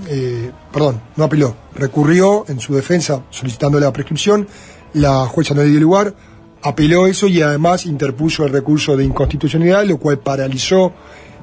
eh, 0.07 0.51
perdón, 0.71 1.01
no 1.15 1.25
apeló, 1.25 1.55
recurrió 1.75 2.45
en 2.47 2.59
su 2.59 2.73
defensa 2.73 3.23
solicitando 3.29 3.79
la 3.79 3.93
prescripción, 3.93 4.47
la 4.93 5.25
jueza 5.25 5.53
no 5.53 5.61
le 5.61 5.69
dio 5.69 5.79
lugar, 5.79 6.15
apeló 6.63 7.07
eso 7.07 7.27
y 7.27 7.41
además 7.41 7.85
interpuso 7.85 8.45
el 8.45 8.51
recurso 8.51 8.97
de 8.97 9.03
inconstitucionalidad, 9.03 9.85
lo 9.85 9.97
cual 9.97 10.19
paralizó 10.19 10.93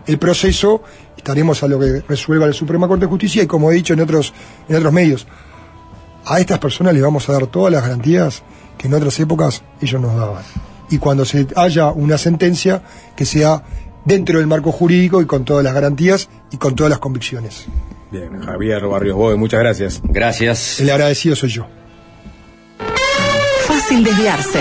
el 0.07 0.19
proceso, 0.19 0.83
estaremos 1.17 1.63
a 1.63 1.69
lo 1.69 1.79
que 1.79 2.03
resuelva 2.09 2.47
la 2.47 2.53
Suprema 2.53 2.89
Corte 2.89 3.05
de 3.05 3.11
Justicia 3.11 3.43
y 3.43 3.47
como 3.47 3.71
he 3.71 3.75
dicho 3.75 3.95
en 3.95 4.01
otros, 4.01 4.35
en 4.69 4.77
otros 4.77 4.93
medios, 4.93 5.27
a 6.25 6.41
estas 6.41 6.59
personas 6.59 6.95
les 6.95 7.03
vamos 7.03 7.29
a 7.29 7.33
dar 7.33 7.47
todas 7.47 7.73
las 7.73 7.83
garantías 7.83 8.43
que 8.79 8.89
en 8.89 8.95
otras 8.95 9.19
épocas 9.21 9.63
ellos 9.81 10.01
nos 10.01 10.17
daban. 10.17 10.43
Y 10.91 10.99
cuando 10.99 11.25
se 11.25 11.47
haya 11.57 11.91
una 11.91 12.19
sentencia, 12.19 12.83
que 13.17 13.25
sea 13.25 13.63
dentro 14.05 14.39
del 14.39 14.47
marco 14.47 14.73
jurídico 14.73 15.21
y 15.21 15.27
con 15.27 15.45
todas 15.45 15.65
las 15.65 15.75
garantías 15.75 16.29
y 16.51 16.57
con 16.57 16.75
todas 16.75 16.91
las 16.91 16.99
convicciones. 16.99 17.67
Bien, 18.11 18.43
Javier 18.43 18.87
Barrios 18.87 19.17
Bove, 19.17 19.37
muchas 19.37 19.61
gracias. 19.61 20.01
Gracias. 20.05 20.81
El 20.81 20.91
agradecido 20.91 21.35
soy 21.35 21.51
yo. 21.51 21.67
Fácil 23.67 24.05
desviarse. 24.05 24.61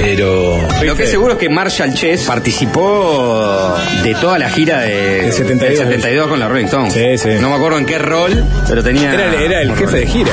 Pero. 0.00 0.56
Lo 0.84 0.94
que 0.94 1.02
es 1.04 1.10
seguro 1.10 1.32
es 1.32 1.38
que 1.38 1.48
Marshall 1.48 1.92
Chess 1.92 2.22
participó 2.22 3.74
de 4.04 4.14
toda 4.14 4.38
la 4.38 4.48
gira 4.48 4.80
de, 4.80 5.22
Del 5.22 5.32
72. 5.32 5.60
del 5.60 5.76
72 6.00 6.28
con 6.28 6.38
la 6.38 6.48
Rolling 6.48 6.66
Stone. 6.66 7.40
No 7.40 7.50
me 7.50 7.56
acuerdo 7.56 7.78
en 7.78 7.86
qué 7.86 7.98
rol, 7.98 8.44
pero 8.68 8.82
tenía. 8.84 9.12
Era, 9.12 9.34
el- 9.34 9.42
era 9.42 9.60
el 9.62 9.74
jefe 9.74 9.96
de 9.98 10.06
gira. 10.06 10.32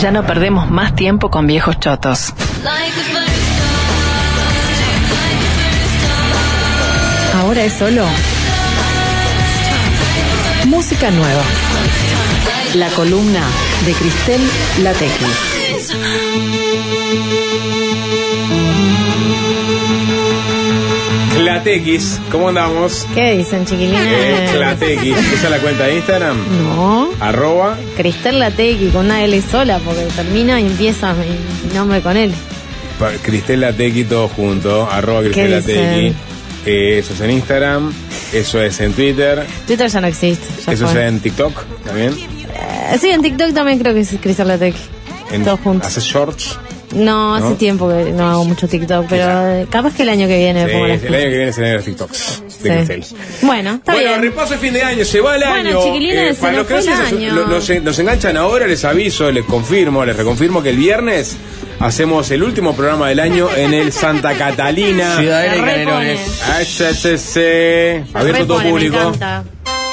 Ya 0.00 0.10
no 0.10 0.26
perdemos 0.26 0.70
más 0.70 0.94
tiempo 0.94 1.30
con 1.30 1.46
viejos 1.46 1.78
chotos. 1.78 2.32
Ahora 7.34 7.64
es 7.64 7.72
solo 7.74 8.04
música 10.66 11.10
nueva. 11.10 11.42
La 12.74 12.88
columna 12.90 13.42
de 13.86 13.92
Cristel 13.92 14.40
Latequi. 14.82 15.24
Clatex, 21.48 22.20
¿cómo 22.30 22.50
andamos? 22.50 23.06
¿Qué 23.14 23.38
dicen, 23.38 23.64
chiquilines? 23.64 24.02
Eh, 24.06 24.48
Clatex, 24.52 25.02
esa 25.02 25.44
es 25.46 25.50
la 25.50 25.58
cuenta 25.60 25.84
de 25.84 25.96
Instagram. 25.96 26.36
No, 26.62 27.08
Arroba. 27.20 27.78
Cristel 27.96 28.44
con 28.92 29.06
una 29.06 29.24
L 29.24 29.40
sola, 29.40 29.78
porque 29.82 30.02
termina 30.14 30.60
y 30.60 30.66
empieza 30.66 31.14
mi, 31.14 31.24
mi 31.66 31.74
nombre 31.74 32.02
con 32.02 32.18
L. 32.18 32.34
Cristel 33.22 33.62
Latequi 33.62 34.04
todo 34.04 34.28
junto. 34.28 34.86
Arroba 34.90 35.22
Cristel 35.22 35.44
¿Qué 35.46 35.48
Latequi. 35.48 36.16
Eh, 36.66 36.98
eso 36.98 37.14
es 37.14 37.20
en 37.22 37.30
Instagram. 37.30 37.94
Eso 38.34 38.60
es 38.60 38.78
en 38.80 38.92
Twitter. 38.92 39.46
Twitter 39.66 39.88
ya 39.88 40.00
no 40.02 40.06
existe. 40.06 40.46
Ya 40.66 40.72
Eso 40.74 40.86
fue. 40.86 41.00
es 41.00 41.08
en 41.08 41.20
TikTok 41.20 41.64
también. 41.82 42.12
Eh, 42.12 42.98
sí, 43.00 43.08
en 43.08 43.22
TikTok 43.22 43.54
también 43.54 43.78
creo 43.78 43.94
que 43.94 44.00
es 44.00 44.14
Cristel 44.20 44.48
Latequi. 44.48 44.78
En, 45.30 45.44
Todos 45.44 45.60
juntos. 45.60 45.88
¿Haces 45.88 46.04
shorts? 46.04 46.58
No, 46.94 47.34
hace 47.34 47.50
¿No? 47.50 47.54
tiempo 47.56 47.88
que 47.88 48.12
no 48.12 48.28
hago 48.30 48.44
mucho 48.46 48.66
TikTok, 48.66 49.06
pero 49.10 49.48
eh, 49.50 49.66
capaz 49.70 49.94
que 49.94 50.02
el 50.04 50.08
año 50.08 50.26
que 50.26 50.38
viene 50.38 50.62
me 50.64 50.68
Sí, 50.68 50.72
pongo 50.74 50.86
las 50.88 51.02
el 51.02 51.14
año 51.14 51.24
que 51.24 51.36
viene 51.36 51.52
se 51.52 51.72
los 51.74 51.84
TikToks 51.84 52.42
de 52.62 53.02
Sí. 53.04 53.14
Bueno, 53.42 53.74
está 53.74 53.92
bueno, 53.92 54.08
bien. 54.08 54.22
repaso 54.22 54.54
de 54.54 54.58
fin 54.58 54.72
de 54.72 54.82
año, 54.82 55.04
se 55.04 55.20
va 55.20 55.36
el 55.36 55.42
Bueno, 55.44 55.54
año. 55.68 55.80
Eh, 55.80 55.84
chiquilines, 55.84 56.36
se 56.36 56.40
para 56.42 56.56
los 56.56 56.66
que 56.66 56.74
no 56.74 56.80
se- 56.80 57.70
nos, 57.76 57.82
nos 57.84 57.98
enganchan 57.98 58.36
ahora, 58.38 58.66
les 58.66 58.84
aviso, 58.84 59.30
les 59.30 59.44
confirmo, 59.44 60.04
les 60.04 60.16
reconfirmo 60.16 60.62
que 60.62 60.70
el 60.70 60.76
viernes 60.78 61.36
hacemos 61.78 62.30
el 62.30 62.42
último 62.42 62.74
programa 62.74 63.08
del 63.10 63.20
año 63.20 63.48
en 63.54 63.74
el 63.74 63.92
Santa 63.92 64.32
Catalina. 64.34 65.18
Ciudadela 65.18 65.56
y. 65.56 65.60
Canelones. 65.60 66.40
HCC, 66.42 68.04
abierto 68.14 68.46
todo 68.46 68.62
público. 68.62 69.12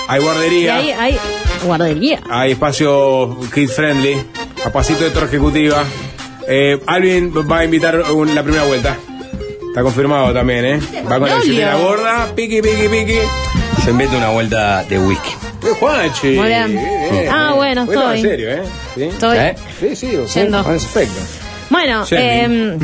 Hay 0.07 0.19
Y 0.21 0.23
guardería, 0.23 0.75
ahí 0.77 0.91
hay 0.91 1.17
guardería. 1.65 2.21
hay 2.29 2.51
espacio 2.51 3.37
kid 3.53 3.67
friendly, 3.69 4.15
a 4.63 4.69
pasito 4.71 5.03
de 5.03 5.09
torre 5.09 5.25
ejecutiva. 5.27 5.83
Eh, 6.47 6.79
Alvin 6.85 7.33
va 7.49 7.59
a 7.59 7.65
invitar 7.65 7.99
un- 8.11 8.33
la 8.35 8.43
primera 8.43 8.63
vuelta. 8.65 8.97
Está 9.69 9.81
confirmado 9.81 10.33
también, 10.33 10.63
¿eh? 10.65 10.79
Va 11.11 11.19
con 11.19 11.27
la 11.29 11.35
billetera 11.39 11.75
gorda, 11.75 12.27
piqui, 12.35 12.61
piqui, 12.61 12.87
piqui. 12.87 13.19
Se 13.83 13.89
inventa 13.91 14.15
una 14.17 14.29
vuelta 14.29 14.83
de 14.83 14.99
whisky. 14.99 15.29
Eh, 15.63 15.73
Juanchi. 15.79 16.27
Muy 16.37 16.47
bien. 16.47 16.79
Ah, 17.31 17.53
bueno, 17.55 17.85
Bueno, 17.85 18.01
estoy. 18.13 18.17
en 18.19 18.23
serio, 18.25 18.51
¿eh? 18.51 18.61
¿Sí? 18.95 19.03
Estoy. 19.03 19.37
¿Eh? 19.37 19.55
Sí, 19.79 19.95
sí, 19.95 20.17
Yendo. 20.33 20.59
efecto. 20.73 21.19
Bueno, 21.69 22.05
eh, 22.11 22.77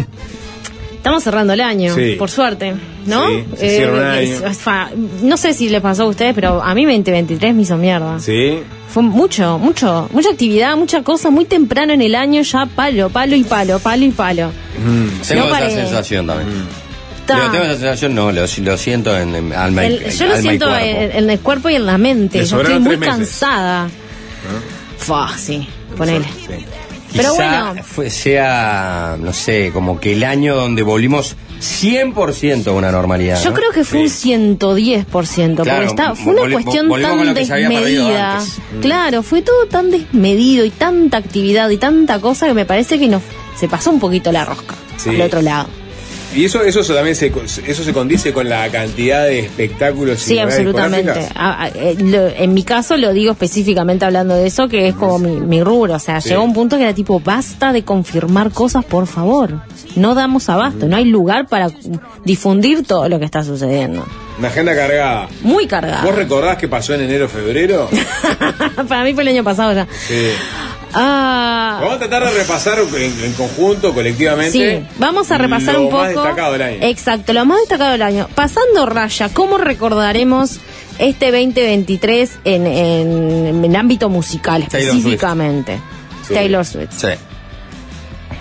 estamos 1.02 1.23
cerrando 1.23 1.53
el 1.53 1.61
año, 1.61 1.95
Sí. 1.95 2.15
por 2.18 2.30
suerte, 2.30 2.76
¿no? 3.07 3.28
Sí, 3.28 3.44
se 3.57 3.69
cierra 3.78 3.94
un 3.98 4.03
año. 4.03 4.19
es- 4.22 4.41
es 4.41 4.57
fa- 4.60 4.90
no 5.23 5.36
sé 5.36 5.53
si 5.53 5.68
les 5.69 5.82
pasó 5.82 6.03
a 6.03 6.06
ustedes, 6.06 6.34
pero 6.36 6.61
a 6.61 6.76
mí 6.76 6.86
2023 6.86 7.56
me 7.56 7.64
hizo 7.64 7.76
mierda. 7.76 8.19
Sí. 8.19 8.60
Fue 8.88 9.02
mucho, 9.03 9.57
mucho, 9.57 10.10
mucha 10.11 10.30
actividad, 10.30 10.76
mucha 10.78 11.02
cosa, 11.02 11.30
muy 11.32 11.45
temprano 11.45 11.94
en 11.94 12.02
el 12.02 12.14
año, 12.14 12.41
ya 12.44 12.65
palo, 12.68 13.10
palo 13.10 13.36
y 13.36 13.44
palo, 13.44 13.80
palo 13.80 14.06
y 14.06 14.11
palo. 14.11 14.52
Tengo 15.28 15.44
No 15.44 15.48
esa 15.48 15.60
paré. 15.60 15.73
sensación 15.73 16.28
también. 16.28 16.49
Ta. 17.26 17.36
Digo, 17.36 17.52
tengo 17.52 17.64
esa 17.65 17.73
sensación, 17.78 18.14
no, 18.15 18.32
lo, 18.32 18.41
lo 18.45 18.78
siento 18.78 19.18
en, 19.18 19.36
en 19.36 19.53
alma 19.53 19.84
y- 19.86 19.88
El- 19.95 20.11
yo 20.11 20.26
lo 20.28 20.32
alma 20.34 20.41
siento 20.41 20.65
cuerpo. 20.68 20.86
en, 20.86 21.11
en 21.23 21.30
el 21.30 21.40
cuerpo 21.40 21.69
y 21.69 21.76
en 21.76 21.86
la 21.86 21.98
mente. 21.98 22.45
Yo 22.45 22.61
estoy 22.61 22.80
muy 22.80 22.98
meses. 22.98 23.15
cansada. 23.15 23.90
Fua, 24.98 25.32
sí, 25.38 25.68
ponele. 25.98 26.26
Pero 27.15 27.31
Quizá 27.31 27.65
bueno. 27.65 27.83
fue- 27.83 28.09
sea, 28.09 29.17
no 29.19 29.33
sé, 29.33 29.71
como 29.73 29.99
que 29.99 30.13
el 30.13 30.23
año 30.23 30.55
donde 30.55 30.81
volvimos 30.83 31.35
100% 31.59 32.67
a 32.67 32.71
una 32.73 32.91
normalidad. 32.91 33.41
Yo 33.43 33.49
¿no? 33.51 33.55
creo 33.55 33.71
que 33.71 33.83
fue 33.83 33.99
un 34.01 34.09
110%, 34.09 35.63
Claro, 35.63 35.85
porque 35.85 35.85
está, 35.89 36.15
fue 36.15 36.33
una 36.33 36.51
cuestión 36.51 36.89
tan 37.01 37.33
desmedida. 37.33 38.39
Mm. 38.39 38.79
Claro, 38.81 39.23
fue 39.23 39.41
todo 39.41 39.65
tan 39.67 39.91
desmedido 39.91 40.65
y 40.65 40.69
tanta 40.69 41.17
actividad 41.17 41.69
y 41.69 41.77
tanta 41.77 42.19
cosa 42.19 42.47
que 42.47 42.53
me 42.53 42.65
parece 42.65 42.97
que 42.99 43.07
nos 43.07 43.21
se 43.59 43.67
pasó 43.67 43.91
un 43.91 43.99
poquito 43.99 44.31
la 44.31 44.45
rosca 44.45 44.75
Sí. 44.97 45.09
al 45.09 45.21
otro 45.21 45.41
lado. 45.41 45.67
Y 46.35 46.45
eso, 46.45 46.61
eso 46.63 46.81
también 46.93 47.15
se, 47.15 47.31
eso 47.67 47.83
se 47.83 47.93
condice 47.93 48.31
con 48.31 48.47
la 48.47 48.69
cantidad 48.69 49.25
de 49.25 49.39
espectáculos 49.39 50.21
y 50.21 50.29
Sí, 50.29 50.33
novedades 50.35 50.53
absolutamente. 50.59 51.27
A- 51.35 51.63
a- 51.63 51.67
eh, 51.69 51.95
lo- 51.99 52.27
en 52.27 52.53
mi 52.53 52.63
caso 52.63 52.95
lo 52.97 53.11
digo 53.13 53.33
específicamente 53.33 54.05
hablando 54.05 54.35
de 54.35 54.47
eso, 54.47 54.67
que 54.69 54.87
es 54.87 54.95
como 54.95 55.19
mi, 55.19 55.39
mi 55.41 55.61
rubro. 55.63 55.95
O 55.95 55.99
sea, 55.99 56.21
Sí. 56.21 56.29
llegó 56.29 56.43
un 56.43 56.53
punto 56.53 56.77
que 56.77 56.83
era 56.83 56.93
tipo, 56.93 57.19
basta 57.19 57.73
de 57.73 57.83
confirmar 57.83 58.51
cosas, 58.51 58.85
por 58.85 59.07
favor. 59.07 59.61
No 59.95 60.15
damos 60.15 60.47
abasto, 60.47 60.87
no 60.87 60.95
hay 60.95 61.05
lugar 61.05 61.47
para 61.47 61.69
difundir 62.23 62.85
todo 62.85 63.09
lo 63.09 63.19
que 63.19 63.25
está 63.25 63.43
sucediendo. 63.43 64.05
Una 64.39 64.47
agenda 64.47 64.73
cargada. 64.75 65.27
Muy 65.43 65.67
cargada. 65.67 66.03
¿Vos 66.03 66.15
recordás 66.15 66.57
qué 66.57 66.67
pasó 66.69 66.93
en 66.95 67.01
enero, 67.01 67.27
febrero? 67.27 67.89
para 68.87 69.03
mí 69.03 69.13
fue 69.13 69.23
el 69.23 69.29
año 69.29 69.43
pasado 69.43 69.73
ya. 69.73 69.87
Sí. 70.07 70.27
Ah, 70.93 71.80
Vamos 71.81 71.95
a 71.95 71.99
tratar 71.99 72.26
de 72.26 72.31
repasar 72.39 72.80
en, 72.80 73.23
en 73.23 73.34
conjunto, 73.34 73.93
colectivamente. 73.93 74.51
Sí, 74.81 74.85
vamos 74.97 75.31
a 75.31 75.38
repasar 75.38 75.76
lo 75.76 75.81
un 75.81 75.85
poco. 75.89 75.97
más 76.03 76.09
destacado 76.09 76.53
del 76.53 76.61
año. 76.61 76.77
Exacto, 76.81 77.34
lo 77.34 77.45
más 77.45 77.59
destacado 77.59 77.91
del 77.91 78.01
año. 78.01 78.27
Pasando 78.35 78.85
raya, 78.85 79.30
¿cómo 79.34 79.57
recordaremos 79.57 80.59
este 80.99 81.27
2023 81.31 82.31
en, 82.43 82.68
en, 82.68 83.47
en 83.47 83.65
el 83.65 83.76
ámbito 83.76 84.09
musical 84.09 84.68
Taylor 84.68 84.95
específicamente? 84.95 85.80
Taylor 86.27 86.65
Swift. 86.65 86.91
Sí. 86.97 87.07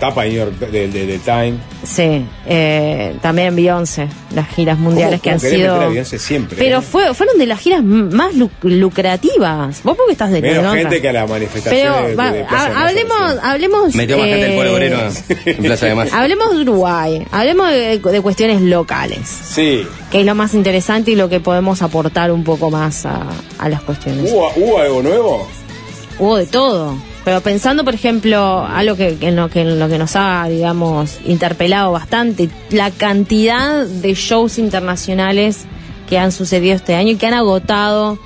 Tapa 0.01 0.23
New 0.25 0.33
York 0.33 0.57
de, 0.59 0.87
de, 0.87 1.05
de 1.05 1.19
Time. 1.19 1.53
Sí, 1.83 2.25
eh, 2.47 3.15
también 3.21 3.55
Beyoncé, 3.55 4.07
las 4.35 4.47
giras 4.49 4.77
mundiales 4.79 5.21
¿Cómo- 5.21 5.23
que 5.23 5.29
han 5.29 5.37
cómo 5.39 5.51
meter 5.51 5.69
a 5.69 5.73
sido. 5.77 5.89
Beyoncé 5.91 6.17
siempre, 6.19 6.57
Pero 6.57 6.79
eh? 6.79 6.81
fue, 6.81 7.13
fueron 7.13 7.37
de 7.37 7.45
las 7.45 7.59
giras 7.59 7.83
más 7.83 8.33
lu- 8.35 8.49
lucrativas. 8.63 9.81
Vos 9.83 9.95
porque 9.95 10.13
estás 10.13 10.31
de 10.31 10.41
Menos 10.41 10.73
en 10.73 10.79
gente 10.81 11.01
que 11.01 11.09
a 11.09 11.13
la 11.13 11.27
manifestación 11.27 11.93
Pero 11.93 12.07
de, 12.07 12.15
va- 12.15 12.33
ha- 12.49 12.87
hablemos, 12.87 13.19
hablemos. 13.43 13.95
Metió 13.95 14.17
más 14.17 14.25
gente 14.27 14.45
del 14.47 14.55
pueblo 14.55 14.71
eh, 14.71 14.75
obrero 14.75 14.99
en 15.45 15.57
Plaza 15.63 15.85
de 15.85 15.95
Mayo. 15.95 16.11
Hablemos 16.15 16.55
de 16.55 16.61
Uruguay, 16.61 17.27
hablemos 17.31 17.69
de, 17.69 17.99
de 17.99 18.21
cuestiones 18.21 18.61
locales, 18.61 19.19
Sí. 19.27 19.85
que 20.09 20.21
es 20.21 20.25
lo 20.25 20.33
más 20.33 20.53
interesante 20.55 21.11
y 21.11 21.15
lo 21.15 21.29
que 21.29 21.39
podemos 21.39 21.83
aportar 21.83 22.31
un 22.31 22.43
poco 22.43 22.71
más 22.71 23.05
a, 23.05 23.27
a 23.59 23.69
las 23.69 23.81
cuestiones. 23.83 24.31
¿Hubo, 24.31 24.51
hubo 24.55 24.79
algo 24.79 25.03
nuevo? 25.03 25.47
Hubo 26.19 26.37
de 26.37 26.47
todo. 26.47 26.95
Pero 27.23 27.41
pensando, 27.41 27.83
por 27.83 27.93
ejemplo, 27.93 28.65
algo 28.65 28.95
que, 28.95 29.17
que 29.17 29.27
en, 29.27 29.35
lo 29.35 29.49
que 29.49 29.61
en 29.61 29.79
lo 29.79 29.87
que 29.87 29.97
nos 29.99 30.15
ha, 30.15 30.47
digamos, 30.49 31.19
interpelado 31.25 31.91
bastante, 31.91 32.49
la 32.71 32.89
cantidad 32.89 33.85
de 33.85 34.13
shows 34.15 34.57
internacionales 34.57 35.65
que 36.09 36.17
han 36.17 36.31
sucedido 36.31 36.75
este 36.75 36.95
año 36.95 37.11
y 37.11 37.15
que 37.15 37.27
han 37.27 37.35
agotado 37.35 38.17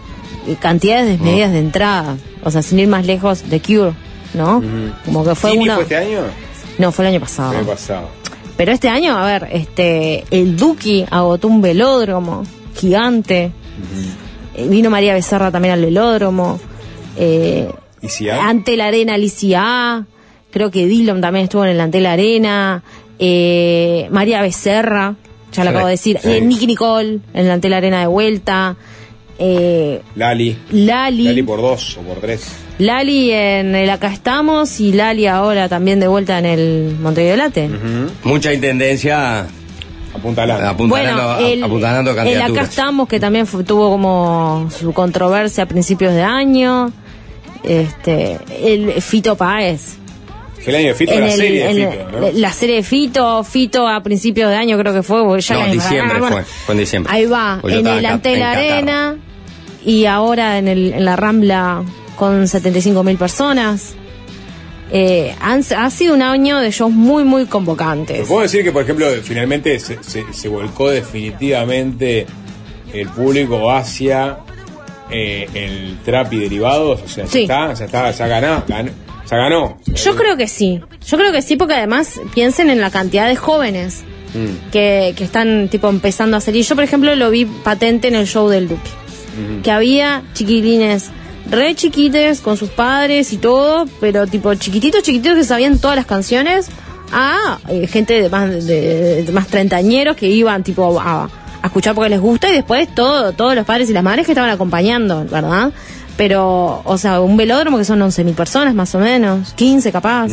eh, 0.48 0.56
cantidades 0.60 1.08
desmedidas 1.08 1.52
de 1.52 1.60
entradas. 1.60 2.20
O 2.44 2.52
sea, 2.52 2.62
sin 2.62 2.80
ir 2.80 2.88
más 2.88 3.06
lejos, 3.06 3.50
de 3.50 3.60
Cure, 3.60 3.94
¿no? 4.34 4.64
Como 5.04 5.26
que 5.26 5.36
fue 5.36 5.52
¿Tini 5.52 5.64
uno. 5.66 5.74
fue 5.76 5.84
este 5.84 5.98
año? 5.98 6.22
No, 6.78 6.92
fue 6.92 7.06
el 7.06 7.12
año 7.12 7.20
pasado. 7.20 7.52
El 7.52 7.58
año 7.60 7.68
pasado. 7.68 8.10
Pero 8.56 8.72
este 8.72 8.88
año, 8.88 9.18
a 9.18 9.26
ver, 9.26 9.50
este, 9.52 10.24
el 10.32 10.56
Duki 10.56 11.06
agotó 11.12 11.48
un 11.48 11.62
velódromo 11.62 12.44
gigante. 12.76 13.52
Eh, 14.56 14.68
Vino 14.70 14.90
María 14.90 15.14
Becerra 15.14 15.52
también 15.52 15.74
al 15.74 15.82
velódromo. 15.82 16.60
Eh, 17.18 17.70
¿Y 18.06 18.10
si 18.10 18.30
hay? 18.30 18.40
ante 18.40 18.78
la 18.78 18.88
arena 18.88 19.16
Alicia. 19.16 20.06
Creo 20.52 20.72
que 20.72 20.86
Dillon 20.86 21.20
también 21.22 21.44
estuvo 21.46 21.66
en 21.66 21.72
el 21.72 21.82
ante 21.82 22.00
la 22.00 22.14
arena. 22.14 22.84
Eh, 23.20 24.08
María 24.12 24.42
Becerra, 24.42 25.16
ya 25.52 25.64
lo 25.64 25.70
Sí, 25.70 25.76
acabo 25.76 25.86
de 25.88 25.92
decir. 25.92 26.20
sí. 26.22 26.30
Eh, 26.32 26.42
Nicky 26.42 26.68
Nicole 26.68 27.20
en 27.34 27.46
el 27.46 27.52
ante 27.52 27.70
la 27.70 27.78
arena 27.78 28.00
de 28.02 28.08
vuelta. 28.08 28.76
Eh, 29.38 30.02
Lali. 30.16 30.58
Lali. 30.72 31.24
Lali 31.26 31.44
por 31.44 31.62
dos 31.62 31.98
o 31.98 32.02
por 32.02 32.18
tres. 32.20 32.48
Lali 32.78 33.32
en 33.32 33.74
el 33.76 33.90
Acá 33.90 34.08
Estamos 34.14 34.80
y 34.80 34.92
Lali 34.94 35.28
ahora 35.28 35.68
también 35.70 36.00
de 36.00 36.08
vuelta 36.08 36.40
en 36.40 36.46
el 36.46 36.96
Montevideo 37.02 37.36
Late. 37.38 37.70
Mucha 38.24 38.54
intendencia 38.54 39.46
apuntalando, 40.14 40.68
apuntalando, 40.70 41.38
el, 41.48 41.64
apuntalando 41.64 42.12
el 42.12 42.42
Acá. 42.42 42.62
Estamos, 42.62 43.08
que 43.10 43.20
también 43.20 43.46
fu- 43.48 43.64
tuvo 43.64 43.90
como 43.90 44.70
su 44.78 44.94
controversia 44.94 45.64
a 45.66 45.68
principios 45.68 46.14
de 46.14 46.24
año. 46.24 46.92
Este, 47.68 48.38
el 48.62 49.02
Fito 49.02 49.36
Páez. 49.36 49.98
El 50.66 50.76
año 50.76 50.88
de 50.88 50.94
Fito, 50.96 51.12
En 51.14 51.20
la 51.22 51.26
el- 51.28 51.32
serie 51.38 51.64
de 51.64 51.70
en 51.84 51.92
Fito, 51.92 52.20
¿no? 52.20 52.32
La 52.34 52.52
serie 52.52 52.76
de 52.78 52.84
Fito, 52.84 53.44
Fito 53.44 53.88
a 53.88 54.02
principios 54.02 54.50
de 54.50 54.56
año 54.56 54.78
creo 54.80 54.94
que 54.94 55.04
fue. 55.04 55.24
porque 55.24 55.42
ya 55.42 55.56
No, 55.56 55.66
la- 55.68 55.72
diciembre 55.72 56.20
bueno, 56.20 56.36
fue, 56.38 56.44
fue 56.44 56.74
en 56.74 56.80
diciembre. 56.80 57.14
Ahí 57.14 57.26
va, 57.28 57.60
en 57.64 57.70
el 57.88 57.88
en 58.00 58.06
ante 58.08 58.36
la 58.38 58.52
en 58.54 58.58
arena 58.58 59.16
y 59.86 60.06
ahora 60.06 60.58
en, 60.58 60.68
el, 60.68 60.94
en 60.94 61.06
la 61.06 61.16
Rambla 61.16 61.84
con 62.16 62.48
75 62.48 63.04
mil 63.04 63.18
personas. 63.18 63.94
Eh, 64.92 65.36
han- 65.42 65.64
ha 65.78 65.90
sido 65.90 66.14
un 66.16 66.22
año 66.22 66.60
de 66.60 66.72
shows 66.72 66.92
muy, 66.94 67.24
muy 67.24 67.46
convocantes. 67.46 68.28
¿Puedo 68.28 68.42
decir 68.42 68.64
que, 68.64 68.72
por 68.72 68.84
ejemplo, 68.84 69.06
finalmente 69.24 69.80
se, 69.80 70.02
se- 70.04 70.32
se 70.32 70.48
volcó 70.48 70.90
definitivamente 70.90 72.26
el 72.94 73.08
público 73.10 73.72
hacia 73.72 74.38
eh, 75.12 75.48
el 75.54 75.98
trap 76.04 76.34
y 76.34 76.40
derivados? 76.40 77.02
O 77.04 77.08
sea, 77.08 77.28
Sí. 77.28 77.46
ya 77.48 77.72
está, 77.72 77.74
ya 77.74 77.86
está, 77.86 78.12
ya 78.12 78.28
ganó, 78.28 78.64
ganó, 78.68 78.92
ya 79.30 79.38
ganó. 79.38 79.78
Yo 79.86 80.16
creo 80.16 80.38
que 80.38 80.48
sí. 80.48 80.82
Yo 81.08 81.18
creo 81.18 81.32
que 81.32 81.42
sí, 81.42 81.56
porque 81.56 81.74
además 81.76 82.20
piensen 82.34 82.70
en 82.70 82.82
la 82.82 82.90
cantidad 82.92 83.28
de 83.28 83.36
jóvenes 83.36 84.04
Mm. 84.34 84.70
que, 84.72 85.14
que 85.16 85.24
están 85.24 85.70
tipo 85.70 85.88
empezando 85.88 86.36
a 86.36 86.42
salir. 86.42 86.66
Yo, 86.66 86.76
por 86.76 86.84
ejemplo, 86.84 87.16
lo 87.16 87.30
vi 87.32 87.46
patente 87.46 88.10
en 88.10 88.16
el 88.16 88.28
show 88.28 88.50
del 88.50 88.68
Duque. 88.68 88.90
Que 89.64 89.72
había 89.72 90.24
chiquilines 90.34 91.10
re 91.50 91.76
chiquites 91.76 92.40
con 92.42 92.58
sus 92.58 92.70
padres 92.70 93.32
y 93.34 93.38
todo, 93.38 93.86
pero 94.02 94.26
tipo 94.28 94.54
chiquititos, 94.56 95.04
chiquititos 95.04 95.38
que 95.38 95.44
sabían 95.44 95.78
todas 95.80 95.96
las 95.98 96.06
canciones. 96.06 96.68
A 97.12 97.60
eh, 97.70 97.86
gente 97.88 98.22
de 98.22 98.30
más, 98.30 98.66
de, 98.66 99.24
de 99.24 99.32
más 99.32 99.48
treintañeros 99.48 100.16
que 100.18 100.28
iban 100.28 100.64
tipo 100.64 101.00
a, 101.00 101.26
a 101.26 101.30
escuchar 101.68 101.96
porque 101.96 102.10
les 102.10 102.20
gusta 102.22 102.50
y 102.50 102.54
después 102.54 102.94
todo, 102.94 103.32
todos 103.34 103.56
los 103.56 103.66
padres 103.66 103.90
y 103.90 103.94
las 103.94 104.04
madres 104.04 104.26
que 104.26 104.32
estaban 104.34 104.50
acompañando, 104.52 105.26
¿verdad? 105.26 105.72
Pero, 106.18 106.82
o 106.86 106.98
sea, 106.98 107.20
un 107.22 107.36
velódromo 107.38 107.78
que 107.78 107.86
son 107.86 108.00
11.000 108.00 108.34
personas 108.36 108.74
más 108.74 108.94
o 108.96 109.00
menos, 109.00 109.54
15 109.54 109.92
capaz 109.92 110.32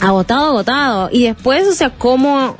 agotado, 0.00 0.48
agotado. 0.48 1.08
Y 1.12 1.24
después, 1.24 1.66
o 1.68 1.72
sea, 1.72 1.90
como 1.90 2.56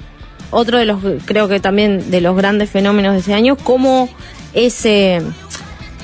otro 0.50 0.78
de 0.78 0.84
los, 0.86 0.98
creo 1.24 1.48
que 1.48 1.60
también 1.60 2.10
de 2.10 2.20
los 2.20 2.36
grandes 2.36 2.70
fenómenos 2.70 3.12
de 3.14 3.20
ese 3.20 3.34
año, 3.34 3.56
como 3.56 4.08
ese, 4.54 5.22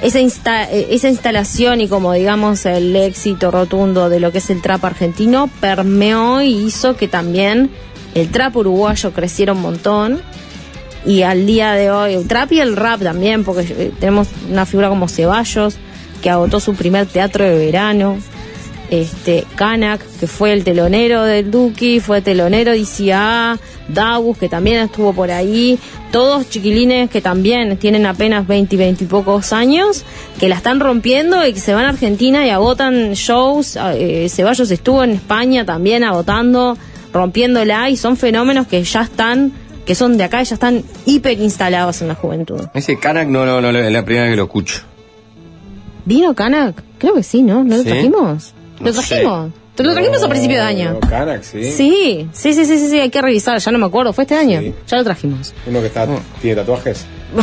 esa, 0.03 0.21
insta- 0.21 0.69
esa 0.71 1.09
instalación 1.09 1.81
y 1.81 1.89
como 1.89 2.13
digamos 2.13 2.67
el 2.67 2.95
éxito 2.97 3.51
rotundo 3.51 4.09
de 4.09 4.21
lo 4.21 4.31
que 4.33 4.39
es 4.39 4.51
el 4.51 4.61
trap 4.61 4.85
argentino 4.85 5.49
permeó 5.61 6.43
y 6.43 6.53
hizo 6.67 6.97
que 6.97 7.09
también 7.09 7.71
el 8.15 8.29
trap 8.31 8.57
uruguayo 8.57 9.13
creciera 9.13 9.53
un 9.53 9.63
montón. 9.63 10.21
Y 11.05 11.23
al 11.23 11.47
día 11.47 11.73
de 11.73 11.91
hoy, 11.91 12.25
trap 12.25 12.53
y 12.53 12.61
el 12.61 12.77
rap 12.77 13.03
también, 13.03 13.45
porque 13.45 13.63
eh, 13.63 13.93
tenemos 13.99 14.29
una 14.51 14.67
figura 14.67 14.89
como 14.89 15.09
Ceballos, 15.09 15.77
que 16.23 16.31
agotó 16.31 16.61
su 16.61 16.75
primer 16.75 17.07
teatro 17.07 17.45
de 17.45 17.57
verano. 17.57 18.19
Este 18.91 19.45
Kanak, 19.57 20.01
que 20.21 20.27
fue 20.27 20.53
el 20.53 20.65
telonero 20.65 21.25
del 21.25 21.51
Duki, 21.51 21.99
fue 22.01 22.21
telonero 22.21 22.73
de 22.73 22.79
ICA, 22.79 23.59
Davus, 23.89 24.37
que 24.37 24.49
también 24.49 24.83
estuvo 24.83 25.15
por 25.15 25.31
ahí, 25.31 25.79
todos 26.11 26.49
chiquilines 26.51 27.11
que 27.11 27.23
también 27.23 27.77
tienen 27.79 28.05
apenas 28.05 28.47
20 28.47 28.75
y 28.75 28.79
20 28.79 29.05
y 29.05 29.07
pocos 29.07 29.53
años, 29.55 30.05
que 30.39 30.49
la 30.49 30.57
están 30.57 30.79
rompiendo 30.79 31.45
y 31.47 31.55
que 31.55 31.61
se 31.61 31.73
van 31.73 31.87
a 31.87 31.89
Argentina 31.89 32.47
y 32.47 32.51
agotan 32.51 33.15
shows, 33.15 33.79
eh, 33.95 34.29
Ceballos 34.29 34.71
estuvo 34.71 35.03
en 35.03 35.13
España 35.13 35.65
también 35.65 36.05
agotando, 36.05 36.77
rompiéndola 37.13 37.89
y 37.89 37.97
son 37.97 38.17
fenómenos 38.19 38.67
que 38.67 38.85
ya 38.85 39.03
están, 39.03 39.53
que 39.87 39.95
son 39.95 40.17
de 40.17 40.25
acá 40.25 40.43
y 40.43 40.45
ya 40.45 40.55
están 40.55 40.83
hiper 41.07 41.39
instalados 41.41 42.03
en 42.03 42.09
la 42.09 42.15
juventud. 42.15 42.61
Ese 42.75 42.99
Kanak 42.99 43.29
no, 43.29 43.45
no, 43.47 43.61
no, 43.61 43.71
es 43.77 43.93
la 43.93 44.05
primera 44.05 44.25
vez 44.27 44.33
que 44.33 44.37
lo 44.37 44.45
escucho. 44.45 44.81
¿Vino 46.05 46.35
Kanak? 46.35 46.83
Creo 46.99 47.15
que 47.15 47.23
sí, 47.23 47.43
¿no? 47.43 47.65
¿No 47.65 47.77
lo 47.77 47.83
¿Sí? 47.83 47.89
trajimos? 47.89 48.55
No 48.81 48.87
¿Lo 48.87 48.93
sé. 48.93 49.09
trajimos? 49.09 49.51
¿Te 49.75 49.83
lo 49.85 49.93
trajimos 49.95 50.23
a 50.23 50.29
principio 50.29 50.57
de 50.59 50.63
año? 50.63 50.93
No, 50.93 51.01
Canac, 51.01 51.43
sí. 51.43 51.65
Sí, 51.65 52.29
sí, 52.33 52.53
sí, 52.53 52.65
sí, 52.67 52.79
sí, 52.79 52.89
sí, 52.91 53.01
hay 53.01 53.09
que 53.11 53.23
revisar, 53.23 53.59
ya 53.59 53.73
no 53.73 53.79
me 53.79 53.87
acuerdo, 53.87 54.13
fue 54.13 54.25
este 54.25 54.35
año, 54.37 54.61
ya 54.87 54.97
lo 54.99 55.05
trajimos. 55.05 55.55
Uno 55.67 55.81
que 55.81 55.87
está, 55.87 56.07
tiene 56.41 56.57
tatuajes. 56.57 57.07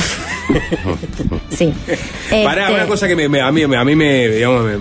Sí. 1.52 1.74
Pará, 2.44 2.64
Este, 2.64 2.74
una 2.76 2.88
cosa 2.88 3.08
que 3.08 3.16
me, 3.16 3.28
me- 3.30 3.42
a 3.42 3.52
mí, 3.52 3.66
me- 3.68 3.78
a 3.78 3.84
mí 3.84 3.96
me, 3.96 4.28
digamos, 4.30 4.64
me, 4.66 4.78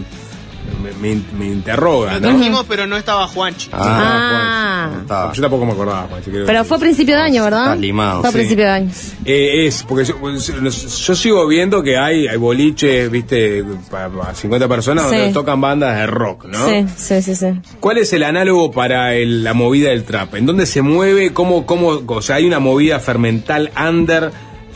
me, 0.78 1.14
me- 1.36 1.46
interroga, 1.46 2.14
Lo 2.14 2.20
¿no? 2.20 2.28
trajimos, 2.28 2.64
pero 2.68 2.86
no 2.86 2.96
estaba 2.96 3.26
Juanchi. 3.26 3.70
Ah, 3.72 4.90
Juan. 5.06 5.32
Yo 5.34 5.42
tampoco 5.42 5.66
me 5.66 5.72
acordaba, 5.72 6.06
Juan, 6.08 6.22
si 6.24 6.30
quiero 6.30 6.46
pero 6.46 6.64
fue 6.64 6.76
a 6.76 6.80
principio 6.80 7.16
de 7.16 7.22
año, 7.22 7.42
¿verdad? 7.44 7.64
Estás 7.64 7.78
limado, 7.80 8.20
Fue 8.20 8.28
a 8.28 8.32
sí. 8.32 8.38
principio 8.38 8.64
de 8.64 8.70
año. 8.70 8.90
Eh, 9.24 9.66
es, 9.66 9.82
porque 9.82 10.04
yo, 10.04 10.14
yo 10.24 11.14
sigo 11.14 11.46
viendo 11.46 11.82
que 11.82 11.96
hay, 11.96 12.26
hay 12.28 12.36
boliches, 12.36 13.10
viste, 13.10 13.64
para, 13.90 14.08
para 14.08 14.34
50 14.34 14.68
personas 14.68 15.08
Sí. 15.10 15.16
donde 15.16 15.32
tocan 15.32 15.60
bandas 15.60 15.96
de 15.96 16.06
rock, 16.06 16.44
¿no? 16.46 16.68
Sí, 16.68 16.86
sí, 16.96 17.22
sí, 17.22 17.34
sí. 17.34 17.46
¿Cuál 17.80 17.98
es 17.98 18.12
el 18.12 18.22
análogo 18.22 18.70
para 18.70 19.14
el- 19.14 19.42
la 19.44 19.54
movida 19.54 19.90
del 19.90 20.04
trap? 20.04 20.34
¿En 20.36 20.46
dónde 20.46 20.66
se 20.66 20.82
mueve? 20.82 21.32
¿Cómo, 21.32 21.66
cómo, 21.66 22.00
o 22.06 22.22
sea, 22.22 22.36
hay 22.36 22.46
una 22.46 22.58
movida 22.58 23.00
fermental 23.00 23.70
under? 23.88 24.30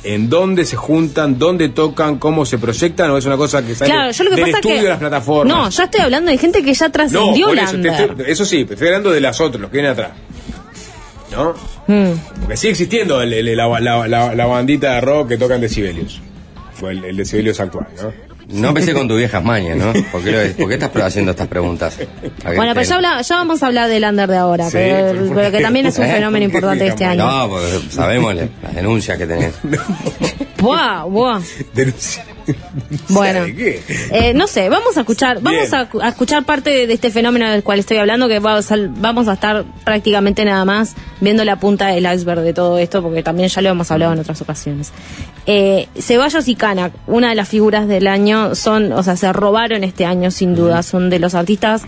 ¿En 0.04 0.28
dónde 0.28 0.64
se 0.64 0.74
juntan? 0.76 1.38
¿Dónde 1.38 1.68
tocan? 1.68 2.18
¿Cómo 2.18 2.44
se 2.44 2.58
proyectan? 2.58 3.10
¿O 3.10 3.18
es 3.18 3.24
una 3.26 3.36
cosa 3.36 3.64
que 3.64 3.74
sale 3.74 3.90
Claro, 3.92 4.10
yo 4.10 4.24
lo 4.24 4.30
que 4.30 4.36
del 4.36 4.44
pasa 4.46 4.56
estudio 4.58 4.76
que... 4.76 4.82
de 4.82 4.88
las 4.88 4.98
plataformas? 4.98 5.56
No, 5.56 5.70
ya 5.70 5.84
estoy 5.84 6.00
hablando 6.00 6.30
de 6.32 6.38
gente 6.38 6.62
que 6.64 6.74
ya 6.74 6.86
No, 6.86 6.92
trascendió 6.92 7.54
la 7.54 7.62
eso, 7.62 7.76
estoy- 7.76 8.24
eso 8.26 8.44
sí, 8.44 8.66
estoy 8.68 8.86
hablando 8.88 9.10
de 9.12 9.20
las 9.20 9.40
otras, 9.40 9.60
los 9.60 9.70
que 9.70 9.76
vienen 9.76 9.92
atrás. 9.92 10.10
¿No? 11.30 11.54
Mm. 11.86 12.12
Porque 12.40 12.56
sigue 12.56 12.72
existiendo 12.72 13.22
el- 13.22 13.32
el- 13.32 13.56
la, 13.56 13.68
la- 13.80 14.08
la- 14.08 14.34
la 14.34 14.46
bandita 14.46 14.94
de 14.94 15.00
rock 15.00 15.28
que 15.28 15.38
tocan 15.38 15.60
decibelios. 15.60 16.20
Fue 16.74 16.90
el, 16.92 17.04
el 17.04 17.16
decibelios 17.16 17.60
actual, 17.60 17.86
¿no? 18.02 18.12
No 18.52 18.68
empecé 18.68 18.92
con 18.94 19.08
tus 19.08 19.16
viejas 19.18 19.42
mañas, 19.42 19.76
¿no? 19.76 19.92
¿Por 20.12 20.22
qué, 20.22 20.30
lo- 20.30 20.56
por 20.56 20.68
qué 20.68 20.74
estás 20.74 20.90
haciendo 21.02 21.30
estas 21.32 21.48
preguntas? 21.48 21.96
¿A 22.44 22.50
qué 22.50 22.56
Bueno, 22.56 22.72
pero 22.74 22.86
ya, 22.86 22.94
habla- 22.96 23.22
ya 23.22 23.36
vamos 23.36 23.62
a 23.62 23.66
hablar 23.66 23.88
del 23.88 24.04
under 24.04 24.28
de 24.28 24.36
ahora, 24.36 24.66
Sí, 24.66 24.72
pero, 24.74 25.12
pero- 25.12 25.34
pero 25.34 25.50
que 25.50 25.60
también 25.62 25.86
es 25.86 25.98
un 25.98 26.04
¿Eh? 26.04 26.12
fenómeno 26.12 26.44
importante 26.44 26.84
de 26.84 26.90
este 26.90 27.04
año. 27.04 27.26
No, 27.26 27.48
porque 27.48 27.80
sabemos 27.90 28.34
la- 28.34 28.48
las 28.62 28.74
denuncias 28.74 29.16
que 29.18 29.26
tenés. 29.26 29.54
Buah, 30.58 31.04
buah. 31.04 31.40
Bueno, 33.08 33.44
eh, 33.46 34.32
no 34.34 34.46
sé, 34.46 34.68
vamos 34.68 34.96
a 34.96 35.00
escuchar, 35.00 35.40
vamos 35.40 35.72
a, 35.72 35.88
a 36.00 36.08
escuchar 36.08 36.44
parte 36.44 36.86
de, 36.86 36.92
este 36.92 37.10
fenómeno 37.10 37.50
del 37.50 37.62
cual 37.62 37.78
estoy 37.78 37.98
hablando, 37.98 38.28
que 38.28 38.38
vamos 38.38 38.70
a, 38.70 38.76
vamos 38.78 39.28
a 39.28 39.34
estar 39.34 39.64
prácticamente 39.84 40.44
nada 40.44 40.64
más 40.64 40.94
viendo 41.20 41.44
la 41.44 41.56
punta 41.56 41.88
del 41.88 42.06
iceberg 42.12 42.40
de 42.40 42.52
todo 42.54 42.78
esto, 42.78 43.02
porque 43.02 43.22
también 43.22 43.48
ya 43.48 43.60
lo 43.60 43.68
hemos 43.70 43.90
hablado 43.90 44.12
en 44.12 44.20
otras 44.20 44.40
ocasiones. 44.40 44.92
Eh, 45.46 45.88
Ceballos 45.98 46.48
y 46.48 46.54
Kanak, 46.54 46.92
una 47.06 47.30
de 47.30 47.34
las 47.34 47.48
figuras 47.48 47.88
del 47.88 48.06
año, 48.06 48.54
son, 48.54 48.92
o 48.92 49.02
sea, 49.02 49.16
se 49.16 49.32
robaron 49.32 49.84
este 49.84 50.04
año 50.04 50.30
sin 50.30 50.54
duda, 50.54 50.82
son 50.82 51.10
de 51.10 51.18
los 51.18 51.34
artistas 51.34 51.82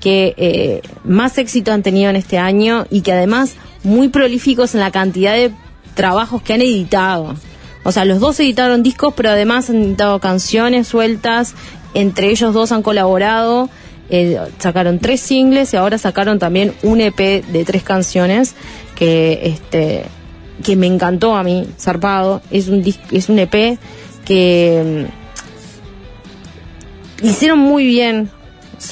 que 0.00 0.34
eh, 0.36 0.82
más 1.04 1.36
éxito 1.38 1.72
han 1.72 1.82
tenido 1.82 2.10
en 2.10 2.16
este 2.16 2.38
año 2.38 2.86
y 2.90 3.02
que 3.02 3.12
además 3.12 3.54
muy 3.82 4.08
prolíficos 4.08 4.74
en 4.74 4.80
la 4.80 4.90
cantidad 4.90 5.34
de 5.34 5.52
trabajos 5.94 6.42
que 6.42 6.54
han 6.54 6.62
editado. 6.62 7.36
O 7.82 7.92
sea, 7.92 8.04
los 8.04 8.20
dos 8.20 8.38
editaron 8.40 8.82
discos, 8.82 9.14
pero 9.16 9.30
además 9.30 9.70
han 9.70 9.82
editado 9.82 10.18
canciones 10.20 10.86
sueltas. 10.88 11.54
Entre 11.94 12.30
ellos 12.30 12.52
dos 12.54 12.72
han 12.72 12.82
colaborado. 12.82 13.68
eh, 14.10 14.38
sacaron 14.58 14.98
tres 14.98 15.20
singles 15.20 15.72
y 15.72 15.76
ahora 15.76 15.96
sacaron 15.96 16.38
también 16.40 16.74
un 16.82 17.00
EP 17.00 17.16
de 17.46 17.64
tres 17.64 17.82
canciones 17.84 18.54
que 18.96 19.40
este 19.44 20.04
que 20.64 20.74
me 20.76 20.86
encantó 20.88 21.36
a 21.36 21.42
mí, 21.44 21.68
zarpado. 21.78 22.42
Es 22.50 22.68
un 22.68 22.84
es 23.12 23.28
un 23.28 23.38
EP 23.38 23.78
que 24.26 25.06
mm, 27.22 27.26
hicieron 27.26 27.58
muy 27.60 27.86
bien 27.86 28.30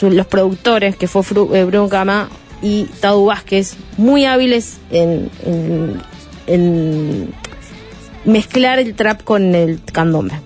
los 0.02 0.27
productores, 0.27 0.97
que 0.97 1.09
fue 1.09 1.23
Fru- 1.23 1.55
eh, 1.55 1.65
Bruno 1.65 1.89
Cama 1.89 2.28
y 2.62 2.85
Tadu 3.01 3.27
Vázquez, 3.27 3.74
muy 3.97 4.24
hábiles 4.24 4.78
en, 4.90 5.31
en- 5.44 6.01
en 6.47 7.35
mezclar 8.24 8.78
el 8.78 8.95
trap 8.95 9.23
con 9.23 9.55
el 9.55 9.81
candombe. 9.93 10.40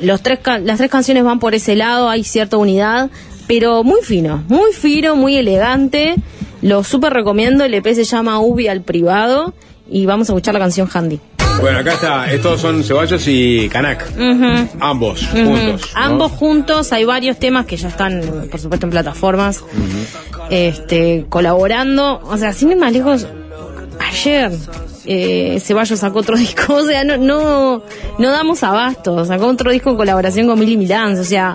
Los 0.00 0.22
tres 0.22 0.40
las 0.62 0.78
tres 0.78 0.90
canciones 0.90 1.24
van 1.24 1.38
por 1.38 1.54
ese 1.54 1.74
lado, 1.74 2.08
hay 2.08 2.22
cierta 2.22 2.56
unidad, 2.58 3.10
pero 3.46 3.82
muy 3.82 4.02
fino, 4.02 4.44
muy 4.48 4.72
fino, 4.72 5.16
muy 5.16 5.36
elegante. 5.36 6.16
Lo 6.62 6.84
súper 6.84 7.12
recomiendo, 7.12 7.64
el 7.64 7.74
EP 7.74 7.86
se 7.94 8.04
llama 8.04 8.40
Ubi 8.40 8.68
al 8.68 8.82
privado 8.82 9.54
y 9.88 10.06
vamos 10.06 10.28
a 10.28 10.32
escuchar 10.32 10.54
la 10.54 10.60
canción 10.60 10.88
Handy. 10.92 11.20
Bueno, 11.60 11.78
acá 11.78 11.94
está, 11.94 12.32
estos 12.32 12.60
son 12.60 12.84
Ceballos 12.84 13.24
y 13.26 13.68
Canac. 13.70 14.06
Ambos, 14.80 15.26
juntos. 15.26 15.90
¿no? 15.94 16.00
Ambos 16.00 16.32
juntos, 16.32 16.92
hay 16.92 17.04
varios 17.04 17.38
temas 17.38 17.64
que 17.64 17.76
ya 17.76 17.88
están, 17.88 18.48
por 18.50 18.60
supuesto, 18.60 18.86
en 18.86 18.90
plataformas, 18.90 19.64
este, 20.50 21.24
colaborando. 21.28 22.20
O 22.24 22.36
sea, 22.36 22.52
sin 22.52 22.72
ir 22.72 22.76
más 22.76 22.92
lejos, 22.92 23.26
ayer 23.98 24.52
eh, 25.06 25.60
Ceballos 25.60 25.98
sacó 26.00 26.18
otro 26.20 26.36
disco, 26.38 26.74
o 26.74 26.84
sea, 26.84 27.04
no, 27.04 27.16
no, 27.16 27.82
no 28.18 28.30
damos 28.30 28.62
abasto, 28.62 29.24
sacó 29.24 29.46
otro 29.46 29.70
disco 29.70 29.90
en 29.90 29.96
colaboración 29.96 30.46
con 30.46 30.58
Milly 30.58 30.76
Milans, 30.76 31.18
o 31.20 31.24
sea, 31.24 31.54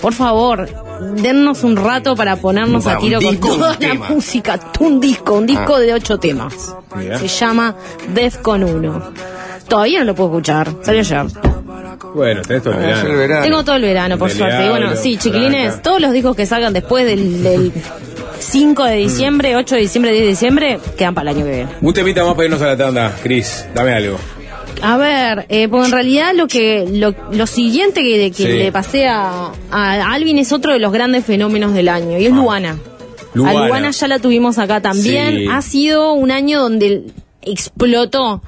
por 0.00 0.12
favor, 0.12 0.68
dennos 1.16 1.64
un 1.64 1.76
rato 1.76 2.14
para 2.14 2.36
ponernos 2.36 2.86
a 2.86 2.98
tiro 2.98 3.20
con 3.20 3.30
disco, 3.30 3.48
toda 3.48 3.70
la 3.72 3.78
tema. 3.78 4.08
música, 4.10 4.60
un 4.80 5.00
disco, 5.00 5.34
un 5.34 5.46
disco 5.46 5.74
Ah. 5.76 5.80
de 5.80 5.94
ocho 5.94 6.18
temas. 6.18 6.74
Se 7.18 7.28
llama 7.28 7.74
Defcon 8.14 8.64
1. 8.64 9.02
Todavía 9.68 10.00
no 10.00 10.06
lo 10.06 10.14
puedo 10.14 10.30
escuchar, 10.30 10.68
salió 10.82 11.00
ayer. 11.00 11.26
Bueno, 12.14 12.42
tenés 12.42 12.62
todo 12.62 12.74
el 12.74 12.84
Ah, 12.84 12.90
es 12.92 12.98
el 12.98 13.02
verano. 13.04 13.18
verano. 13.18 13.42
Tengo 13.44 13.64
todo 13.64 13.76
el 13.76 13.82
verano, 13.82 14.18
por 14.18 14.30
suerte. 14.30 14.66
Y 14.66 14.68
bueno, 14.70 14.96
sí, 14.96 15.16
chiquilines, 15.16 15.66
Blanca. 15.66 15.82
todos 15.82 16.00
los 16.00 16.12
discos 16.12 16.34
que 16.36 16.46
salgan 16.46 16.72
después 16.72 17.04
del, 17.06 17.42
del 17.42 17.72
5 18.38 18.84
de 18.84 18.96
diciembre, 18.96 19.56
8 19.56 19.74
de 19.74 19.80
diciembre, 19.82 20.10
10 20.12 20.22
de 20.24 20.28
diciembre, 20.28 20.78
quedan 20.96 21.14
para 21.14 21.30
el 21.30 21.36
año 21.36 21.46
que 21.46 21.52
viene. 21.52 21.70
Un 21.80 21.92
temita 21.94 22.24
más 22.24 22.34
para 22.34 22.44
irnos 22.46 22.62
a 22.62 22.66
la 22.66 22.76
tanda, 22.76 23.14
Cris, 23.22 23.66
dame 23.74 23.92
algo. 23.92 24.16
A 24.82 24.96
ver, 24.96 25.44
eh, 25.50 25.68
porque 25.68 25.86
en 25.86 25.92
realidad 25.92 26.32
lo 26.34 26.46
que 26.46 26.88
lo, 26.90 27.14
lo 27.32 27.46
siguiente 27.46 28.00
que, 28.02 28.30
que 28.30 28.34
Sí. 28.34 28.48
le 28.48 28.72
pasé 28.72 29.06
a, 29.06 29.50
a 29.70 30.12
Alvin 30.12 30.38
es 30.38 30.52
otro 30.52 30.72
de 30.72 30.78
los 30.78 30.90
grandes 30.92 31.26
fenómenos 31.26 31.74
del 31.74 31.88
año 31.90 32.18
y 32.18 32.24
es 32.26 32.32
Luana. 32.32 32.78
Luana. 33.34 33.60
A 33.64 33.66
Luana 33.68 33.90
ya 33.90 34.08
la 34.08 34.18
tuvimos 34.20 34.58
acá 34.58 34.80
también. 34.80 35.36
Sí. 35.36 35.46
Ha 35.50 35.60
sido 35.60 36.14
un 36.14 36.30
año 36.30 36.60
donde 36.62 37.02
explotó 37.42 38.42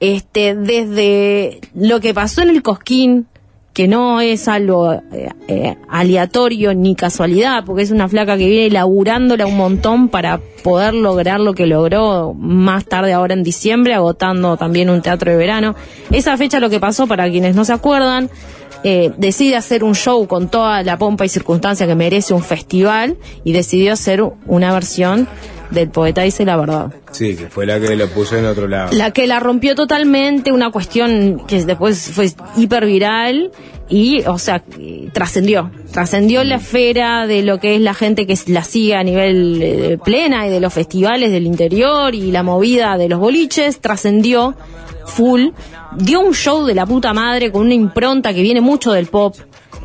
este 0.00 0.54
desde 0.54 1.60
lo 1.74 2.00
que 2.00 2.14
pasó 2.14 2.42
en 2.42 2.50
el 2.50 2.62
Cosquín, 2.62 3.26
que 3.72 3.86
no 3.86 4.20
es 4.20 4.48
algo 4.48 4.92
eh, 4.92 5.28
eh, 5.46 5.76
aleatorio 5.88 6.74
ni 6.74 6.96
casualidad, 6.96 7.64
porque 7.64 7.82
es 7.82 7.90
una 7.90 8.08
flaca 8.08 8.36
que 8.36 8.48
viene 8.48 8.70
laburándola 8.70 9.46
un 9.46 9.56
montón 9.56 10.08
para 10.08 10.40
poder 10.64 10.94
lograr 10.94 11.38
lo 11.38 11.54
que 11.54 11.66
logró 11.66 12.34
más 12.34 12.84
tarde 12.86 13.12
ahora 13.12 13.34
en 13.34 13.44
diciembre, 13.44 13.94
agotando 13.94 14.56
también 14.56 14.90
un 14.90 15.02
teatro 15.02 15.30
de 15.30 15.36
verano. 15.36 15.76
Esa 16.10 16.36
fecha 16.36 16.58
lo 16.58 16.68
que 16.68 16.80
pasó, 16.80 17.06
para 17.06 17.30
quienes 17.30 17.54
no 17.54 17.64
se 17.64 17.72
acuerdan, 17.72 18.28
eh, 18.82 19.12
decide 19.18 19.56
hacer 19.56 19.84
un 19.84 19.94
show 19.94 20.26
con 20.26 20.48
toda 20.48 20.82
la 20.82 20.96
pompa 20.96 21.26
y 21.26 21.28
circunstancia 21.28 21.86
que 21.86 21.94
merece 21.94 22.32
un 22.32 22.42
festival 22.42 23.18
y 23.44 23.52
decidió 23.52 23.92
hacer 23.92 24.22
una 24.46 24.72
versión 24.72 25.28
del 25.70 25.88
poeta 25.90 26.22
dice 26.22 26.44
la 26.44 26.56
verdad. 26.56 26.92
Sí, 27.12 27.36
que 27.36 27.48
fue 27.48 27.66
la 27.66 27.80
que 27.80 27.94
lo 27.96 28.08
puso 28.08 28.36
en 28.36 28.46
otro 28.46 28.68
lado. 28.68 28.90
La 28.92 29.12
que 29.12 29.26
la 29.26 29.40
rompió 29.40 29.74
totalmente, 29.74 30.52
una 30.52 30.70
cuestión 30.70 31.42
que 31.46 31.64
después 31.64 32.10
fue 32.12 32.30
hiper 32.56 32.86
viral 32.86 33.50
y, 33.88 34.22
o 34.26 34.38
sea, 34.38 34.62
trascendió. 35.12 35.70
Trascendió 35.92 36.44
la 36.44 36.56
esfera 36.56 37.26
de 37.26 37.42
lo 37.42 37.58
que 37.58 37.74
es 37.74 37.80
la 37.80 37.94
gente 37.94 38.26
que 38.26 38.38
la 38.46 38.62
sigue 38.64 38.94
a 38.94 39.02
nivel 39.02 39.60
eh, 39.62 39.98
plena 40.04 40.46
y 40.46 40.50
de 40.50 40.60
los 40.60 40.72
festivales 40.72 41.32
del 41.32 41.46
interior 41.46 42.14
y 42.14 42.30
la 42.30 42.42
movida 42.42 42.96
de 42.96 43.08
los 43.08 43.18
boliches, 43.18 43.80
trascendió 43.80 44.54
full. 45.06 45.48
Dio 45.96 46.20
un 46.20 46.34
show 46.34 46.64
de 46.64 46.74
la 46.74 46.86
puta 46.86 47.12
madre 47.12 47.50
con 47.50 47.62
una 47.62 47.74
impronta 47.74 48.32
que 48.32 48.42
viene 48.42 48.60
mucho 48.60 48.92
del 48.92 49.06
pop. 49.06 49.34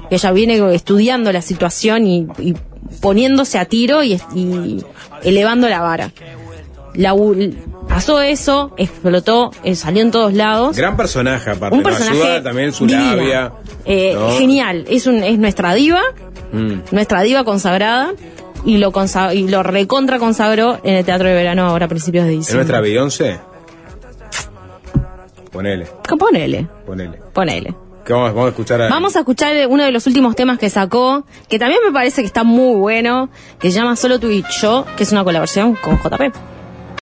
que 0.09 0.15
Ella 0.15 0.31
viene 0.31 0.75
estudiando 0.75 1.31
la 1.31 1.41
situación 1.41 2.05
y, 2.05 2.27
y 2.37 2.53
poniéndose 3.01 3.57
a 3.57 3.65
tiro 3.65 4.03
y, 4.03 4.19
y 4.33 4.83
elevando 5.23 5.67
la 5.69 5.81
vara. 5.81 6.11
La, 6.93 7.13
pasó 7.89 8.21
eso, 8.21 8.73
explotó, 8.77 9.51
eh, 9.63 9.75
salió 9.75 10.01
en 10.01 10.11
todos 10.11 10.33
lados. 10.33 10.77
Gran 10.77 10.95
personaje, 10.95 11.51
aparte. 11.51 11.75
Un 11.75 11.83
personaje 11.83 12.21
Ayuda 12.21 12.43
también 12.43 12.71
su 12.71 12.85
divina. 12.87 13.15
labia. 13.15 13.51
Eh, 13.85 14.13
¿no? 14.17 14.29
Genial, 14.37 14.85
es, 14.89 15.05
un, 15.07 15.23
es 15.23 15.37
nuestra 15.37 15.73
diva, 15.73 16.01
Mm. 16.53 16.81
nuestra 16.91 17.21
diva 17.23 17.43
consagrada 17.43 18.13
y 18.63 18.77
lo, 18.77 18.91
consa- 18.93 19.33
y 19.33 19.47
lo 19.47 19.61
recontra 19.61 20.19
consagró 20.19 20.79
en 20.83 20.93
el 20.95 21.03
Teatro 21.05 21.27
de 21.27 21.33
Verano 21.33 21.65
ahora 21.67 21.87
a 21.87 21.89
principios 21.89 22.23
de 22.25 22.31
¿Es 22.33 22.37
diciembre. 22.39 22.63
nuestra 22.63 22.79
Beyoncé? 22.81 23.39
Ponele, 25.51 25.85
Ponele, 26.17 26.67
ponele. 26.85 27.19
ponele. 27.33 27.75
¿Qué 28.05 28.13
vamos, 28.13 28.45
a 28.45 28.49
escuchar. 28.49 28.79
Vamos 28.89 29.15
a 29.15 29.19
escuchar 29.19 29.55
uno 29.67 29.83
de 29.83 29.91
los 29.91 30.05
últimos 30.05 30.35
temas 30.35 30.59
que 30.59 30.69
sacó, 30.69 31.25
que 31.49 31.57
también 31.57 31.81
me 31.83 31.91
parece 31.91 32.21
que 32.21 32.27
está 32.27 32.43
muy 32.43 32.75
bueno, 32.75 33.29
que 33.59 33.71
se 33.71 33.79
llama 33.79 33.95
Solo 33.95 34.19
tú 34.19 34.29
y 34.29 34.43
yo, 34.61 34.85
que 34.95 35.03
es 35.03 35.11
una 35.11 35.23
colaboración 35.23 35.75
con 35.75 35.97
JP. 35.97 36.54